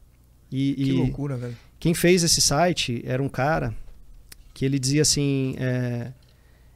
E, 0.51 0.75
que 0.75 0.83
e 0.83 0.93
loucura, 0.93 1.37
velho. 1.37 1.57
Quem 1.79 1.95
fez 1.95 2.23
esse 2.23 2.41
site 2.41 3.03
era 3.05 3.23
um 3.23 3.29
cara 3.29 3.75
que 4.55 4.65
ele 4.65 4.79
dizia 4.79 5.03
assim: 5.03 5.55
é, 5.59 6.13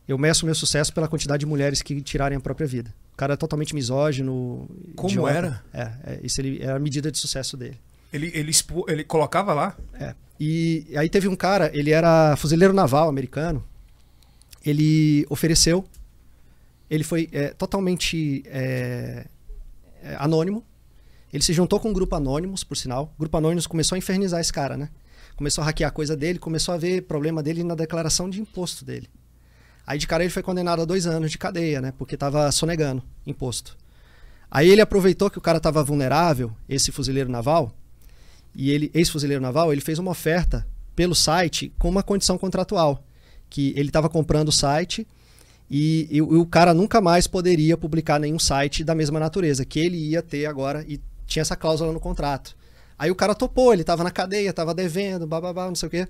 Eu 0.07 0.18
meço 0.18 0.45
meu 0.45 0.55
sucesso 0.55 0.93
pela 0.93 1.09
quantidade 1.09 1.41
de 1.41 1.47
mulheres 1.47 1.83
que 1.83 2.01
tirarem 2.01 2.37
a 2.37 2.41
própria 2.41 2.66
vida. 2.66 2.95
O 3.12 3.16
cara 3.16 3.35
é 3.35 3.37
totalmente 3.37 3.74
misógino. 3.74 4.68
Como 4.97 5.11
idiota. 5.11 5.33
era? 5.33 5.64
É, 5.72 5.83
é, 6.05 6.20
isso 6.22 6.41
ele, 6.41 6.62
era 6.62 6.76
a 6.76 6.78
medida 6.78 7.11
de 7.11 7.18
sucesso 7.18 7.57
dele. 7.57 7.78
Ele, 8.12 8.30
ele, 8.35 8.51
expo, 8.51 8.85
ele 8.89 9.05
colocava 9.05 9.55
lá? 9.55 9.76
É. 9.95 10.14
E 10.39 10.87
aí 10.97 11.09
teve 11.09 11.28
um 11.28 11.37
cara, 11.37 11.70
ele 11.72 11.91
era 11.91 12.37
fuzileiro 12.37 12.74
naval 12.74 13.09
americano. 13.09 13.64
Ele 14.64 15.26
ofereceu. 15.28 15.84
Ele 16.90 17.04
foi 17.04 17.28
é, 17.32 17.48
totalmente 17.48 18.42
é, 18.46 19.26
é, 20.02 20.16
anônimo. 20.18 20.64
Ele 21.32 21.42
se 21.42 21.52
juntou 21.52 21.80
com 21.80 21.88
um 21.88 21.92
grupo 21.92 22.14
Anônimos, 22.14 22.62
por 22.62 22.76
sinal. 22.76 23.12
O 23.16 23.20
grupo 23.20 23.36
Anônimos 23.36 23.66
começou 23.66 23.96
a 23.96 23.98
infernizar 23.98 24.40
esse 24.40 24.52
cara, 24.52 24.76
né? 24.76 24.90
Começou 25.34 25.62
a 25.62 25.64
hackear 25.64 25.90
coisa 25.92 26.14
dele, 26.14 26.38
começou 26.38 26.74
a 26.74 26.76
ver 26.76 27.02
problema 27.02 27.42
dele 27.42 27.64
na 27.64 27.74
declaração 27.74 28.28
de 28.28 28.40
imposto 28.40 28.84
dele. 28.84 29.08
Aí 29.86 29.98
de 29.98 30.06
cara 30.06 30.22
ele 30.22 30.30
foi 30.30 30.42
condenado 30.42 30.82
a 30.82 30.84
dois 30.84 31.06
anos 31.06 31.30
de 31.30 31.38
cadeia, 31.38 31.80
né? 31.80 31.92
Porque 31.96 32.14
estava 32.14 32.52
sonegando 32.52 33.02
imposto. 33.26 33.76
Aí 34.50 34.68
ele 34.68 34.82
aproveitou 34.82 35.30
que 35.30 35.38
o 35.38 35.40
cara 35.40 35.56
estava 35.56 35.82
vulnerável, 35.82 36.52
esse 36.68 36.92
fuzileiro 36.92 37.30
naval, 37.30 37.74
e 38.54 38.70
ele, 38.70 38.90
ex-fuzileiro 38.92 39.42
naval, 39.42 39.72
ele 39.72 39.80
fez 39.80 39.98
uma 39.98 40.10
oferta 40.10 40.66
pelo 40.94 41.14
site 41.14 41.72
com 41.78 41.88
uma 41.88 42.02
condição 42.02 42.36
contratual, 42.36 43.02
que 43.53 43.74
ele 43.76 43.90
estava 43.90 44.09
comprando 44.09 44.48
o 44.48 44.53
site 44.53 45.07
e, 45.70 46.09
e, 46.11 46.22
o 46.22 46.46
cara 46.46 46.72
nunca 46.72 47.03
mais 47.03 47.26
poderia 47.26 47.76
publicar 47.76 48.18
nenhum 48.18 48.38
site 48.38 48.82
da 48.82 48.94
mesma 48.94 49.20
natureza, 49.20 49.62
que 49.62 49.78
ele 49.78 49.98
ia 49.98 50.22
ter 50.22 50.46
agora 50.46 50.82
e 50.88 50.98
tinha 51.26 51.42
essa 51.42 51.55
cláusula 51.55 51.92
no 51.92 52.00
contrato. 52.00 52.57
Aí 52.98 53.11
o 53.11 53.14
cara 53.14 53.34
topou, 53.34 53.72
ele 53.72 53.82
estava 53.82 54.03
na 54.03 54.11
cadeia, 54.11 54.48
estava 54.48 54.72
devendo, 54.74 55.26
bababá, 55.26 55.66
não 55.66 55.74
sei 55.74 55.86
o 55.86 55.90
quê. 55.90 56.09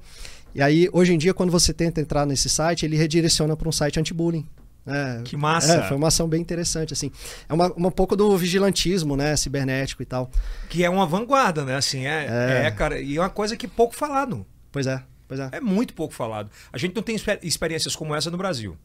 E 0.55 0.63
aí, 0.63 0.89
hoje 0.93 1.15
em 1.15 1.19
dia, 1.19 1.35
quando 1.35 1.51
você 1.51 1.73
tenta 1.73 2.01
entrar 2.01 2.25
nesse 2.25 2.49
site, 2.49 2.87
ele 2.87 2.97
redireciona 2.97 3.57
para 3.57 3.69
um 3.69 3.73
site 3.73 3.99
anti-bullying. 3.99 4.47
É, 4.87 5.23
que 5.25 5.37
massa! 5.37 5.75
É, 5.75 5.83
foi 5.89 5.97
uma 5.97 6.09
ação 6.09 6.29
bem 6.29 6.41
interessante, 6.41 6.93
assim. 6.93 7.11
É 7.49 7.55
uma, 7.55 7.73
um 7.77 7.91
pouco 7.91 8.15
do 8.15 8.37
vigilantismo, 8.37 9.17
né, 9.17 9.37
cibernético 9.37 10.03
e 10.03 10.07
tal. 10.07 10.31
Que 10.69 10.85
é 10.85 10.91
uma 10.91 11.07
vanguarda, 11.07 11.65
né, 11.65 11.77
assim, 11.77 12.07
é, 12.07 12.27
é. 12.29 12.67
é 12.67 12.71
cara, 12.71 13.01
e 13.01 13.17
é 13.17 13.21
uma 13.21 13.31
coisa 13.31 13.57
que 13.57 13.67
pouco 13.67 13.95
falado. 13.95 14.47
Pois 14.71 14.87
é, 14.87 15.03
pois 15.33 15.41
é. 15.41 15.49
É 15.57 15.61
muito 15.61 15.95
pouco 15.95 16.13
falado. 16.13 16.51
A 16.71 16.77
gente 16.77 16.95
não 16.95 17.03
tem 17.03 17.17
experiências 17.43 17.97
como 17.97 18.15
essa 18.15 18.31
no 18.31 18.37
Brasil. 18.37 18.77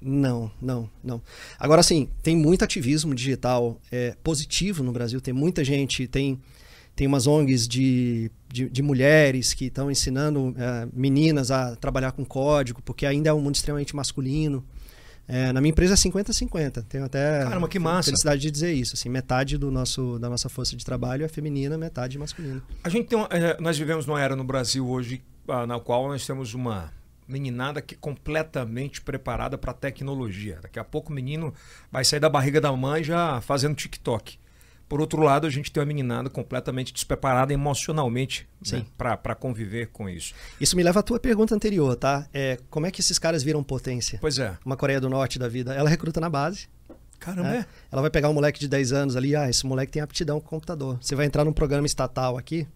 Não, 0.00 0.50
não, 0.60 0.88
não. 1.02 1.22
Agora, 1.58 1.82
sim, 1.82 2.08
tem 2.22 2.36
muito 2.36 2.62
ativismo 2.62 3.14
digital 3.14 3.80
é, 3.90 4.14
positivo 4.22 4.84
no 4.84 4.92
Brasil. 4.92 5.18
Tem 5.20 5.32
muita 5.32 5.64
gente, 5.64 6.06
tem, 6.06 6.38
tem 6.94 7.06
umas 7.06 7.26
ONGs 7.26 7.66
de, 7.66 8.30
de, 8.52 8.68
de 8.68 8.82
mulheres 8.82 9.54
que 9.54 9.64
estão 9.64 9.90
ensinando 9.90 10.54
é, 10.58 10.88
meninas 10.92 11.50
a 11.50 11.74
trabalhar 11.74 12.12
com 12.12 12.24
código, 12.24 12.82
porque 12.82 13.06
ainda 13.06 13.30
é 13.30 13.32
um 13.32 13.40
mundo 13.40 13.54
extremamente 13.54 13.96
masculino. 13.96 14.64
É, 15.28 15.52
na 15.52 15.60
minha 15.60 15.70
empresa 15.70 15.92
é 15.92 15.96
50-50. 15.96 16.84
Tenho 16.88 17.04
até 17.04 17.44
Caramba, 17.44 17.68
que 17.68 17.78
massa. 17.78 18.06
felicidade 18.06 18.40
de 18.40 18.50
dizer 18.50 18.72
isso. 18.72 18.94
Assim, 18.94 19.10
metade 19.10 19.58
do 19.58 19.70
nosso, 19.70 20.18
da 20.18 20.30
nossa 20.30 20.48
força 20.48 20.74
de 20.74 20.84
trabalho 20.84 21.24
é 21.24 21.28
feminina, 21.28 21.76
metade 21.76 22.18
masculina. 22.18 22.62
A 22.82 22.88
gente 22.88 23.08
tem 23.08 23.18
uma, 23.18 23.28
é, 23.30 23.60
nós 23.60 23.78
vivemos 23.78 24.06
numa 24.06 24.20
era 24.20 24.34
no 24.34 24.42
Brasil 24.42 24.88
hoje 24.88 25.22
na 25.66 25.78
qual 25.78 26.08
nós 26.08 26.26
temos 26.26 26.54
uma 26.54 26.92
meninada 27.26 27.82
que 27.82 27.94
é 27.94 27.98
completamente 28.00 29.02
preparada 29.02 29.58
para 29.58 29.72
tecnologia. 29.74 30.58
Daqui 30.62 30.78
a 30.78 30.84
pouco 30.84 31.12
o 31.12 31.14
menino 31.14 31.52
vai 31.92 32.04
sair 32.04 32.20
da 32.20 32.28
barriga 32.28 32.60
da 32.60 32.72
mãe 32.72 33.04
já 33.04 33.40
fazendo 33.42 33.74
TikTok. 33.74 34.38
Por 34.88 35.00
outro 35.00 35.22
lado, 35.22 35.46
a 35.46 35.50
gente 35.50 35.70
tem 35.70 35.80
uma 35.80 35.86
meninada 35.86 36.30
completamente 36.30 36.92
despreparada 36.92 37.52
emocionalmente 37.52 38.48
né, 38.72 38.86
para 38.96 39.34
conviver 39.34 39.88
com 39.88 40.08
isso. 40.08 40.32
Isso 40.58 40.76
me 40.76 40.82
leva 40.82 41.00
à 41.00 41.02
tua 41.02 41.20
pergunta 41.20 41.54
anterior, 41.54 41.94
tá? 41.94 42.26
É, 42.32 42.58
como 42.70 42.86
é 42.86 42.90
que 42.90 43.00
esses 43.00 43.18
caras 43.18 43.42
viram 43.42 43.62
potência? 43.62 44.18
Pois 44.20 44.38
é. 44.38 44.56
Uma 44.64 44.76
Coreia 44.76 45.00
do 45.00 45.10
Norte 45.10 45.38
da 45.38 45.48
vida. 45.48 45.74
Ela 45.74 45.90
recruta 45.90 46.20
na 46.20 46.30
base. 46.30 46.68
Caramba, 47.18 47.54
é. 47.54 47.66
Ela 47.90 48.00
vai 48.00 48.10
pegar 48.10 48.28
um 48.28 48.32
moleque 48.32 48.60
de 48.60 48.68
10 48.68 48.92
anos 48.92 49.16
ali, 49.16 49.34
ah, 49.34 49.50
esse 49.50 49.66
moleque 49.66 49.92
tem 49.92 50.00
aptidão 50.00 50.40
com 50.40 50.48
computador. 50.48 50.98
Você 51.00 51.14
vai 51.14 51.26
entrar 51.26 51.44
num 51.44 51.52
programa 51.52 51.86
estatal 51.86 52.38
aqui, 52.38 52.66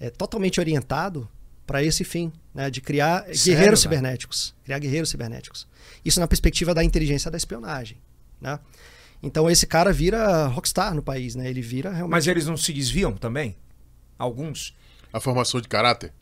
é 0.00 0.10
totalmente 0.10 0.58
orientado 0.60 1.28
para 1.66 1.82
esse 1.82 2.02
fim, 2.02 2.32
né, 2.54 2.70
de 2.70 2.80
criar 2.80 3.24
Sério, 3.24 3.44
guerreiros 3.44 3.80
cibernéticos, 3.80 4.54
criar 4.64 4.78
guerreiros 4.78 5.10
cibernéticos. 5.10 5.68
Isso 6.04 6.18
na 6.18 6.26
perspectiva 6.26 6.74
da 6.74 6.82
inteligência 6.82 7.30
da 7.30 7.36
espionagem, 7.36 7.98
né? 8.40 8.58
Então 9.22 9.50
esse 9.50 9.66
cara 9.66 9.92
vira 9.92 10.46
rockstar 10.46 10.94
no 10.94 11.02
país, 11.02 11.34
né? 11.34 11.48
Ele 11.48 11.60
vira 11.60 11.90
realmente. 11.90 12.12
Mas 12.12 12.26
eles 12.26 12.46
não 12.46 12.56
se 12.56 12.72
desviam 12.72 13.12
também? 13.12 13.56
Alguns? 14.18 14.76
A 15.12 15.20
formação 15.20 15.60
de 15.60 15.68
caráter? 15.68 16.12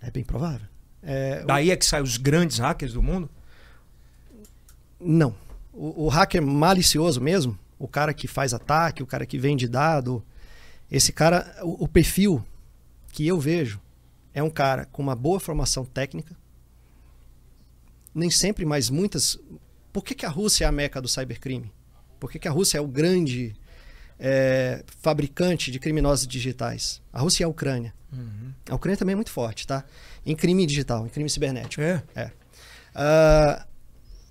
É 0.00 0.10
bem 0.10 0.24
provável. 0.24 0.66
É, 1.02 1.44
Daí 1.44 1.68
o... 1.68 1.72
é 1.72 1.76
que 1.76 1.84
saem 1.84 2.02
os 2.02 2.16
grandes 2.16 2.58
hackers 2.58 2.92
do 2.92 3.02
mundo? 3.02 3.28
Não. 4.98 5.34
O, 5.72 6.06
o, 6.06 6.08
hacker 6.08 6.42
malicioso 6.42 7.20
mesmo, 7.20 7.56
o 7.78 7.86
cara 7.86 8.12
que 8.12 8.26
faz 8.26 8.52
ataque, 8.52 9.02
o 9.02 9.06
cara 9.06 9.24
que 9.24 9.38
vende 9.38 9.68
dado, 9.68 10.24
esse 10.90 11.12
cara, 11.12 11.54
o, 11.62 11.84
o 11.84 11.88
perfil 11.88 12.44
que 13.12 13.26
eu 13.26 13.38
vejo 13.38 13.80
é 14.34 14.42
um 14.42 14.50
cara 14.50 14.86
com 14.86 15.02
uma 15.02 15.14
boa 15.14 15.38
formação 15.38 15.84
técnica. 15.84 16.36
Nem 18.14 18.30
sempre, 18.30 18.64
mas 18.64 18.90
muitas. 18.90 19.38
Por 19.92 20.02
que, 20.02 20.14
que 20.14 20.26
a 20.26 20.28
Rússia 20.28 20.64
é 20.64 20.68
a 20.68 20.72
meca 20.72 21.00
do 21.00 21.08
cybercrime? 21.08 21.72
Por 22.18 22.30
que, 22.30 22.38
que 22.38 22.48
a 22.48 22.50
Rússia 22.50 22.78
é 22.78 22.80
o 22.80 22.86
grande 22.86 23.54
é, 24.18 24.82
fabricante 25.00 25.70
de 25.70 25.78
criminosos 25.78 26.26
digitais? 26.26 27.00
A 27.12 27.20
Rússia 27.20 27.42
e 27.42 27.46
a 27.46 27.48
Ucrânia. 27.48 27.94
Uhum. 28.12 28.52
A 28.68 28.74
Ucrânia 28.74 28.96
também 28.96 29.12
é 29.12 29.16
muito 29.16 29.30
forte, 29.30 29.66
tá? 29.66 29.84
Em 30.24 30.34
crime 30.34 30.66
digital, 30.66 31.06
em 31.06 31.08
crime 31.08 31.28
cibernético. 31.28 31.82
É. 31.82 32.02
é. 32.14 32.30
Uh, 32.94 33.64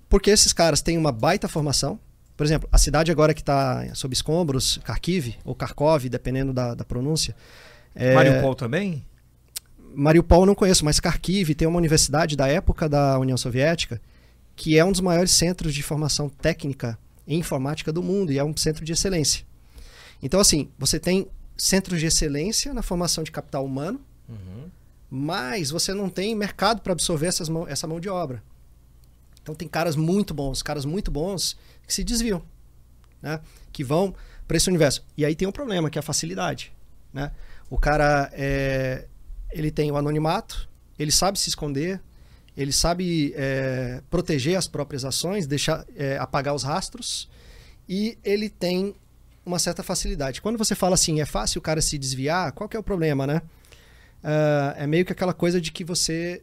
porque 0.08 0.30
esses 0.30 0.52
caras 0.52 0.82
têm 0.82 0.98
uma 0.98 1.12
baita 1.12 1.48
formação. 1.48 1.98
Por 2.36 2.44
exemplo, 2.44 2.68
a 2.70 2.78
cidade 2.78 3.10
agora 3.10 3.34
que 3.34 3.40
está 3.40 3.84
sob 3.94 4.14
escombros, 4.14 4.78
Kharkiv 4.84 5.36
ou 5.44 5.54
Kharkov, 5.54 6.08
dependendo 6.08 6.52
da, 6.52 6.74
da 6.74 6.84
pronúncia. 6.84 7.34
É... 7.94 8.14
Mariupol 8.14 8.54
também? 8.54 9.04
Mariupol 9.94 10.42
eu 10.42 10.46
não 10.46 10.54
conheço, 10.54 10.84
mas 10.84 11.00
Kharkiv 11.00 11.54
tem 11.54 11.66
uma 11.66 11.78
universidade 11.78 12.36
da 12.36 12.46
época 12.46 12.88
da 12.88 13.18
União 13.18 13.36
Soviética 13.36 14.00
que 14.58 14.76
é 14.76 14.84
um 14.84 14.90
dos 14.90 15.00
maiores 15.00 15.30
centros 15.30 15.72
de 15.72 15.84
formação 15.84 16.28
técnica 16.28 16.98
em 17.28 17.38
informática 17.38 17.92
do 17.92 18.02
mundo 18.02 18.32
e 18.32 18.38
é 18.38 18.44
um 18.44 18.56
centro 18.56 18.84
de 18.84 18.92
excelência. 18.92 19.44
Então, 20.22 20.40
assim, 20.40 20.70
você 20.78 20.98
tem 20.98 21.28
centros 21.56 22.00
de 22.00 22.06
excelência 22.06 22.72
na 22.72 22.82
formação 22.82 23.22
de 23.22 23.30
capital 23.30 23.64
humano, 23.64 24.00
uhum. 24.26 24.70
mas 25.10 25.70
você 25.70 25.92
não 25.92 26.08
tem 26.08 26.34
mercado 26.34 26.80
para 26.80 26.92
absorver 26.92 27.26
essas 27.26 27.48
mão, 27.48 27.68
essa 27.68 27.86
mão 27.86 28.00
de 28.00 28.08
obra. 28.08 28.42
Então, 29.42 29.54
tem 29.54 29.68
caras 29.68 29.94
muito 29.94 30.32
bons, 30.32 30.62
caras 30.62 30.84
muito 30.84 31.10
bons 31.10 31.56
que 31.86 31.92
se 31.92 32.02
desviam, 32.02 32.42
né? 33.20 33.40
que 33.70 33.84
vão 33.84 34.14
para 34.46 34.56
esse 34.56 34.68
universo. 34.68 35.04
E 35.16 35.24
aí 35.24 35.36
tem 35.36 35.46
um 35.46 35.52
problema, 35.52 35.90
que 35.90 35.98
é 35.98 36.00
a 36.00 36.02
facilidade. 36.02 36.72
Né? 37.12 37.30
O 37.68 37.78
cara 37.78 38.30
é, 38.32 39.06
ele 39.50 39.70
tem 39.70 39.90
o 39.92 39.96
anonimato, 39.96 40.68
ele 40.98 41.12
sabe 41.12 41.38
se 41.38 41.48
esconder, 41.48 42.00
ele 42.58 42.72
sabe 42.72 43.32
é, 43.36 44.02
proteger 44.10 44.58
as 44.58 44.66
próprias 44.66 45.04
ações, 45.04 45.46
deixar 45.46 45.86
é, 45.96 46.18
apagar 46.18 46.54
os 46.54 46.62
rastros 46.62 47.28
e 47.88 48.18
ele 48.22 48.50
tem 48.50 48.94
uma 49.46 49.58
certa 49.58 49.82
facilidade. 49.82 50.42
Quando 50.42 50.58
você 50.58 50.74
fala 50.74 50.94
assim, 50.94 51.20
é 51.20 51.24
fácil 51.24 51.60
o 51.60 51.62
cara 51.62 51.80
se 51.80 51.96
desviar, 51.96 52.52
qual 52.52 52.68
que 52.68 52.76
é 52.76 52.80
o 52.80 52.82
problema, 52.82 53.26
né? 53.26 53.40
uh, 54.22 54.74
é 54.76 54.86
meio 54.86 55.04
que 55.04 55.12
aquela 55.12 55.32
coisa 55.32 55.60
de 55.60 55.70
que 55.70 55.84
você 55.84 56.42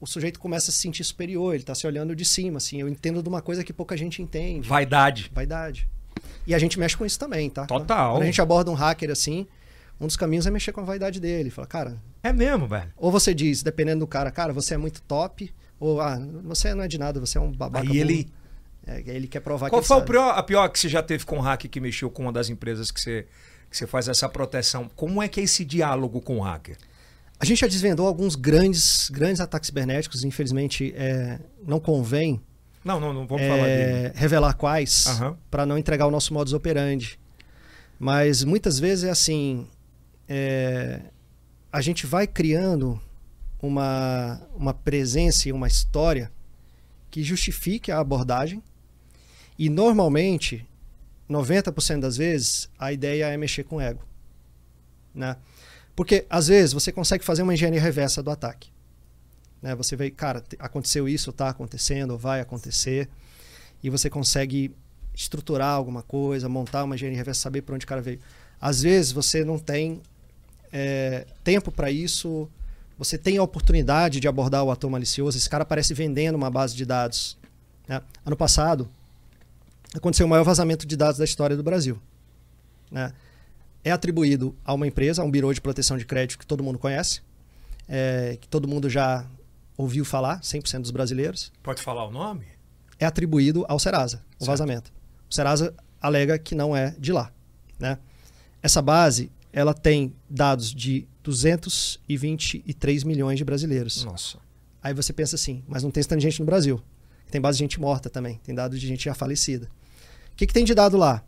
o 0.00 0.06
sujeito 0.06 0.40
começa 0.40 0.70
a 0.70 0.72
se 0.72 0.80
sentir 0.80 1.04
superior, 1.04 1.54
ele 1.54 1.62
está 1.62 1.76
se 1.76 1.86
olhando 1.86 2.16
de 2.16 2.24
cima, 2.24 2.56
assim. 2.56 2.80
Eu 2.80 2.88
entendo 2.88 3.22
de 3.22 3.28
uma 3.28 3.40
coisa 3.40 3.62
que 3.62 3.72
pouca 3.72 3.96
gente 3.96 4.20
entende. 4.20 4.68
Vaidade. 4.68 5.30
Vaidade. 5.32 5.88
E 6.44 6.52
a 6.52 6.58
gente 6.58 6.76
mexe 6.76 6.96
com 6.96 7.06
isso 7.06 7.16
também, 7.16 7.48
tá? 7.48 7.66
Total. 7.66 8.14
Quando 8.14 8.22
a 8.24 8.26
gente 8.26 8.42
aborda 8.42 8.68
um 8.68 8.74
hacker 8.74 9.12
assim, 9.12 9.46
um 10.02 10.06
dos 10.06 10.16
caminhos 10.16 10.46
é 10.46 10.50
mexer 10.50 10.72
com 10.72 10.80
a 10.80 10.84
vaidade 10.84 11.20
dele. 11.20 11.48
Fala, 11.48 11.66
cara. 11.66 11.96
É 12.22 12.32
mesmo, 12.32 12.66
velho. 12.66 12.92
Ou 12.96 13.10
você 13.10 13.32
diz, 13.32 13.62
dependendo 13.62 14.00
do 14.00 14.06
cara, 14.06 14.30
cara, 14.30 14.52
você 14.52 14.74
é 14.74 14.76
muito 14.76 15.00
top, 15.02 15.52
ou 15.78 16.00
ah, 16.00 16.18
você 16.42 16.74
não 16.74 16.82
é 16.82 16.88
de 16.88 16.98
nada, 16.98 17.20
você 17.20 17.38
é 17.38 17.40
um 17.40 17.52
babaca. 17.52 17.88
Aí 17.88 17.98
ele. 17.98 18.28
É, 18.84 19.00
ele 19.06 19.28
quer 19.28 19.38
provar 19.38 19.70
Qual 19.70 19.80
que 19.80 19.86
foi 19.86 20.02
pior, 20.02 20.30
a 20.36 20.42
pior 20.42 20.68
que 20.68 20.76
você 20.76 20.88
já 20.88 21.00
teve 21.00 21.24
com 21.24 21.36
um 21.36 21.40
hacker 21.40 21.70
que 21.70 21.78
mexeu 21.78 22.10
com 22.10 22.22
uma 22.22 22.32
das 22.32 22.50
empresas 22.50 22.90
que 22.90 23.00
você, 23.00 23.28
que 23.70 23.76
você 23.76 23.86
faz 23.86 24.08
essa 24.08 24.28
proteção? 24.28 24.90
Como 24.96 25.22
é 25.22 25.28
que 25.28 25.38
é 25.38 25.44
esse 25.44 25.64
diálogo 25.64 26.20
com 26.20 26.38
o 26.38 26.40
hacker? 26.40 26.76
A 27.38 27.44
gente 27.44 27.60
já 27.60 27.68
desvendou 27.68 28.08
alguns 28.08 28.34
grandes, 28.34 29.08
grandes 29.08 29.40
ataques 29.40 29.68
cibernéticos, 29.68 30.24
infelizmente 30.24 30.92
é, 30.96 31.38
não 31.64 31.78
convém 31.78 32.40
não, 32.84 32.98
não, 32.98 33.12
não 33.12 33.26
vamos 33.26 33.42
é, 33.44 33.48
falar 33.48 33.66
dele. 33.66 34.12
revelar 34.14 34.54
quais, 34.54 35.06
uhum. 35.06 35.36
para 35.50 35.64
não 35.64 35.78
entregar 35.78 36.06
o 36.06 36.10
nosso 36.10 36.34
modus 36.34 36.52
operandi. 36.52 37.18
Mas 37.98 38.42
muitas 38.42 38.78
vezes 38.78 39.04
é 39.04 39.10
assim, 39.10 39.68
é, 40.28 41.00
a 41.72 41.80
gente 41.80 42.06
vai 42.06 42.26
criando 42.26 43.00
uma, 43.60 44.40
uma 44.54 44.74
presença 44.74 45.48
e 45.48 45.52
uma 45.52 45.68
história 45.68 46.30
que 47.10 47.22
justifique 47.22 47.92
a 47.92 47.98
abordagem 47.98 48.62
e 49.58 49.68
normalmente, 49.68 50.66
90% 51.30 52.00
das 52.00 52.16
vezes, 52.16 52.68
a 52.78 52.92
ideia 52.92 53.26
é 53.26 53.36
mexer 53.36 53.64
com 53.64 53.76
o 53.76 53.80
ego. 53.80 54.02
Né? 55.14 55.36
Porque, 55.94 56.26
às 56.28 56.48
vezes, 56.48 56.72
você 56.72 56.90
consegue 56.90 57.24
fazer 57.24 57.42
uma 57.42 57.54
engenharia 57.54 57.80
reversa 57.80 58.22
do 58.22 58.30
ataque. 58.30 58.70
Né? 59.60 59.74
Você 59.76 59.94
vê, 59.94 60.10
cara, 60.10 60.42
aconteceu 60.58 61.08
isso, 61.08 61.30
está 61.30 61.48
acontecendo, 61.48 62.18
vai 62.18 62.40
acontecer, 62.40 63.08
e 63.82 63.90
você 63.90 64.08
consegue 64.10 64.74
estruturar 65.14 65.74
alguma 65.74 66.02
coisa, 66.02 66.48
montar 66.48 66.82
uma 66.84 66.94
engenharia 66.94 67.18
reversa, 67.18 67.42
saber 67.42 67.62
para 67.62 67.74
onde 67.74 67.84
o 67.84 67.88
cara 67.88 68.00
veio. 68.00 68.18
Às 68.60 68.82
vezes, 68.82 69.12
você 69.12 69.44
não 69.44 69.58
tem 69.58 70.00
é, 70.72 71.26
tempo 71.44 71.70
para 71.70 71.90
isso, 71.90 72.48
você 72.98 73.18
tem 73.18 73.36
a 73.36 73.42
oportunidade 73.42 74.20
de 74.20 74.28
abordar 74.28 74.64
o 74.64 74.70
ator 74.70 74.90
malicioso, 74.90 75.36
esse 75.36 75.48
cara 75.48 75.62
aparece 75.62 75.92
vendendo 75.94 76.34
uma 76.34 76.50
base 76.50 76.74
de 76.74 76.86
dados. 76.86 77.38
Né? 77.86 78.00
Ano 78.24 78.36
passado, 78.36 78.88
aconteceu 79.94 80.26
o 80.26 80.28
maior 80.28 80.44
vazamento 80.44 80.86
de 80.86 80.96
dados 80.96 81.18
da 81.18 81.24
história 81.24 81.56
do 81.56 81.62
Brasil. 81.62 82.00
Né? 82.90 83.12
é 83.84 83.90
atribuído 83.90 84.54
a 84.64 84.72
uma 84.72 84.86
empresa, 84.86 85.22
a 85.22 85.24
um 85.24 85.30
birô 85.30 85.52
de 85.52 85.60
proteção 85.60 85.96
de 85.96 86.04
crédito 86.04 86.38
que 86.38 86.46
todo 86.46 86.62
mundo 86.62 86.78
conhece, 86.78 87.20
é, 87.88 88.38
que 88.40 88.48
todo 88.48 88.68
mundo 88.68 88.88
já 88.88 89.26
ouviu 89.76 90.04
falar, 90.04 90.40
100% 90.40 90.82
dos 90.82 90.90
brasileiros. 90.90 91.52
Pode 91.62 91.82
falar 91.82 92.06
o 92.06 92.10
nome? 92.10 92.46
É 92.98 93.04
atribuído 93.04 93.64
ao 93.68 93.78
Serasa, 93.78 94.18
o 94.18 94.18
certo. 94.18 94.46
vazamento. 94.46 94.92
O 95.28 95.34
Serasa 95.34 95.74
alega 96.00 96.38
que 96.38 96.54
não 96.54 96.76
é 96.76 96.94
de 96.98 97.12
lá. 97.12 97.32
Né? 97.78 97.98
Essa 98.62 98.80
base 98.80 99.30
ela 99.52 99.74
tem 99.74 100.14
dados 100.28 100.74
de 100.74 101.06
223 101.22 103.04
milhões 103.04 103.38
de 103.38 103.44
brasileiros. 103.44 104.04
Nossa. 104.04 104.38
Aí 104.82 104.94
você 104.94 105.12
pensa 105.12 105.36
assim, 105.36 105.62
mas 105.68 105.82
não 105.82 105.90
tem 105.90 106.00
esse 106.00 106.20
gente 106.20 106.40
no 106.40 106.46
Brasil. 106.46 106.80
Tem 107.30 107.40
base 107.40 107.58
de 107.58 107.64
gente 107.64 107.80
morta 107.80 108.10
também, 108.10 108.40
tem 108.42 108.54
dados 108.54 108.80
de 108.80 108.86
gente 108.86 109.04
já 109.04 109.14
falecida. 109.14 109.70
O 110.32 110.36
que, 110.36 110.46
que 110.46 110.52
tem 110.52 110.64
de 110.64 110.74
dado 110.74 110.96
lá? 110.96 111.22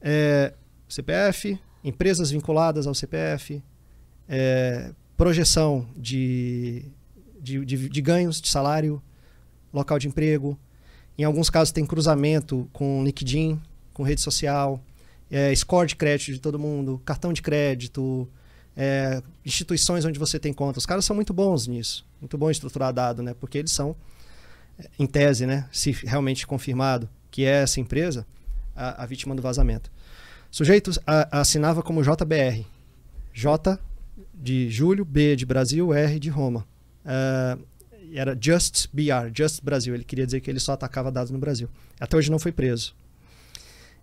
É, 0.00 0.54
CPF, 0.88 1.58
empresas 1.84 2.30
vinculadas 2.30 2.86
ao 2.86 2.94
CPF, 2.94 3.62
é, 4.28 4.92
projeção 5.16 5.88
de, 5.96 6.84
de, 7.40 7.64
de, 7.64 7.88
de, 7.88 8.00
ganhos 8.00 8.40
de 8.40 8.48
salário, 8.48 9.02
local 9.72 9.98
de 9.98 10.08
emprego. 10.08 10.58
Em 11.18 11.24
alguns 11.24 11.50
casos 11.50 11.72
tem 11.72 11.84
cruzamento 11.84 12.68
com 12.72 13.04
LinkedIn, 13.04 13.60
com 13.92 14.02
rede 14.02 14.20
social, 14.20 14.82
é, 15.30 15.54
score 15.54 15.86
de 15.86 15.96
crédito 15.96 16.32
de 16.32 16.40
todo 16.40 16.58
mundo, 16.58 17.00
cartão 17.04 17.32
de 17.32 17.42
crédito, 17.42 18.28
é, 18.76 19.22
instituições 19.44 20.04
onde 20.04 20.18
você 20.18 20.38
tem 20.38 20.52
conta. 20.52 20.78
Os 20.78 20.86
caras 20.86 21.04
são 21.04 21.14
muito 21.14 21.32
bons 21.32 21.66
nisso, 21.66 22.06
muito 22.20 22.36
bom 22.36 22.50
estruturar 22.50 22.92
dado, 22.92 23.22
né? 23.22 23.34
Porque 23.34 23.58
eles 23.58 23.72
são, 23.72 23.96
em 24.98 25.06
tese, 25.06 25.46
né? 25.46 25.68
Se 25.72 25.92
realmente 25.92 26.46
confirmado 26.46 27.08
que 27.30 27.44
é 27.44 27.62
essa 27.62 27.80
empresa, 27.80 28.26
a, 28.74 29.02
a 29.02 29.06
vítima 29.06 29.34
do 29.34 29.42
vazamento. 29.42 29.90
Sujeito 30.50 30.90
assinava 31.30 31.82
como 31.82 32.02
JBR. 32.02 32.66
J 33.32 33.78
de 34.34 34.68
Júlio, 34.68 35.04
B 35.04 35.36
de 35.36 35.46
Brasil, 35.46 35.92
R 35.94 36.18
de 36.18 36.28
Roma. 36.28 36.66
Uh, 37.04 37.62
era 38.12 38.36
Just 38.38 38.88
BR, 38.92 39.30
Just 39.32 39.62
Brasil. 39.62 39.94
Ele 39.94 40.02
queria 40.02 40.26
dizer 40.26 40.40
que 40.40 40.50
ele 40.50 40.58
só 40.58 40.72
atacava 40.72 41.12
dados 41.12 41.30
no 41.30 41.38
Brasil. 41.38 41.68
Até 42.00 42.16
hoje 42.16 42.30
não 42.30 42.38
foi 42.38 42.50
preso. 42.50 42.94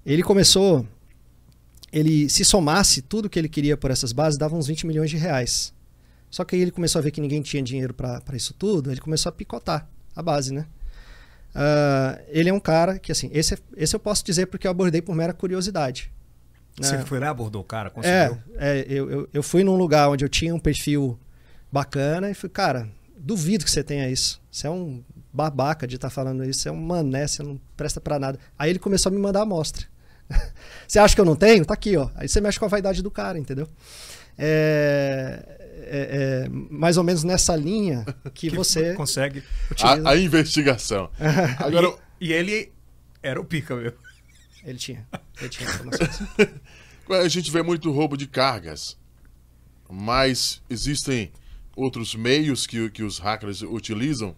Ele 0.06 0.24
começou, 0.24 0.88
ele 1.92 2.30
se 2.30 2.44
somasse 2.44 3.02
tudo 3.02 3.30
que 3.30 3.40
ele 3.40 3.50
queria 3.50 3.78
por 3.78 3.92
essas 3.92 4.12
bases, 4.12 4.38
dava 4.38 4.56
uns 4.56 4.68
20 4.68 4.86
milhões 4.86 5.10
de 5.10 5.18
reais. 5.18 5.74
Só 6.30 6.44
que 6.44 6.56
aí 6.56 6.62
ele 6.62 6.72
começou 6.72 7.00
a 7.00 7.02
ver 7.02 7.12
que 7.12 7.22
ninguém 7.22 7.42
tinha 7.42 7.64
dinheiro 7.64 7.94
para 7.94 8.22
isso 8.34 8.54
tudo, 8.54 8.92
ele 8.92 9.00
começou 9.00 9.30
a 9.30 9.34
picotar 9.34 9.88
a 10.16 10.22
base, 10.22 10.54
né? 10.54 10.66
Uh, 11.56 12.22
ele 12.28 12.50
é 12.50 12.54
um 12.54 12.60
cara 12.60 13.00
que, 13.00 13.12
assim, 13.12 13.30
esse, 13.34 13.58
esse 13.76 13.96
eu 13.96 14.00
posso 14.00 14.24
dizer 14.24 14.48
porque 14.48 14.68
eu 14.68 14.72
abordei 14.72 15.02
por 15.02 15.16
mera 15.16 15.34
curiosidade. 15.34 16.12
Você 16.80 16.96
é. 16.96 17.06
foi 17.06 17.20
lá, 17.20 17.30
abordou 17.30 17.62
o 17.62 17.66
cara, 17.66 17.90
conseguiu? 17.90 18.38
É, 18.58 18.80
é 18.80 18.86
eu, 18.88 19.10
eu, 19.10 19.30
eu, 19.34 19.42
fui 19.42 19.64
num 19.64 19.76
lugar 19.76 20.10
onde 20.10 20.24
eu 20.24 20.30
tinha 20.30 20.54
um 20.54 20.60
perfil 20.60 21.18
bacana 21.72 22.30
e 22.30 22.36
fui, 22.36 22.50
cara, 22.50 22.88
duvido 23.18 23.66
que 23.66 23.72
você 23.72 23.84
tenha 23.84 24.08
isso. 24.08 24.40
Você 24.52 24.68
é 24.68 24.70
um 24.70 25.04
babaca 25.34 25.88
de 25.88 25.96
estar 25.96 26.10
tá 26.10 26.14
falando 26.14 26.44
isso, 26.44 26.62
você 26.62 26.70
é 26.70 26.72
um 26.72 26.80
mané, 26.80 27.26
você 27.26 27.42
não 27.42 27.60
presta 27.76 28.00
para 28.00 28.20
nada. 28.20 28.40
Aí 28.58 28.70
ele 28.70 28.80
começou 28.80 29.10
a 29.10 29.14
me 29.14 29.20
mandar 29.20 29.42
amostra. 29.42 29.88
você 30.88 31.00
acha 31.00 31.16
que 31.16 31.22
eu 31.22 31.26
não 31.26 31.36
tenho? 31.36 31.66
Tá 31.66 31.74
aqui, 31.74 31.96
ó. 31.98 32.10
Aí 32.16 32.28
você 32.28 32.42
mexe 32.42 32.60
com 32.60 32.66
a 32.66 32.70
vaidade 32.70 33.02
do 33.02 33.12
cara, 33.12 33.38
entendeu? 33.38 33.68
É, 34.38 35.44
é, 35.90 36.46
é 36.46 36.50
mais 36.50 36.98
ou 36.98 37.04
menos 37.04 37.24
nessa 37.24 37.56
linha 37.56 38.06
que, 38.34 38.50
que 38.50 38.56
você 38.56 38.94
consegue 38.94 39.44
a, 39.82 40.12
a, 40.12 40.18
investigação. 40.18 41.10
Agora, 41.58 41.96
e, 42.20 42.28
e 42.28 42.34
ele 42.34 42.72
era 43.22 43.40
o 43.40 43.46
pica, 43.46 43.76
meu. 43.76 43.94
Ele 44.64 44.78
tinha. 44.78 45.08
Ele 45.40 45.50
tinha 45.50 45.68
informações. 45.70 46.22
a 47.10 47.28
gente 47.28 47.50
vê 47.50 47.64
muito 47.64 47.92
roubo 47.92 48.18
de 48.18 48.28
cargas, 48.28 48.98
mas 49.90 50.62
existem 50.70 51.32
outros 51.76 52.16
meios 52.16 52.68
que, 52.68 52.90
que 52.90 53.04
os 53.04 53.20
hackers 53.20 53.62
utilizam? 53.62 54.36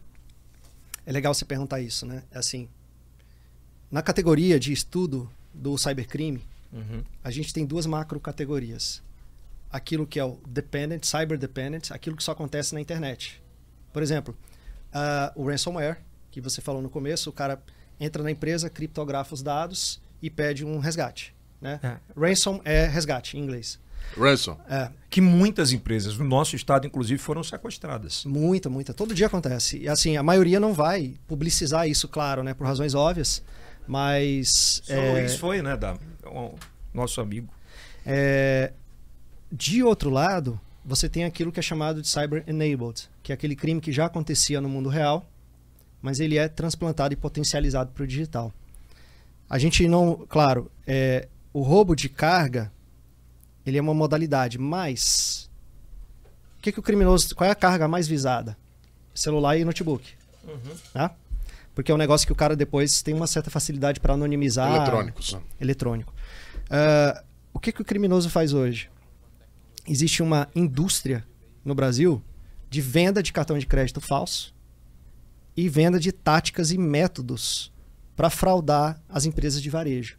É 1.06 1.12
legal 1.12 1.34
você 1.34 1.46
perguntar 1.46 1.82
isso, 1.82 2.06
né? 2.06 2.24
É 2.32 2.38
assim, 2.38 2.70
na 3.90 4.02
categoria 4.02 4.60
de 4.60 4.72
estudo 4.72 5.30
do 5.54 5.78
cybercrime, 5.78 6.46
uhum. 6.72 7.04
a 7.24 7.32
gente 7.32 7.54
tem 7.54 7.66
duas 7.66 7.86
macro 7.86 8.20
categorias. 8.20 9.02
Aquilo 9.72 10.08
que 10.08 10.20
é 10.20 10.24
o 10.24 10.40
dependent, 10.48 11.04
cyber 11.04 11.38
dependent, 11.38 11.92
aquilo 11.92 12.16
que 12.16 12.24
só 12.24 12.32
acontece 12.32 12.74
na 12.74 12.82
internet. 12.82 13.42
Por 13.94 14.02
exemplo, 14.02 14.36
uh, 14.94 15.40
o 15.40 15.48
ransomware, 15.48 16.00
que 16.32 16.42
você 16.42 16.62
falou 16.62 16.82
no 16.82 16.90
começo, 16.90 17.30
o 17.30 17.34
cara 17.34 17.62
entra 18.00 18.24
na 18.24 18.32
empresa, 18.32 18.70
criptografa 18.70 19.34
os 19.34 19.44
dados 19.44 20.02
e 20.22 20.30
pede 20.30 20.66
um 20.66 20.80
resgate. 20.80 21.36
Né? 21.62 21.80
É. 21.84 21.98
Ransom 22.18 22.62
é 22.64 22.86
resgate 22.86 23.38
em 23.38 23.42
inglês. 23.42 23.80
Ransom. 24.18 24.58
É. 24.70 24.90
Que 25.10 25.22
muitas 25.22 25.72
empresas 25.72 26.18
no 26.18 26.26
nosso 26.26 26.56
estado, 26.56 26.88
inclusive, 26.88 27.20
foram 27.20 27.44
sequestradas. 27.44 28.24
Muita, 28.26 28.70
muita. 28.70 28.94
Todo 28.94 29.14
dia 29.14 29.28
acontece. 29.28 29.78
E 29.78 29.90
assim, 29.90 30.18
a 30.18 30.24
maioria 30.24 30.60
não 30.60 30.74
vai 30.74 31.16
publicizar 31.28 31.88
isso, 31.88 32.08
claro, 32.08 32.44
né? 32.44 32.54
Por 32.54 32.66
razões 32.66 32.96
óbvias. 32.96 33.44
Mas. 33.90 34.84
Só 34.84 34.94
é... 34.94 35.12
Luiz 35.14 35.36
foi, 35.36 35.64
né? 35.64 35.76
Da, 35.76 35.98
o 36.28 36.54
nosso 36.94 37.20
amigo. 37.20 37.52
É... 38.06 38.72
De 39.52 39.82
outro 39.82 40.12
lado, 40.12 40.62
você 40.86 41.10
tem 41.10 41.26
aquilo 41.26 41.52
que 41.52 41.60
é 41.60 41.64
chamado 41.64 42.00
de 42.00 42.08
cyber 42.08 42.44
enabled, 42.46 43.10
que 43.24 43.32
é 43.32 43.36
aquele 43.36 43.56
crime 43.56 43.82
que 43.82 43.92
já 43.92 44.06
acontecia 44.06 44.62
no 44.62 44.70
mundo 44.70 44.90
real, 44.90 45.26
mas 46.04 46.20
ele 46.20 46.38
é 46.38 46.48
transplantado 46.48 47.16
e 47.16 47.18
potencializado 47.18 47.92
para 47.92 48.04
o 48.04 48.08
digital. 48.08 48.54
A 49.50 49.58
gente 49.58 49.88
não, 49.88 50.24
claro, 50.30 50.70
é, 50.86 51.28
o 51.52 51.64
roubo 51.64 51.96
de 51.96 52.10
carga 52.10 52.72
ele 53.66 53.80
é 53.80 53.82
uma 53.82 53.96
modalidade, 53.96 54.60
mas 54.60 55.50
o 56.60 56.62
que, 56.62 56.72
que 56.72 56.80
o 56.80 56.84
criminoso, 56.84 57.36
qual 57.36 57.48
é 57.48 57.52
a 57.52 57.56
carga 57.56 57.88
mais 57.88 58.08
visada? 58.08 58.56
Celular 59.16 59.58
e 59.58 59.66
notebook, 59.66 60.14
uhum. 60.44 60.76
Tá? 60.94 61.16
Porque 61.80 61.94
é 61.94 61.96
um 61.96 61.98
negócio 61.98 62.28
que 62.28 62.34
o 62.34 62.36
cara 62.36 62.58
depois 62.58 63.02
tem 63.02 63.14
uma 63.14 63.26
certa 63.26 63.50
facilidade 63.50 64.02
para 64.02 64.14
anonimizar. 64.14 64.76
Eletrônicos. 64.76 65.38
Eletrônico. 65.62 66.14
Uh, 66.66 67.24
o 67.54 67.60
que, 67.60 67.72
que 67.72 67.82
o 67.82 67.86
criminoso 67.86 68.30
faz 68.30 68.52
hoje? 68.52 68.90
Existe 69.88 70.22
uma 70.22 70.50
indústria 70.54 71.26
no 71.64 71.74
Brasil 71.74 72.22
de 72.70 72.82
venda 72.82 73.24
de 73.24 73.32
cartão 73.32 73.58
de 73.58 73.66
crédito 73.66 74.02
falso 74.02 74.54
e 75.56 75.70
venda 75.70 75.98
de 76.02 76.12
táticas 76.12 76.70
e 76.72 76.78
métodos 76.78 77.72
para 78.14 78.30
fraudar 78.30 79.02
as 79.08 79.26
empresas 79.26 79.62
de 79.62 79.70
varejo. 79.70 80.18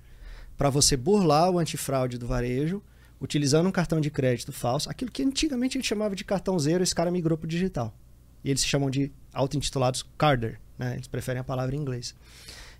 Para 0.56 0.70
você 0.70 0.96
burlar 0.96 1.50
o 1.50 1.58
antifraude 1.58 2.16
do 2.16 2.26
varejo 2.26 2.82
utilizando 3.20 3.68
um 3.68 3.72
cartão 3.72 4.00
de 4.00 4.10
crédito 4.10 4.50
falso, 4.50 4.88
aquilo 4.88 5.10
que 5.10 5.22
antigamente 5.22 5.76
a 5.76 5.78
gente 5.78 5.88
chamava 5.88 6.16
de 6.16 6.24
cartão 6.24 6.58
zero, 6.58 6.82
esse 6.82 6.94
cara 6.94 7.10
migrou 7.10 7.36
para 7.36 7.46
digital. 7.46 7.94
E 8.42 8.48
eles 8.48 8.62
se 8.62 8.66
chamam 8.66 8.88
de 8.88 9.12
auto-intitulados 9.32 10.04
carder, 10.16 10.60
né? 10.78 10.94
Eles 10.94 11.06
preferem 11.06 11.40
a 11.40 11.44
palavra 11.44 11.74
em 11.74 11.78
inglês. 11.78 12.14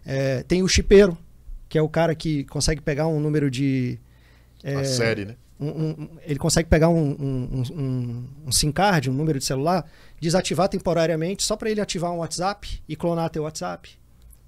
É, 0.05 0.43
tem 0.43 0.63
o 0.63 0.69
chipeiro, 0.69 1.17
que 1.69 1.79
é 1.79 1.83
o 1.83 1.89
cara 1.89 2.15
que 2.15 2.45
consegue 2.45 2.81
pegar 2.81 3.07
um 3.07 3.21
número 3.21 3.51
de... 3.51 3.99
É, 4.63 4.75
a 4.75 4.85
série, 4.85 5.25
né? 5.25 5.37
Um, 5.59 5.69
um, 5.69 6.09
ele 6.23 6.39
consegue 6.39 6.69
pegar 6.69 6.89
um, 6.89 7.11
um, 7.11 7.63
um, 7.71 8.29
um 8.47 8.53
SIM 8.53 8.73
card, 8.73 9.11
um 9.11 9.13
número 9.13 9.39
de 9.39 9.45
celular, 9.45 9.85
desativar 10.19 10.69
temporariamente 10.69 11.43
só 11.43 11.55
para 11.55 11.71
ele 11.71 11.83
ativar 11.83 12.11
um 12.13 12.19
WhatsApp 12.19 12.83
e 12.89 12.97
clonar 12.97 13.29
teu 13.29 13.43
WhatsApp. 13.43 13.91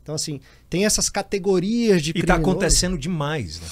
Então, 0.03 0.15
assim, 0.15 0.41
tem 0.71 0.87
essas 0.87 1.09
categorias 1.09 2.03
de 2.03 2.13
E 2.15 2.23
tá 2.23 2.35
acontecendo 2.35 2.99
demais, 2.99 3.61
né? 3.61 3.67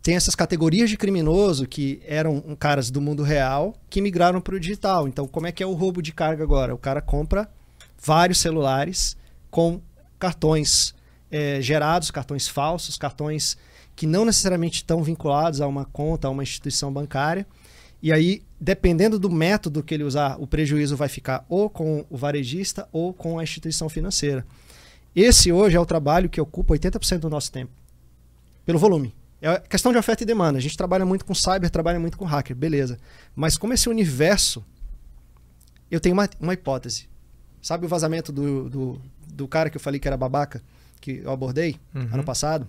Tem 0.00 0.14
essas 0.14 0.36
categorias 0.36 0.88
de 0.88 0.96
criminoso 0.96 1.66
que 1.66 2.00
eram 2.06 2.40
caras 2.56 2.92
do 2.92 3.00
mundo 3.00 3.24
real 3.24 3.74
que 3.90 4.00
migraram 4.00 4.40
para 4.40 4.54
o 4.54 4.60
digital. 4.60 5.08
Então, 5.08 5.26
como 5.26 5.48
é 5.48 5.52
que 5.52 5.64
é 5.64 5.66
o 5.66 5.72
roubo 5.72 6.00
de 6.00 6.12
carga 6.12 6.44
agora? 6.44 6.72
O 6.72 6.78
cara 6.78 7.02
compra 7.02 7.50
vários 7.98 8.38
celulares 8.38 9.16
com 9.50 9.80
cartões 10.18 10.94
é, 11.30 11.60
gerados, 11.60 12.10
cartões 12.10 12.48
falsos, 12.48 12.96
cartões 12.96 13.56
que 13.94 14.06
não 14.06 14.24
necessariamente 14.24 14.76
estão 14.76 15.02
vinculados 15.02 15.60
a 15.60 15.66
uma 15.66 15.84
conta, 15.84 16.28
a 16.28 16.30
uma 16.30 16.42
instituição 16.42 16.92
bancária. 16.92 17.46
E 18.02 18.12
aí, 18.12 18.42
dependendo 18.60 19.18
do 19.18 19.30
método 19.30 19.82
que 19.82 19.94
ele 19.94 20.04
usar, 20.04 20.36
o 20.38 20.46
prejuízo 20.46 20.96
vai 20.96 21.08
ficar 21.08 21.44
ou 21.48 21.70
com 21.70 22.04
o 22.10 22.16
varejista 22.16 22.88
ou 22.92 23.12
com 23.12 23.38
a 23.38 23.42
instituição 23.42 23.88
financeira. 23.88 24.46
Esse 25.14 25.50
hoje 25.50 25.76
é 25.76 25.80
o 25.80 25.86
trabalho 25.86 26.28
que 26.28 26.40
ocupa 26.40 26.74
80% 26.74 27.20
do 27.20 27.30
nosso 27.30 27.50
tempo, 27.50 27.72
pelo 28.66 28.78
volume. 28.78 29.14
É 29.40 29.58
questão 29.60 29.92
de 29.92 29.98
oferta 29.98 30.22
e 30.22 30.26
demanda. 30.26 30.58
A 30.58 30.60
gente 30.60 30.76
trabalha 30.76 31.06
muito 31.06 31.24
com 31.24 31.34
cyber, 31.34 31.70
trabalha 31.70 31.98
muito 31.98 32.18
com 32.18 32.24
hacker, 32.26 32.54
beleza. 32.54 32.98
Mas 33.34 33.56
como 33.56 33.72
esse 33.72 33.88
universo, 33.88 34.64
eu 35.90 36.00
tenho 36.00 36.14
uma, 36.14 36.28
uma 36.38 36.52
hipótese. 36.52 37.08
Sabe 37.66 37.84
o 37.84 37.88
vazamento 37.88 38.30
do, 38.30 38.70
do, 38.70 39.02
do, 39.26 39.48
cara 39.48 39.68
que 39.68 39.76
eu 39.76 39.80
falei 39.80 39.98
que 39.98 40.06
era 40.06 40.16
babaca, 40.16 40.62
que 41.00 41.20
eu 41.24 41.32
abordei 41.32 41.80
uhum. 41.92 42.08
ano 42.12 42.22
passado? 42.22 42.68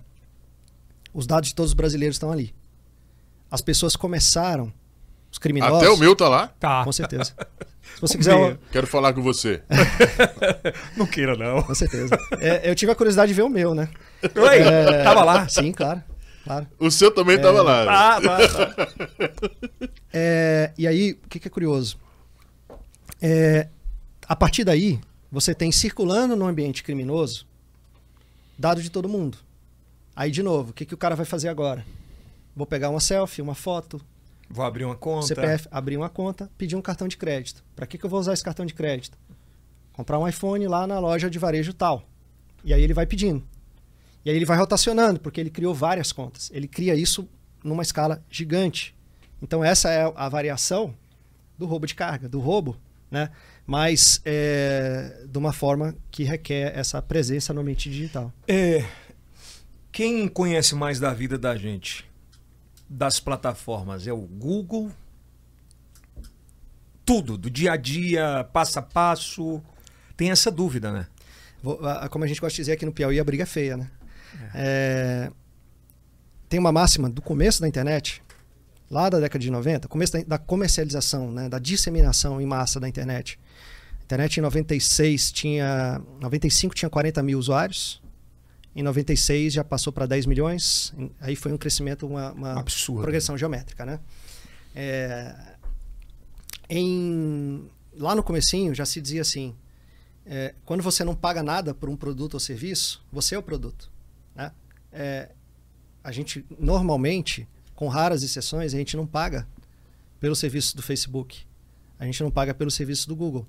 Os 1.13 1.27
dados 1.27 1.49
de 1.49 1.53
todos 1.53 1.69
os 1.69 1.75
brasileiros 1.75 2.15
estão 2.15 2.31
ali. 2.31 2.51
As 3.51 3.61
pessoas 3.61 3.95
começaram, 3.95 4.73
os 5.31 5.37
criminosos. 5.37 5.83
Até 5.83 5.89
o 5.91 5.97
meu 5.97 6.15
tá 6.15 6.27
lá? 6.27 6.47
Tá. 6.59 6.83
Com 6.83 6.91
certeza. 6.91 7.35
Se 7.93 8.01
você 8.01 8.17
quiser. 8.17 8.57
Quero 8.71 8.87
falar 8.87 9.13
com 9.13 9.21
você. 9.21 9.61
não 10.97 11.05
queira, 11.05 11.37
não. 11.37 11.61
Com 11.61 11.75
certeza. 11.75 12.17
É, 12.39 12.67
eu 12.67 12.73
tive 12.73 12.91
a 12.91 12.95
curiosidade 12.95 13.27
de 13.27 13.35
ver 13.35 13.43
o 13.43 13.49
meu, 13.49 13.75
né? 13.75 13.89
Oi, 14.23 14.57
é... 14.57 15.03
tava 15.03 15.23
lá? 15.23 15.47
Sim, 15.47 15.73
claro. 15.73 16.01
Claro. 16.43 16.65
O 16.79 16.89
seu 16.89 17.11
também 17.11 17.35
estava 17.35 17.59
é... 17.59 17.61
lá. 17.61 18.15
Ah, 18.15 18.19
tá, 18.19 18.47
tá. 18.47 18.87
É, 20.11 20.71
e 20.75 20.87
aí, 20.87 21.11
o 21.23 21.29
que, 21.29 21.39
que 21.39 21.47
é 21.47 21.51
curioso? 21.51 21.99
É, 23.21 23.67
a 24.27 24.35
partir 24.35 24.63
daí, 24.63 24.99
você 25.31 25.53
tem 25.55 25.71
circulando 25.71 26.35
no 26.35 26.45
ambiente 26.45 26.83
criminoso 26.83 27.45
dado 28.57 28.81
de 28.81 28.89
todo 28.89 29.07
mundo. 29.07 29.37
Aí, 30.15 30.31
de 30.31 30.41
novo, 30.41 30.71
o 30.71 30.73
que, 30.73 30.85
que 30.85 30.93
o 30.93 30.97
cara 30.97 31.15
vai 31.15 31.25
fazer 31.25 31.47
agora? 31.47 31.85
Vou 32.55 32.65
pegar 32.65 32.89
uma 32.89 32.99
selfie, 32.99 33.41
uma 33.41 33.53
foto. 33.53 34.01
Vou 34.49 34.65
abrir 34.65 34.83
uma 34.83 34.95
conta. 34.95 35.27
CPF, 35.27 35.67
abrir 35.69 35.95
uma 35.95 36.09
conta, 36.09 36.49
pedir 36.57 36.75
um 36.75 36.81
cartão 36.81 37.07
de 37.07 37.15
crédito. 37.15 37.63
Para 37.75 37.85
que, 37.85 37.97
que 37.97 38.05
eu 38.05 38.09
vou 38.09 38.19
usar 38.19 38.33
esse 38.33 38.43
cartão 38.43 38.65
de 38.65 38.73
crédito? 38.73 39.17
Comprar 39.93 40.17
um 40.17 40.27
iPhone 40.27 40.67
lá 40.67 40.87
na 40.87 40.99
loja 40.99 41.29
de 41.29 41.37
varejo 41.37 41.73
tal. 41.73 42.03
E 42.63 42.73
aí 42.73 42.81
ele 42.81 42.93
vai 42.93 43.05
pedindo. 43.05 43.43
E 44.25 44.29
aí 44.29 44.35
ele 44.35 44.45
vai 44.45 44.57
rotacionando, 44.57 45.19
porque 45.19 45.39
ele 45.39 45.49
criou 45.49 45.73
várias 45.73 46.11
contas. 46.11 46.49
Ele 46.53 46.67
cria 46.67 46.95
isso 46.95 47.29
numa 47.63 47.83
escala 47.83 48.23
gigante. 48.29 48.95
Então 49.41 49.63
essa 49.63 49.89
é 49.91 50.11
a 50.15 50.27
variação 50.27 50.95
do 51.57 51.65
roubo 51.65 51.85
de 51.85 51.95
carga, 51.95 52.27
do 52.27 52.39
roubo, 52.39 52.75
né? 53.09 53.29
Mas 53.68 54.22
é, 54.23 55.26
de 55.30 55.38
uma 55.38 55.52
forma 55.52 55.94
que 56.10 56.23
requer 56.23 56.72
essa 56.73 57.02
presença 57.02 57.53
no 57.53 57.60
ambiente 57.60 57.89
digital. 57.89 58.31
É, 58.48 58.85
quem 59.91 60.26
conhece 60.30 60.73
mais 60.73 61.02
da 61.02 61.14
vida 61.14 61.38
da 61.38 61.57
gente, 61.57 62.10
das 62.89 63.19
plataformas, 63.19 64.07
é 64.07 64.14
o 64.14 64.22
Google? 64.22 64.89
Tudo, 67.06 67.38
do 67.38 67.49
dia 67.49 67.73
a 67.73 67.77
dia, 67.77 68.48
passo 68.53 68.80
a 68.80 68.81
passo. 68.81 69.61
Tem 70.15 70.31
essa 70.31 70.49
dúvida, 70.49 70.91
né? 70.91 71.07
Como 72.10 72.23
a 72.23 72.27
gente 72.27 72.39
gosta 72.39 72.56
de 72.56 72.61
dizer 72.61 72.72
aqui 72.73 72.85
no 72.85 72.94
Piauí, 72.94 73.19
a 73.19 73.23
briga 73.23 73.44
é 73.44 73.45
feia, 73.45 73.76
né? 73.76 73.91
É, 74.53 75.31
tem 76.48 76.60
uma 76.60 76.72
máxima 76.72 77.10
do 77.10 77.22
começo 77.22 77.60
da 77.61 77.68
internet, 77.68 78.22
lá 78.89 79.10
da 79.10 79.19
década 79.19 79.39
de 79.39 79.52
90, 79.52 79.88
começo 79.88 80.14
da, 80.14 80.23
da, 80.23 80.38
comercialização, 80.38 81.31
né, 81.31 81.49
da 81.49 81.60
disseminação 81.60 82.39
em 82.39 82.45
massa 82.45 82.80
da 82.80 82.88
internet. 82.88 83.38
Internet 84.07 84.38
em 84.38 84.41
96 84.41 85.31
tinha. 85.34 86.01
95 86.21 86.73
tinha 86.73 86.89
40 86.89 87.21
mil 87.21 87.38
usuários. 87.38 88.01
Em 88.73 88.81
96 88.81 89.51
já 89.51 89.65
passou 89.65 89.91
para 89.91 90.05
10 90.05 90.25
milhões. 90.25 90.93
Aí 91.19 91.35
foi 91.35 91.51
um 91.51 91.57
crescimento, 91.57 92.07
uma, 92.07 92.31
uma 92.31 92.63
progressão 92.63 93.38
geométrica, 93.38 93.85
né? 93.85 93.99
É, 94.73 95.35
em, 96.69 97.69
lá 97.97 98.15
no 98.15 98.23
comecinho 98.23 98.73
já 98.73 98.85
se 98.85 99.01
dizia 99.01 99.21
assim, 99.21 99.53
é, 100.25 100.53
quando 100.63 100.81
você 100.81 101.03
não 101.03 101.15
paga 101.15 101.43
nada 101.43 101.73
por 101.73 101.89
um 101.89 101.97
produto 101.97 102.35
ou 102.35 102.39
serviço, 102.39 103.03
você 103.11 103.35
é 103.35 103.38
o 103.38 103.43
produto. 103.43 103.91
Né? 104.34 104.53
É, 104.93 105.29
a 106.01 106.13
gente, 106.13 106.45
normalmente, 106.57 107.45
com 107.75 107.89
raras 107.89 108.23
exceções, 108.23 108.73
a 108.73 108.77
gente 108.77 108.95
não 108.95 109.05
paga 109.05 109.45
pelo 110.17 110.35
serviço 110.35 110.77
do 110.77 110.81
Facebook. 110.81 111.45
A 111.99 112.05
gente 112.05 112.23
não 112.23 112.31
paga 112.31 112.53
pelo 112.53 112.71
serviço 112.71 113.05
do 113.09 113.15
Google. 113.17 113.45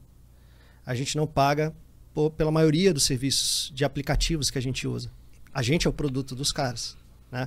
A 0.89 0.95
gente 0.95 1.19
não 1.19 1.27
paga 1.27 1.75
por, 2.15 2.31
pela 2.31 2.51
maioria 2.51 2.95
dos 2.95 3.05
serviços 3.05 3.71
de 3.75 3.85
aplicativos 3.85 4.51
que 4.51 4.57
a 4.57 4.63
gente 4.63 4.89
usa. 4.89 5.11
A 5.53 5.61
gente 5.61 5.87
é 5.87 5.91
o 5.91 5.93
produto 5.93 6.35
dos 6.35 6.51
caras. 6.51 6.97
Né? 7.31 7.47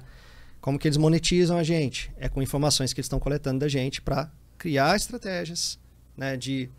Como 0.62 0.78
que 0.78 0.88
eles 0.88 0.96
monetizam 0.96 1.58
a 1.58 1.64
gente? 1.64 2.12
É 2.18 2.30
com 2.30 2.40
informações 2.40 2.94
que 2.94 3.00
eles 3.00 3.08
estão 3.08 3.20
coletando 3.20 3.62
da 3.62 3.68
gente 3.68 4.00
para 4.00 4.32
criar 4.60 4.96
estratégias 4.96 5.80
né, 6.16 6.38
de 6.38 6.70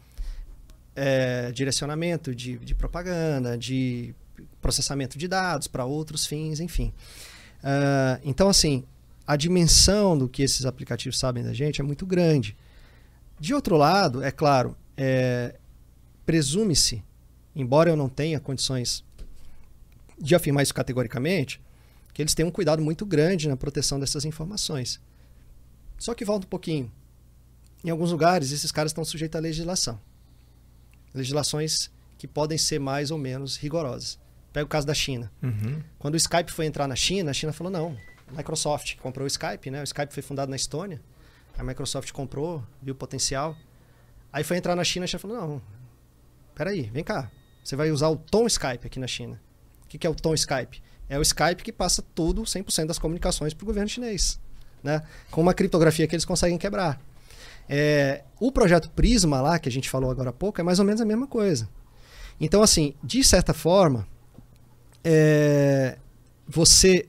é, 0.94 1.50
direcionamento, 1.50 2.32
de, 2.32 2.58
de 2.58 2.76
propaganda, 2.76 3.58
de 3.58 4.14
processamento 4.60 5.18
de 5.18 5.26
dados 5.26 5.66
para 5.66 5.84
outros 5.84 6.26
fins, 6.26 6.60
enfim. 6.60 6.94
Uh, 7.58 8.22
então, 8.22 8.48
assim, 8.48 8.84
a 9.26 9.34
dimensão 9.34 10.16
do 10.16 10.28
que 10.28 10.44
esses 10.44 10.64
aplicativos 10.64 11.18
sabem 11.18 11.42
da 11.42 11.52
gente 11.52 11.80
é 11.80 11.84
muito 11.84 12.06
grande. 12.06 12.56
De 13.40 13.52
outro 13.52 13.76
lado, 13.76 14.22
é 14.22 14.30
claro, 14.30 14.76
é, 14.96 15.56
presume-se, 16.24 17.02
embora 17.54 17.90
eu 17.90 17.96
não 17.96 18.08
tenha 18.08 18.40
condições 18.40 19.04
de 20.18 20.34
afirmar 20.34 20.62
isso 20.62 20.74
categoricamente, 20.74 21.60
que 22.12 22.22
eles 22.22 22.34
têm 22.34 22.44
um 22.44 22.50
cuidado 22.50 22.82
muito 22.82 23.04
grande 23.04 23.48
na 23.48 23.56
proteção 23.56 23.98
dessas 23.98 24.24
informações. 24.24 25.00
Só 25.98 26.14
que 26.14 26.24
volta 26.24 26.46
um 26.46 26.50
pouquinho. 26.50 26.90
Em 27.84 27.90
alguns 27.90 28.12
lugares, 28.12 28.52
esses 28.52 28.70
caras 28.70 28.90
estão 28.90 29.04
sujeitos 29.04 29.36
à 29.36 29.40
legislação. 29.40 30.00
Legislações 31.14 31.90
que 32.18 32.28
podem 32.28 32.56
ser 32.56 32.78
mais 32.78 33.10
ou 33.10 33.18
menos 33.18 33.56
rigorosas. 33.56 34.18
Pega 34.52 34.64
o 34.64 34.68
caso 34.68 34.86
da 34.86 34.94
China. 34.94 35.32
Uhum. 35.42 35.82
Quando 35.98 36.14
o 36.14 36.16
Skype 36.16 36.52
foi 36.52 36.66
entrar 36.66 36.86
na 36.86 36.94
China, 36.94 37.30
a 37.30 37.34
China 37.34 37.52
falou: 37.52 37.72
não, 37.72 37.96
a 38.28 38.36
Microsoft 38.36 38.96
comprou 38.96 39.24
o 39.24 39.26
Skype, 39.26 39.70
né? 39.70 39.80
O 39.80 39.84
Skype 39.84 40.12
foi 40.12 40.22
fundado 40.22 40.50
na 40.50 40.56
Estônia. 40.56 41.00
A 41.58 41.64
Microsoft 41.64 42.12
comprou, 42.12 42.62
viu 42.80 42.94
o 42.94 42.96
potencial. 42.96 43.56
Aí 44.32 44.44
foi 44.44 44.56
entrar 44.56 44.76
na 44.76 44.84
China, 44.84 45.04
a 45.04 45.06
China 45.08 45.18
falou: 45.18 45.36
não, 45.36 45.62
peraí, 46.54 46.90
vem 46.92 47.04
cá. 47.04 47.30
Você 47.62 47.76
vai 47.76 47.90
usar 47.90 48.08
o 48.08 48.16
tom 48.16 48.46
Skype 48.46 48.86
aqui 48.86 48.98
na 48.98 49.06
China. 49.06 49.40
O 49.84 49.88
que, 49.88 49.98
que 49.98 50.06
é 50.06 50.10
o 50.10 50.14
tom 50.14 50.34
Skype? 50.34 50.82
É 51.08 51.18
o 51.18 51.22
Skype 51.22 51.62
que 51.62 51.72
passa 51.72 52.02
tudo, 52.14 52.42
100% 52.42 52.86
das 52.86 52.98
comunicações 52.98 53.54
para 53.54 53.64
o 53.64 53.66
governo 53.66 53.88
chinês. 53.88 54.40
Né? 54.82 55.02
Com 55.30 55.40
uma 55.40 55.54
criptografia 55.54 56.06
que 56.06 56.14
eles 56.14 56.24
conseguem 56.24 56.58
quebrar. 56.58 57.00
É, 57.68 58.24
o 58.40 58.50
projeto 58.50 58.90
Prisma 58.90 59.40
lá, 59.40 59.58
que 59.58 59.68
a 59.68 59.72
gente 59.72 59.88
falou 59.88 60.10
agora 60.10 60.30
há 60.30 60.32
pouco, 60.32 60.60
é 60.60 60.64
mais 60.64 60.78
ou 60.78 60.84
menos 60.84 61.00
a 61.00 61.04
mesma 61.04 61.26
coisa. 61.26 61.68
Então, 62.40 62.62
assim, 62.62 62.94
de 63.02 63.22
certa 63.22 63.54
forma, 63.54 64.06
é, 65.04 65.96
você 66.48 67.06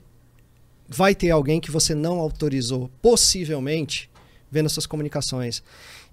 vai 0.88 1.14
ter 1.14 1.30
alguém 1.30 1.60
que 1.60 1.70
você 1.70 1.94
não 1.94 2.20
autorizou, 2.20 2.90
possivelmente, 3.02 4.10
vendo 4.50 4.68
suas 4.68 4.86
comunicações. 4.86 5.62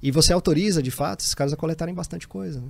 E 0.01 0.09
você 0.11 0.33
autoriza, 0.33 0.81
de 0.81 0.89
fato, 0.89 1.19
esses 1.19 1.35
caras 1.35 1.53
a 1.53 1.57
coletarem 1.57 1.93
bastante 1.93 2.27
coisa. 2.27 2.59
Né? 2.59 2.67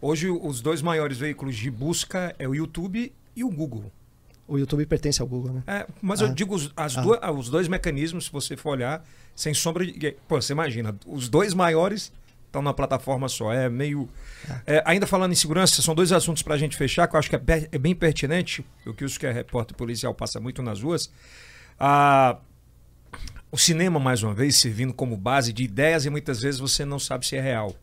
Hoje, 0.00 0.30
os 0.30 0.60
dois 0.60 0.80
maiores 0.80 1.18
veículos 1.18 1.56
de 1.56 1.70
busca 1.70 2.34
é 2.38 2.48
o 2.48 2.54
YouTube 2.54 3.12
e 3.36 3.44
o 3.44 3.50
Google. 3.50 3.92
O 4.48 4.58
YouTube 4.58 4.84
pertence 4.86 5.20
ao 5.20 5.28
Google, 5.28 5.52
né? 5.54 5.62
É, 5.66 5.86
mas 6.00 6.20
ah. 6.20 6.26
eu 6.26 6.34
digo, 6.34 6.54
os, 6.54 6.72
ah. 6.76 6.88
duas, 6.88 7.20
os 7.38 7.48
dois 7.48 7.68
mecanismos, 7.68 8.26
se 8.26 8.32
você 8.32 8.56
for 8.56 8.70
olhar, 8.70 9.04
sem 9.34 9.54
sombra 9.54 9.86
de. 9.86 10.16
Pô, 10.26 10.40
você 10.40 10.52
imagina, 10.52 10.94
os 11.06 11.28
dois 11.28 11.54
maiores 11.54 12.12
estão 12.46 12.60
na 12.60 12.74
plataforma 12.74 13.28
só. 13.28 13.52
É 13.52 13.68
meio. 13.68 14.08
É. 14.66 14.76
É, 14.76 14.82
ainda 14.84 15.06
falando 15.06 15.32
em 15.32 15.36
segurança, 15.36 15.80
são 15.80 15.94
dois 15.94 16.12
assuntos 16.12 16.42
para 16.42 16.54
a 16.54 16.58
gente 16.58 16.76
fechar, 16.76 17.08
que 17.08 17.14
eu 17.14 17.18
acho 17.18 17.30
que 17.30 17.36
é, 17.36 17.68
é 17.72 17.78
bem 17.78 17.94
pertinente, 17.94 18.64
o 18.86 18.92
que 18.92 19.04
isso 19.04 19.18
que 19.18 19.26
é 19.26 19.32
repórter 19.32 19.76
policial 19.76 20.14
passa 20.14 20.38
muito 20.38 20.62
nas 20.62 20.82
ruas. 20.82 21.10
A, 21.78 22.36
o 23.50 23.56
cinema, 23.56 23.98
mais 23.98 24.22
uma 24.22 24.34
vez, 24.34 24.56
servindo 24.56 24.92
como 24.92 25.16
base 25.16 25.52
de 25.52 25.62
ideias 25.62 26.04
e 26.04 26.10
muitas 26.10 26.40
vezes 26.40 26.60
você 26.60 26.84
não 26.84 26.98
sabe 26.98 27.26
se 27.26 27.36
é 27.36 27.40
real. 27.40 27.74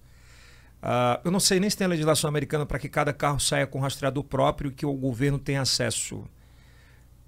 Uh, 0.81 1.19
eu 1.25 1.31
não 1.31 1.39
sei 1.39 1.59
nem 1.59 1.69
se 1.69 1.75
tem 1.77 1.85
a 1.85 1.89
legislação 1.89 2.29
americana 2.29 2.65
para 2.65 2.79
que 2.79 2.87
cada 2.87 3.11
carro 3.11 3.39
saia 3.39 3.67
com 3.67 3.79
rastreador 3.79 4.23
próprio 4.23 4.71
e 4.71 4.73
que 4.73 4.85
o 4.85 4.93
governo 4.93 5.37
tenha 5.37 5.61
acesso. 5.61 6.23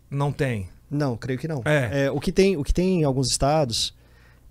Não 0.10 0.32
tem. 0.32 0.70
Não, 0.90 1.16
creio 1.18 1.40
que 1.40 1.48
não. 1.48 1.62
É. 1.66 2.06
É, 2.06 2.12
o, 2.12 2.20
que 2.20 2.32
tem, 2.32 2.58
o 2.58 2.64
que 2.64 2.74
tem 2.74 3.02
em 3.02 3.04
alguns 3.04 3.30
estados 3.30 3.94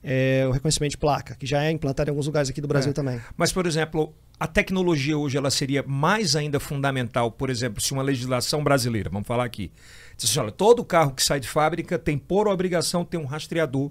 é 0.02 0.44
o 0.48 0.50
reconhecimento 0.52 0.92
de 0.92 0.98
placa, 0.98 1.34
que 1.34 1.46
já 1.46 1.62
é 1.62 1.70
implantado 1.70 2.08
em 2.08 2.12
alguns 2.12 2.26
lugares 2.26 2.48
aqui 2.48 2.60
do 2.60 2.68
Brasil 2.68 2.90
É. 2.90 2.94
também. 2.94 3.20
Mas, 3.36 3.52
por 3.52 3.66
exemplo, 3.66 4.14
a 4.38 4.46
tecnologia 4.46 5.16
hoje 5.18 5.36
ela 5.36 5.50
seria 5.50 5.82
mais 5.86 6.34
ainda 6.36 6.58
fundamental, 6.58 7.30
por 7.30 7.50
exemplo, 7.50 7.80
se 7.82 7.92
uma 7.92 8.02
legislação 8.02 8.64
brasileira, 8.64 9.10
vamos 9.10 9.28
falar 9.28 9.44
aqui, 9.44 9.70
diz 10.16 10.30
assim, 10.30 10.40
olha, 10.40 10.50
todo 10.50 10.82
carro 10.84 11.12
que 11.12 11.22
sai 11.22 11.40
de 11.40 11.48
fábrica 11.48 11.98
tem 11.98 12.16
por 12.16 12.48
obrigação 12.48 13.04
ter 13.04 13.18
um 13.18 13.26
rastreador 13.26 13.90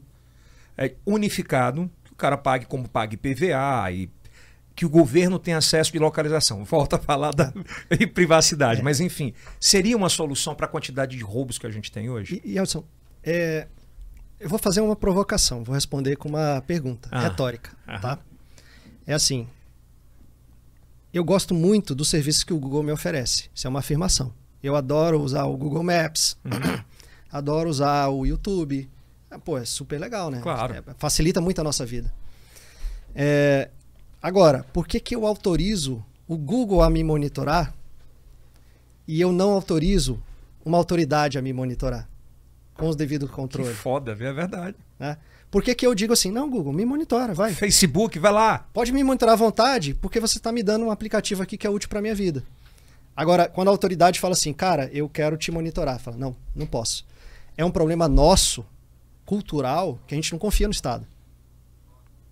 é, 0.76 0.96
unificado, 1.06 1.90
que 2.04 2.12
o 2.12 2.16
cara 2.16 2.38
pague 2.38 2.66
como 2.66 2.90
pague 2.90 3.16
PVA 3.16 3.92
e 3.92 4.10
que 4.80 4.86
o 4.86 4.90
governo 4.90 5.38
tenha 5.38 5.58
acesso 5.58 5.92
de 5.92 6.00
localização. 6.00 6.64
Volta 6.64 6.96
a 6.96 7.00
falar 7.00 7.34
da 7.34 7.52
privacidade, 8.16 8.82
mas 8.82 9.02
enfim, 9.02 9.34
seria 9.60 9.98
uma 9.98 10.08
solução 10.08 10.56
para 10.56 10.68
a 10.68 10.70
quantidade 10.70 11.18
de 11.18 11.22
roubos 11.22 11.58
que 11.58 11.68
a 11.68 11.70
gente 11.70 11.92
tem 11.92 12.10
hoje? 12.10 12.42
E, 12.46 12.54
e 12.54 12.58
é, 13.22 13.68
eu 14.40 14.48
vou 14.48 14.58
fazer 14.58 14.80
uma 14.80 14.96
provocação, 14.96 15.66
vou 15.66 15.76
responder 15.76 16.16
com 16.16 16.30
uma 16.30 16.64
pergunta 16.66 17.10
Ah. 17.12 17.20
retórica, 17.20 17.72
tá? 18.02 18.20
É 19.06 19.14
assim, 19.14 19.50
eu 21.14 21.26
gosto 21.26 21.54
muito 21.54 21.94
dos 21.94 22.08
serviços 22.08 22.46
que 22.46 22.54
o 22.54 22.58
Google 22.58 22.82
me 22.82 22.94
oferece, 22.94 23.50
isso 23.54 23.68
é 23.68 23.70
uma 23.70 23.80
afirmação. 23.80 24.34
Eu 24.64 24.78
adoro 24.78 25.20
usar 25.22 25.44
o 25.44 25.58
Google 25.58 25.84
Maps, 25.84 26.38
Uhum. 26.46 26.84
adoro 27.30 27.70
usar 27.70 28.08
o 28.08 28.26
YouTube, 28.26 28.90
Ah, 29.30 29.38
pô, 29.38 29.58
é 29.58 29.66
super 29.66 30.00
legal, 30.00 30.32
né? 30.32 30.40
Claro. 30.42 30.74
É, 30.74 30.84
facilita 30.98 31.42
muito 31.42 31.60
a 31.60 31.66
nossa 31.66 31.86
vida. 31.86 32.14
É, 33.14 33.70
agora, 34.22 34.66
por 34.74 34.88
que, 34.88 35.00
que 35.00 35.16
eu 35.16 35.26
autorizo 35.26 36.04
o 36.28 36.38
Google 36.38 36.82
a 36.82 36.90
me 36.90 37.04
monitorar 37.04 37.74
e 39.08 39.20
eu 39.20 39.32
não 39.32 39.52
autorizo 39.52 40.22
uma 40.64 40.78
autoridade 40.78 41.38
a 41.38 41.42
me 41.42 41.54
monitorar? 41.54 42.08
Com 42.76 42.88
os 42.88 42.96
devidos 42.96 43.30
Que 43.30 43.36
controles. 43.36 43.76
foda, 43.78 44.12
é 44.14 44.16
verdade. 44.16 44.78
Né? 44.98 45.18
Por 45.52 45.64
que, 45.64 45.74
que 45.76 45.86
eu 45.86 45.94
digo 45.96 46.14
assim, 46.14 46.32
não, 46.32 46.50
Google, 46.50 46.72
me 46.72 46.86
monitora, 46.86 47.34
vai. 47.34 47.54
Facebook, 47.54 48.18
vai 48.20 48.32
lá. 48.32 48.66
Pode 48.72 48.92
me 48.94 49.04
monitorar 49.04 49.34
à 49.34 49.36
vontade, 49.36 49.94
porque 49.96 50.20
você 50.20 50.38
está 50.38 50.52
me 50.52 50.64
dando 50.64 50.86
um 50.86 50.92
aplicativo 50.92 51.42
aqui 51.44 51.58
que 51.58 51.68
é 51.68 51.70
útil 51.70 51.90
para 51.90 52.02
minha 52.02 52.16
vida. 52.16 52.44
Agora, 53.16 53.50
quando 53.50 53.68
a 53.68 53.72
autoridade 53.72 54.20
fala 54.20 54.34
assim, 54.34 54.54
cara, 54.54 54.90
eu 54.94 55.10
quero 55.10 55.36
te 55.36 55.52
monitorar, 55.52 56.00
fala, 56.00 56.16
não, 56.16 56.36
não 56.56 56.66
posso. 56.66 57.06
É 57.58 57.66
um 57.66 57.72
problema 57.72 58.08
nosso, 58.08 58.66
cultural, 59.26 60.00
que 60.08 60.14
a 60.14 60.18
gente 60.18 60.32
não 60.32 60.40
confia 60.40 60.68
no 60.68 60.72
Estado. 60.72 61.06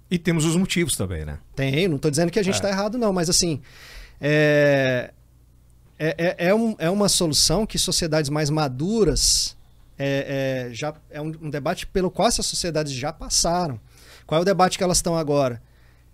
E 0.09 0.17
temos 0.17 0.45
os 0.45 0.55
motivos 0.55 0.95
também, 0.95 1.25
né? 1.25 1.37
Tem, 1.55 1.87
não 1.87 1.97
estou 1.97 2.09
dizendo 2.09 2.31
que 2.31 2.39
a 2.39 2.43
gente 2.43 2.53
É. 2.55 2.57
está 2.57 2.69
errado, 2.69 2.97
não, 2.97 3.11
mas 3.11 3.29
assim, 3.29 3.61
é, 4.21 5.11
é, 5.99 6.15
é, 6.17 6.47
é 6.49 6.55
um- 6.55 6.75
é 6.77 6.89
uma 6.89 7.09
solução 7.09 7.65
que 7.65 7.77
sociedades 7.77 8.29
mais 8.29 8.49
maduras 8.49 9.55
é, 9.99 10.67
é, 10.69 10.73
já 10.73 10.93
é 11.09 11.19
um, 11.19 11.33
um 11.41 11.49
debate 11.49 11.87
pelo 11.87 12.11
qual 12.11 12.27
essas 12.27 12.45
sociedades 12.45 12.93
já 12.93 13.11
passaram. 13.11 13.79
Qual 14.27 14.37
é 14.37 14.41
o 14.43 14.45
debate 14.45 14.77
que 14.77 14.83
elas 14.83 14.97
estão 14.99 15.17
agora? 15.17 15.59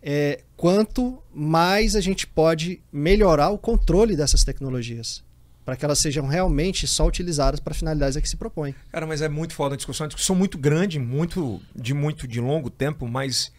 É, 0.02 0.42
quanto 0.56 1.22
mais 1.34 1.96
a 1.96 2.02
gente 2.02 2.26
pode 2.26 2.82
melhorar 2.94 3.50
o 3.50 3.58
controle 3.58 4.16
dessas 4.16 4.44
tecnologias 4.46 5.22
para 5.66 5.76
que 5.76 5.84
elas 5.84 6.00
sejam 6.00 6.28
realmente 6.28 6.88
só 6.88 7.06
utilizadas 7.08 7.60
para 7.60 7.74
finalidades 7.74 8.16
a 8.18 8.22
que 8.22 8.28
se 8.30 8.36
propõe. 8.38 8.74
Cara, 8.92 9.06
mas 9.06 9.22
é 9.22 9.28
muito 9.30 9.54
foda 9.54 9.76
a 9.76 9.78
discussão. 9.78 10.04
É 10.04 10.06
uma 10.06 10.10
discussão 10.10 10.36
muito 10.36 10.58
grande, 10.58 10.98
muito 11.00 11.62
de 11.76 11.94
muito 11.94 12.26
de 12.28 12.40
longo 12.42 12.70
tempo, 12.70 13.06
mas 13.08 13.52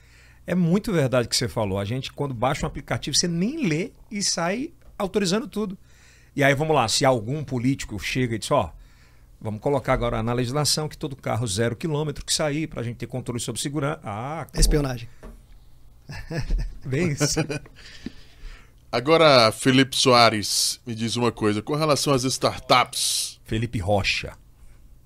é 0.47 0.55
muito 0.55 0.93
verdade 0.93 1.27
o 1.27 1.29
que 1.31 1.37
você 1.37 1.49
falou. 1.49 1.79
A 1.79 1.85
gente, 1.85 2.13
quando 2.13 2.35
baixa 2.35 2.67
um 2.67 2.69
aplicativo, 2.69 3.17
você 3.17 3.27
nem 3.27 3.67
lê 3.67 3.93
e 4.11 4.23
sai 4.23 4.73
autorizando 4.99 5.49
tudo. 5.49 5.77
E 6.37 6.43
aí, 6.43 6.55
vamos 6.55 6.75
lá, 6.75 6.87
se 6.89 7.05
algum 7.05 7.45
político 7.45 7.99
chega 7.99 8.35
e 8.35 8.39
diz, 8.39 8.51
ó, 8.51 8.73
vamos 9.41 9.61
colocar 9.61 9.93
agora 9.93 10.23
na 10.23 10.33
legislação 10.33 10.89
que 10.89 10.99
todo 10.99 11.15
carro 11.15 11.47
zero 11.47 11.77
quilômetro 11.77 12.25
que 12.25 12.33
sair 12.33 12.67
para 12.67 12.81
a 12.81 12.85
gente 12.85 12.97
ter 12.97 13.07
controle 13.07 13.41
sobre 13.41 13.61
segurança. 13.61 14.01
Ah. 14.05 14.47
Espionagem. 14.55 15.09
Bem 16.85 17.13
isso. 17.13 17.41
Agora, 18.91 19.51
Felipe 19.51 19.97
Soares, 19.97 20.81
me 20.87 20.95
diz 20.95 21.17
uma 21.17 21.33
coisa. 21.33 21.61
Com 21.61 21.75
relação 21.75 22.13
às 22.13 22.23
startups, 22.23 23.41
Felipe 23.45 23.81
Rocha. 23.81 24.37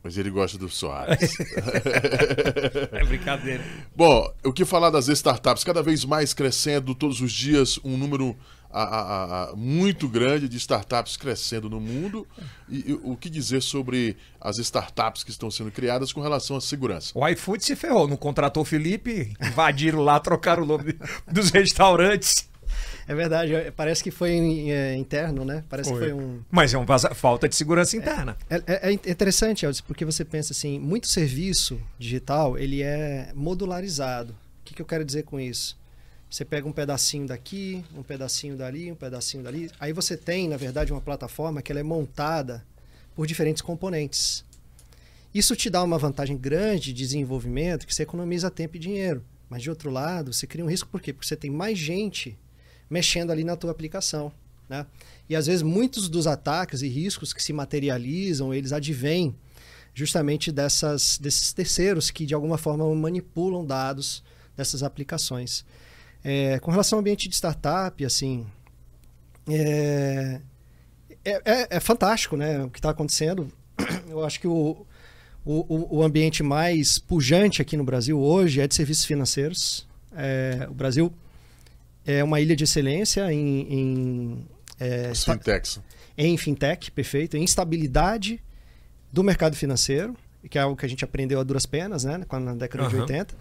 Mas 0.08 0.16
ele 0.16 0.30
gosta 0.30 0.56
do 0.56 0.70
Soares. 0.70 1.36
É 2.92 3.04
brincadeira. 3.04 3.62
Bom, 3.94 4.32
o 4.42 4.52
que 4.54 4.64
falar 4.64 4.88
das 4.88 5.06
startups? 5.08 5.62
Cada 5.64 5.82
vez 5.82 6.02
mais 6.04 6.32
crescendo, 6.32 6.94
todos 6.94 7.20
os 7.20 7.30
dias, 7.30 7.78
um 7.84 7.96
número 7.98 8.34
a- 8.70 8.82
a- 8.82 9.50
a- 9.50 9.56
muito 9.56 10.08
grande 10.08 10.48
de 10.48 10.56
startups 10.56 11.16
crescendo 11.16 11.68
no 11.68 11.78
mundo. 11.80 12.26
E, 12.70 12.90
e 12.90 13.00
o 13.02 13.16
que 13.16 13.28
dizer 13.28 13.60
sobre 13.62 14.16
as 14.40 14.56
startups 14.58 15.22
que 15.24 15.30
estão 15.30 15.50
sendo 15.50 15.70
criadas 15.70 16.10
com 16.12 16.20
relação 16.22 16.56
à 16.56 16.60
segurança? 16.60 17.12
O 17.14 17.26
iFood 17.28 17.62
se 17.64 17.76
ferrou, 17.76 18.08
não 18.08 18.16
contratou 18.16 18.62
o 18.62 18.66
Felipe, 18.66 19.34
invadiram 19.42 20.00
lá, 20.00 20.18
trocaram 20.20 20.62
o 20.62 20.66
nome 20.66 20.96
dos 21.30 21.50
restaurantes. 21.50 22.47
É 23.08 23.14
verdade, 23.14 23.54
é- 23.54 23.70
parece 23.70 24.04
que 24.04 24.10
foi 24.10 24.32
é, 24.68 24.94
interno, 24.94 25.42
né? 25.42 25.64
Parece 25.66 25.88
Foi. 25.88 25.98
que 25.98 26.04
foi 26.10 26.12
um, 26.12 26.42
Mas 26.50 26.74
é 26.74 26.78
uma 26.78 26.98
falta 27.14 27.48
de 27.48 27.56
segurança 27.56 27.96
interna. 27.96 28.36
É, 28.50 28.56
é- 28.66 28.90
é 28.90 28.92
interessante, 28.92 29.64
Elvis, 29.64 29.80
porque 29.80 30.04
você 30.04 30.26
pensa 30.26 30.52
assim, 30.52 30.78
muito 30.78 31.08
serviço 31.08 31.80
digital, 31.98 32.58
ele 32.58 32.82
é 32.82 33.32
modularizado. 33.34 34.32
O 34.60 34.64
que, 34.66 34.74
que 34.74 34.82
eu 34.82 34.86
quero 34.86 35.06
dizer 35.06 35.22
com 35.22 35.40
isso? 35.40 35.78
Você 36.30 36.44
pega 36.44 36.68
um 36.68 36.72
pedacinho 36.72 37.26
daqui, 37.26 37.82
um 37.96 38.02
pedacinho 38.02 38.54
dali, 38.58 38.92
um 38.92 38.94
pedacinho 38.94 39.42
dali. 39.42 39.70
Aí 39.80 39.94
você 39.94 40.14
tem, 40.14 40.46
na 40.46 40.58
verdade, 40.58 40.92
uma 40.92 41.00
plataforma 41.00 41.62
que 41.62 41.72
ela 41.72 41.80
é 41.80 41.82
montada 41.82 42.62
por 43.16 43.26
diferentes 43.26 43.62
componentes. 43.62 44.44
Isso 45.32 45.56
te 45.56 45.70
dá 45.70 45.82
uma 45.82 45.96
vantagem 45.96 46.36
grande 46.36 46.92
de 46.92 47.04
desenvolvimento, 47.04 47.86
que 47.86 47.94
você 47.94 48.02
economiza 48.02 48.50
tempo 48.50 48.76
e 48.76 48.78
dinheiro. 48.78 49.24
Mas, 49.48 49.62
de 49.62 49.70
outro 49.70 49.90
lado, 49.90 50.30
você 50.30 50.46
cria 50.46 50.62
um 50.62 50.68
risco 50.68 50.90
por 50.90 51.00
quê? 51.00 51.14
Porque 51.14 51.26
você 51.26 51.36
tem 51.36 51.50
mais 51.50 51.78
gente 51.78 52.36
mexendo 52.88 53.30
ali 53.30 53.44
na 53.44 53.56
tua 53.56 53.70
aplicação. 53.70 54.32
Né? 54.68 54.86
E, 55.28 55.36
às 55.36 55.46
vezes, 55.46 55.62
muitos 55.62 56.08
dos 56.08 56.26
ataques 56.26 56.82
e 56.82 56.88
riscos 56.88 57.32
que 57.32 57.42
se 57.42 57.52
materializam, 57.52 58.52
eles 58.52 58.72
advêm 58.72 59.34
justamente 59.94 60.52
dessas, 60.52 61.18
desses 61.18 61.52
terceiros 61.52 62.10
que, 62.10 62.24
de 62.26 62.34
alguma 62.34 62.58
forma, 62.58 62.92
manipulam 62.94 63.64
dados 63.64 64.22
dessas 64.56 64.82
aplicações. 64.82 65.64
É, 66.22 66.58
com 66.60 66.70
relação 66.70 66.98
ao 66.98 67.00
ambiente 67.00 67.28
de 67.28 67.34
startup, 67.34 68.04
assim, 68.04 68.46
é, 69.48 70.40
é, 71.24 71.30
é- 71.44 71.66
é 71.70 71.80
fantástico 71.80 72.36
né, 72.36 72.62
o 72.64 72.70
que 72.70 72.78
está 72.78 72.90
acontecendo. 72.90 73.50
Eu 74.08 74.24
acho 74.24 74.40
que 74.40 74.46
o, 74.46 74.86
o, 75.44 75.98
o 75.98 76.02
ambiente 76.02 76.42
mais 76.42 76.98
pujante 76.98 77.62
aqui 77.62 77.76
no 77.76 77.84
Brasil 77.84 78.18
hoje 78.20 78.60
é 78.60 78.66
de 78.68 78.74
serviços 78.74 79.04
financeiros. 79.04 79.86
É, 80.14 80.66
o 80.70 80.74
Brasil 80.74 81.12
é 82.10 82.24
uma 82.24 82.40
ilha 82.40 82.56
de 82.56 82.64
excelência 82.64 83.32
em, 83.32 83.60
em, 83.72 84.46
é, 84.80 85.06
As 85.06 85.18
esta- 85.18 85.32
fintechs. 85.34 85.80
em 86.16 86.36
fintech, 86.36 86.90
perfeito, 86.90 87.36
em 87.36 87.44
estabilidade 87.44 88.42
do 89.12 89.22
mercado 89.22 89.54
financeiro, 89.56 90.16
que 90.50 90.56
é 90.58 90.60
algo 90.62 90.76
que 90.76 90.86
a 90.86 90.88
gente 90.88 91.04
aprendeu 91.04 91.38
a 91.40 91.42
duras 91.42 91.66
penas, 91.66 92.04
né, 92.04 92.18
na 92.40 92.54
década 92.54 92.88
de 92.88 92.94
Aham. 92.94 93.02
80. 93.02 93.34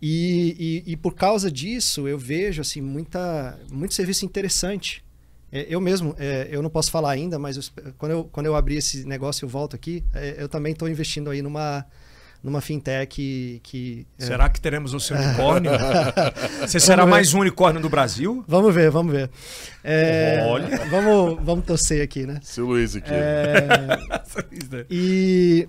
E, 0.00 0.82
e, 0.86 0.92
e 0.92 0.96
por 0.96 1.14
causa 1.14 1.50
disso, 1.50 2.08
eu 2.08 2.18
vejo 2.18 2.60
assim 2.60 2.80
muita, 2.80 3.58
muito 3.70 3.94
serviço 3.94 4.24
interessante. 4.24 5.04
É, 5.52 5.66
Eu 5.68 5.80
mesmo, 5.80 6.14
é, 6.18 6.48
eu 6.50 6.60
não 6.62 6.70
posso 6.70 6.90
falar 6.90 7.10
ainda, 7.12 7.38
mas 7.38 7.56
eu 7.56 7.62
quando, 7.98 8.12
eu, 8.12 8.24
quando 8.24 8.46
eu 8.46 8.56
abrir 8.56 8.76
esse 8.78 9.04
negócio 9.06 9.44
e 9.44 9.46
eu 9.46 9.48
volto 9.48 9.76
aqui, 9.76 10.02
é, 10.12 10.36
eu 10.38 10.48
também 10.48 10.72
estou 10.72 10.88
investindo 10.88 11.30
aí 11.30 11.40
numa, 11.42 11.86
numa 12.42 12.60
fintech 12.60 13.06
que... 13.14 13.60
que 13.62 14.06
é, 14.18 14.24
Será 14.24 14.48
que 14.48 14.60
teremos 14.60 14.94
o 14.94 15.00
seu 15.00 15.16
unicórnio? 15.16 15.70
Você 16.60 16.80
será 16.80 17.04
ver. 17.04 17.10
mais 17.10 17.32
um 17.34 17.40
unicórnio 17.40 17.80
do 17.80 17.88
Brasil? 17.88 18.44
Vamos 18.48 18.74
ver, 18.74 18.90
vamos 18.90 19.12
ver. 19.12 19.30
É, 19.84 20.44
Olha. 20.48 20.84
Vamos, 20.86 21.44
vamos 21.44 21.64
torcer 21.64 22.02
aqui, 22.02 22.26
né? 22.26 22.40
Seu 22.42 22.66
Luiz 22.66 22.96
aqui. 22.96 23.10
É, 23.10 23.66
E, 24.90 25.68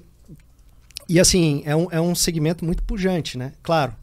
e 1.08 1.20
assim, 1.20 1.62
é 1.66 1.76
um, 1.76 1.88
é 1.92 2.02
um 2.02 2.16
segmento 2.16 2.66
muito 2.66 2.84
pujante, 2.84 3.38
né? 3.38 3.54
Claro, 3.62 3.96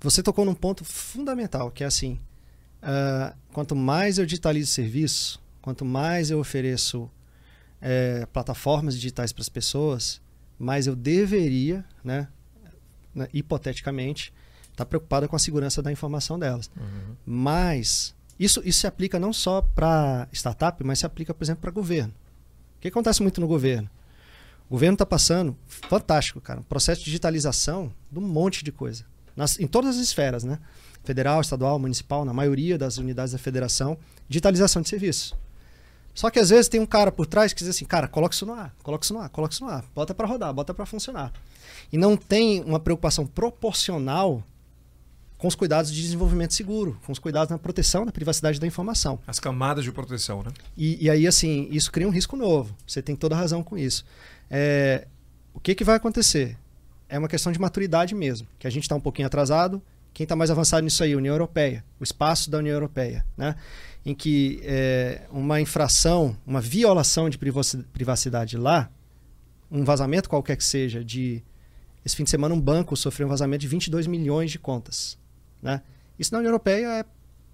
você 0.00 0.22
tocou 0.22 0.44
num 0.44 0.54
ponto 0.54 0.84
fundamental, 0.84 1.70
que 1.70 1.82
é 1.82 1.86
assim, 1.86 2.18
ah, 2.82 3.34
quanto 3.52 3.74
mais 3.74 4.18
eu 4.18 4.26
digitalizo 4.26 4.70
serviço, 4.70 5.40
quanto 5.60 5.84
mais 5.84 6.30
eu 6.30 6.38
ofereço 6.38 7.10
eh, 7.80 8.26
plataformas 8.32 8.94
digitais 8.94 9.32
para 9.32 9.42
as 9.42 9.48
pessoas, 9.48 10.20
mais 10.58 10.86
eu 10.86 10.96
deveria, 10.96 11.84
né, 12.02 12.28
né, 13.14 13.28
hipoteticamente, 13.32 14.32
estar 14.70 14.84
preocupada 14.84 15.28
com 15.28 15.36
a 15.36 15.38
segurança 15.38 15.82
da 15.82 15.92
informação 15.92 16.38
delas. 16.38 16.70
Mas 17.24 18.14
isso, 18.38 18.62
isso 18.64 18.80
se 18.80 18.86
aplica 18.86 19.18
não 19.18 19.32
só 19.32 19.60
para 19.60 20.28
startup, 20.32 20.82
mas 20.84 21.00
se 21.00 21.06
aplica, 21.06 21.34
por 21.34 21.44
exemplo, 21.44 21.62
para 21.62 21.70
governo. 21.70 22.12
O 22.76 22.80
que 22.80 22.88
acontece 22.88 23.22
muito 23.22 23.40
no 23.40 23.48
governo? 23.48 23.90
O 24.68 24.72
governo 24.72 24.94
está 24.94 25.06
passando, 25.06 25.56
fantástico, 25.66 26.40
cara, 26.40 26.60
um 26.60 26.64
processo 26.64 27.00
de 27.00 27.06
digitalização 27.06 27.92
de 28.10 28.18
um 28.18 28.22
monte 28.22 28.62
de 28.62 28.70
coisa. 28.70 29.04
Nas, 29.34 29.58
em 29.58 29.66
todas 29.66 29.96
as 29.96 30.02
esferas, 30.02 30.44
né? 30.44 30.58
Federal, 31.02 31.40
estadual, 31.40 31.78
municipal, 31.78 32.24
na 32.24 32.34
maioria 32.34 32.76
das 32.76 32.98
unidades 32.98 33.32
da 33.32 33.38
federação, 33.38 33.96
digitalização 34.28 34.82
de 34.82 34.88
serviço. 34.88 35.36
Só 36.18 36.30
que 36.30 36.40
às 36.40 36.50
vezes 36.50 36.66
tem 36.66 36.80
um 36.80 36.84
cara 36.84 37.12
por 37.12 37.26
trás 37.26 37.52
que 37.52 37.60
diz 37.60 37.68
assim, 37.68 37.84
cara, 37.84 38.08
coloca 38.08 38.34
isso 38.34 38.44
no 38.44 38.52
ar, 38.52 38.74
coloca 38.82 39.04
isso 39.04 39.14
no 39.14 39.20
ar, 39.20 39.28
coloca 39.28 39.54
isso 39.54 39.64
no 39.64 39.70
ar, 39.70 39.84
bota 39.94 40.12
para 40.12 40.26
rodar, 40.26 40.52
bota 40.52 40.74
para 40.74 40.84
funcionar. 40.84 41.32
E 41.92 41.96
não 41.96 42.16
tem 42.16 42.60
uma 42.64 42.80
preocupação 42.80 43.24
proporcional 43.24 44.42
com 45.36 45.46
os 45.46 45.54
cuidados 45.54 45.92
de 45.92 46.02
desenvolvimento 46.02 46.54
seguro, 46.54 46.98
com 47.06 47.12
os 47.12 47.20
cuidados 47.20 47.50
na 47.50 47.56
proteção 47.56 48.04
da 48.04 48.10
privacidade 48.10 48.58
da 48.58 48.66
informação. 48.66 49.20
As 49.28 49.38
camadas 49.38 49.84
de 49.84 49.92
proteção, 49.92 50.42
né? 50.42 50.50
E, 50.76 51.04
e 51.04 51.08
aí, 51.08 51.24
assim, 51.24 51.68
isso 51.70 51.92
cria 51.92 52.08
um 52.08 52.10
risco 52.10 52.36
novo. 52.36 52.74
Você 52.84 53.00
tem 53.00 53.14
toda 53.14 53.36
a 53.36 53.38
razão 53.38 53.62
com 53.62 53.78
isso. 53.78 54.04
É, 54.50 55.06
o 55.54 55.60
que, 55.60 55.72
que 55.72 55.84
vai 55.84 55.94
acontecer? 55.94 56.58
É 57.08 57.16
uma 57.16 57.28
questão 57.28 57.52
de 57.52 57.60
maturidade 57.60 58.12
mesmo, 58.16 58.48
que 58.58 58.66
a 58.66 58.70
gente 58.70 58.82
está 58.82 58.96
um 58.96 59.00
pouquinho 59.00 59.28
atrasado. 59.28 59.80
Quem 60.12 60.24
está 60.24 60.34
mais 60.34 60.50
avançado 60.50 60.82
nisso 60.82 61.04
aí? 61.04 61.14
União 61.14 61.32
Europeia, 61.32 61.84
o 62.00 62.02
espaço 62.02 62.50
da 62.50 62.58
União 62.58 62.74
Europeia, 62.74 63.24
né? 63.36 63.54
Em 64.08 64.14
que 64.14 64.58
é, 64.62 65.26
uma 65.30 65.60
infração, 65.60 66.34
uma 66.46 66.62
violação 66.62 67.28
de 67.28 67.36
privacidade 67.36 68.56
lá, 68.56 68.90
um 69.70 69.84
vazamento 69.84 70.30
qualquer 70.30 70.56
que 70.56 70.64
seja, 70.64 71.04
de. 71.04 71.44
Esse 72.02 72.16
fim 72.16 72.24
de 72.24 72.30
semana, 72.30 72.54
um 72.54 72.60
banco 72.60 72.96
sofreu 72.96 73.26
um 73.26 73.30
vazamento 73.30 73.60
de 73.60 73.68
22 73.68 74.06
milhões 74.06 74.50
de 74.50 74.58
contas. 74.58 75.18
Né? 75.60 75.82
Isso 76.18 76.32
na 76.32 76.38
União 76.38 76.48
Europeia 76.48 77.00
é, 77.00 77.04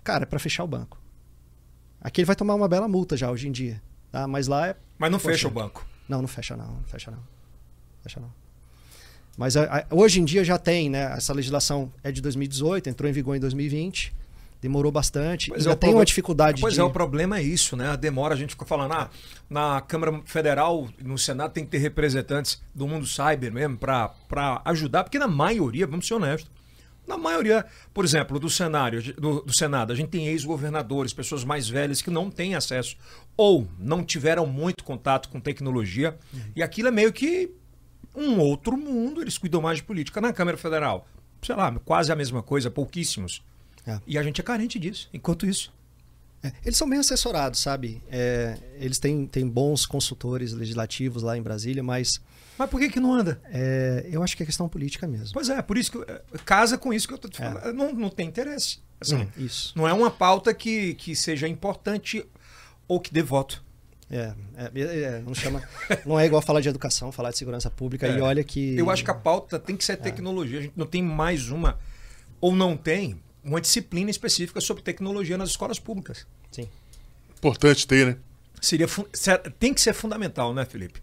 cara, 0.05 0.23
é 0.23 0.27
para 0.27 0.39
fechar 0.39 0.63
o 0.63 0.69
banco. 0.69 0.97
Aqui 2.01 2.21
ele 2.21 2.27
vai 2.27 2.37
tomar 2.37 2.55
uma 2.55 2.69
bela 2.69 2.87
multa 2.87 3.17
já 3.17 3.33
hoje 3.33 3.49
em 3.49 3.53
dia. 3.53 3.83
Tá? 4.13 4.29
Mas 4.29 4.47
lá 4.47 4.69
é. 4.69 4.77
Mas 4.97 5.11
não 5.11 5.19
poxa, 5.19 5.33
fecha 5.33 5.49
o 5.49 5.51
banco. 5.51 5.85
Não, 6.09 6.21
não 6.21 6.29
fecha 6.29 6.57
não, 6.57 6.69
não 6.69 6.85
fecha 6.85 7.11
não. 7.11 7.19
Fecha 8.01 8.21
não. 8.21 8.33
Mas 9.37 9.57
a, 9.57 9.65
a, 9.65 9.87
hoje 9.91 10.21
em 10.21 10.25
dia 10.25 10.45
já 10.45 10.57
tem, 10.57 10.89
né? 10.89 11.13
Essa 11.17 11.33
legislação 11.33 11.93
é 12.05 12.13
de 12.13 12.21
2018, 12.21 12.89
entrou 12.89 13.11
em 13.11 13.13
vigor 13.13 13.35
em 13.35 13.41
2020 13.41 14.15
demorou 14.65 14.91
bastante. 14.91 15.51
Pois 15.51 15.67
ainda 15.67 15.73
é, 15.73 15.77
tem 15.77 15.95
uma 15.95 16.07
dificuldade 16.07 16.63
Pois 16.63 16.73
de... 16.73 16.81
é, 16.81 16.83
o 16.83 16.89
problema 16.89 17.37
é 17.37 17.43
isso, 17.43 17.77
né? 17.77 17.91
A 17.91 17.97
demora, 17.97 18.33
a 18.33 18.37
gente 18.37 18.51
fica 18.51 18.65
falando, 18.65 18.93
ah, 18.93 19.11
na 19.49 19.83
Câmara 19.83 20.23
Federal, 20.25 20.89
no 21.03 21.19
Senado, 21.19 21.53
tem 21.53 21.67
que 21.67 21.71
ter 21.71 21.79
representantes 21.79 22.63
do 22.75 22.89
mundo 22.89 23.07
cyber 23.07 23.53
mesmo 23.53 23.77
para 23.77 24.63
ajudar, 24.65 25.05
porque 25.05 25.19
na 25.19 25.29
maioria, 25.29 25.87
vamos 25.87 26.07
ser 26.07 26.15
honestos, 26.15 26.51
na 27.07 27.19
maioria, 27.19 27.67
por 27.93 28.07
exemplo, 28.07 28.41
do 28.41 28.49
cenário 28.49 29.03
do, 29.21 29.43
do 29.43 29.55
Senado, 29.55 29.93
a 29.93 29.97
gente 29.97 30.09
tem 30.09 30.29
ex-governadores, 30.29 31.13
pessoas 31.13 31.45
mais 31.45 31.69
velhas 31.69 32.01
que 32.01 32.11
não 32.11 32.31
têm 32.31 32.55
acesso 32.55 32.97
ou 33.37 33.69
não 33.79 34.03
tiveram 34.03 34.47
muito 34.47 34.83
contato 34.83 35.29
com 35.29 35.39
tecnologia, 35.39 36.17
uhum. 36.33 36.41
e 36.57 36.63
aquilo 36.63 36.89
é 36.89 36.91
meio 36.91 37.13
que 37.13 37.51
um 38.17 38.41
outro 38.41 38.79
mundo, 38.79 39.21
eles 39.21 39.37
cuidam 39.37 39.61
mais 39.61 39.77
de 39.77 39.85
política. 39.85 40.23
Na 40.23 40.33
Câmara 40.33 40.57
Federal, 40.57 41.07
sei 41.43 41.55
lá, 41.55 41.71
quase 41.85 42.11
a 42.11 42.17
mesma 42.17 42.43
coisa, 42.43 42.71
pouquíssimos. 42.71 43.43
É. 43.87 44.01
E 44.07 44.19
a 44.19 44.23
gente 44.23 44.41
é 44.41 44.45
carente 44.45 44.79
disso, 44.79 45.09
enquanto 45.13 45.47
isso. 45.47 45.73
É, 46.45 46.53
eles 46.65 46.77
são 46.77 46.89
bem 46.89 46.99
assessorados, 46.99 47.61
sabe? 47.61 48.03
É, 48.11 48.59
eles 48.79 48.99
têm, 48.99 49.27
têm 49.27 49.49
bons 49.49 49.87
consultores 49.87 50.53
legislativos 50.53 51.23
lá 51.23 51.37
em 51.39 51.43
Brasília, 51.43 51.83
mas. 51.83 52.21
Mas 52.59 52.71
por 52.71 52.79
que, 52.79 52.91
que 52.91 53.01
não 53.01 53.13
anda? 53.13 53.41
É, 53.47 54.07
eu 54.11 54.23
acho 54.23 54.37
que 54.37 54.43
é 54.43 54.47
questão 54.47 54.69
política 54.69 55.07
mesmo. 55.07 55.33
Pois 55.33 55.49
é, 55.49 55.61
por 55.63 55.79
isso 55.79 55.91
que. 55.91 56.11
É, 56.11 56.23
casa 56.45 56.77
com 56.77 56.93
isso 56.93 57.09
que 57.09 57.15
eu 57.15 57.17
estou 57.17 57.31
te 57.31 57.39
falando. 57.39 57.73
Não, 57.73 57.93
não 57.95 58.11
tem 58.11 58.29
interesse. 58.29 58.79
Assim, 59.01 59.17
hum, 59.17 59.29
isso. 59.39 59.73
Não 59.75 59.89
é 59.89 59.93
uma 59.93 60.11
pauta 60.11 60.53
que, 60.53 60.95
que 60.95 61.17
seja 61.17 61.49
importante 61.49 62.25
ou 62.87 63.01
que 63.01 63.13
dê 63.13 63.23
voto. 63.23 63.65
É, 64.11 64.35
é, 64.57 64.81
é, 64.81 65.23
não 65.25 65.35
chama, 65.35 65.63
não 66.05 66.21
é 66.21 66.27
igual 66.27 66.43
falar 66.43 66.61
de 66.61 66.69
educação, 66.69 67.11
falar 67.11 67.31
de 67.31 67.39
segurança 67.39 67.71
pública 67.71 68.07
é. 68.07 68.19
e 68.19 68.21
olha 68.21 68.45
que. 68.45 68.77
Eu 68.77 68.91
acho 68.91 69.03
que 69.03 69.11
a 69.11 69.15
pauta 69.15 69.59
tem 69.59 69.77
que 69.77 69.85
ser 69.85 69.97
tecnologia. 69.97 70.59
A 70.59 70.63
gente 70.63 70.75
não 70.77 70.87
tem 70.87 71.03
mais 71.03 71.49
uma 71.49 71.79
ou 72.39 72.55
não 72.55 72.77
tem 72.77 73.19
uma 73.45 73.61
disciplina 73.61 74.11
específica 74.11 74.61
sobre 74.61 74.83
tecnologia 74.83 75.37
nas 75.37 75.51
escolas 75.51 75.79
públicas. 75.79 76.27
Sim. 76.51 76.69
Importante 77.37 77.87
ter, 77.87 78.07
né? 78.07 78.17
Seria 78.61 78.87
tem 79.59 79.75
que 79.75 79.81
ser 79.81 79.93
fundamental, 79.93 80.55
né, 80.55 80.65
Felipe? 80.65 81.03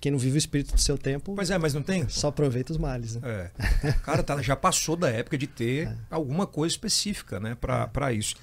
Quem 0.00 0.12
não 0.12 0.18
vive 0.18 0.36
o 0.36 0.38
espírito 0.38 0.74
do 0.74 0.80
seu 0.80 0.98
tempo. 0.98 1.34
Pois 1.34 1.50
é, 1.50 1.56
mas 1.56 1.72
não 1.72 1.82
tem. 1.82 2.08
Só 2.08 2.28
aproveita 2.28 2.72
os 2.72 2.78
males. 2.78 3.16
Né? 3.16 3.50
É. 3.82 3.92
Cara, 4.04 4.22
tá, 4.22 4.40
já 4.42 4.54
passou 4.54 4.96
da 4.96 5.08
época 5.08 5.38
de 5.38 5.46
ter 5.46 5.86
é. 5.88 5.96
alguma 6.10 6.46
coisa 6.46 6.74
específica 6.74 7.40
né, 7.40 7.54
para 7.54 8.12
é. 8.12 8.14
isso. 8.14 8.34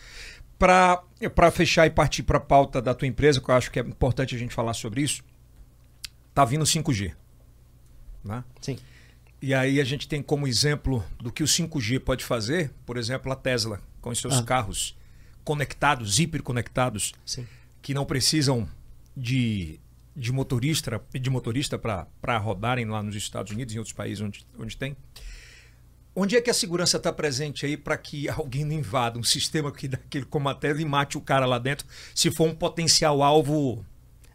Para 0.57 1.51
fechar 1.51 1.85
e 1.85 1.89
partir 1.89 2.23
para 2.23 2.37
a 2.37 2.41
pauta 2.41 2.81
da 2.81 2.93
tua 2.93 3.07
empresa, 3.07 3.41
que 3.41 3.49
eu 3.49 3.55
acho 3.55 3.69
que 3.69 3.79
é 3.79 3.83
importante 3.83 4.35
a 4.35 4.39
gente 4.39 4.53
falar 4.53 4.73
sobre 4.73 5.01
isso, 5.01 5.21
tá 6.33 6.45
vindo 6.45 6.63
5G. 6.63 7.13
Né? 8.23 8.43
Sim. 8.61 8.77
E 9.43 9.53
aí 9.53 9.81
a 9.81 9.83
gente 9.83 10.07
tem 10.07 10.23
como 10.23 10.47
exemplo 10.47 11.03
do 11.21 11.29
que 11.29 11.43
o 11.43 11.45
5G 11.45 11.99
pode 11.99 12.23
fazer, 12.23 12.71
por 12.85 12.95
exemplo, 12.95 13.29
a 13.29 13.35
Tesla, 13.35 13.81
com 13.99 14.09
os 14.09 14.17
seus 14.17 14.37
ah. 14.37 14.43
carros 14.43 14.97
conectados, 15.43 16.17
hiperconectados, 16.17 17.11
Sim. 17.25 17.45
que 17.81 17.93
não 17.93 18.05
precisam 18.05 18.65
de, 19.13 19.81
de 20.15 20.31
motorista 20.31 21.01
de 21.11 21.29
motorista 21.29 21.77
para 21.77 22.37
rodarem 22.37 22.85
lá 22.85 23.03
nos 23.03 23.17
Estados 23.17 23.51
Unidos 23.51 23.73
e 23.73 23.75
em 23.75 23.79
outros 23.79 23.93
países 23.93 24.21
onde, 24.21 24.47
onde 24.57 24.77
tem. 24.77 24.95
Onde 26.15 26.37
é 26.37 26.41
que 26.41 26.49
a 26.49 26.53
segurança 26.53 26.95
está 26.95 27.11
presente 27.11 27.65
aí 27.65 27.75
para 27.75 27.97
que 27.97 28.29
alguém 28.31 28.63
não 28.63 28.71
invada 28.71 29.19
um 29.19 29.23
sistema 29.23 29.73
que 29.73 29.89
daquele 29.89 30.23
como 30.23 30.47
a 30.47 30.55
Tesla 30.55 30.81
e 30.81 30.85
mate 30.85 31.17
o 31.17 31.21
cara 31.21 31.45
lá 31.45 31.59
dentro, 31.59 31.85
se 32.15 32.31
for 32.31 32.47
um 32.47 32.55
potencial 32.55 33.21
alvo? 33.21 33.85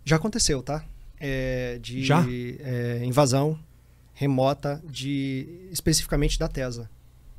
Já 0.05 0.17
aconteceu, 0.17 0.63
tá? 0.63 0.85
É, 1.19 1.79
de 1.81 2.05
Já? 2.05 2.23
É, 2.29 3.01
invasão 3.07 3.59
remota 4.19 4.83
de 4.85 5.47
especificamente 5.71 6.41
da 6.41 6.49
Tesla. 6.49 6.91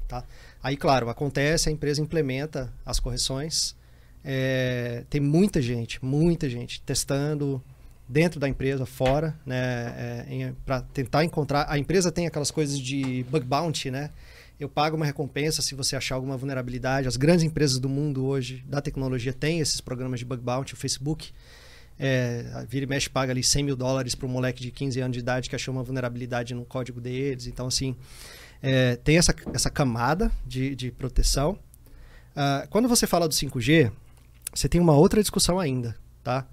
Tá? 0.07 0.23
Aí, 0.63 0.77
claro, 0.77 1.09
acontece, 1.09 1.67
a 1.67 1.71
empresa 1.71 2.01
implementa 2.01 2.73
as 2.85 3.01
correções. 3.01 3.75
É, 4.23 5.03
tem 5.09 5.19
muita 5.19 5.61
gente, 5.61 6.03
muita 6.03 6.49
gente 6.49 6.81
testando 6.81 7.61
dentro 8.07 8.39
da 8.39 8.47
empresa, 8.47 8.85
fora, 8.85 9.37
né, 9.45 10.23
é, 10.29 10.53
para 10.65 10.81
tentar 10.81 11.25
encontrar. 11.25 11.65
A 11.69 11.77
empresa 11.77 12.13
tem 12.13 12.25
aquelas 12.25 12.49
coisas 12.49 12.79
de 12.79 13.25
bug 13.29 13.45
bounty, 13.45 13.91
né? 13.91 14.09
Eu 14.57 14.69
pago 14.69 14.95
uma 14.95 15.05
recompensa 15.05 15.61
se 15.61 15.75
você 15.75 15.97
achar 15.97 16.15
alguma 16.15 16.37
vulnerabilidade. 16.37 17.09
As 17.09 17.17
grandes 17.17 17.43
empresas 17.43 17.77
do 17.77 17.89
mundo 17.89 18.25
hoje 18.25 18.63
da 18.67 18.81
tecnologia 18.81 19.33
têm 19.33 19.59
esses 19.59 19.81
programas 19.81 20.19
de 20.19 20.25
bug 20.25 20.41
bounty. 20.41 20.73
O 20.73 20.77
Facebook 20.77 21.31
é, 21.99 22.65
vira 22.67 22.85
e 22.85 22.87
mexe 22.87 23.09
paga 23.09 23.33
ali 23.33 23.43
100 23.43 23.63
mil 23.63 23.75
dólares 23.75 24.15
para 24.15 24.25
um 24.25 24.29
moleque 24.29 24.61
de 24.61 24.71
15 24.71 25.01
anos 25.01 25.13
de 25.13 25.19
idade 25.19 25.49
que 25.49 25.55
achou 25.55 25.73
uma 25.73 25.83
vulnerabilidade 25.83 26.55
no 26.55 26.63
código 26.63 27.01
deles. 27.01 27.45
Então, 27.45 27.67
assim, 27.67 27.95
é, 28.61 28.95
tem 28.95 29.17
essa, 29.17 29.35
essa 29.53 29.69
camada 29.69 30.31
de, 30.45 30.75
de 30.75 30.91
proteção. 30.91 31.59
Uh, 32.31 32.67
quando 32.69 32.87
você 32.87 33.05
fala 33.05 33.27
do 33.27 33.33
5G, 33.33 33.91
você 34.53 34.69
tem 34.69 34.79
uma 34.79 34.95
outra 34.95 35.21
discussão 35.21 35.59
ainda, 35.59 35.95
tá? 36.23 36.47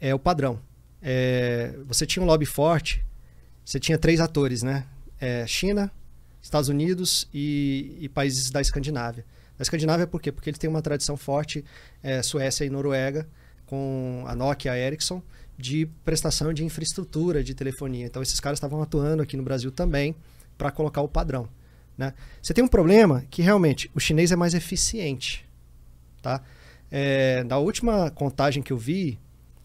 É 0.00 0.14
o 0.14 0.18
padrão. 0.18 0.60
É, 1.02 1.74
você 1.86 2.06
tinha 2.06 2.22
um 2.22 2.26
lobby 2.26 2.46
forte, 2.46 3.04
você 3.64 3.80
tinha 3.80 3.98
três 3.98 4.20
atores, 4.20 4.62
né? 4.62 4.86
É, 5.20 5.46
China, 5.46 5.90
Estados 6.40 6.68
Unidos 6.68 7.28
e, 7.32 7.96
e, 8.00 8.08
países 8.08 8.50
da 8.50 8.60
Escandinávia. 8.60 9.24
Da 9.56 9.62
Escandinávia 9.62 10.06
por 10.06 10.20
quê? 10.20 10.30
Porque 10.30 10.50
ele 10.50 10.56
tem 10.56 10.68
uma 10.68 10.82
tradição 10.82 11.16
forte, 11.16 11.64
é, 12.02 12.22
Suécia 12.22 12.64
e 12.64 12.70
Noruega, 12.70 13.26
com 13.66 14.24
a 14.26 14.34
Nokia 14.34 14.72
a 14.72 14.78
Ericsson 14.78 15.22
de 15.56 15.86
prestação 16.04 16.52
de 16.52 16.64
infraestrutura 16.64 17.42
de 17.42 17.54
telefonia. 17.54 18.06
Então 18.06 18.22
esses 18.22 18.40
caras 18.40 18.56
estavam 18.56 18.82
atuando 18.82 19.22
aqui 19.22 19.36
no 19.36 19.42
Brasil 19.42 19.70
também 19.70 20.14
para 20.58 20.70
colocar 20.70 21.00
o 21.00 21.08
padrão. 21.08 21.48
Né? 21.96 22.12
Você 22.42 22.52
tem 22.52 22.64
um 22.64 22.68
problema 22.68 23.24
que 23.30 23.42
realmente 23.42 23.90
o 23.94 24.00
chinês 24.00 24.32
é 24.32 24.36
mais 24.36 24.54
eficiente. 24.54 25.44
Tá? 26.20 26.42
É, 26.90 27.44
na 27.44 27.58
última 27.58 28.10
contagem 28.10 28.62
que 28.62 28.72
eu 28.72 28.78
vi, 28.78 29.18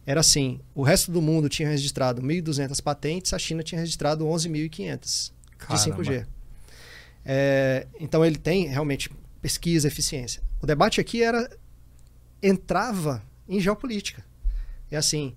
era 0.06 0.20
assim: 0.20 0.60
o 0.74 0.84
resto 0.84 1.12
do 1.12 1.22
mundo 1.22 1.50
tinha 1.50 1.70
registrado 1.70 2.22
1.200 2.22 2.82
patentes, 2.82 3.34
a 3.34 3.40
China 3.40 3.64
tinha 3.64 3.80
registrado 3.80 4.26
11.500 4.26 5.32
de 5.70 5.76
5G. 5.76 6.26
É, 7.26 7.88
então 8.00 8.26
ele 8.26 8.38
tem 8.38 8.68
realmente 8.68 9.10
pesquisa, 9.42 9.88
eficiência. 9.88 10.42
O 10.62 10.66
debate 10.66 11.00
aqui 11.00 11.22
era 11.22 11.50
entrava 12.42 13.22
em 13.50 13.60
geopolítica. 13.60 14.24
É 14.92 14.98
assim, 14.98 15.36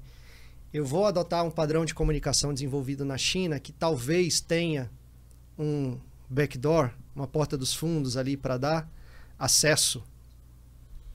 eu 0.72 0.84
vou 0.84 1.06
adotar 1.06 1.44
um 1.44 1.50
padrão 1.50 1.84
de 1.84 1.94
comunicação 1.94 2.52
desenvolvido 2.52 3.04
na 3.04 3.18
China 3.18 3.58
que 3.58 3.72
talvez 3.72 4.40
tenha 4.40 4.90
um 5.58 5.98
backdoor, 6.28 6.90
uma 7.14 7.26
porta 7.26 7.56
dos 7.56 7.74
fundos 7.74 8.16
ali 8.16 8.36
para 8.36 8.56
dar 8.56 8.90
acesso. 9.38 10.02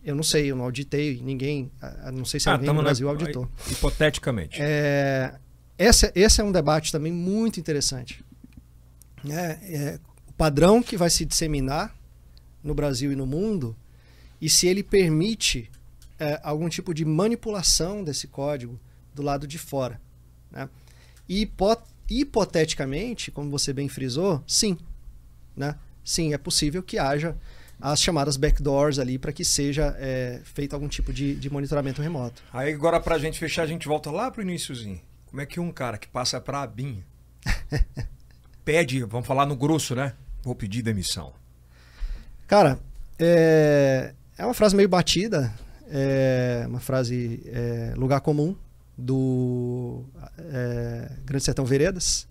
Eu 0.03 0.15
não 0.15 0.23
sei, 0.23 0.51
eu 0.51 0.55
não 0.55 0.65
auditei, 0.65 1.19
ninguém, 1.21 1.71
não 2.13 2.23
sei 2.23 2.39
se 2.39 2.49
ah, 2.49 2.53
alguém 2.53 2.71
no 2.71 2.81
Brasil 2.81 3.07
na... 3.07 3.13
auditou. 3.13 3.49
Hipoteticamente. 3.69 4.59
É, 4.61 5.35
esse, 5.77 6.11
esse 6.15 6.41
é 6.41 6.43
um 6.43 6.51
debate 6.51 6.91
também 6.91 7.11
muito 7.11 7.59
interessante. 7.59 8.23
É, 9.27 9.35
é, 9.35 9.99
o 10.27 10.33
padrão 10.33 10.81
que 10.81 10.95
vai 10.95 11.09
se 11.09 11.25
disseminar 11.25 11.95
no 12.63 12.73
Brasil 12.73 13.11
e 13.11 13.15
no 13.15 13.25
mundo 13.25 13.75
e 14.39 14.49
se 14.49 14.67
ele 14.67 14.83
permite 14.83 15.69
é, 16.19 16.39
algum 16.43 16.69
tipo 16.69 16.93
de 16.93 17.05
manipulação 17.05 18.03
desse 18.03 18.27
código 18.27 18.79
do 19.13 19.21
lado 19.21 19.47
de 19.47 19.57
fora. 19.57 19.99
Né? 20.51 20.69
E 21.27 21.49
hipoteticamente, 22.09 23.31
como 23.31 23.49
você 23.49 23.73
bem 23.73 23.89
frisou, 23.89 24.43
sim. 24.47 24.77
Né? 25.55 25.75
Sim, 26.03 26.33
é 26.33 26.37
possível 26.37 26.81
que 26.81 26.97
haja 26.97 27.35
as 27.79 28.01
chamadas 28.01 28.37
backdoors 28.37 28.97
ali 28.97 29.19
para 29.19 29.31
que 29.31 29.45
seja 29.45 29.95
é, 29.99 30.41
feito 30.43 30.73
algum 30.73 30.87
tipo 30.87 31.13
de, 31.13 31.35
de 31.35 31.49
monitoramento 31.49 32.01
remoto. 32.01 32.41
Aí 32.51 32.73
agora 32.73 32.99
para 32.99 33.15
a 33.15 33.19
gente 33.19 33.37
fechar, 33.37 33.63
a 33.63 33.67
gente 33.67 33.87
volta 33.87 34.09
lá 34.09 34.31
para 34.31 34.39
o 34.39 34.43
iníciozinho. 34.43 34.99
Como 35.27 35.41
é 35.41 35.45
que 35.45 35.59
um 35.59 35.71
cara 35.71 35.97
que 35.97 36.07
passa 36.07 36.39
para 36.41 36.61
a 36.61 36.67
BIM 36.67 37.03
pede, 38.65 39.03
vamos 39.03 39.27
falar 39.27 39.45
no 39.45 39.55
grosso, 39.55 39.95
né? 39.95 40.13
Vou 40.41 40.55
pedir 40.55 40.81
demissão. 40.81 41.33
Cara, 42.47 42.79
é, 43.19 44.13
é 44.37 44.45
uma 44.45 44.53
frase 44.53 44.75
meio 44.75 44.89
batida, 44.89 45.53
é 45.89 46.65
uma 46.67 46.79
frase 46.79 47.41
é, 47.47 47.93
lugar 47.95 48.21
comum 48.21 48.55
do 48.97 50.03
é, 50.37 51.11
Grande 51.25 51.43
Sertão 51.43 51.65
Veredas, 51.65 52.27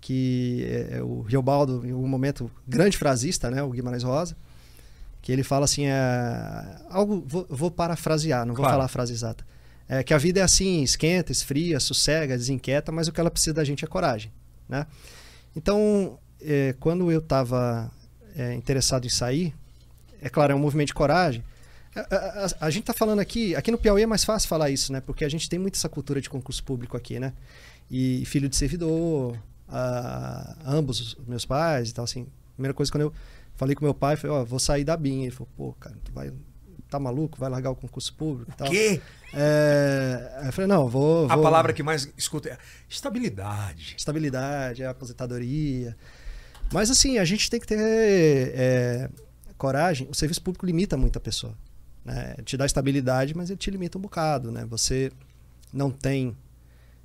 que 0.00 0.64
é, 0.68 0.98
é 0.98 1.02
o 1.02 1.20
Riobaldo, 1.22 1.86
em 1.86 1.90
algum 1.92 2.08
momento, 2.08 2.50
grande 2.66 2.96
frasista, 2.96 3.50
né, 3.50 3.62
o 3.62 3.70
Guimarães 3.70 4.02
Rosa, 4.02 4.36
que 5.20 5.30
ele 5.32 5.42
fala 5.42 5.64
assim, 5.64 5.86
é, 5.86 6.76
algo, 6.88 7.22
vou, 7.26 7.46
vou 7.48 7.70
parafrasear, 7.70 8.46
não 8.46 8.54
vou 8.54 8.62
Claro. 8.62 8.74
falar 8.74 8.84
a 8.86 8.88
frase 8.88 9.12
exata, 9.12 9.44
é 9.88 10.02
que 10.02 10.14
a 10.14 10.18
vida 10.18 10.40
é 10.40 10.42
assim, 10.42 10.82
esquenta, 10.82 11.32
esfria, 11.32 11.78
sossega, 11.80 12.36
desinquieta, 12.36 12.90
mas 12.92 13.08
o 13.08 13.12
que 13.12 13.20
ela 13.20 13.30
precisa 13.30 13.54
da 13.54 13.64
gente 13.64 13.84
é 13.84 13.88
coragem, 13.88 14.32
né? 14.68 14.86
Então, 15.56 16.18
é, 16.40 16.74
quando 16.78 17.10
eu 17.10 17.18
estava 17.20 17.90
interessado 18.56 19.04
em 19.04 19.10
sair, 19.10 19.52
é 20.22 20.28
claro, 20.28 20.52
é 20.52 20.54
um 20.54 20.60
movimento 20.60 20.88
de 20.88 20.94
coragem. 20.94 21.42
A, 22.10 22.14
a- 22.14 22.46
a- 22.46 22.66
a 22.66 22.70
gente 22.70 22.82
está 22.82 22.92
falando 22.94 23.20
aqui, 23.20 23.54
aqui 23.56 23.70
no 23.70 23.78
Piauí 23.78 24.02
é 24.02 24.06
mais 24.06 24.24
fácil 24.24 24.48
falar 24.48 24.70
isso, 24.70 24.92
né? 24.92 25.00
Porque 25.00 25.24
a 25.24 25.28
gente 25.28 25.48
tem 25.48 25.58
muito 25.58 25.76
essa 25.76 25.88
cultura 25.88 26.20
de 26.20 26.28
concurso 26.30 26.62
público 26.64 26.96
aqui, 26.96 27.18
né? 27.18 27.32
E 27.90 28.24
filho 28.26 28.48
de 28.48 28.56
servidor, 28.56 29.36
a- 29.68 30.56
ambos 30.64 31.00
os 31.18 31.26
meus 31.26 31.44
pais 31.44 31.90
e 31.90 31.94
tal, 31.94 32.04
assim. 32.04 32.26
Primeira 32.54 32.74
coisa, 32.74 32.90
quando 32.90 33.02
eu 33.02 33.12
falei 33.56 33.74
com 33.74 33.84
meu 33.84 33.94
pai, 33.94 34.16
foi, 34.16 34.28
ó, 34.30 34.44
vou 34.44 34.58
sair 34.58 34.84
da 34.84 34.96
BIM. 34.96 35.22
Ele 35.22 35.30
falou, 35.30 35.48
pô, 35.56 35.72
cara, 35.74 35.96
tu 36.04 36.12
vai, 36.12 36.32
tá 36.90 36.98
maluco? 36.98 37.38
Vai 37.38 37.48
largar 37.50 37.70
o 37.70 37.76
concurso 37.76 38.12
público 38.14 38.50
e 38.50 38.54
tal. 38.54 38.68
Que? 38.70 39.00
É, 39.32 40.32
aí 40.40 40.46
eu 40.48 40.52
falei, 40.52 40.68
não, 40.68 40.88
vou... 40.88 41.30
A 41.30 41.34
vou- 41.34 41.42
palavra 41.44 41.72
que 41.72 41.82
mais 41.82 42.08
escuta 42.16 42.48
é 42.48 42.58
estabilidade. 42.88 43.94
estabilidade, 43.96 44.82
a 44.84 44.90
aposentadoria. 44.90 45.96
Mas 46.72 46.90
assim, 46.90 47.18
a 47.18 47.24
gente 47.24 47.48
tem 47.48 47.58
que 47.60 47.66
ter 47.66 47.78
é, 47.78 49.08
coragem. 49.56 50.06
O 50.10 50.14
serviço 50.14 50.42
público 50.42 50.66
limita 50.66 50.96
muito 50.96 51.16
a 51.16 51.20
pessoa. 51.20 51.54
Né? 52.08 52.36
Te 52.42 52.56
dá 52.56 52.64
estabilidade, 52.64 53.36
mas 53.36 53.50
ele 53.50 53.58
te 53.58 53.70
limita 53.70 53.98
um 53.98 54.00
bocado. 54.00 54.50
Né? 54.50 54.64
Você 54.66 55.12
não 55.72 55.90
tem, 55.90 56.34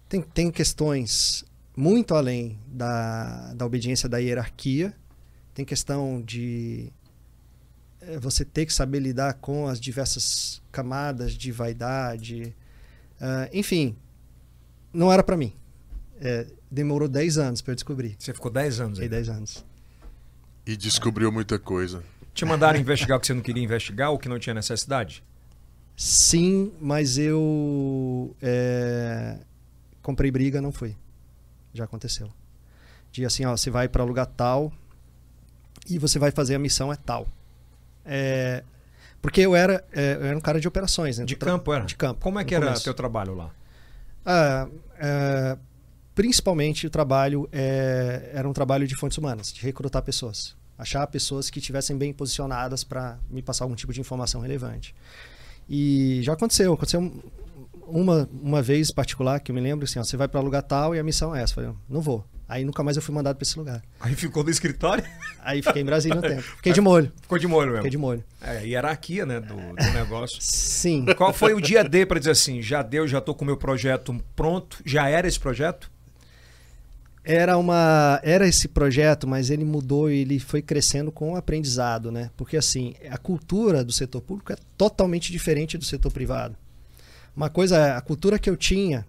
tem. 0.08 0.22
Tem 0.22 0.50
questões 0.50 1.44
muito 1.76 2.16
além 2.16 2.58
da, 2.68 3.54
da 3.54 3.66
obediência 3.66 4.08
da 4.08 4.18
hierarquia. 4.18 4.94
Tem 5.54 5.66
questão 5.66 6.22
de 6.22 6.92
é, 8.02 8.18
você 8.18 8.46
ter 8.46 8.66
que 8.66 8.74
saber 8.74 9.00
lidar 9.00 9.34
com 9.36 9.68
as 9.68 9.80
diversas 9.80 10.62
camadas 10.72 11.34
de 11.34 11.52
vaidade. 11.52 12.56
Ah, 13.20 13.50
enfim, 13.52 13.96
não 14.94 15.12
era 15.12 15.22
para 15.22 15.36
mim. 15.36 15.54
É, 16.22 16.48
demorou 16.72 17.10
10 17.10 17.38
anos 17.38 17.62
para 17.62 17.72
eu 17.72 17.76
descobrir. 17.76 18.16
Você 18.18 18.34
ficou 18.34 18.50
10 18.50 18.80
anos 18.80 19.00
aí. 19.00 19.10
10 19.10 19.30
anos. 19.30 19.66
E 20.66 20.78
descobriu 20.78 21.30
muita 21.32 21.60
coisa. 21.60 22.02
Te 22.34 22.46
mandaram 22.46 22.80
investigar 22.80 23.18
o 23.18 23.22
que 23.22 23.28
você 23.28 23.34
não 23.34 23.42
queria 23.42 23.64
investigar 23.64 24.12
ou 24.12 24.18
que 24.18 24.28
não 24.28 24.40
tinha 24.40 24.54
necessidade? 24.54 25.24
Sim, 25.96 26.74
mas 26.82 27.18
eu 27.18 28.36
é, 28.42 29.38
comprei 30.02 30.32
briga, 30.32 30.60
não 30.62 30.72
fui. 30.72 30.96
Já 31.74 31.84
aconteceu. 31.84 32.32
De 33.12 33.26
assim, 33.26 33.46
ó, 33.46 33.56
você 33.56 33.70
vai 33.70 33.88
para 33.88 34.04
lugar 34.04 34.26
tal 34.26 34.74
e 35.88 36.00
você 36.00 36.18
vai 36.18 36.32
fazer 36.32 36.56
a 36.56 36.60
missão 36.60 36.92
é 36.92 36.96
tal. 36.96 37.28
É, 38.04 38.64
porque 39.22 39.42
eu 39.42 39.56
era, 39.56 39.86
é, 39.92 40.16
eu 40.16 40.26
era 40.26 40.38
um 40.38 40.42
cara 40.42 40.60
de 40.60 40.68
operações, 40.68 41.20
né? 41.20 41.26
De 41.26 41.36
campo 41.36 41.72
era? 41.72 41.86
De 41.86 41.96
campo. 41.96 42.20
Como 42.20 42.40
é 42.40 42.44
que 42.44 42.56
era 42.56 42.66
começo. 42.66 42.84
teu 42.84 42.94
trabalho 42.94 43.36
lá? 43.36 43.52
Ah, 44.26 44.68
é, 44.98 45.58
principalmente 46.16 46.88
o 46.88 46.90
trabalho 46.90 47.48
é, 47.52 48.32
era 48.34 48.50
um 48.50 48.54
trabalho 48.54 48.88
de 48.88 48.96
fontes 48.96 49.18
humanas, 49.18 49.54
de 49.54 49.62
recrutar 49.62 50.02
pessoas. 50.02 50.56
Achar 50.84 51.08
pessoas 51.08 51.50
que 51.50 51.60
estivessem 51.60 51.98
bem 51.98 52.12
posicionadas 52.14 52.84
para 52.84 53.18
me 53.30 53.42
passar 53.42 53.64
algum 53.64 53.74
tipo 53.76 53.94
de 53.94 54.02
informação 54.02 54.42
relevante. 54.42 54.94
E 55.70 56.20
já 56.24 56.34
aconteceu, 56.34 56.74
aconteceu 56.74 57.00
um- 57.00 57.22
uma, 57.88 58.30
uma 58.42 58.62
vez 58.62 58.92
particular 58.92 59.40
que 59.40 59.50
eu 59.52 59.56
me 59.56 59.62
lembro 59.62 59.86
assim, 59.86 59.98
ó, 60.00 60.04
você 60.04 60.18
vai 60.18 60.28
para 60.28 60.40
lugar 60.42 60.62
tal 60.62 60.94
e 60.96 61.00
a 61.00 61.04
missão 61.04 61.36
é 61.36 61.42
essa. 61.42 61.52
Eu 61.54 61.56
falei, 61.56 61.72
não 61.90 62.02
vou. 62.02 62.26
Aí 62.50 62.66
nunca 62.66 62.84
mais 62.84 62.98
eu 62.98 63.02
fui 63.02 63.16
mandado 63.16 63.38
para 63.38 63.44
esse 63.44 63.58
lugar. 63.58 63.82
Aí 64.00 64.14
ficou 64.14 64.44
no 64.44 64.50
escritório? 64.50 65.04
Aí 65.40 65.62
fiquei 65.62 65.82
em 65.82 65.86
Brasília 65.86 66.18
um 66.18 66.22
tempo. 66.22 66.42
Fiquei 66.42 66.74
de 66.74 66.82
molho. 66.82 67.12
Ficou 67.22 67.40
de 67.40 67.48
molho 67.48 67.68
Fiquei 67.70 67.84
mesmo. 67.84 67.92
de 67.92 67.98
molho. 67.98 68.24
É, 68.42 68.66
hierarquia, 68.68 69.26
né, 69.26 69.40
do, 69.40 69.56
do 69.56 69.92
negócio. 69.94 70.38
Sim. 70.42 71.06
Qual 71.18 71.32
foi 71.34 71.54
o 71.54 71.62
dia 71.62 71.82
D 71.84 72.06
para 72.06 72.20
dizer 72.20 72.32
assim, 72.32 72.62
já 72.62 72.84
deu, 72.84 73.08
já 73.08 73.22
tô 73.22 73.34
com 73.34 73.44
o 73.44 73.48
meu 73.48 73.56
projeto 73.58 74.14
pronto? 74.36 74.80
Já 74.86 75.08
era 75.08 75.26
esse 75.28 75.40
projeto? 75.40 75.90
Era 77.24 77.58
uma 77.58 78.20
era 78.22 78.48
esse 78.48 78.68
projeto, 78.68 79.26
mas 79.26 79.50
ele 79.50 79.64
mudou 79.64 80.12
e 80.12 80.20
ele 80.20 80.40
foi 80.40 80.62
crescendo 80.62 81.12
com 81.12 81.34
o 81.34 81.36
aprendizado, 81.38 82.12
né? 82.12 82.30
Porque 82.36 82.58
assim, 82.58 82.94
a 83.10 83.18
cultura 83.18 83.84
do 83.84 83.94
setor 83.94 84.22
público 84.22 84.52
é 84.52 84.58
totalmente 84.78 85.32
diferente 85.32 85.78
do 85.78 85.86
setor 85.86 86.12
privado. 86.12 86.56
Uma 87.36 87.50
coisa 87.50 87.78
é 87.78 87.92
a 87.92 88.02
cultura 88.02 88.38
que 88.38 88.50
eu 88.50 88.58
tinha, 88.58 89.06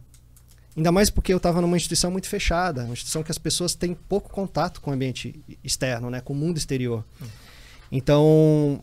ainda 0.77 0.93
mais 0.93 1.11
porque 1.11 1.33
eu 1.33 1.37
estava 1.39 1.61
numa 1.61 1.77
instituição 1.77 2.11
muito 2.11 2.29
fechada, 2.29 2.85
uma 2.85 2.93
instituição 2.93 3.23
que 3.23 3.31
as 3.31 3.39
pessoas 3.39 3.75
têm 3.75 3.95
pouco 3.95 4.31
contato 4.31 4.81
com 4.81 4.91
o 4.91 4.95
ambiente 4.95 5.35
externo, 5.63 6.09
né, 6.09 6.21
com 6.21 6.33
o 6.33 6.37
mundo 6.37 6.57
exterior. 6.57 7.05
Então, 7.91 8.81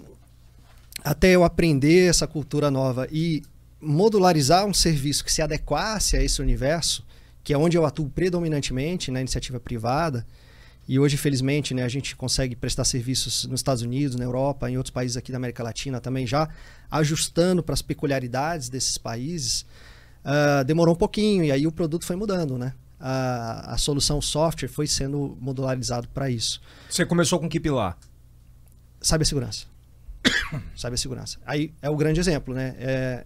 até 1.03 1.31
eu 1.31 1.43
aprender 1.43 2.09
essa 2.09 2.27
cultura 2.27 2.69
nova 2.69 3.07
e 3.11 3.41
modularizar 3.81 4.65
um 4.65 4.73
serviço 4.73 5.25
que 5.25 5.31
se 5.31 5.41
adequasse 5.41 6.15
a 6.15 6.23
esse 6.23 6.41
universo, 6.41 7.03
que 7.43 7.53
é 7.53 7.57
onde 7.57 7.77
eu 7.77 7.85
atuo 7.85 8.09
predominantemente 8.09 9.11
na 9.11 9.19
iniciativa 9.19 9.59
privada, 9.59 10.25
e 10.87 10.99
hoje, 10.99 11.15
felizmente, 11.15 11.73
né, 11.73 11.83
a 11.83 11.87
gente 11.87 12.15
consegue 12.15 12.55
prestar 12.55 12.83
serviços 12.83 13.45
nos 13.45 13.59
Estados 13.59 13.83
Unidos, 13.83 14.15
na 14.15 14.25
Europa, 14.25 14.69
em 14.69 14.77
outros 14.77 14.91
países 14.91 15.15
aqui 15.15 15.31
da 15.31 15.37
América 15.37 15.63
Latina 15.63 16.01
também, 16.01 16.25
já 16.27 16.49
ajustando 16.89 17.63
para 17.63 17.73
as 17.73 17.81
peculiaridades 17.81 18.67
desses 18.67 18.97
países. 18.97 19.65
Ah, 20.23 20.63
demorou 20.63 20.93
um 20.93 20.97
pouquinho, 20.97 21.43
e 21.43 21.51
aí 21.51 21.65
o 21.65 21.71
produto 21.71 22.05
foi 22.05 22.15
mudando, 22.15 22.57
né? 22.57 22.73
A, 22.99 23.73
a 23.73 23.77
solução 23.77 24.21
software 24.21 24.67
foi 24.69 24.85
sendo 24.85 25.37
modularizado 25.41 26.07
para 26.09 26.29
isso. 26.29 26.61
Você 26.89 27.05
começou 27.05 27.39
com 27.39 27.49
que 27.49 27.59
pilar? 27.59 27.97
Cibersegurança. 29.01 29.65
Cibersegurança. 30.75 31.39
Aí 31.45 31.73
é 31.81 31.89
o 31.89 31.95
grande 31.95 32.19
exemplo, 32.19 32.53
né? 32.53 32.75
É, 32.77 33.25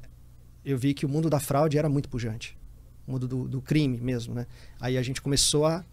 eu 0.63 0.77
vi 0.77 0.93
que 0.93 1.05
o 1.05 1.09
mundo 1.09 1.29
da 1.29 1.41
fraude 1.41 1.77
era 1.77 1.89
muito 1.89 2.07
pujante. 2.07 2.57
Mundo 3.07 3.27
do, 3.27 3.47
do 3.47 3.61
crime 3.61 3.99
mesmo, 3.99 4.33
né? 4.33 4.47
Aí 4.79 4.97
a 4.97 5.01
gente 5.01 5.21
começou 5.21 5.65
a 5.65 5.85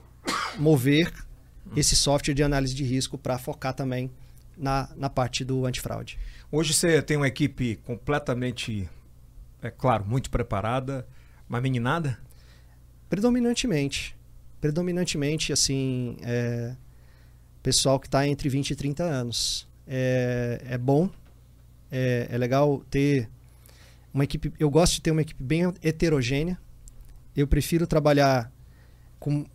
mover 0.58 1.12
esse 1.76 1.94
software 1.94 2.34
de 2.34 2.42
análise 2.42 2.74
de 2.74 2.84
risco 2.84 3.16
para 3.18 3.38
focar 3.38 3.74
também 3.74 4.10
na, 4.56 4.88
na 4.96 5.10
parte 5.10 5.44
do 5.44 5.66
antifraude. 5.66 6.18
Hoje 6.50 6.74
você 6.74 7.00
tem 7.00 7.16
uma 7.16 7.28
equipe 7.28 7.76
completamente, 7.76 8.88
é 9.62 9.70
claro, 9.70 10.04
muito 10.06 10.30
preparada, 10.30 11.06
mas 11.48 11.62
meninada? 11.62 12.18
Predominantemente. 13.08 14.16
Predominantemente, 14.60 15.52
assim, 15.52 16.16
é, 16.22 16.76
pessoal 17.62 17.98
que 17.98 18.06
está 18.06 18.26
entre 18.26 18.48
20 18.48 18.70
e 18.70 18.76
30 18.76 19.02
anos. 19.02 19.68
É, 19.86 20.60
é 20.64 20.78
bom, 20.78 21.10
é, 21.90 22.28
é 22.30 22.38
legal 22.38 22.82
ter 22.90 23.28
uma 24.12 24.24
equipe. 24.24 24.52
Eu 24.58 24.70
gosto 24.70 24.94
de 24.94 25.02
ter 25.02 25.10
uma 25.10 25.22
equipe 25.22 25.42
bem 25.42 25.64
heterogênea. 25.82 26.58
Eu 27.36 27.46
prefiro 27.46 27.86
trabalhar 27.86 28.50
com. 29.18 29.46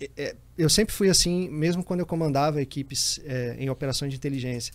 é, 0.00 0.10
é, 0.16 0.36
eu 0.56 0.68
sempre 0.68 0.94
fui 0.94 1.08
assim, 1.08 1.48
mesmo 1.48 1.82
quando 1.82 2.00
eu 2.00 2.06
comandava 2.06 2.60
equipes 2.60 3.20
é, 3.24 3.56
em 3.58 3.70
operações 3.70 4.10
de 4.10 4.16
inteligência. 4.16 4.74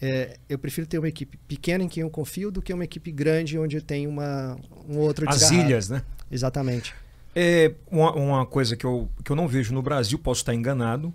É, 0.00 0.36
eu 0.48 0.58
prefiro 0.58 0.86
ter 0.86 0.98
uma 0.98 1.08
equipe 1.08 1.38
pequena 1.48 1.82
em 1.82 1.88
quem 1.88 2.02
eu 2.02 2.10
confio 2.10 2.50
do 2.50 2.60
que 2.60 2.72
uma 2.72 2.84
equipe 2.84 3.10
grande 3.10 3.58
onde 3.58 3.76
eu 3.76 3.82
tenho 3.82 4.10
uma, 4.10 4.58
um 4.86 4.98
outro 4.98 5.26
As 5.28 5.38
desgarrado. 5.38 5.68
ilhas, 5.68 5.88
né? 5.88 6.02
Exatamente. 6.30 6.94
É 7.34 7.72
uma, 7.90 8.12
uma 8.14 8.46
coisa 8.46 8.76
que 8.76 8.84
eu, 8.84 9.08
que 9.24 9.30
eu 9.30 9.36
não 9.36 9.48
vejo 9.48 9.72
no 9.72 9.82
Brasil, 9.82 10.18
posso 10.18 10.40
estar 10.40 10.54
enganado, 10.54 11.12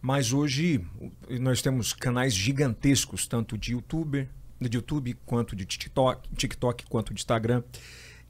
mas 0.00 0.32
hoje 0.32 0.84
nós 1.28 1.60
temos 1.60 1.92
canais 1.92 2.34
gigantescos, 2.34 3.26
tanto 3.26 3.58
de 3.58 3.72
YouTube, 3.72 4.28
de 4.60 4.76
YouTube 4.76 5.16
quanto 5.26 5.56
de 5.56 5.64
TikTok, 5.64 6.28
TikTok 6.36 6.86
quanto 6.86 7.12
de 7.14 7.20
Instagram. 7.20 7.62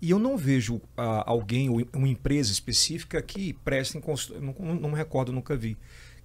E 0.01 0.11
eu 0.11 0.19
não 0.19 0.37
vejo 0.37 0.81
ah, 0.97 1.25
alguém 1.27 1.69
ou 1.69 1.83
uma 1.95 2.09
empresa 2.09 2.51
específica 2.51 3.21
que 3.21 3.53
preste, 3.53 4.01
não, 4.41 4.75
não 4.75 4.91
me 4.91 4.97
recordo, 4.97 5.33
nunca 5.33 5.55
vi, 5.55 5.77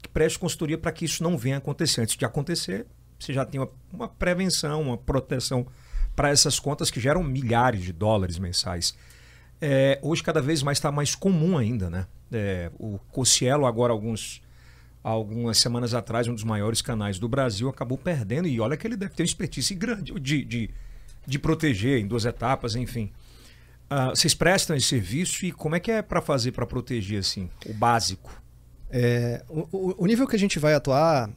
que 0.02 0.08
preste 0.08 0.40
consultoria 0.40 0.78
para 0.78 0.92
que 0.92 1.04
isso 1.04 1.22
não 1.22 1.38
venha 1.38 1.58
acontecer. 1.58 2.02
Antes 2.02 2.16
de 2.16 2.26
acontecer, 2.26 2.86
você 3.20 3.34
já 3.34 3.46
tem 3.46 3.60
uma, 3.60 3.70
uma 3.92 4.08
prevenção, 4.08 4.82
uma 4.82 4.98
proteção 4.98 5.68
para 6.16 6.30
essas 6.30 6.60
contas 6.60 6.90
que 6.90 7.00
geram 7.00 7.24
milhares 7.24 7.82
de 7.82 7.92
dólares 7.92 8.40
mensais. 8.40 8.96
É, 9.60 10.00
hoje 10.02 10.24
cada 10.24 10.42
vez 10.42 10.64
mais 10.64 10.78
está 10.78 10.92
mais 10.92 11.16
comum 11.16 11.58
ainda, 11.58 11.90
né? 11.90 12.08
É, 12.32 12.72
o 12.80 12.98
Cocielo, 13.12 13.66
agora, 13.66 13.92
alguns, 13.92 14.42
algumas 15.04 15.58
semanas 15.58 15.94
atrás, 15.94 16.28
um 16.28 16.34
dos 16.34 16.44
maiores 16.44 16.82
canais 16.82 17.20
do 17.20 17.28
Brasil, 17.28 17.68
acabou 17.70 17.98
perdendo. 17.98 18.48
E 18.48 18.60
olha 18.60 18.78
que 18.78 18.88
ele 18.88 18.96
deve 18.96 19.14
ter 19.14 19.24
uma 19.24 19.28
expertise 19.28 19.74
grande 19.76 20.14
de, 20.20 20.46
de, 20.46 20.70
de 21.26 21.40
proteger 21.40 22.00
em 22.00 22.08
duas 22.08 22.26
etapas, 22.26 22.76
enfim. 22.76 23.12
Uh, 23.86 24.16
vocês 24.16 24.34
prestam 24.34 24.76
esse 24.76 24.88
serviço 24.88 25.46
e 25.46 25.52
como 25.52 25.76
é 25.76 25.80
que 25.80 25.92
é 25.92 26.02
para 26.02 26.22
fazer 26.22 26.52
para 26.52 26.66
proteger 26.66 27.20
assim 27.20 27.50
o 27.68 27.74
básico? 27.74 28.42
É, 28.90 29.44
o, 29.48 30.04
o, 30.04 30.06
nível 30.08 30.28
que 30.28 30.36
a 30.36 30.40
gente 30.40 30.58
vai 30.58 30.74
atuar, 30.74 31.30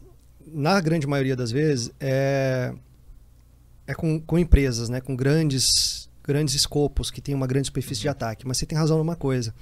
na 0.47 0.81
grande 0.81 1.07
maioria 1.07 1.35
das 1.35 1.51
vezes, 1.51 1.91
é, 1.99 2.73
é 3.87 3.95
com, 3.95 4.21
com 4.21 4.39
empresas, 4.39 4.89
né, 4.89 5.01
com 5.01 5.17
grandes, 5.17 6.09
grandes 6.23 6.55
escopos 6.55 7.11
que 7.11 7.21
tem 7.21 7.35
uma 7.35 7.47
grande 7.47 7.67
superfície 7.67 8.03
de 8.03 8.09
ataque. 8.09 8.47
Mas 8.47 8.59
você 8.59 8.67
tem 8.67 8.79
razão 8.79 8.97
numa 8.97 9.17
coisa: 9.17 9.55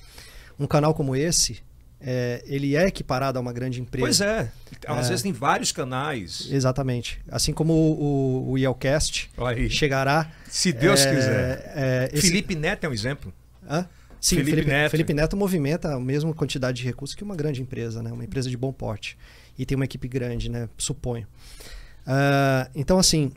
um 0.59 0.67
canal 0.67 0.95
como 0.95 1.17
esse, 1.17 1.63
é, 2.01 2.43
ele 2.47 2.77
é 2.77 2.87
equiparado 2.87 3.39
a 3.39 3.43
uma 3.43 3.53
grande 3.53 3.81
empresa. 3.81 4.05
Pois 4.05 4.21
é. 4.21 4.53
Às 4.87 5.07
é, 5.07 5.09
vezes 5.09 5.23
tem 5.23 5.33
vários 5.33 5.73
canais. 5.73 6.49
Exatamente. 6.51 7.21
Assim 7.31 7.53
como 7.53 7.73
o, 7.73 8.49
o, 8.49 8.51
o 8.53 8.59
Yelcast 8.59 9.31
chegará. 9.71 10.31
Se 10.49 10.73
Deus 10.73 11.01
é, 11.01 11.15
quiser. 11.15 11.73
É, 11.75 12.11
esse... 12.13 12.29
Felipe 12.29 12.55
Neto 12.55 12.85
é 12.85 12.89
um 12.89 12.93
exemplo. 12.93 13.33
Hã? 13.69 13.89
Sim, 14.21 14.37
Felipe, 14.37 14.51
Felipe, 14.51 14.71
Neto. 14.71 14.91
Felipe 14.91 15.15
Neto 15.15 15.37
movimenta 15.37 15.95
a 15.95 16.01
mesma 16.01 16.35
quantidade 16.35 16.79
de 16.79 16.85
recursos 16.85 17.15
que 17.15 17.23
uma 17.23 17.37
grande 17.37 17.63
empresa, 17.63 18.03
né? 18.03 18.11
uma 18.13 18.25
empresa 18.25 18.51
de 18.51 18.57
bom 18.57 18.73
porte. 18.73 19.17
E 19.59 19.65
tem 19.65 19.77
uma 19.77 19.85
equipe 19.85 20.09
grande, 20.09 20.51
né? 20.51 20.69
suponho. 20.77 21.27
Uh, 22.07 22.71
então, 22.75 22.99
assim, 22.99 23.33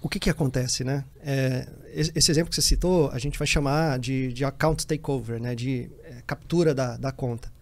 o 0.00 0.08
que, 0.08 0.18
que 0.18 0.30
acontece? 0.30 0.82
Né? 0.82 1.04
É, 1.20 1.68
esse 1.92 2.30
exemplo 2.30 2.50
que 2.50 2.56
você 2.56 2.62
citou, 2.62 3.10
a 3.10 3.18
gente 3.18 3.38
vai 3.38 3.46
chamar 3.46 3.98
de, 3.98 4.32
de 4.32 4.44
account 4.44 4.86
takeover, 4.86 5.40
né? 5.40 5.54
de 5.54 5.90
captura 6.26 6.74
da, 6.74 6.96
da 6.96 7.12
conta. 7.12 7.52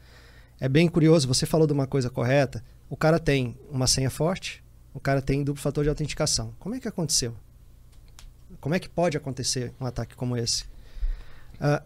É 0.61 0.69
bem 0.69 0.89
curioso, 0.89 1.27
você 1.27 1.47
falou 1.47 1.67
de 1.67 1.73
uma 1.73 1.87
coisa 1.87 2.11
correta. 2.11 2.63
O 2.89 2.97
cara 2.97 3.19
tem 3.19 3.57
uma 3.71 3.87
senha 3.87 4.11
forte, 4.11 4.63
o 4.93 5.01
cara 5.01 5.23
tem 5.23 5.43
duplo 5.43 5.63
fator 5.63 5.85
de 5.85 5.89
autenticação. 5.91 6.53
Como 6.59 6.75
é 6.75 6.81
que 6.81 6.89
aconteceu? 6.89 7.35
Como 8.61 8.75
é 8.75 8.79
que 8.79 8.89
pode 8.89 9.17
acontecer 9.17 9.73
um 9.81 9.87
ataque 9.87 10.15
como 10.15 10.37
esse? 10.37 10.65
Uh, 11.55 11.83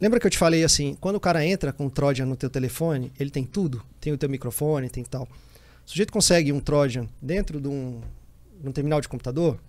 lembra 0.00 0.18
que 0.18 0.26
eu 0.26 0.30
te 0.30 0.38
falei 0.38 0.64
assim, 0.64 0.96
quando 1.00 1.16
o 1.16 1.20
cara 1.20 1.44
entra 1.44 1.72
com 1.72 1.86
um 1.86 1.90
Trojan 1.90 2.26
no 2.26 2.36
teu 2.36 2.50
telefone, 2.50 3.12
ele 3.18 3.30
tem 3.30 3.44
tudo, 3.44 3.84
tem 4.00 4.12
o 4.12 4.18
teu 4.18 4.28
microfone, 4.28 4.88
tem 4.88 5.04
tal. 5.04 5.24
O 5.24 5.90
sujeito 5.90 6.12
consegue 6.12 6.52
um 6.52 6.60
Trojan 6.60 7.06
dentro 7.20 7.60
de 7.60 7.68
um, 7.68 8.00
de 8.60 8.68
um 8.68 8.72
terminal 8.72 9.00
de 9.00 9.08
computador, 9.08 9.60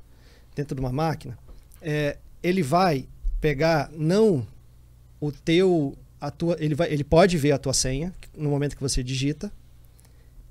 dentro 0.56 0.74
de 0.74 0.80
uma 0.80 0.92
máquina, 0.92 1.38
é, 1.82 2.18
ele 2.42 2.64
vai 2.64 3.08
pegar 3.42 3.92
não 3.92 4.48
o 5.20 5.32
teu 5.32 5.96
tua, 6.32 6.56
ele, 6.60 6.76
vai, 6.76 6.92
ele 6.92 7.04
pode 7.04 7.38
ver 7.38 7.52
a 7.52 7.58
tua 7.58 7.74
senha 7.74 8.14
no 8.36 8.50
momento 8.50 8.76
que 8.76 8.82
você 8.82 9.04
digita. 9.04 9.52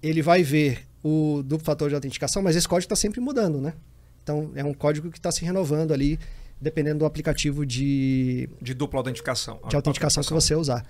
Ele 0.02 0.22
vai 0.22 0.42
ver 0.42 0.86
o 1.02 1.42
duplo 1.44 1.64
fator 1.64 1.88
de 1.88 1.94
autenticação, 1.94 2.42
mas 2.42 2.56
esse 2.56 2.68
código 2.68 2.86
está 2.86 2.96
sempre 2.96 3.20
mudando, 3.20 3.60
né? 3.60 3.74
Então 4.22 4.50
é 4.54 4.64
um 4.64 4.72
código 4.72 5.10
que 5.10 5.18
está 5.18 5.30
se 5.30 5.44
renovando 5.44 5.92
ali, 5.92 6.18
dependendo 6.60 7.00
do 7.00 7.04
aplicativo 7.04 7.64
de. 7.66 8.48
De 8.60 8.74
dupla 8.74 9.00
autenticação. 9.00 9.54
De 9.68 9.76
autenticação, 9.76 10.20
autenticação 10.20 10.24
que 10.24 10.32
você 10.32 10.54
usar. 10.54 10.84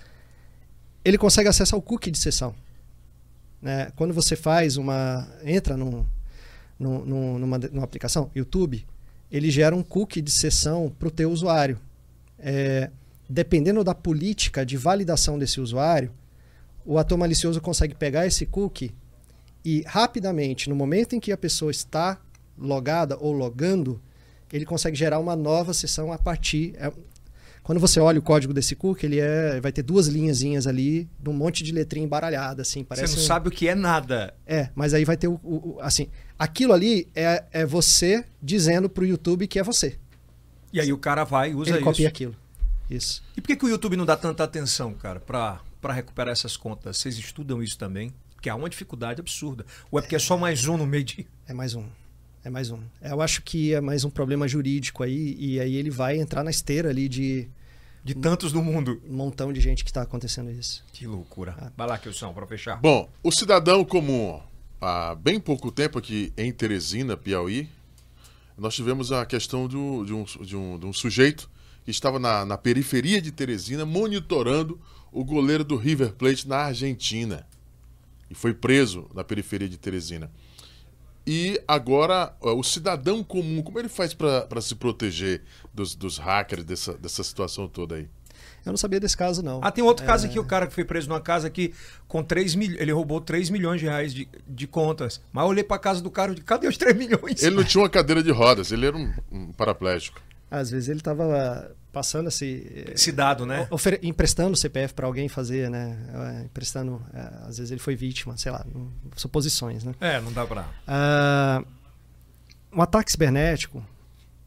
Ele 1.03 1.17
consegue 1.17 1.49
acesso 1.49 1.75
ao 1.75 1.81
cookie 1.81 2.09
de 2.09 2.17
sessão. 2.17 2.55
Né? 3.61 3.91
Quando 3.95 4.13
você 4.13 4.35
faz 4.35 4.77
uma. 4.77 5.27
entra 5.43 5.75
num, 5.75 6.05
num, 6.79 7.39
numa, 7.39 7.57
numa 7.57 7.83
aplicação, 7.83 8.31
YouTube, 8.33 8.85
ele 9.31 9.51
gera 9.51 9.75
um 9.75 9.83
cookie 9.83 10.21
de 10.21 10.31
sessão 10.31 10.93
para 10.97 11.07
o 11.07 11.11
teu 11.11 11.31
usuário. 11.31 11.79
É, 12.39 12.89
dependendo 13.29 13.83
da 13.83 13.95
política 13.95 14.65
de 14.65 14.77
validação 14.77 15.37
desse 15.37 15.59
usuário, 15.59 16.11
o 16.85 16.97
ator 16.97 17.17
malicioso 17.17 17.59
consegue 17.59 17.95
pegar 17.95 18.27
esse 18.27 18.45
cookie 18.45 18.93
e 19.65 19.83
rapidamente, 19.87 20.69
no 20.69 20.75
momento 20.75 21.15
em 21.15 21.19
que 21.19 21.31
a 21.31 21.37
pessoa 21.37 21.71
está 21.71 22.21
logada 22.55 23.17
ou 23.19 23.31
logando, 23.31 23.99
ele 24.53 24.63
consegue 24.63 24.95
gerar 24.95 25.17
uma 25.17 25.35
nova 25.35 25.73
sessão 25.73 26.13
a 26.13 26.19
partir. 26.19 26.75
É, 26.77 26.93
quando 27.63 27.79
você 27.79 27.99
olha 27.99 28.19
o 28.19 28.21
código 28.21 28.53
desse 28.53 28.75
cookie, 28.75 29.07
ele 29.07 29.19
é, 29.19 29.59
vai 29.59 29.71
ter 29.71 29.81
duas 29.81 30.05
linhazinhas 30.05 30.67
ali, 30.67 31.09
de 31.19 31.29
um 31.31 31.33
monte 31.33 31.63
de 31.63 31.71
letrinha 31.71 32.05
embaralhada, 32.05 32.61
assim. 32.61 32.83
Parece 32.83 33.07
você 33.07 33.15
não 33.15 33.23
um... 33.23 33.27
sabe 33.27 33.47
o 33.47 33.51
que 33.51 33.67
é 33.67 33.73
nada. 33.73 34.35
É, 34.45 34.69
mas 34.75 34.93
aí 34.93 35.03
vai 35.03 35.17
ter 35.17 35.27
o, 35.27 35.39
o, 35.43 35.77
o 35.77 35.77
assim, 35.81 36.09
aquilo 36.37 36.71
ali 36.71 37.07
é, 37.15 37.43
é 37.51 37.65
você 37.65 38.23
dizendo 38.39 38.87
para 38.87 39.03
o 39.03 39.07
YouTube 39.07 39.47
que 39.47 39.57
é 39.57 39.63
você. 39.63 39.97
E 40.71 40.79
aí 40.79 40.93
o 40.93 40.97
cara 40.99 41.23
vai 41.23 41.51
e 41.51 41.55
usa 41.55 41.71
ele 41.71 41.79
isso. 41.79 41.85
copia 41.85 42.07
aquilo. 42.07 42.35
Isso. 42.89 43.23
E 43.35 43.41
por 43.41 43.47
que, 43.47 43.55
que 43.55 43.65
o 43.65 43.69
YouTube 43.69 43.95
não 43.95 44.05
dá 44.05 44.15
tanta 44.15 44.43
atenção, 44.43 44.93
cara, 44.93 45.19
para 45.19 45.93
recuperar 45.93 46.31
essas 46.31 46.55
contas? 46.55 46.97
Vocês 46.97 47.17
estudam 47.17 47.61
isso 47.61 47.77
também? 47.77 48.13
Porque 48.35 48.49
há 48.49 48.55
uma 48.55 48.69
dificuldade 48.69 49.19
absurda. 49.19 49.65
Ou 49.89 49.99
é 49.99 50.01
porque 50.01 50.15
é 50.15 50.19
só 50.19 50.37
mais 50.37 50.67
um 50.67 50.77
no 50.77 50.85
meio 50.85 51.03
de. 51.03 51.27
É 51.47 51.53
mais 51.53 51.73
um. 51.73 51.85
É 52.43 52.49
mais 52.49 52.69
um. 52.69 52.79
Eu 53.01 53.21
acho 53.21 53.41
que 53.41 53.73
é 53.73 53.81
mais 53.81 54.03
um 54.03 54.09
problema 54.09 54.47
jurídico 54.47 55.01
aí, 55.01 55.35
e 55.39 55.59
aí 55.59 55.75
ele 55.75 55.89
vai 55.89 56.19
entrar 56.19 56.43
na 56.43 56.51
esteira 56.51 56.89
ali 56.89 57.09
de. 57.09 57.47
De 58.03 58.13
tantos 58.13 58.53
no 58.53 58.61
mundo. 58.61 59.01
Um 59.09 59.15
montão 59.15 59.51
de 59.51 59.59
gente 59.59 59.83
que 59.83 59.89
está 59.89 60.03
acontecendo 60.03 60.51
isso. 60.51 60.83
Que 60.93 61.07
loucura. 61.07 61.55
Ah. 61.59 61.71
Vai 61.75 61.87
lá, 61.87 61.97
Kilson, 61.97 62.31
para 62.33 62.45
fechar. 62.45 62.79
Bom, 62.79 63.09
o 63.23 63.31
cidadão 63.31 63.83
comum, 63.83 64.39
há 64.79 65.15
bem 65.15 65.39
pouco 65.39 65.71
tempo 65.71 65.97
aqui 65.97 66.31
em 66.37 66.51
Teresina, 66.51 67.17
Piauí, 67.17 67.67
nós 68.55 68.75
tivemos 68.75 69.11
a 69.11 69.25
questão 69.25 69.67
do, 69.67 70.05
de, 70.05 70.13
um, 70.13 70.23
de, 70.23 70.55
um, 70.55 70.77
de 70.77 70.85
um 70.85 70.93
sujeito 70.93 71.49
que 71.85 71.91
estava 71.91 72.19
na, 72.19 72.43
na 72.43 72.57
periferia 72.57 73.21
de 73.21 73.31
Teresina 73.31 73.85
monitorando 73.85 74.79
o 75.11 75.23
goleiro 75.23 75.63
do 75.63 75.77
River 75.77 76.13
Plate 76.13 76.47
na 76.47 76.57
Argentina. 76.57 77.47
E 78.29 78.33
foi 78.33 78.53
preso 78.53 79.07
na 79.13 79.23
periferia 79.23 79.69
de 79.69 79.77
Teresina. 79.77 80.31
E 81.27 81.61
agora, 81.67 82.35
o 82.41 82.63
cidadão 82.63 83.23
comum, 83.23 83.61
como 83.61 83.79
ele 83.79 83.89
faz 83.89 84.13
para 84.13 84.61
se 84.61 84.75
proteger 84.75 85.43
dos, 85.73 85.95
dos 85.95 86.17
hackers, 86.17 86.63
dessa, 86.63 86.93
dessa 86.95 87.23
situação 87.23 87.67
toda 87.67 87.95
aí? 87.95 88.09
Eu 88.65 88.71
não 88.71 88.77
sabia 88.77 88.99
desse 88.99 89.15
caso, 89.15 89.43
não. 89.43 89.59
Ah, 89.63 89.71
tem 89.71 89.83
outro 89.83 90.03
é... 90.03 90.07
caso 90.07 90.25
aqui, 90.25 90.39
o 90.39 90.43
cara 90.43 90.65
que 90.65 90.73
foi 90.73 90.83
preso 90.83 91.07
numa 91.07 91.21
casa 91.21 91.47
aqui 91.47 91.73
com 92.07 92.23
3 92.23 92.55
milhões. 92.55 92.81
Ele 92.81 92.91
roubou 92.91 93.21
3 93.21 93.51
milhões 93.51 93.79
de 93.79 93.85
reais 93.85 94.13
de, 94.13 94.27
de 94.47 94.67
contas. 94.67 95.21
Mas 95.31 95.43
eu 95.43 95.49
olhei 95.49 95.63
pra 95.63 95.77
casa 95.77 96.01
do 96.01 96.09
cara 96.09 96.31
e 96.31 96.41
cadê 96.41 96.67
os 96.67 96.77
3 96.77 96.95
milhões? 96.95 97.43
Ele 97.43 97.55
não 97.55 97.63
tinha 97.65 97.83
uma 97.83 97.89
cadeira 97.89 98.23
de 98.23 98.31
rodas, 98.31 98.71
ele 98.71 98.87
era 98.87 98.97
um, 98.97 99.13
um 99.31 99.51
paraplégico. 99.51 100.19
Às 100.49 100.69
vezes 100.69 100.89
ele 100.89 100.99
estava 100.99 101.75
passando 101.91 102.27
esse, 102.27 102.85
esse 102.93 103.11
dado, 103.11 103.45
né? 103.45 103.67
emprestando 104.03 104.53
o 104.53 104.57
CPF 104.57 104.93
para 104.93 105.07
alguém 105.07 105.29
fazer, 105.29 105.69
né? 105.69 105.97
É, 106.13 106.43
emprestando, 106.43 107.01
é, 107.13 107.47
às 107.47 107.57
vezes 107.57 107.71
ele 107.71 107.79
foi 107.79 107.95
vítima, 107.95 108.35
sei 108.35 108.51
lá, 108.51 108.65
suposições, 109.15 109.83
né? 109.83 109.95
É, 110.01 110.19
não 110.19 110.33
dá 110.33 110.45
para. 110.45 110.63
Uh, 110.63 111.65
um 112.73 112.81
ataque 112.81 113.09
cibernético, 113.09 113.81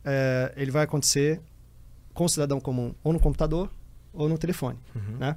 é, 0.05 0.53
ele 0.57 0.71
vai 0.71 0.85
acontecer 0.85 1.41
com 2.13 2.25
o 2.25 2.29
cidadão 2.29 2.61
comum, 2.61 2.95
ou 3.03 3.15
no 3.15 3.21
computador 3.21 3.71
ou 4.13 4.29
no 4.29 4.37
telefone, 4.37 4.79
uhum. 4.95 5.17
né? 5.19 5.37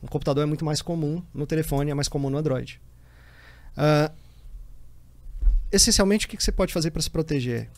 O 0.00 0.06
computador 0.08 0.44
é 0.44 0.46
muito 0.46 0.64
mais 0.64 0.82
comum, 0.82 1.22
no 1.32 1.46
telefone 1.46 1.90
é 1.90 1.94
mais 1.94 2.08
comum 2.08 2.30
no 2.30 2.38
Android. 2.38 2.80
Uh, 3.76 4.14
essencialmente, 5.72 6.26
o 6.26 6.28
que 6.28 6.40
você 6.40 6.52
pode 6.52 6.72
fazer 6.72 6.90
para 6.90 7.02
se 7.02 7.10
proteger? 7.10 7.68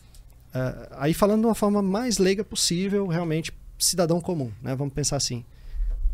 Uh, 0.57 0.87
aí 0.97 1.13
falando 1.13 1.41
de 1.41 1.47
uma 1.47 1.55
forma 1.55 1.81
mais 1.81 2.17
leiga 2.17 2.43
possível, 2.43 3.05
realmente 3.07 3.53
cidadão 3.77 4.19
comum, 4.19 4.51
né? 4.61 4.75
Vamos 4.75 4.93
pensar 4.93 5.17
assim. 5.17 5.45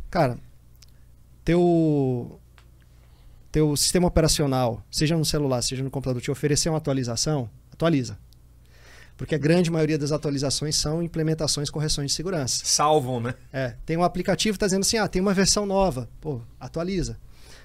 Cara, 0.09 0.37
teu 1.45 2.39
teu 3.51 3.75
sistema 3.77 4.07
operacional, 4.07 4.83
seja 4.89 5.15
no 5.15 5.23
celular, 5.23 5.61
seja 5.61 5.83
no 5.83 5.91
computador, 5.91 6.21
te 6.21 6.31
oferecer 6.31 6.69
uma 6.69 6.79
atualização, 6.79 7.49
atualiza. 7.71 8.17
Porque 9.15 9.35
a 9.35 9.37
grande 9.37 9.69
maioria 9.69 9.97
das 9.97 10.11
atualizações 10.11 10.75
são 10.75 11.03
implementações, 11.03 11.69
correções 11.69 12.09
de 12.11 12.15
segurança. 12.15 12.65
Salvam, 12.65 13.19
né? 13.19 13.35
É. 13.53 13.75
Tem 13.85 13.95
um 13.95 14.03
aplicativo 14.03 14.53
que 14.53 14.57
está 14.57 14.65
dizendo 14.65 14.81
assim, 14.81 14.97
ah, 14.97 15.07
tem 15.07 15.21
uma 15.21 15.35
versão 15.35 15.67
nova. 15.67 16.09
Pô, 16.19 16.41
atualiza. 16.59 17.17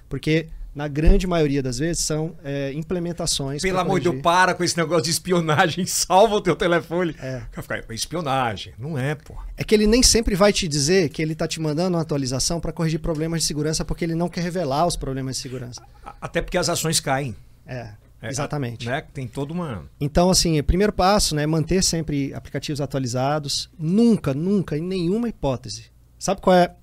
Porque 0.07 0.47
na 0.79 0.87
grande 0.87 1.27
maioria 1.27 1.61
das 1.61 1.77
vezes, 1.77 2.01
são 2.05 2.37
é, 2.41 2.71
implementações. 2.71 3.61
Pelo 3.61 3.79
amor 3.79 3.99
de 3.99 4.09
Deus, 4.09 4.21
para 4.21 4.53
com 4.53 4.63
esse 4.63 4.77
negócio 4.77 5.03
de 5.03 5.09
espionagem, 5.09 5.83
salva 5.85 6.35
o 6.35 6.41
teu 6.41 6.55
telefone. 6.55 7.13
É. 7.19 7.41
Espionagem, 7.89 8.73
não 8.79 8.97
é, 8.97 9.13
pô. 9.13 9.35
É 9.57 9.63
que 9.65 9.75
ele 9.75 9.85
nem 9.85 10.01
sempre 10.01 10.35
vai 10.35 10.53
te 10.53 10.69
dizer 10.69 11.09
que 11.09 11.21
ele 11.21 11.33
está 11.33 11.45
te 11.45 11.59
mandando 11.59 11.97
uma 11.97 12.01
atualização 12.01 12.61
para 12.61 12.71
corrigir 12.71 13.01
problemas 13.01 13.41
de 13.41 13.47
segurança, 13.47 13.83
porque 13.83 14.05
ele 14.05 14.15
não 14.15 14.29
quer 14.29 14.39
revelar 14.39 14.87
os 14.87 14.95
problemas 14.95 15.35
de 15.35 15.41
segurança. 15.41 15.81
Até 16.21 16.41
porque 16.41 16.57
as 16.57 16.69
ações 16.69 17.01
caem. 17.01 17.35
É. 17.67 17.89
É, 18.21 18.29
exatamente. 18.29 18.85
Né? 18.85 19.03
Tem 19.13 19.27
todo 19.27 19.51
uma. 19.51 19.83
Então, 19.99 20.29
assim, 20.29 20.57
o 20.57 20.63
primeiro 20.63 20.93
passo 20.93 21.35
né, 21.35 21.43
é 21.43 21.47
manter 21.47 21.83
sempre 21.83 22.33
aplicativos 22.33 22.79
atualizados. 22.79 23.69
Nunca, 23.77 24.33
nunca, 24.33 24.77
em 24.77 24.81
nenhuma 24.81 25.27
hipótese. 25.27 25.85
Sabe 26.17 26.39
qual 26.41 26.55
é 26.55 26.75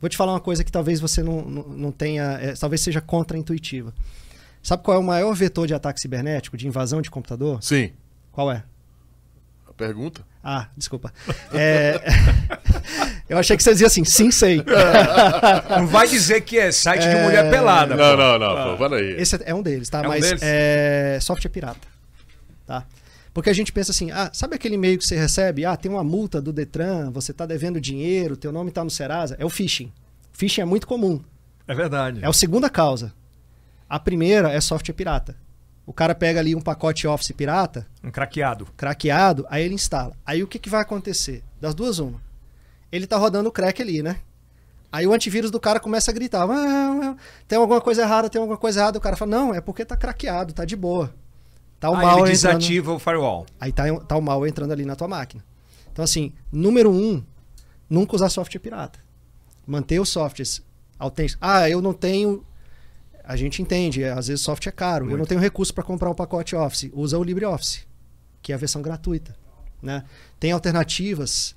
Vou 0.00 0.08
te 0.08 0.16
falar 0.16 0.32
uma 0.32 0.40
coisa 0.40 0.62
que 0.62 0.70
talvez 0.70 1.00
você 1.00 1.22
não, 1.22 1.42
não, 1.42 1.62
não 1.64 1.92
tenha. 1.92 2.38
É, 2.40 2.54
talvez 2.54 2.80
seja 2.80 3.00
contra-intuitiva. 3.00 3.92
Sabe 4.62 4.82
qual 4.82 4.96
é 4.96 5.00
o 5.00 5.02
maior 5.02 5.32
vetor 5.34 5.66
de 5.66 5.74
ataque 5.74 6.00
cibernético, 6.00 6.56
de 6.56 6.66
invasão 6.66 7.00
de 7.00 7.10
computador? 7.10 7.62
Sim. 7.62 7.92
Qual 8.32 8.50
é? 8.50 8.62
A 9.68 9.72
pergunta? 9.72 10.22
Ah, 10.42 10.68
desculpa. 10.76 11.12
É, 11.52 12.00
Eu 13.28 13.36
achei 13.36 13.56
que 13.56 13.62
você 13.62 13.72
dizia 13.72 13.86
assim, 13.86 14.04
sim, 14.04 14.30
sei. 14.30 14.64
Não 15.68 15.86
vai 15.86 16.08
dizer 16.08 16.40
que 16.40 16.58
é 16.58 16.72
site 16.72 17.02
de 17.02 17.14
mulher 17.16 17.50
pelada. 17.50 17.94
Não, 17.94 18.16
pô. 18.16 18.16
não, 18.16 18.38
não, 18.38 18.76
pô, 18.76 18.88
peraí. 18.88 19.20
Esse 19.20 19.38
é 19.44 19.54
um 19.54 19.62
deles, 19.62 19.90
tá? 19.90 19.98
É 19.98 20.06
um 20.06 20.08
Mas 20.08 20.22
deles? 20.22 20.40
é 20.42 21.18
software 21.20 21.50
pirata, 21.50 21.86
tá? 22.66 22.86
Porque 23.38 23.50
a 23.50 23.54
gente 23.54 23.70
pensa 23.72 23.92
assim, 23.92 24.10
ah, 24.10 24.28
sabe 24.34 24.56
aquele 24.56 24.74
e-mail 24.74 24.98
que 24.98 25.06
você 25.06 25.16
recebe? 25.16 25.64
Ah, 25.64 25.76
tem 25.76 25.88
uma 25.88 26.02
multa 26.02 26.42
do 26.42 26.52
Detran, 26.52 27.08
você 27.12 27.32
tá 27.32 27.46
devendo 27.46 27.80
dinheiro, 27.80 28.36
teu 28.36 28.50
nome 28.50 28.72
tá 28.72 28.82
no 28.82 28.90
Serasa. 28.90 29.36
É 29.38 29.44
o 29.44 29.48
phishing. 29.48 29.92
Phishing 30.32 30.62
é 30.62 30.64
muito 30.64 30.88
comum. 30.88 31.22
É 31.68 31.72
verdade. 31.72 32.18
É 32.20 32.26
a 32.26 32.32
segunda 32.32 32.68
causa. 32.68 33.14
A 33.88 33.96
primeira 34.00 34.50
é 34.50 34.60
software 34.60 34.92
pirata. 34.92 35.36
O 35.86 35.92
cara 35.92 36.16
pega 36.16 36.40
ali 36.40 36.52
um 36.56 36.60
pacote 36.60 37.06
Office 37.06 37.30
pirata, 37.30 37.86
Um 38.02 38.10
craqueado. 38.10 38.66
craqueado, 38.76 39.46
aí 39.48 39.64
ele 39.64 39.74
instala. 39.74 40.16
Aí 40.26 40.42
o 40.42 40.48
que, 40.48 40.58
que 40.58 40.68
vai 40.68 40.80
acontecer? 40.80 41.44
Das 41.60 41.76
duas, 41.76 42.00
uma. 42.00 42.20
Ele 42.90 43.06
tá 43.06 43.16
rodando 43.16 43.50
o 43.50 43.52
crack 43.52 43.80
ali, 43.80 44.02
né? 44.02 44.16
Aí 44.90 45.06
o 45.06 45.12
antivírus 45.12 45.52
do 45.52 45.60
cara 45.60 45.78
começa 45.78 46.10
a 46.10 46.14
gritar: 46.14 46.42
"Ah, 46.42 47.10
ah, 47.12 47.16
tem 47.46 47.56
alguma 47.56 47.80
coisa 47.80 48.02
errada, 48.02 48.28
tem 48.28 48.40
alguma 48.40 48.58
coisa 48.58 48.80
errada. 48.80 48.98
O 48.98 49.00
cara 49.00 49.16
fala: 49.16 49.30
Não, 49.30 49.54
é 49.54 49.60
porque 49.60 49.84
tá 49.84 49.96
craqueado, 49.96 50.52
tá 50.52 50.64
de 50.64 50.74
boa. 50.74 51.14
Tá 51.80 51.90
o 51.90 51.94
Aí 51.94 52.02
mal 52.02 52.26
ele 52.26 52.34
entrando. 52.34 52.58
desativa 52.58 52.92
o 52.92 52.98
firewall. 52.98 53.46
Aí 53.60 53.72
tá, 53.72 53.84
tá 54.00 54.16
o 54.16 54.20
mal 54.22 54.46
entrando 54.46 54.72
ali 54.72 54.84
na 54.84 54.96
tua 54.96 55.08
máquina. 55.08 55.44
Então, 55.92 56.04
assim, 56.04 56.32
número 56.50 56.90
um, 56.90 57.22
nunca 57.88 58.16
usar 58.16 58.28
software 58.28 58.60
pirata. 58.60 58.98
Manter 59.66 60.00
os 60.00 60.08
softwares 60.08 60.62
autênticos. 60.98 61.38
Ah, 61.40 61.68
eu 61.68 61.80
não 61.80 61.92
tenho. 61.92 62.44
A 63.24 63.36
gente 63.36 63.60
entende, 63.60 64.04
às 64.04 64.28
vezes 64.28 64.40
o 64.40 64.44
software 64.44 64.70
é 64.70 64.74
caro. 64.74 65.04
Eu 65.04 65.10
Muito. 65.10 65.18
não 65.18 65.26
tenho 65.26 65.40
recurso 65.40 65.72
para 65.74 65.84
comprar 65.84 66.10
um 66.10 66.14
pacote 66.14 66.56
Office. 66.56 66.90
Usa 66.94 67.18
o 67.18 67.22
LibreOffice, 67.22 67.82
que 68.40 68.52
é 68.52 68.54
a 68.54 68.58
versão 68.58 68.80
gratuita. 68.80 69.36
Né? 69.82 70.02
Tem 70.40 70.50
alternativas 70.50 71.54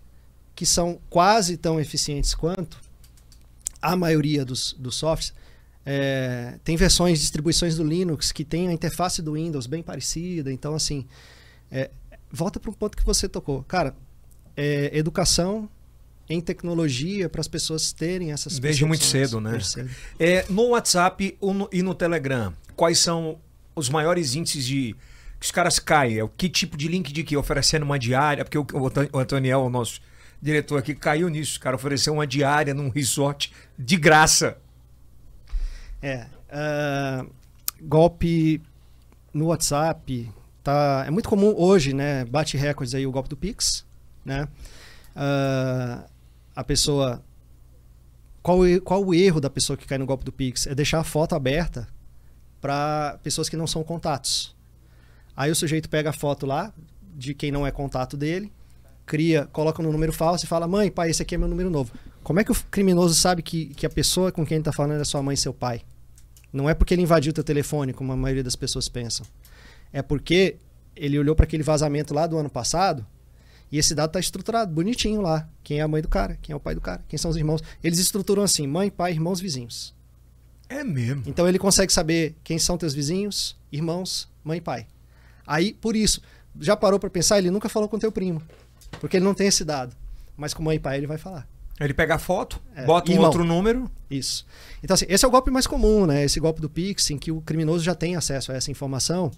que 0.53 0.65
são 0.65 0.99
quase 1.09 1.55
tão 1.57 1.79
eficientes 1.79 2.35
quanto 2.35 2.77
a 3.81 3.95
maioria 3.95 4.43
dos, 4.43 4.73
dos 4.73 4.95
softwares. 4.95 5.33
É, 5.85 6.59
tem 6.63 6.75
versões, 6.75 7.19
distribuições 7.19 7.75
do 7.75 7.83
Linux 7.83 8.31
que 8.31 8.45
tem 8.45 8.67
a 8.67 8.73
interface 8.73 9.21
do 9.21 9.33
Windows 9.33 9.65
bem 9.65 9.81
parecida. 9.81 10.51
Então, 10.51 10.75
assim, 10.75 11.05
é, 11.71 11.89
volta 12.31 12.59
para 12.59 12.69
um 12.69 12.73
ponto 12.73 12.95
que 12.95 13.05
você 13.05 13.27
tocou. 13.27 13.63
Cara, 13.63 13.95
é, 14.55 14.95
educação 14.97 15.69
em 16.29 16.39
tecnologia 16.39 17.27
para 17.27 17.41
as 17.41 17.47
pessoas 17.47 17.91
terem 17.91 18.31
essas 18.31 18.57
Desde 18.59 18.85
muito 18.85 19.03
cedo, 19.03 19.41
né? 19.41 19.59
Cedo. 19.59 19.89
É, 20.19 20.45
no 20.49 20.69
WhatsApp 20.69 21.37
e 21.71 21.83
no 21.83 21.93
Telegram, 21.93 22.53
quais 22.75 22.99
são 22.99 23.37
os 23.75 23.89
maiores 23.89 24.35
índices 24.35 24.65
de 24.65 24.95
que 25.39 25.45
os 25.45 25.51
caras 25.51 25.79
caem? 25.79 26.19
É 26.19 26.23
o 26.23 26.29
que 26.29 26.47
tipo 26.47 26.77
de 26.77 26.87
link 26.87 27.11
de 27.11 27.23
que 27.23 27.35
oferecendo 27.35 27.83
uma 27.83 27.99
diária? 27.99 28.45
Porque 28.45 28.57
o, 28.57 28.65
o 29.11 29.17
Antoniel, 29.17 29.61
o 29.61 29.69
nosso 29.69 29.99
diretor 30.41 30.77
aqui, 30.77 30.95
caiu 30.95 31.27
nisso. 31.29 31.57
O 31.57 31.61
cara 31.61 31.75
ofereceu 31.75 32.13
uma 32.13 32.27
diária 32.27 32.73
num 32.73 32.89
resort 32.89 33.51
de 33.77 33.97
graça. 33.97 34.57
É. 36.01 36.25
ah, 36.49 37.25
golpe 37.81 38.61
no 39.33 39.47
WhatsApp. 39.47 40.31
Tá, 40.63 41.03
é 41.07 41.11
muito 41.11 41.27
comum 41.27 41.53
hoje, 41.57 41.93
né? 41.93 42.25
Bate 42.25 42.57
recordes 42.57 42.93
aí 42.93 43.05
o 43.07 43.11
golpe 43.11 43.29
do 43.29 43.37
Pix, 43.37 43.85
né? 44.23 44.47
Ah, 45.15 46.05
a 46.55 46.63
pessoa. 46.63 47.23
Qual, 48.43 48.59
qual 48.83 49.05
o 49.05 49.13
erro 49.13 49.39
da 49.39 49.49
pessoa 49.49 49.77
que 49.77 49.85
cai 49.85 49.97
no 49.97 50.05
golpe 50.05 50.25
do 50.25 50.31
Pix? 50.31 50.65
É 50.65 50.73
deixar 50.73 50.99
a 50.99 51.03
foto 51.03 51.35
aberta 51.35 51.87
para 52.59 53.19
pessoas 53.23 53.47
que 53.47 53.57
não 53.57 53.67
são 53.67 53.83
contatos. 53.83 54.55
Aí 55.35 55.51
o 55.51 55.55
sujeito 55.55 55.89
pega 55.89 56.09
a 56.09 56.13
foto 56.13 56.45
lá 56.45 56.73
de 57.15 57.33
quem 57.33 57.51
não 57.51 57.65
é 57.65 57.71
contato 57.71 58.15
dele, 58.17 58.51
cria, 59.05 59.47
coloca 59.51 59.81
no 59.81 59.91
número 59.91 60.13
falso 60.13 60.45
e 60.45 60.47
fala: 60.47 60.67
Mãe, 60.67 60.89
pai, 60.89 61.09
esse 61.09 61.21
aqui 61.21 61.35
é 61.35 61.37
meu 61.37 61.47
número 61.47 61.69
novo. 61.69 61.91
Como 62.23 62.39
é 62.39 62.43
que 62.43 62.51
o 62.51 62.55
criminoso 62.69 63.15
sabe 63.15 63.41
que, 63.41 63.67
que 63.67 63.85
a 63.85 63.89
pessoa 63.89 64.31
com 64.31 64.45
quem 64.45 64.55
ele 64.55 64.61
está 64.61 64.71
falando 64.71 65.01
é 65.01 65.03
sua 65.03 65.21
mãe 65.21 65.33
e 65.33 65.37
seu 65.37 65.53
pai? 65.53 65.81
Não 66.51 66.69
é 66.69 66.73
porque 66.73 66.93
ele 66.93 67.01
invadiu 67.01 67.31
teu 67.31 67.43
telefone, 67.43 67.93
como 67.93 68.11
a 68.11 68.15
maioria 68.15 68.43
das 68.43 68.55
pessoas 68.55 68.89
pensam. 68.89 69.25
É 69.93 70.01
porque 70.01 70.57
ele 70.95 71.17
olhou 71.17 71.35
para 71.35 71.45
aquele 71.45 71.63
vazamento 71.63 72.13
lá 72.13 72.27
do 72.27 72.37
ano 72.37 72.49
passado 72.49 73.05
e 73.71 73.77
esse 73.77 73.95
dado 73.95 74.09
está 74.09 74.19
estruturado, 74.19 74.73
bonitinho 74.73 75.21
lá. 75.21 75.47
Quem 75.63 75.79
é 75.79 75.81
a 75.81 75.87
mãe 75.87 76.01
do 76.01 76.09
cara, 76.09 76.37
quem 76.41 76.51
é 76.51 76.55
o 76.55 76.59
pai 76.59 76.75
do 76.75 76.81
cara, 76.81 77.01
quem 77.07 77.17
são 77.17 77.31
os 77.31 77.37
irmãos. 77.37 77.63
Eles 77.81 77.99
estruturam 77.99 78.43
assim: 78.43 78.67
mãe, 78.67 78.89
pai, 78.89 79.13
irmãos, 79.13 79.39
vizinhos. 79.39 79.95
É 80.67 80.83
mesmo. 80.83 81.23
Então 81.25 81.47
ele 81.47 81.57
consegue 81.57 81.91
saber 81.91 82.35
quem 82.43 82.59
são 82.59 82.77
teus 82.77 82.93
vizinhos, 82.93 83.57
irmãos, 83.71 84.29
mãe 84.43 84.57
e 84.57 84.61
pai. 84.61 84.87
Aí, 85.47 85.73
por 85.73 85.95
isso, 85.95 86.21
já 86.59 86.75
parou 86.75 86.99
para 86.99 87.09
pensar? 87.09 87.37
Ele 87.37 87.49
nunca 87.49 87.69
falou 87.69 87.87
com 87.87 87.97
teu 87.97 88.11
primo, 88.11 88.41
porque 88.99 89.17
ele 89.17 89.25
não 89.25 89.33
tem 89.33 89.47
esse 89.47 89.63
dado. 89.63 89.95
Mas 90.35 90.53
com 90.53 90.63
mãe 90.63 90.75
e 90.75 90.79
pai 90.79 90.97
ele 90.97 91.07
vai 91.07 91.17
falar. 91.17 91.47
Ele 91.85 91.93
pega 91.93 92.15
a 92.15 92.19
foto, 92.19 92.61
É, 92.75 92.85
bota 92.85 93.09
um 93.09 93.13
irmão. 93.13 93.27
outro 93.27 93.43
número. 93.43 93.89
Isso. 94.09 94.45
Então, 94.83 94.93
assim, 94.93 95.05
esse 95.09 95.25
é 95.25 95.27
o 95.27 95.31
golpe 95.31 95.49
mais 95.51 95.65
comum, 95.67 96.05
né? 96.05 96.23
Esse 96.23 96.39
golpe 96.39 96.61
do 96.61 96.69
Pix, 96.69 97.09
em 97.11 97.17
que 97.17 97.31
o 97.31 97.41
criminoso 97.41 97.83
já 97.83 97.95
tem 97.95 98.15
acesso 98.15 98.51
a 98.51 98.55
essa 98.55 98.69
informação. 98.71 99.31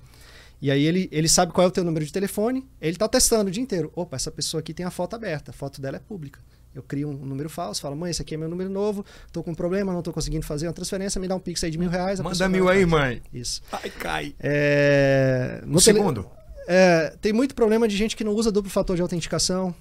E 0.61 0.71
aí 0.71 0.83
ele, 0.85 1.09
ele 1.11 1.27
sabe 1.27 1.51
qual 1.51 1.65
é 1.65 1.67
o 1.67 1.71
teu 1.71 1.83
número 1.83 2.05
de 2.05 2.11
telefone, 2.13 2.65
ele 2.79 2.95
tá 2.97 3.07
testando 3.07 3.49
o 3.49 3.51
dia 3.51 3.61
inteiro. 3.61 3.91
Opa, 3.95 4.15
essa 4.15 4.31
pessoa 4.31 4.59
aqui 4.59 4.73
tem 4.73 4.85
a 4.85 4.91
foto 4.91 5.15
aberta, 5.15 5.51
a 5.51 5.53
foto 5.53 5.81
dela 5.81 5.97
é 5.97 5.99
pública. 5.99 6.39
Eu 6.73 6.81
crio 6.81 7.09
um 7.09 7.13
número 7.13 7.49
falso, 7.49 7.81
falo, 7.81 7.95
mãe, 7.95 8.09
esse 8.11 8.21
aqui 8.21 8.33
é 8.33 8.37
meu 8.37 8.49
número 8.49 8.69
novo, 8.69 9.05
tô 9.31 9.43
com 9.43 9.51
um 9.51 9.55
problema, 9.55 9.91
não 9.93 10.01
tô 10.01 10.11
conseguindo 10.11 10.43
fazer 10.45 10.65
uma 10.67 10.73
transferência, 10.73 11.19
me 11.21 11.27
dá 11.27 11.35
um 11.35 11.39
Pix 11.39 11.63
aí 11.63 11.69
de 11.69 11.77
mil 11.77 11.89
reais. 11.89 12.19
Manda 12.19 12.49
mil 12.49 12.67
aí, 12.67 12.85
mãe. 12.85 13.21
Isso. 13.33 13.61
Ai, 13.71 13.89
cai. 13.91 14.35
É, 14.39 15.59
no 15.65 15.79
tele- 15.81 15.97
segundo. 15.99 16.27
é, 16.67 17.13
tem 17.21 17.31
muito 17.33 17.53
problema 17.53 17.87
de 17.87 17.95
gente 17.97 18.15
que 18.15 18.23
não 18.23 18.33
usa 18.33 18.51
duplo 18.51 18.71
fator 18.71 18.95
de 18.95 19.01
autenticação, 19.01 19.75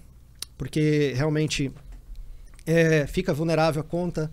porque 0.58 1.12
realmente 1.16 1.72
é, 2.66 3.06
fica 3.06 3.32
vulnerável 3.32 3.80
a 3.80 3.84
conta. 3.84 4.30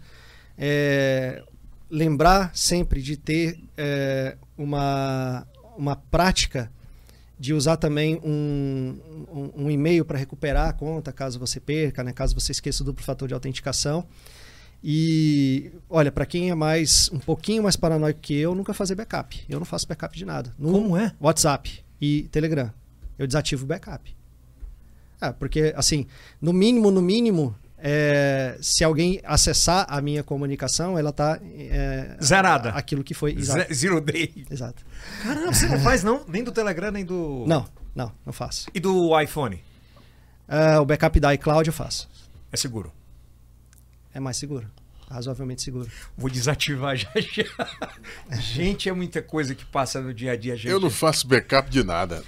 É, 0.58 1.44
lembrar 1.90 2.52
sempre 2.54 3.02
de 3.02 3.18
ter 3.18 3.60
é, 3.78 4.38
uma, 4.58 5.48
uma 5.78 5.96
prática 5.96 6.72
de 7.40 7.54
usar 7.54 7.78
também 7.78 8.20
um, 8.24 9.00
um, 9.32 9.64
um 9.66 9.72
e-mail 9.72 10.04
para 10.04 10.18
recuperar 10.18 10.68
a 10.68 10.74
conta, 10.74 11.14
caso 11.14 11.40
você 11.40 11.60
perca, 11.60 12.04
né, 12.04 12.12
caso 12.12 12.36
você 12.36 12.52
esqueça 12.52 12.84
o 12.84 12.86
duplo 12.86 13.04
fator 13.04 13.28
de 13.28 13.34
autenticação. 13.34 14.06
E 14.84 15.72
olha, 15.90 16.12
para 16.12 16.26
quem 16.26 16.50
é 16.50 16.56
mais 16.56 17.10
um 17.12 17.20
pouquinho 17.20 17.64
mais 17.64 17.76
paranoico 17.76 18.20
que 18.20 18.34
eu, 18.34 18.56
nunca 18.56 18.74
fazer 18.74 18.96
backup. 18.96 19.44
Eu 19.48 19.60
não 19.60 19.66
faço 19.66 19.88
backup 19.88 20.18
de 20.18 20.26
nada. 20.26 20.54
No 20.58 20.72
Como 20.72 20.98
é? 20.98 21.14
WhatsApp 21.20 21.84
e 22.00 22.24
Telegram. 22.32 22.72
Eu 23.18 23.28
desativo 23.28 23.66
o 23.66 23.68
backup. 23.68 24.16
Ah, 25.20 25.34
porque 25.34 25.74
assim, 25.76 26.08
no 26.42 26.54
mínimo, 26.54 26.92
no 26.92 27.02
mínimo, 27.02 27.54
é, 27.82 28.58
se 28.62 28.84
alguém 28.84 29.20
acessar 29.24 29.86
a 29.90 30.02
minha 30.02 30.24
comunicação, 30.24 30.98
ela 30.98 31.12
tá 31.12 31.40
é, 31.44 32.18
Zerada. 32.22 32.70
Aquilo 32.70 33.04
que 33.04 33.14
foi. 33.14 33.34
Exato. 33.34 33.74
Ze- 33.74 33.74
Zero 33.88 34.02
day. 34.02 34.46
exato. 34.52 34.86
Caramba, 35.24 35.54
você 35.54 35.68
não 35.68 35.80
faz 35.80 36.04
não? 36.04 36.24
Nem 36.28 36.44
do 36.44 36.52
Telegram, 36.52 36.92
nem 36.92 37.06
do... 37.06 37.46
Não, 37.48 37.66
não, 37.96 38.12
não 38.26 38.34
faço. 38.34 38.68
E 38.74 38.80
do 38.80 39.20
iPhone? 39.20 39.64
Ah, 40.48 40.82
o 40.82 40.86
backup 40.86 41.20
da 41.20 41.34
iCloud 41.34 41.68
eu 41.68 41.74
faço. 41.74 42.10
É 42.52 42.58
seguro. 42.58 42.92
É 44.14 44.20
mais 44.20 44.38
seguro. 44.38 44.68
Razoavelmente 45.10 45.62
seguro. 45.62 45.90
Vou 46.18 46.30
desativar 46.30 46.96
já 46.96 47.10
já. 47.18 47.44
Gente, 48.40 48.88
é 48.90 48.94
muita 48.94 49.22
coisa 49.22 49.56
que 49.56 49.66
passa 49.66 50.00
no 50.02 50.14
dia 50.14 50.34
a 50.34 50.36
dia, 50.36 50.56
gente. 50.56 50.68
Eu 50.72 50.80
não 50.80 50.90
faço 50.90 51.28
backup 51.28 51.70
de 51.70 51.84
nada. 51.84 52.24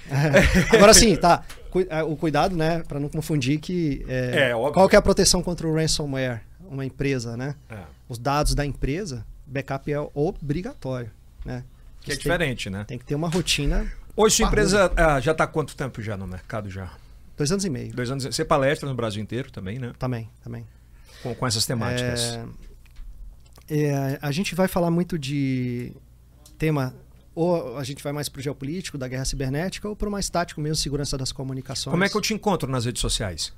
Agora 0.74 0.94
sim, 0.94 1.16
tá. 1.16 1.44
Ah, 1.90 2.03
O 2.03 2.18
cuidado, 2.18 2.56
né, 2.56 2.84
para 2.88 2.99
não 2.99 3.08
confundir 3.08 3.60
que 3.60 4.03
é, 4.08 4.49
É, 4.49 4.56
óbvio. 4.56 4.74
qual 4.74 4.90
que 4.90 4.95
é 4.95 4.99
a 4.99 5.02
proteção 5.02 5.41
contra 5.44 5.68
o 5.68 5.74
ransomware, 5.76 6.41
uma 6.62 6.84
empresa, 6.86 7.38
né? 7.38 7.56
É, 7.70 7.78
Os 8.10 8.18
dados 8.18 8.53
da 8.56 8.66
empresa, 8.66 9.26
backup 9.45 9.91
é 9.91 9.99
obrigatório, 10.14 11.12
né? 11.45 11.64
que 12.02 12.12
é 12.12 12.16
Você 12.16 12.22
tem- 12.22 12.32
diferente, 12.32 12.70
né? 12.70 12.84
Tem 12.88 12.98
que 12.98 13.06
ter 13.06 13.14
uma 13.16 13.30
rotina. 13.30 13.86
Hoje 14.18 14.38
sua 14.38 14.48
Parruda. 14.49 14.62
empresa 14.64 14.91
ah, 14.98 15.20
já 15.20 15.32
está 15.34 15.44
há 15.44 15.48
quanto 15.48 15.76
tempo 15.76 16.02
já 16.02 16.18
no 16.18 16.26
mercado 16.28 16.70
já? 16.70 16.91
Dois 17.38 17.52
anos 17.52 17.64
e 17.64 17.70
meio. 17.70 17.94
Dois 17.94 18.10
anos. 18.12 18.24
Você 18.26 18.44
palestra 18.44 18.90
no 18.90 18.95
Brasil 18.95 19.22
inteiro 19.22 19.52
também, 19.52 19.78
né? 19.80 19.94
Também, 19.99 20.30
também. 20.44 20.66
Com, 21.24 21.34
com 21.36 21.48
essas 21.48 21.66
temáticas. 21.66 22.34
É, 22.34 22.44
é, 23.69 24.17
a 24.21 24.31
gente 24.31 24.53
vai 24.55 24.67
falar 24.67 24.91
muito 24.91 25.17
de 25.17 25.91
tema, 26.57 26.93
ou 27.33 27.77
a 27.77 27.83
gente 27.83 28.03
vai 28.03 28.11
mais 28.13 28.27
pro 28.29 28.41
geopolítico, 28.41 28.97
da 28.97 29.07
guerra 29.07 29.25
cibernética, 29.25 29.88
ou 29.88 29.95
pro 29.95 30.11
mais 30.11 30.29
tático 30.29 30.59
mesmo, 30.61 30.75
segurança 30.75 31.17
das 31.17 31.31
comunicações. 31.31 31.91
Como 31.91 32.03
é 32.03 32.09
que 32.09 32.15
eu 32.15 32.21
te 32.21 32.33
encontro 32.33 32.69
nas 32.69 32.85
redes 32.85 33.01
sociais? 33.01 33.53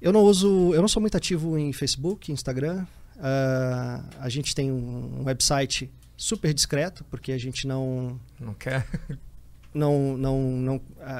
Eu 0.00 0.12
não 0.12 0.20
uso, 0.22 0.74
eu 0.74 0.80
não 0.80 0.88
sou 0.88 1.00
muito 1.00 1.16
ativo 1.16 1.56
em 1.58 1.72
Facebook, 1.72 2.30
Instagram. 2.32 2.86
Ah, 3.18 4.02
a 4.20 4.28
gente 4.28 4.54
tem 4.54 4.70
um, 4.70 5.20
um 5.20 5.24
website 5.24 5.90
super 6.16 6.52
discreto, 6.52 7.04
porque 7.10 7.32
a 7.32 7.38
gente 7.38 7.66
não 7.66 8.20
Não 8.38 8.52
quer? 8.54 8.86
não, 9.72 10.16
não, 10.16 10.40
não 10.42 10.80
a, 11.00 11.12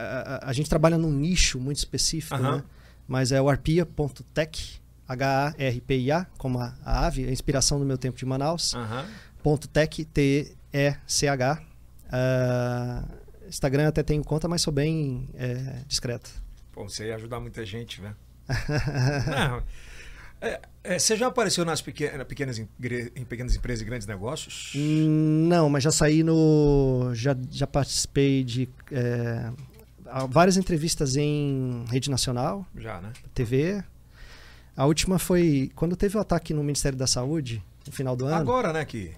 a- 0.46 0.50
a 0.50 0.52
gente 0.52 0.68
trabalha 0.68 0.98
num 0.98 1.12
nicho 1.12 1.58
muito 1.58 1.78
específico, 1.78 2.36
né? 2.38 2.62
Mas 3.08 3.30
é 3.32 3.40
o 3.40 3.48
arpia.tech, 3.48 4.80
H-A-R-P-I-A, 5.08 6.26
como 6.36 6.58
a, 6.58 6.74
a 6.84 7.06
ave, 7.06 7.26
a 7.26 7.30
inspiração 7.30 7.78
do 7.78 7.84
meu 7.84 7.96
tempo 7.98 8.18
de 8.18 8.26
Manaus, 8.26 8.74
Aham. 8.74 9.06
ponto 9.42 9.68
.tech, 9.68 10.04
T-E-C-H. 10.04 11.62
Ah, 12.10 13.04
Instagram 13.48 13.88
até 13.88 14.02
tenho 14.02 14.24
conta, 14.24 14.48
mas 14.48 14.62
sou 14.62 14.72
bem 14.72 15.28
é, 15.34 15.80
discreto. 15.86 16.30
Pô, 16.72 16.88
você 16.88 17.06
ia 17.06 17.14
ajudar 17.16 17.40
muita 17.40 17.64
gente, 17.64 18.00
velho. 18.00 18.16
Não. 19.30 19.62
É, 20.40 20.60
é, 20.84 20.98
você 20.98 21.16
já 21.16 21.28
apareceu 21.28 21.64
nas 21.64 21.80
pequenas, 21.80 22.26
pequenas, 22.26 22.58
em 22.58 23.24
pequenas 23.24 23.56
empresas 23.56 23.80
e 23.80 23.84
grandes 23.84 24.06
negócios? 24.06 24.72
Hum, 24.76 25.46
não, 25.48 25.70
mas 25.70 25.82
já 25.82 25.90
saí 25.90 26.22
no. 26.22 27.10
Já, 27.14 27.34
já 27.50 27.66
participei 27.66 28.44
de 28.44 28.68
é, 28.92 29.50
várias 30.28 30.58
entrevistas 30.58 31.16
em 31.16 31.84
rede 31.90 32.10
nacional. 32.10 32.66
Já, 32.76 33.00
né? 33.00 33.12
TV. 33.32 33.82
A 34.77 34.85
última 34.85 35.19
foi 35.19 35.70
quando 35.74 35.97
teve 35.97 36.19
o 36.19 36.20
ataque 36.20 36.53
no 36.53 36.62
Ministério 36.62 36.98
da 36.98 37.07
Saúde, 37.07 37.62
no 37.86 37.93
final 37.93 38.15
do 38.15 38.27
ano. 38.27 38.35
Agora, 38.35 38.73
né, 38.73 38.85
que. 38.85 39.12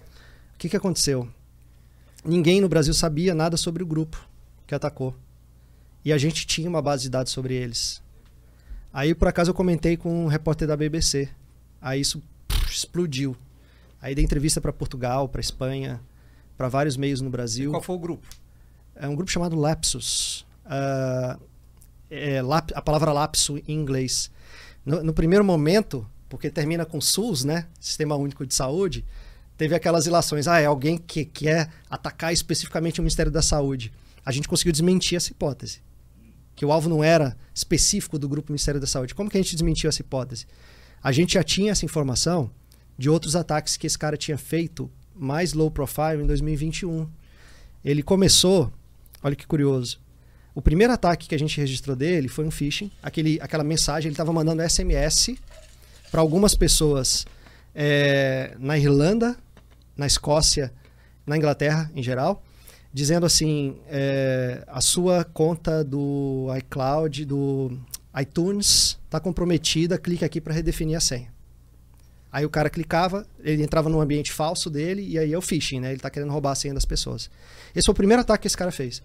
O 0.55 0.57
que, 0.57 0.69
que 0.69 0.77
aconteceu? 0.77 1.27
Ninguém 2.23 2.61
no 2.61 2.69
Brasil 2.69 2.93
sabia 2.93 3.33
nada 3.33 3.57
sobre 3.57 3.83
o 3.83 3.85
grupo 3.85 4.25
que 4.65 4.75
atacou. 4.75 5.15
E 6.03 6.13
a 6.13 6.17
gente 6.17 6.47
tinha 6.47 6.69
uma 6.69 6.81
base 6.81 7.03
de 7.03 7.09
dados 7.09 7.31
sobre 7.31 7.53
eles. 7.53 8.01
Aí, 8.93 9.13
por 9.13 9.27
acaso, 9.27 9.51
eu 9.51 9.53
comentei 9.53 9.97
com 9.97 10.25
um 10.25 10.27
repórter 10.27 10.67
da 10.67 10.77
BBC. 10.77 11.29
Aí 11.81 12.01
isso 12.01 12.21
pff, 12.47 12.71
explodiu. 12.71 13.35
Aí 14.01 14.15
dei 14.15 14.23
entrevista 14.23 14.61
para 14.61 14.71
Portugal, 14.71 15.27
para 15.27 15.41
Espanha, 15.41 15.99
para 16.57 16.69
vários 16.69 16.95
meios 16.95 17.21
no 17.21 17.29
Brasil. 17.29 17.69
E 17.69 17.73
qual 17.73 17.81
foi 17.81 17.95
o 17.95 17.99
grupo? 17.99 18.27
É 18.95 19.07
um 19.07 19.15
grupo 19.15 19.29
chamado 19.31 19.55
Lapsus. 19.55 20.45
Uh, 20.65 21.39
é, 22.09 22.41
lap, 22.41 22.71
a 22.73 22.81
palavra 22.81 23.11
lapso 23.11 23.57
em 23.67 23.73
inglês. 23.73 24.31
No, 24.85 25.03
no, 25.03 25.13
primeiro 25.13 25.43
momento, 25.43 26.07
porque 26.27 26.49
termina 26.49 26.85
com 26.85 26.99
SUS, 27.01 27.43
né? 27.43 27.67
Sistema 27.79 28.15
Único 28.15 28.45
de 28.45 28.53
Saúde, 28.53 29.05
teve 29.57 29.75
aquelas 29.75 30.05
ilações. 30.05 30.47
Ah, 30.47 30.59
é 30.59 30.65
alguém 30.65 30.97
que 30.97 31.25
quer 31.25 31.69
atacar 31.89 32.31
especificamente 32.33 32.99
o 32.99 33.03
Ministério 33.03 33.31
da 33.31 33.41
Saúde. 33.41 33.91
A 34.25 34.31
gente 34.31 34.47
conseguiu 34.47 34.71
desmentir 34.71 35.15
essa 35.15 35.31
hipótese. 35.31 35.81
Que 36.55 36.65
o 36.65 36.71
alvo 36.71 36.89
não 36.89 37.03
era 37.03 37.37
específico 37.53 38.19
do 38.19 38.27
grupo 38.27 38.51
Ministério 38.51 38.81
da 38.81 38.87
Saúde. 38.87 39.15
Como 39.15 39.29
que 39.29 39.37
a 39.37 39.41
gente 39.41 39.55
desmentiu 39.55 39.89
essa 39.89 40.01
hipótese? 40.01 40.45
A 41.01 41.11
gente 41.11 41.33
já 41.33 41.43
tinha 41.43 41.71
essa 41.71 41.85
informação 41.85 42.51
de 42.97 43.09
outros 43.09 43.35
ataques 43.35 43.77
que 43.77 43.87
esse 43.87 43.97
cara 43.97 44.17
tinha 44.17 44.37
feito 44.37 44.91
mais 45.15 45.53
low 45.53 45.71
profile 45.71 46.21
em 46.21 46.27
2021. 46.27 47.07
Ele 47.83 48.03
começou, 48.03 48.71
olha 49.23 49.35
que 49.35 49.47
curioso. 49.47 49.99
O 50.59 50.61
primeiro 50.61 50.91
ataque 50.91 51.25
que 51.25 51.33
a 51.33 51.39
gente 51.39 51.57
registrou 51.57 51.95
dele 51.95 52.27
foi 52.27 52.43
um 52.43 52.51
phishing, 52.51 52.91
aquele, 53.01 53.39
aquela 53.41 53.63
mensagem, 53.63 54.09
ele 54.09 54.13
estava 54.13 54.33
mandando 54.33 54.61
SMS 54.61 55.37
para 56.11 56.19
algumas 56.19 56.53
pessoas 56.53 57.25
é, 57.73 58.57
na 58.59 58.77
Irlanda, 58.77 59.37
na 59.95 60.05
Escócia, 60.05 60.73
na 61.25 61.37
Inglaterra 61.37 61.89
em 61.95 62.03
geral, 62.03 62.43
dizendo 62.93 63.25
assim: 63.25 63.77
é, 63.87 64.61
a 64.67 64.81
sua 64.81 65.23
conta 65.23 65.81
do 65.81 66.47
iCloud, 66.57 67.23
do 67.23 67.79
iTunes 68.19 68.99
está 69.05 69.17
comprometida, 69.17 69.97
clique 69.97 70.25
aqui 70.25 70.41
para 70.41 70.53
redefinir 70.53 70.97
a 70.97 70.99
senha. 70.99 71.31
Aí 72.29 72.45
o 72.45 72.49
cara 72.49 72.69
clicava, 72.69 73.25
ele 73.39 73.63
entrava 73.63 73.87
num 73.87 74.01
ambiente 74.01 74.33
falso 74.33 74.69
dele 74.69 75.07
e 75.07 75.17
aí 75.17 75.31
é 75.31 75.37
o 75.37 75.41
phishing, 75.41 75.79
né? 75.79 75.87
Ele 75.87 75.95
está 75.95 76.09
querendo 76.09 76.33
roubar 76.33 76.51
a 76.51 76.55
senha 76.55 76.73
das 76.73 76.83
pessoas. 76.83 77.29
Esse 77.73 77.85
foi 77.85 77.93
o 77.93 77.95
primeiro 77.95 78.23
ataque 78.23 78.41
que 78.41 78.47
esse 78.47 78.57
cara 78.57 78.73
fez. 78.73 79.01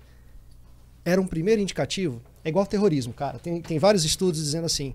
Era 1.05 1.21
um 1.21 1.27
primeiro 1.27 1.61
indicativo. 1.61 2.21
É 2.45 2.49
igual 2.49 2.67
terrorismo, 2.67 3.13
cara. 3.13 3.39
Tem, 3.39 3.61
tem 3.61 3.79
vários 3.79 4.05
estudos 4.05 4.43
dizendo 4.43 4.67
assim: 4.67 4.95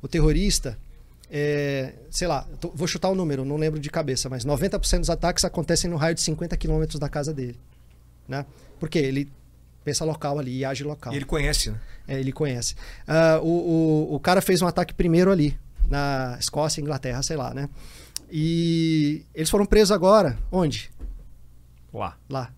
o 0.00 0.08
terrorista, 0.08 0.78
é, 1.30 1.94
sei 2.10 2.28
lá, 2.28 2.46
tô, 2.60 2.70
vou 2.70 2.86
chutar 2.86 3.08
o 3.08 3.12
um 3.12 3.14
número, 3.14 3.44
não 3.44 3.56
lembro 3.56 3.80
de 3.80 3.90
cabeça, 3.90 4.28
mas 4.28 4.44
90% 4.44 5.00
dos 5.00 5.10
ataques 5.10 5.44
acontecem 5.44 5.90
no 5.90 5.96
raio 5.96 6.14
de 6.14 6.20
50 6.20 6.56
quilômetros 6.56 6.98
da 6.98 7.08
casa 7.08 7.32
dele. 7.32 7.58
Né? 8.28 8.44
Porque 8.78 8.98
ele 8.98 9.30
pensa 9.84 10.04
local 10.04 10.38
ali 10.38 10.58
e 10.58 10.64
age 10.64 10.84
local. 10.84 11.12
E 11.12 11.16
ele 11.16 11.24
conhece, 11.24 11.70
né? 11.70 11.80
É, 12.06 12.18
ele 12.20 12.32
conhece. 12.32 12.74
Uh, 13.06 13.44
o, 13.44 14.10
o, 14.10 14.14
o 14.16 14.20
cara 14.20 14.40
fez 14.40 14.62
um 14.62 14.66
ataque 14.66 14.92
primeiro 14.94 15.30
ali, 15.30 15.58
na 15.88 16.36
Escócia, 16.38 16.80
Inglaterra, 16.80 17.22
sei 17.22 17.36
lá, 17.36 17.52
né? 17.54 17.68
E 18.30 19.24
eles 19.34 19.50
foram 19.50 19.66
presos 19.66 19.90
agora. 19.90 20.38
Onde? 20.50 20.90
Lá. 21.92 22.16
Lá. 22.28 22.50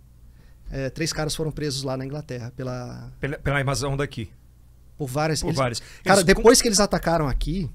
É, 0.71 0.91
três 0.91 1.13
caras 1.13 1.35
foram 1.35 1.51
presos 1.51 1.83
lá 1.83 1.97
na 1.97 2.05
Inglaterra 2.05 2.53
pela. 2.57 3.13
Pela, 3.21 3.39
pela 3.39 3.61
invasão 3.61 3.97
daqui. 3.97 4.31
Por 4.97 5.09
várias. 5.09 5.41
Por 5.41 5.49
eles... 5.49 5.57
várias. 5.57 5.83
Cara, 6.03 6.21
eles... 6.21 6.25
depois 6.25 6.61
que 6.61 6.69
eles 6.69 6.81
atacaram 6.81 7.29
aqui. 7.29 7.71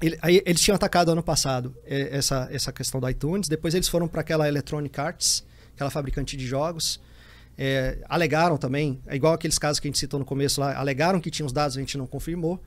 Ele, 0.00 0.18
aí, 0.20 0.42
eles 0.44 0.60
tinham 0.60 0.74
atacado 0.74 1.12
ano 1.12 1.22
passado 1.22 1.76
é, 1.84 2.16
essa, 2.16 2.48
essa 2.50 2.72
questão 2.72 3.00
do 3.00 3.08
iTunes. 3.08 3.48
Depois 3.48 3.74
eles 3.74 3.88
foram 3.88 4.08
para 4.08 4.20
aquela 4.20 4.48
Electronic 4.48 5.00
Arts, 5.00 5.44
aquela 5.74 5.90
fabricante 5.90 6.36
de 6.36 6.44
jogos. 6.44 7.00
É, 7.56 7.98
alegaram 8.08 8.56
também, 8.56 9.00
é 9.06 9.14
igual 9.14 9.34
aqueles 9.34 9.58
casos 9.58 9.78
que 9.78 9.86
a 9.86 9.90
gente 9.90 9.98
citou 9.98 10.18
no 10.18 10.24
começo 10.24 10.60
lá, 10.60 10.74
alegaram 10.76 11.20
que 11.20 11.30
tinham 11.30 11.46
os 11.46 11.52
dados, 11.52 11.76
a 11.76 11.80
gente 11.80 11.96
não 11.96 12.06
confirmou. 12.06 12.60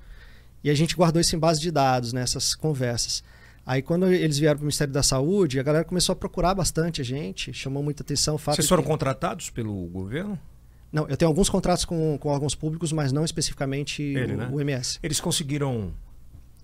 E 0.64 0.70
a 0.70 0.74
gente 0.74 0.96
guardou 0.96 1.22
isso 1.22 1.36
em 1.36 1.40
base 1.40 1.60
de 1.60 1.70
dados 1.70 2.14
nessas 2.14 2.56
conversas. 2.56 3.24
Aí 3.66 3.82
quando 3.82 4.08
eles 4.08 4.38
vieram 4.38 4.58
para 4.58 4.64
o 4.64 4.66
Ministério 4.66 4.94
da 4.94 5.02
Saúde, 5.02 5.60
a 5.60 5.64
galera 5.64 5.84
começou 5.84 6.14
a 6.14 6.16
procurar 6.16 6.54
bastante 6.54 7.02
a 7.02 7.04
gente, 7.04 7.52
chamou 7.52 7.82
muita 7.82 8.04
atenção 8.04 8.36
o 8.36 8.38
fato 8.38 8.56
Vocês 8.56 8.68
foram 8.68 8.84
que... 8.84 8.90
contratados 8.90 9.50
pelo 9.50 9.74
governo? 9.88 10.40
Não, 10.92 11.08
eu 11.10 11.18
tenho 11.18 11.30
alguns 11.30 11.50
contratos 11.50 11.84
com, 11.84 12.18
com 12.18 12.30
órgãos 12.30 12.54
públicos, 12.54 12.92
mas 12.92 13.12
não 13.12 13.26
especificamente 13.26 14.04
Ele, 14.04 14.34
o, 14.34 14.38
né? 14.38 14.50
o 14.52 14.62
MS. 14.62 15.00
Eles 15.02 15.20
conseguiram, 15.20 15.94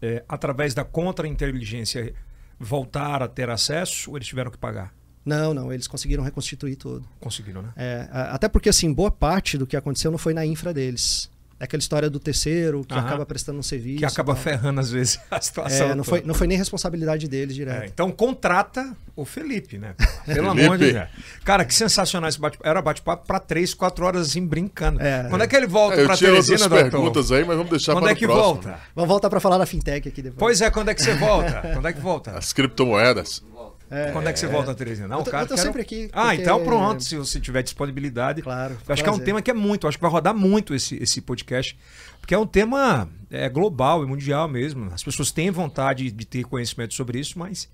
é, 0.01 0.23
através 0.29 0.73
da 0.73 0.85
contra-inteligência, 0.85 2.13
voltar 2.59 3.23
a 3.23 3.27
ter 3.27 3.49
acesso 3.49 4.11
ou 4.11 4.17
eles 4.17 4.27
tiveram 4.27 4.51
que 4.51 4.57
pagar? 4.57 4.93
Não, 5.25 5.53
não, 5.53 5.73
eles 5.73 5.87
conseguiram 5.87 6.23
reconstituir 6.23 6.75
tudo. 6.75 7.07
Conseguiram, 7.19 7.61
né? 7.61 7.73
É, 7.75 8.07
até 8.11 8.47
porque, 8.47 8.69
assim, 8.69 8.91
boa 8.93 9.11
parte 9.11 9.57
do 9.57 9.67
que 9.67 9.75
aconteceu 9.75 10.11
não 10.11 10.17
foi 10.17 10.33
na 10.33 10.45
infra 10.45 10.73
deles. 10.73 11.29
É 11.61 11.65
aquela 11.65 11.79
história 11.79 12.09
do 12.09 12.19
terceiro 12.19 12.83
que 12.83 12.95
acaba 12.95 13.23
prestando 13.23 13.59
um 13.59 13.61
serviço. 13.61 13.99
Que 13.99 14.05
acaba 14.05 14.35
ferrando, 14.35 14.79
às 14.79 14.89
vezes, 14.89 15.19
a 15.29 15.39
situação. 15.39 15.91
É, 15.91 15.93
não, 15.93 16.03
foi, 16.03 16.23
não 16.25 16.33
foi 16.33 16.47
nem 16.47 16.57
responsabilidade 16.57 17.27
deles 17.27 17.53
direto. 17.53 17.83
É, 17.83 17.85
então 17.85 18.09
contrata 18.09 18.97
o 19.15 19.23
Felipe, 19.25 19.77
né? 19.77 19.93
Pelo 20.25 20.49
amor 20.49 20.79
de 20.79 20.91
Deus. 20.91 21.07
Cara, 21.45 21.63
que 21.63 21.75
sensacional 21.75 22.27
esse 22.27 22.39
bate-papo. 22.39 22.67
Era 22.67 22.81
bate-papo 22.81 23.27
para 23.27 23.39
três, 23.39 23.75
quatro 23.75 24.03
horas 24.03 24.29
assim, 24.29 24.43
brincando. 24.43 25.03
É, 25.03 25.27
Quando 25.29 25.43
é 25.43 25.47
que 25.47 25.55
ele 25.55 25.67
volta 25.67 26.01
é, 26.01 26.03
para 26.03 26.17
Teresina, 26.17 26.67
doutor? 26.67 26.89
perguntas 26.89 27.31
aí, 27.31 27.45
mas 27.45 27.55
vamos 27.55 27.69
deixar 27.69 27.93
quando 27.93 28.05
para 28.05 28.13
é 28.13 28.15
que 28.15 28.25
volta? 28.25 28.79
Vamos 28.95 29.07
voltar 29.07 29.29
para 29.29 29.39
falar 29.39 29.59
da 29.59 29.67
fintech 29.67 30.07
aqui 30.07 30.23
depois. 30.23 30.39
Pois 30.39 30.61
é, 30.61 30.71
quando 30.71 30.89
é 30.89 30.95
que 30.95 31.03
você 31.03 31.13
volta? 31.13 31.61
quando 31.73 31.87
é 31.87 31.93
que 31.93 32.01
volta? 32.01 32.31
As 32.31 32.51
criptomoedas. 32.53 33.43
É, 33.91 34.09
Quando 34.13 34.29
é 34.29 34.31
que 34.31 34.39
você 34.39 34.45
é, 34.45 34.49
volta, 34.49 34.73
Terezinha? 34.73 35.05
Não, 35.05 35.17
eu 35.19 35.23
tô, 35.25 35.31
cara, 35.31 35.43
eu 35.43 35.47
tô 35.49 35.55
quero... 35.55 35.67
sempre 35.67 35.81
aqui. 35.81 36.09
Ah, 36.13 36.27
porque... 36.27 36.41
então 36.41 36.63
pronto, 36.63 37.03
se 37.03 37.17
você 37.17 37.41
tiver 37.41 37.61
disponibilidade. 37.61 38.41
Claro. 38.41 38.77
acho 38.87 39.03
que 39.03 39.09
é 39.09 39.11
um 39.11 39.19
tema 39.19 39.41
que 39.41 39.51
é 39.51 39.53
muito, 39.53 39.85
acho 39.85 39.97
que 39.97 40.01
vai 40.01 40.09
rodar 40.09 40.33
muito 40.33 40.73
esse, 40.73 40.95
esse 40.95 41.19
podcast, 41.19 41.77
porque 42.21 42.33
é 42.33 42.37
um 42.37 42.47
tema 42.47 43.09
é, 43.29 43.49
global 43.49 44.01
e 44.01 44.07
mundial 44.07 44.47
mesmo. 44.47 44.89
As 44.93 45.03
pessoas 45.03 45.29
têm 45.29 45.51
vontade 45.51 46.09
de 46.09 46.25
ter 46.25 46.45
conhecimento 46.45 46.93
sobre 46.93 47.19
isso, 47.19 47.37
mas 47.37 47.67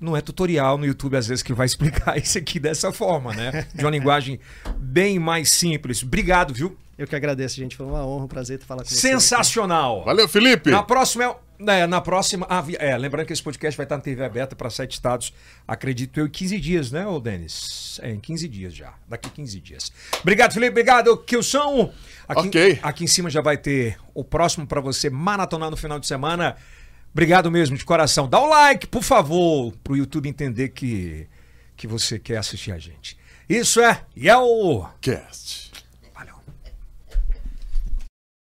não 0.00 0.16
é 0.16 0.20
tutorial 0.20 0.78
no 0.78 0.86
YouTube, 0.86 1.16
às 1.16 1.26
vezes, 1.26 1.42
que 1.42 1.52
vai 1.52 1.66
explicar 1.66 2.16
isso 2.16 2.38
aqui 2.38 2.60
dessa 2.60 2.92
forma, 2.92 3.34
né? 3.34 3.66
De 3.74 3.84
uma 3.84 3.90
linguagem 3.90 4.38
bem 4.78 5.18
mais 5.18 5.50
simples. 5.50 6.04
Obrigado, 6.04 6.54
viu? 6.54 6.76
Eu 6.98 7.06
que 7.06 7.14
agradeço, 7.14 7.56
gente. 7.56 7.76
Foi 7.76 7.86
uma 7.86 8.04
honra, 8.04 8.24
um 8.24 8.28
prazer 8.28 8.58
falar 8.60 8.82
com 8.82 8.88
você. 8.88 8.96
Sensacional! 8.96 10.04
Valeu, 10.04 10.28
Felipe! 10.28 10.70
Na 10.70 10.82
próxima 10.82 11.24
é 11.24 11.36
é, 11.66 11.86
na 11.86 12.00
próxima. 12.00 12.46
Ah, 12.48 12.64
é, 12.78 12.96
lembrando 12.96 13.26
que 13.26 13.32
esse 13.32 13.42
podcast 13.42 13.76
vai 13.76 13.84
estar 13.84 13.96
na 13.96 14.02
TV 14.02 14.24
aberta 14.24 14.54
para 14.54 14.70
sete 14.70 14.92
estados, 14.92 15.32
acredito 15.66 16.20
eu, 16.20 16.26
em 16.26 16.30
15 16.30 16.60
dias, 16.60 16.92
né, 16.92 17.04
ô 17.06 17.18
Denis? 17.18 17.98
É, 18.02 18.10
em 18.10 18.20
15 18.20 18.48
dias 18.48 18.74
já. 18.74 18.94
Daqui 19.08 19.28
15 19.28 19.60
dias. 19.60 19.92
Obrigado, 20.20 20.52
Felipe. 20.52 20.70
Obrigado, 20.70 21.16
Kilson. 21.18 21.92
Aqui, 22.28 22.48
ok. 22.48 22.78
Aqui 22.80 23.04
em 23.04 23.08
cima 23.08 23.28
já 23.28 23.40
vai 23.40 23.56
ter 23.56 23.98
o 24.14 24.22
próximo 24.22 24.66
para 24.66 24.80
você 24.80 25.10
maratonar 25.10 25.70
no 25.70 25.76
final 25.76 25.98
de 25.98 26.06
semana. 26.06 26.56
Obrigado 27.12 27.50
mesmo, 27.50 27.76
de 27.76 27.84
coração. 27.84 28.28
Dá 28.28 28.38
o 28.38 28.46
um 28.46 28.50
like, 28.50 28.86
por 28.86 29.02
favor, 29.02 29.72
para 29.82 29.94
o 29.94 29.96
YouTube 29.96 30.28
entender 30.28 30.68
que, 30.68 31.26
que 31.76 31.88
você 31.88 32.18
quer 32.18 32.36
assistir 32.36 32.70
a 32.70 32.78
gente. 32.78 33.18
Isso 33.48 33.80
é 33.80 34.02
Yell 34.16 34.88
Cast. 35.00 35.67